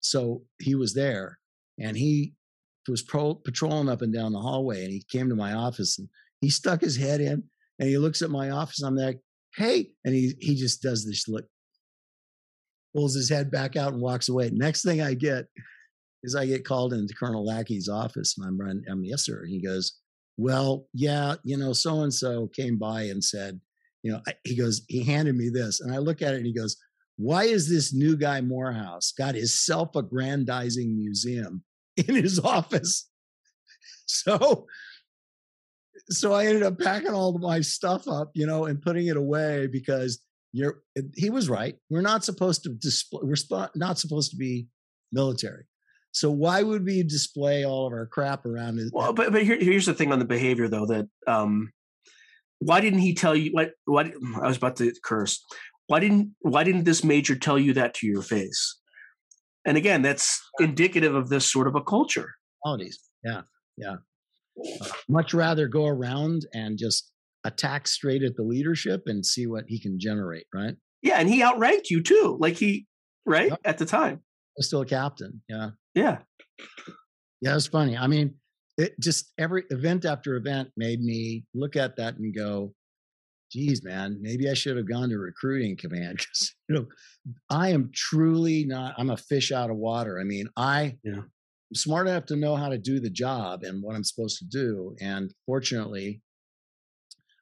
So 0.00 0.42
he 0.60 0.74
was 0.74 0.94
there, 0.94 1.38
and 1.78 1.96
he 1.96 2.34
was 2.88 3.02
pro- 3.02 3.34
patrolling 3.34 3.88
up 3.88 4.02
and 4.02 4.12
down 4.12 4.32
the 4.32 4.40
hallway, 4.40 4.84
and 4.84 4.92
he 4.92 5.04
came 5.10 5.28
to 5.28 5.36
my 5.36 5.52
office 5.52 5.98
and 5.98 6.08
he 6.40 6.50
stuck 6.50 6.80
his 6.80 6.96
head 6.96 7.20
in, 7.20 7.44
and 7.78 7.88
he 7.88 7.98
looks 7.98 8.22
at 8.22 8.30
my 8.30 8.50
office. 8.50 8.82
I'm 8.82 8.96
like, 8.96 9.20
"Hey," 9.56 9.90
and 10.04 10.14
he 10.14 10.34
he 10.40 10.54
just 10.54 10.82
does 10.82 11.04
this 11.04 11.28
look, 11.28 11.44
pulls 12.94 13.14
his 13.14 13.28
head 13.28 13.50
back 13.50 13.76
out 13.76 13.92
and 13.92 14.02
walks 14.02 14.28
away. 14.28 14.50
Next 14.52 14.82
thing 14.82 15.00
I 15.00 15.14
get 15.14 15.46
is 16.22 16.34
I 16.34 16.46
get 16.46 16.64
called 16.64 16.92
into 16.92 17.14
Colonel 17.14 17.44
Lackey's 17.44 17.88
office, 17.88 18.36
and 18.38 18.46
I'm 18.46 18.58
running. 18.58 18.84
I'm 18.90 19.04
yes, 19.04 19.24
sir. 19.24 19.44
He 19.46 19.60
goes, 19.60 19.98
well, 20.36 20.86
yeah, 20.94 21.34
you 21.44 21.56
know, 21.56 21.72
so 21.72 22.02
and 22.02 22.12
so 22.12 22.48
came 22.48 22.78
by 22.78 23.02
and 23.02 23.22
said, 23.22 23.60
you 24.02 24.12
know, 24.12 24.20
he 24.44 24.56
goes, 24.56 24.82
he 24.88 25.02
handed 25.04 25.36
me 25.36 25.48
this. 25.48 25.80
And 25.80 25.94
I 25.94 25.98
look 25.98 26.22
at 26.22 26.34
it 26.34 26.38
and 26.38 26.46
he 26.46 26.54
goes, 26.54 26.76
why 27.16 27.44
is 27.44 27.68
this 27.68 27.92
new 27.92 28.16
guy 28.16 28.40
Morehouse 28.40 29.12
got 29.16 29.34
his 29.34 29.64
self 29.64 29.94
aggrandizing 29.94 30.96
museum 30.96 31.62
in 31.96 32.14
his 32.14 32.38
office? 32.38 33.08
So, 34.04 34.66
so 36.18 36.32
I 36.32 36.46
ended 36.46 36.62
up 36.62 36.78
packing 36.78 37.12
all 37.12 37.34
of 37.34 37.42
my 37.42 37.60
stuff 37.60 38.08
up, 38.08 38.30
you 38.34 38.46
know, 38.46 38.66
and 38.66 38.80
putting 38.80 39.06
it 39.06 39.16
away 39.16 39.66
because 39.66 40.20
you're, 40.52 40.82
he 41.14 41.30
was 41.30 41.48
right. 41.48 41.76
We're 41.90 42.02
not 42.02 42.24
supposed 42.24 42.62
to 42.64 42.70
display, 42.70 43.20
we're 43.22 43.68
not 43.74 43.98
supposed 43.98 44.30
to 44.32 44.36
be 44.36 44.68
military. 45.12 45.64
So 46.12 46.30
why 46.30 46.62
would 46.62 46.84
we 46.84 47.02
display 47.02 47.64
all 47.64 47.86
of 47.86 47.92
our 47.92 48.06
crap 48.06 48.44
around 48.44 48.78
it? 48.78 48.90
Well, 48.92 49.12
but 49.12 49.32
but 49.32 49.42
here, 49.42 49.58
here's 49.58 49.86
the 49.86 49.94
thing 49.94 50.12
on 50.12 50.18
the 50.18 50.26
behavior 50.26 50.68
though 50.68 50.86
that 50.86 51.08
um, 51.26 51.72
why 52.58 52.80
didn't 52.80 53.00
he 53.00 53.14
tell 53.14 53.34
you 53.34 53.50
what 53.52 53.72
what 53.86 54.12
I 54.42 54.46
was 54.46 54.58
about 54.58 54.76
to 54.76 54.92
curse? 55.02 55.42
Why 55.86 56.00
didn't 56.00 56.34
why 56.40 56.64
didn't 56.64 56.84
this 56.84 57.02
major 57.02 57.34
tell 57.34 57.58
you 57.58 57.72
that 57.74 57.94
to 57.94 58.06
your 58.06 58.22
face? 58.22 58.78
And 59.64 59.76
again, 59.76 60.02
that's 60.02 60.40
indicative 60.60 61.14
of 61.14 61.28
this 61.28 61.50
sort 61.50 61.66
of 61.66 61.76
a 61.76 61.82
culture. 61.82 62.34
Qualities, 62.62 62.98
yeah, 63.24 63.42
yeah. 63.76 63.96
Much 65.08 65.34
rather 65.34 65.68
go 65.68 65.86
around 65.86 66.46
and 66.54 66.78
just 66.78 67.10
attack 67.44 67.88
straight 67.88 68.22
at 68.22 68.36
the 68.36 68.42
leadership 68.42 69.02
and 69.06 69.24
see 69.24 69.46
what 69.46 69.64
he 69.66 69.80
can 69.80 69.98
generate, 69.98 70.46
right? 70.54 70.74
Yeah, 71.02 71.16
and 71.18 71.28
he 71.28 71.42
outranked 71.42 71.90
you 71.90 72.02
too, 72.02 72.36
like 72.40 72.54
he 72.54 72.86
right 73.26 73.50
yep. 73.50 73.60
at 73.64 73.78
the 73.78 73.86
time. 73.86 74.20
Was 74.56 74.66
still 74.66 74.82
a 74.82 74.86
captain, 74.86 75.42
yeah. 75.48 75.70
Yeah. 75.94 76.18
Yeah, 77.40 77.56
it's 77.56 77.66
funny. 77.66 77.96
I 77.96 78.06
mean, 78.06 78.34
it 78.78 78.98
just 79.00 79.32
every 79.38 79.64
event 79.70 80.04
after 80.04 80.36
event 80.36 80.70
made 80.76 81.00
me 81.00 81.44
look 81.54 81.76
at 81.76 81.96
that 81.96 82.16
and 82.16 82.34
go, 82.34 82.72
geez, 83.50 83.84
man, 83.84 84.18
maybe 84.20 84.48
I 84.48 84.54
should 84.54 84.76
have 84.76 84.88
gone 84.88 85.10
to 85.10 85.18
recruiting 85.18 85.76
command 85.76 86.18
because 86.18 86.54
you 86.68 86.74
know 86.74 86.86
I 87.50 87.70
am 87.70 87.90
truly 87.94 88.64
not. 88.64 88.94
I'm 88.96 89.10
a 89.10 89.16
fish 89.16 89.52
out 89.52 89.70
of 89.70 89.76
water. 89.76 90.18
I 90.20 90.24
mean, 90.24 90.48
I 90.56 90.98
Yeah. 91.02 91.22
Am 91.72 91.74
smart 91.74 92.06
enough 92.06 92.26
to 92.26 92.36
know 92.36 92.54
how 92.54 92.68
to 92.68 92.78
do 92.78 93.00
the 93.00 93.10
job 93.10 93.62
and 93.62 93.82
what 93.82 93.96
I'm 93.96 94.04
supposed 94.04 94.38
to 94.38 94.44
do, 94.44 94.94
and 95.00 95.32
fortunately, 95.46 96.22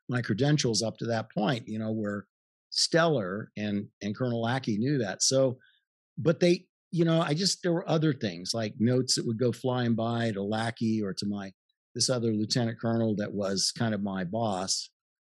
my 0.09 0.23
credentials 0.23 0.83
up 0.83 0.97
to 0.99 1.07
that 1.07 1.33
point, 1.33 1.65
you 1.67 1.79
know, 1.79 1.93
were 1.93 2.27
stellar, 2.71 3.51
and 3.57 3.89
and 4.03 4.17
Colonel 4.17 4.43
Lackey 4.43 4.79
knew 4.79 4.99
that. 4.99 5.23
So, 5.23 5.59
but 6.17 6.41
they, 6.41 6.67
you 6.93 7.05
know, 7.05 7.21
I 7.21 7.35
just 7.35 7.63
there 7.63 7.73
were 7.73 7.89
other 7.89 8.13
things 8.13 8.53
like 8.55 8.75
notes 8.79 9.17
that 9.17 9.27
would 9.27 9.39
go 9.39 9.53
flying 9.53 9.95
by 9.95 10.31
to 10.33 10.43
Lackey 10.43 11.03
or 11.03 11.13
to 11.15 11.27
my 11.27 11.53
this 11.95 12.09
other 12.09 12.33
lieutenant 12.33 12.79
colonel 12.81 13.17
that 13.17 13.33
was 13.33 13.73
kind 13.77 13.95
of 13.95 14.03
my 14.03 14.23
boss 14.23 14.91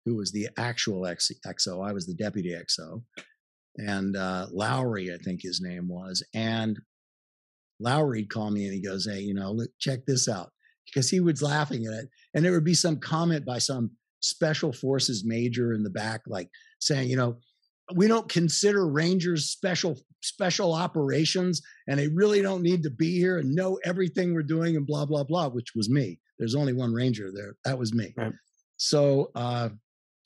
who 0.05 0.15
was 0.15 0.31
the 0.31 0.49
actual 0.57 1.01
XO. 1.01 1.87
I 1.87 1.93
was 1.93 2.07
the 2.07 2.15
deputy 2.15 2.53
XO. 2.53 3.03
And 3.77 4.16
uh, 4.16 4.47
Lowry, 4.53 5.12
I 5.12 5.16
think 5.16 5.41
his 5.43 5.61
name 5.61 5.89
was. 5.89 6.23
And 6.33 6.79
Lowry'd 7.81 8.31
call 8.31 8.51
me 8.51 8.65
and 8.65 8.75
he 8.75 8.81
goes, 8.81 9.07
Hey, 9.07 9.21
you 9.21 9.35
know, 9.35 9.53
look, 9.53 9.71
check 9.81 10.07
this 10.07 10.29
out. 10.29 10.51
Because 10.87 11.11
he 11.11 11.21
was 11.21 11.43
laughing 11.43 11.87
at 11.87 11.95
it. 11.95 12.09
And 12.35 12.45
there 12.45 12.53
would 12.53 12.65
be 12.65 12.75
some 12.75 12.99
comment 12.99 13.45
by 13.45 13.59
some 13.59 13.91
special 14.21 14.73
forces 14.73 15.25
major 15.25 15.73
in 15.73 15.83
the 15.83 15.91
back, 15.91 16.23
like 16.27 16.49
saying, 16.81 17.09
you 17.09 17.17
know, 17.17 17.39
we 17.95 18.09
don't 18.09 18.29
consider 18.29 18.89
Rangers 18.89 19.51
special 19.51 19.99
special 20.23 20.73
operations, 20.73 21.61
and 21.87 21.99
they 21.99 22.09
really 22.09 22.41
don't 22.41 22.63
need 22.63 22.83
to 22.83 22.91
be 22.91 23.19
here 23.19 23.39
and 23.39 23.55
know 23.55 23.79
everything 23.85 24.33
we're 24.33 24.43
doing 24.43 24.77
and 24.77 24.87
blah 24.87 25.05
blah 25.05 25.25
blah, 25.25 25.49
which 25.49 25.75
was 25.75 25.91
me. 25.91 26.19
There's 26.39 26.55
only 26.55 26.73
one 26.73 26.93
Ranger 26.93 27.31
there. 27.35 27.57
That 27.65 27.79
was 27.79 27.93
me. 27.93 28.15
Right. 28.17 28.33
So 28.77 29.31
uh, 29.35 29.69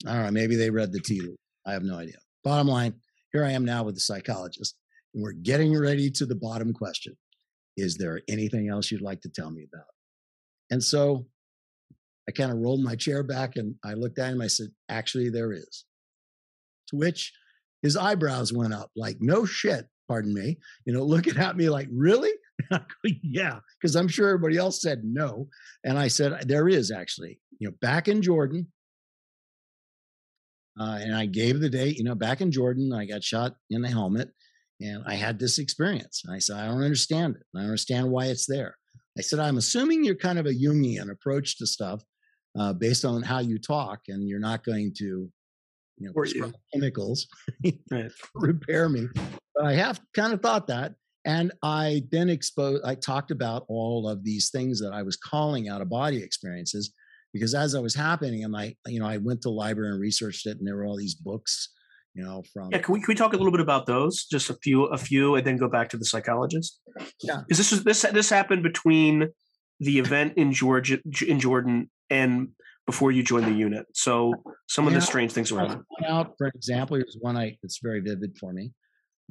I 0.07 0.13
don't 0.13 0.25
know. 0.25 0.31
Maybe 0.31 0.55
they 0.55 0.69
read 0.69 0.91
the 0.91 1.01
tea. 1.01 1.21
I 1.65 1.73
have 1.73 1.83
no 1.83 1.97
idea. 1.97 2.17
Bottom 2.43 2.67
line, 2.67 2.93
here 3.33 3.43
I 3.43 3.51
am 3.51 3.65
now 3.65 3.83
with 3.83 3.95
the 3.95 4.01
psychologist, 4.01 4.75
and 5.13 5.21
we're 5.21 5.33
getting 5.33 5.77
ready 5.77 6.09
to 6.11 6.25
the 6.25 6.35
bottom 6.35 6.71
question: 6.71 7.17
Is 7.77 7.97
there 7.97 8.21
anything 8.27 8.69
else 8.69 8.91
you'd 8.91 9.01
like 9.01 9.21
to 9.21 9.29
tell 9.29 9.51
me 9.51 9.65
about? 9.71 9.87
And 10.69 10.83
so 10.83 11.27
I 12.27 12.31
kind 12.31 12.51
of 12.51 12.57
rolled 12.57 12.83
my 12.83 12.95
chair 12.95 13.23
back 13.23 13.55
and 13.55 13.75
I 13.83 13.93
looked 13.93 14.19
at 14.19 14.31
him. 14.31 14.41
I 14.41 14.47
said, 14.47 14.69
"Actually, 14.89 15.29
there 15.29 15.51
is." 15.51 15.85
To 16.89 16.95
which 16.95 17.33
his 17.81 17.95
eyebrows 17.95 18.51
went 18.53 18.73
up, 18.73 18.91
like, 18.95 19.17
"No 19.19 19.45
shit." 19.45 19.87
Pardon 20.07 20.33
me. 20.33 20.57
You 20.85 20.93
know, 20.93 21.03
looking 21.15 21.37
at 21.37 21.57
me 21.57 21.69
like, 21.69 21.87
"Really?" 21.91 22.31
yeah, 23.23 23.59
because 23.79 23.95
I'm 23.95 24.07
sure 24.07 24.27
everybody 24.27 24.57
else 24.57 24.81
said 24.81 25.01
no. 25.03 25.47
And 25.83 25.97
I 25.97 26.07
said, 26.07 26.47
there 26.47 26.67
is 26.67 26.91
actually, 26.91 27.39
you 27.59 27.67
know, 27.67 27.75
back 27.81 28.07
in 28.07 28.21
Jordan. 28.21 28.67
Uh, 30.79 30.99
and 31.01 31.15
I 31.15 31.25
gave 31.25 31.59
the 31.59 31.69
date, 31.69 31.97
you 31.97 32.03
know, 32.03 32.15
back 32.15 32.41
in 32.41 32.51
Jordan, 32.51 32.93
I 32.93 33.05
got 33.05 33.23
shot 33.23 33.55
in 33.69 33.81
the 33.81 33.89
helmet 33.89 34.29
and 34.81 35.03
I 35.05 35.15
had 35.15 35.39
this 35.39 35.59
experience. 35.59 36.21
And 36.25 36.33
I 36.33 36.39
said, 36.39 36.57
I 36.57 36.67
don't 36.67 36.83
understand 36.83 37.35
it. 37.35 37.43
I 37.55 37.59
don't 37.59 37.65
understand 37.67 38.09
why 38.09 38.25
it's 38.25 38.45
there. 38.45 38.75
I 39.17 39.21
said, 39.21 39.39
I'm 39.39 39.57
assuming 39.57 40.03
you're 40.03 40.15
kind 40.15 40.39
of 40.39 40.45
a 40.45 40.53
Jungian 40.53 41.11
approach 41.11 41.57
to 41.57 41.67
stuff 41.67 42.01
uh, 42.57 42.73
based 42.73 43.05
on 43.05 43.21
how 43.21 43.39
you 43.39 43.59
talk, 43.59 44.01
and 44.07 44.27
you're 44.27 44.39
not 44.39 44.63
going 44.63 44.93
to, 44.97 45.05
you 45.05 46.07
know, 46.07 46.11
Or 46.15 46.25
you. 46.25 46.53
chemicals 46.73 47.27
Right. 47.91 48.11
repair 48.35 48.87
me. 48.89 49.07
But 49.55 49.65
I 49.65 49.73
have 49.73 49.99
kind 50.15 50.33
of 50.33 50.41
thought 50.41 50.67
that. 50.67 50.95
And 51.25 51.51
I 51.61 52.03
then 52.11 52.29
exposed, 52.29 52.83
I 52.85 52.95
talked 52.95 53.31
about 53.31 53.65
all 53.67 54.07
of 54.07 54.23
these 54.23 54.49
things 54.49 54.79
that 54.79 54.93
I 54.93 55.03
was 55.03 55.17
calling 55.17 55.67
out 55.67 55.81
of 55.81 55.89
body 55.89 56.23
experiences 56.23 56.93
because 57.33 57.53
as 57.53 57.75
I 57.75 57.79
was 57.79 57.93
happening, 57.93 58.43
and 58.43 58.55
I, 58.55 58.75
you 58.87 58.99
know, 58.99 59.05
I 59.05 59.17
went 59.17 59.41
to 59.41 59.49
the 59.49 59.53
library 59.53 59.91
and 59.91 59.99
researched 59.99 60.45
it, 60.47 60.57
and 60.57 60.65
there 60.67 60.75
were 60.75 60.85
all 60.85 60.97
these 60.97 61.15
books, 61.15 61.69
you 62.13 62.23
know, 62.23 62.43
from 62.53 62.69
Yeah, 62.71 62.79
can 62.79 62.93
we 62.93 62.99
can 62.99 63.07
we 63.09 63.15
talk 63.15 63.33
a 63.33 63.37
little 63.37 63.51
bit 63.51 63.61
about 63.61 63.85
those? 63.85 64.25
Just 64.25 64.49
a 64.49 64.55
few, 64.55 64.85
a 64.85 64.97
few, 64.97 65.35
and 65.35 65.45
then 65.45 65.57
go 65.57 65.67
back 65.67 65.89
to 65.89 65.97
the 65.97 66.05
psychologist. 66.05 66.79
Yeah. 67.21 67.41
because 67.47 67.57
this 67.57 67.71
is 67.71 67.83
this 67.83 68.01
this 68.01 68.29
happened 68.29 68.63
between 68.63 69.29
the 69.79 69.99
event 69.99 70.33
in 70.35 70.51
Georgia 70.51 70.99
in 71.25 71.39
Jordan 71.39 71.89
and 72.09 72.49
before 72.85 73.11
you 73.11 73.21
joined 73.21 73.45
the 73.45 73.57
unit. 73.57 73.85
So 73.93 74.33
some 74.67 74.87
of 74.87 74.93
the 74.93 75.01
strange 75.01 75.31
things 75.31 75.51
around. 75.51 75.71
it. 75.71 76.05
out, 76.07 76.33
for 76.37 76.47
example, 76.47 76.97
here's 76.97 77.17
one 77.21 77.37
I 77.37 77.57
it's 77.61 77.79
very 77.81 77.99
vivid 77.99 78.35
for 78.39 78.51
me. 78.51 78.71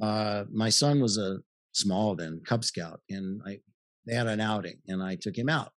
Uh, 0.01 0.45
my 0.51 0.69
son 0.69 1.01
was 1.01 1.17
a 1.17 1.39
small 1.73 2.15
then 2.15 2.41
Cub 2.45 2.63
Scout, 2.63 3.01
and 3.09 3.41
I 3.45 3.59
they 4.07 4.15
had 4.15 4.27
an 4.27 4.39
outing, 4.39 4.77
and 4.87 5.03
I 5.03 5.15
took 5.15 5.37
him 5.37 5.49
out. 5.49 5.71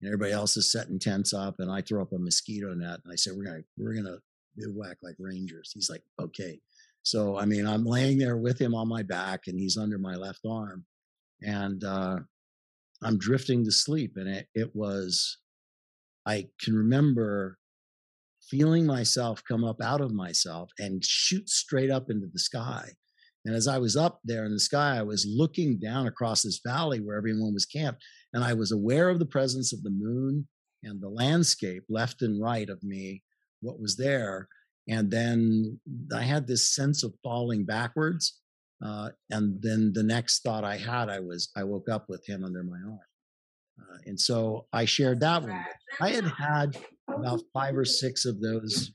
And 0.00 0.08
everybody 0.08 0.32
else 0.32 0.56
is 0.58 0.70
setting 0.70 0.98
tents 0.98 1.32
up, 1.32 1.56
and 1.58 1.70
I 1.70 1.80
throw 1.80 2.02
up 2.02 2.12
a 2.12 2.18
mosquito 2.18 2.74
net, 2.74 3.00
and 3.02 3.12
I 3.12 3.16
said, 3.16 3.32
"We're 3.34 3.44
gonna 3.44 3.62
we're 3.78 3.94
gonna 3.94 4.18
bivouac 4.56 4.98
like 5.02 5.16
rangers." 5.18 5.70
He's 5.74 5.90
like, 5.90 6.02
"Okay." 6.20 6.60
So 7.02 7.36
I 7.38 7.44
mean, 7.44 7.66
I'm 7.66 7.84
laying 7.84 8.18
there 8.18 8.36
with 8.36 8.60
him 8.60 8.74
on 8.74 8.88
my 8.88 9.02
back, 9.02 9.46
and 9.46 9.58
he's 9.58 9.76
under 9.76 9.98
my 9.98 10.14
left 10.14 10.40
arm, 10.48 10.84
and 11.42 11.82
uh, 11.84 12.18
I'm 13.02 13.18
drifting 13.18 13.64
to 13.64 13.72
sleep, 13.72 14.14
and 14.16 14.28
it 14.28 14.48
it 14.54 14.74
was. 14.74 15.38
I 16.26 16.48
can 16.58 16.74
remember 16.74 17.58
feeling 18.50 18.86
myself 18.86 19.42
come 19.46 19.64
up 19.64 19.80
out 19.82 20.00
of 20.00 20.12
myself 20.12 20.70
and 20.78 21.04
shoot 21.04 21.48
straight 21.48 21.90
up 21.90 22.10
into 22.10 22.26
the 22.32 22.38
sky. 22.38 22.88
And 23.44 23.54
as 23.54 23.68
I 23.68 23.78
was 23.78 23.96
up 23.96 24.20
there 24.24 24.44
in 24.44 24.52
the 24.52 24.60
sky, 24.60 24.96
I 24.96 25.02
was 25.02 25.26
looking 25.28 25.78
down 25.78 26.06
across 26.06 26.42
this 26.42 26.60
valley 26.64 27.00
where 27.00 27.16
everyone 27.16 27.52
was 27.52 27.66
camped, 27.66 28.02
and 28.32 28.42
I 28.42 28.54
was 28.54 28.72
aware 28.72 29.10
of 29.10 29.18
the 29.18 29.26
presence 29.26 29.72
of 29.72 29.82
the 29.82 29.90
moon 29.90 30.48
and 30.82 31.00
the 31.00 31.08
landscape 31.08 31.84
left 31.88 32.22
and 32.22 32.40
right 32.40 32.68
of 32.68 32.82
me, 32.82 33.22
what 33.64 33.80
was 33.80 33.96
there. 33.96 34.48
And 34.88 35.10
then 35.10 35.80
I 36.14 36.22
had 36.22 36.46
this 36.46 36.74
sense 36.74 37.02
of 37.02 37.14
falling 37.22 37.64
backwards. 37.64 38.40
Uh, 38.84 39.10
and 39.30 39.60
then 39.62 39.92
the 39.94 40.02
next 40.02 40.42
thought 40.42 40.62
I 40.64 40.76
had, 40.76 41.08
I 41.08 41.20
was, 41.20 41.50
I 41.56 41.64
woke 41.64 41.88
up 41.88 42.08
with 42.08 42.26
him 42.28 42.44
under 42.44 42.62
my 42.62 42.76
arm. 42.76 42.98
Uh, 43.80 43.98
and 44.06 44.20
so 44.20 44.66
I 44.72 44.84
shared 44.84 45.20
that 45.20 45.42
one. 45.42 45.64
I 46.00 46.10
had 46.10 46.24
had 46.26 46.76
about 47.08 47.40
five 47.52 47.76
or 47.76 47.84
six 47.84 48.24
of 48.24 48.40
those 48.40 48.92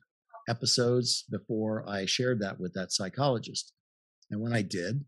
episodes 0.47 1.25
before 1.29 1.87
I 1.89 2.05
shared 2.05 2.39
that 2.41 2.59
with 2.59 2.73
that 2.73 2.91
psychologist. 2.91 3.73
And 4.31 4.39
when 4.39 4.53
I 4.53 4.61
did, 4.61 5.03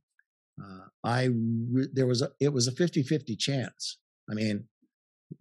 uh, 0.62 0.86
I 1.04 1.26
re- 1.26 1.88
there 1.94 2.08
was 2.08 2.22
a 2.22 2.32
it 2.40 2.52
was 2.52 2.68
a 2.68 2.72
50-50 2.72 3.38
chance. 3.40 3.98
I 4.30 4.34
mean, 4.34 4.68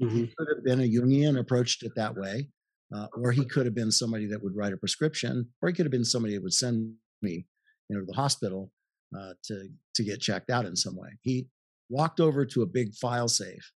Mhm. 0.01 0.11
he 0.13 0.27
could 0.37 0.49
have 0.55 0.65
been 0.65 0.81
a 0.81 0.85
Jungian 0.89 1.39
approached 1.39 1.83
it 1.83 1.93
that 1.97 2.15
way, 2.17 2.49
uh, 2.95 3.07
or 3.15 3.33
he 3.33 3.45
could 3.45 3.67
have 3.67 3.75
been 3.75 3.91
somebody 3.91 4.27
that 4.27 4.43
would 4.43 4.57
write 4.57 4.73
a 4.73 4.77
prescription, 4.77 5.49
or 5.63 5.69
he 5.69 5.75
could 5.75 5.87
have 5.87 5.93
been 5.93 6.05
somebody 6.05 6.35
that 6.35 6.43
would 6.43 6.55
send 6.55 6.95
me, 7.23 7.47
you 7.89 7.97
know, 7.97 8.01
to 8.01 8.07
the 8.07 8.15
hospital 8.15 8.71
uh, 9.19 9.33
to 9.45 9.69
to 9.95 10.03
get 10.03 10.21
checked 10.21 10.51
out 10.51 10.67
in 10.67 10.77
some 10.77 10.97
way. 10.97 11.11
He 11.23 11.47
walked 11.89 12.21
over 12.21 12.45
to 12.47 12.63
a 12.63 12.67
big 12.67 12.95
file 12.95 13.29
safe. 13.29 13.73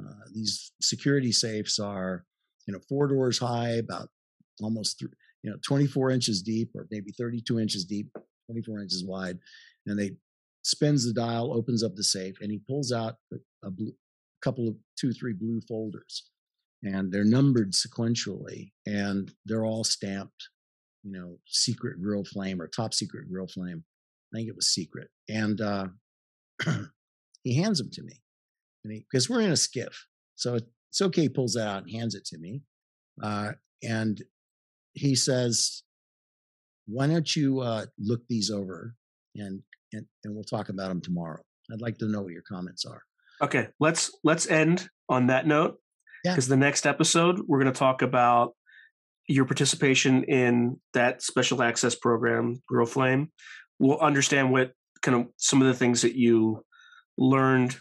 Uh, 0.00 0.24
these 0.34 0.72
security 0.80 1.32
safes 1.32 1.78
are, 1.78 2.24
you 2.66 2.72
know, 2.74 2.80
four 2.88 3.08
doors 3.08 3.38
high, 3.38 3.70
about 3.70 4.08
almost, 4.60 4.98
th- 4.98 5.10
you 5.42 5.50
know, 5.50 5.56
24 5.66 6.10
inches 6.10 6.42
deep, 6.42 6.70
or 6.74 6.86
maybe 6.90 7.12
32 7.12 7.58
inches 7.58 7.84
deep, 7.84 8.08
24 8.46 8.82
inches 8.82 9.04
wide, 9.04 9.38
and 9.86 9.98
they 9.98 10.12
spins 10.62 11.06
the 11.06 11.12
dial, 11.12 11.52
opens 11.52 11.82
up 11.82 11.94
the 11.94 12.02
safe, 12.02 12.36
and 12.40 12.50
he 12.50 12.58
pulls 12.58 12.92
out 12.92 13.14
a, 13.32 13.36
a 13.66 13.70
blue, 13.70 13.92
couple 14.42 14.68
of 14.68 14.74
two, 14.98 15.12
three 15.12 15.32
blue 15.32 15.60
folders, 15.62 16.30
and 16.86 17.12
they're 17.12 17.24
numbered 17.24 17.72
sequentially, 17.72 18.70
and 18.86 19.32
they're 19.44 19.64
all 19.64 19.84
stamped, 19.84 20.48
you 21.02 21.12
know, 21.12 21.38
secret 21.46 22.00
grill 22.02 22.24
flame 22.24 22.60
or 22.62 22.68
top 22.68 22.94
secret 22.94 23.28
grill 23.28 23.46
flame. 23.48 23.84
I 24.32 24.38
think 24.38 24.48
it 24.48 24.56
was 24.56 24.68
secret, 24.68 25.08
and 25.28 25.60
uh, 25.60 25.86
he 27.42 27.56
hands 27.56 27.78
them 27.78 27.90
to 27.92 28.02
me, 28.02 28.22
and 28.84 28.92
he 28.92 29.06
because 29.10 29.28
we're 29.28 29.40
in 29.40 29.50
a 29.50 29.54
SCIF, 29.54 29.94
so 30.34 30.54
it- 30.56 30.68
it's 30.90 31.02
okay. 31.02 31.22
He 31.22 31.28
pulls 31.28 31.54
that 31.54 31.66
out 31.66 31.82
and 31.82 31.90
hands 31.90 32.14
it 32.14 32.24
to 32.26 32.38
me, 32.38 32.62
uh, 33.22 33.52
and 33.82 34.22
he 34.94 35.14
says, 35.14 35.82
"Why 36.86 37.06
don't 37.06 37.36
you 37.36 37.60
uh, 37.60 37.86
look 37.98 38.22
these 38.28 38.50
over, 38.50 38.94
and, 39.34 39.62
and 39.92 40.06
and 40.24 40.34
we'll 40.34 40.44
talk 40.44 40.68
about 40.70 40.88
them 40.88 41.02
tomorrow." 41.02 41.42
I'd 41.70 41.82
like 41.82 41.98
to 41.98 42.06
know 42.08 42.22
what 42.22 42.32
your 42.32 42.44
comments 42.48 42.84
are. 42.86 43.02
Okay, 43.42 43.68
let's 43.78 44.10
let's 44.24 44.46
end 44.48 44.88
on 45.10 45.26
that 45.26 45.46
note. 45.46 45.78
Yeah. 46.26 46.32
Because 46.32 46.48
the 46.48 46.56
next 46.56 46.86
episode 46.86 47.40
we're 47.46 47.60
going 47.60 47.72
to 47.72 47.78
talk 47.78 48.02
about 48.02 48.54
your 49.28 49.44
participation 49.44 50.24
in 50.24 50.80
that 50.92 51.22
special 51.22 51.62
access 51.62 51.94
program, 51.94 52.62
Grill 52.66 52.86
Flame. 52.86 53.30
We'll 53.78 53.98
understand 53.98 54.50
what 54.50 54.72
kind 55.02 55.20
of 55.20 55.26
some 55.36 55.60
of 55.60 55.68
the 55.68 55.74
things 55.74 56.02
that 56.02 56.16
you 56.16 56.64
learned 57.16 57.76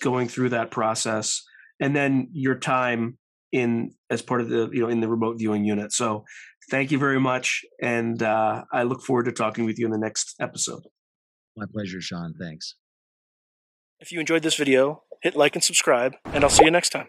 going 0.00 0.28
through 0.28 0.50
that 0.50 0.70
process, 0.70 1.42
and 1.80 1.96
then 1.96 2.28
your 2.32 2.56
time 2.56 3.18
in 3.52 3.92
as 4.10 4.22
part 4.22 4.40
of 4.40 4.48
the 4.48 4.68
you 4.72 4.80
know 4.80 4.88
in 4.88 5.00
the 5.00 5.08
remote 5.08 5.38
viewing 5.38 5.64
unit. 5.64 5.92
So, 5.92 6.24
thank 6.70 6.90
you 6.90 6.98
very 6.98 7.20
much, 7.20 7.62
and 7.80 8.22
uh, 8.22 8.64
I 8.72 8.82
look 8.82 9.02
forward 9.02 9.24
to 9.24 9.32
talking 9.32 9.64
with 9.64 9.78
you 9.78 9.86
in 9.86 9.92
the 9.92 9.98
next 9.98 10.34
episode. 10.38 10.82
My 11.56 11.66
pleasure, 11.72 12.00
Sean. 12.00 12.34
Thanks. 12.38 12.74
If 14.00 14.12
you 14.12 14.20
enjoyed 14.20 14.42
this 14.42 14.56
video, 14.56 15.02
hit 15.22 15.36
like 15.36 15.54
and 15.54 15.62
subscribe, 15.62 16.14
and 16.24 16.42
I'll 16.42 16.50
see 16.50 16.64
you 16.64 16.70
next 16.70 16.90
time. 16.90 17.08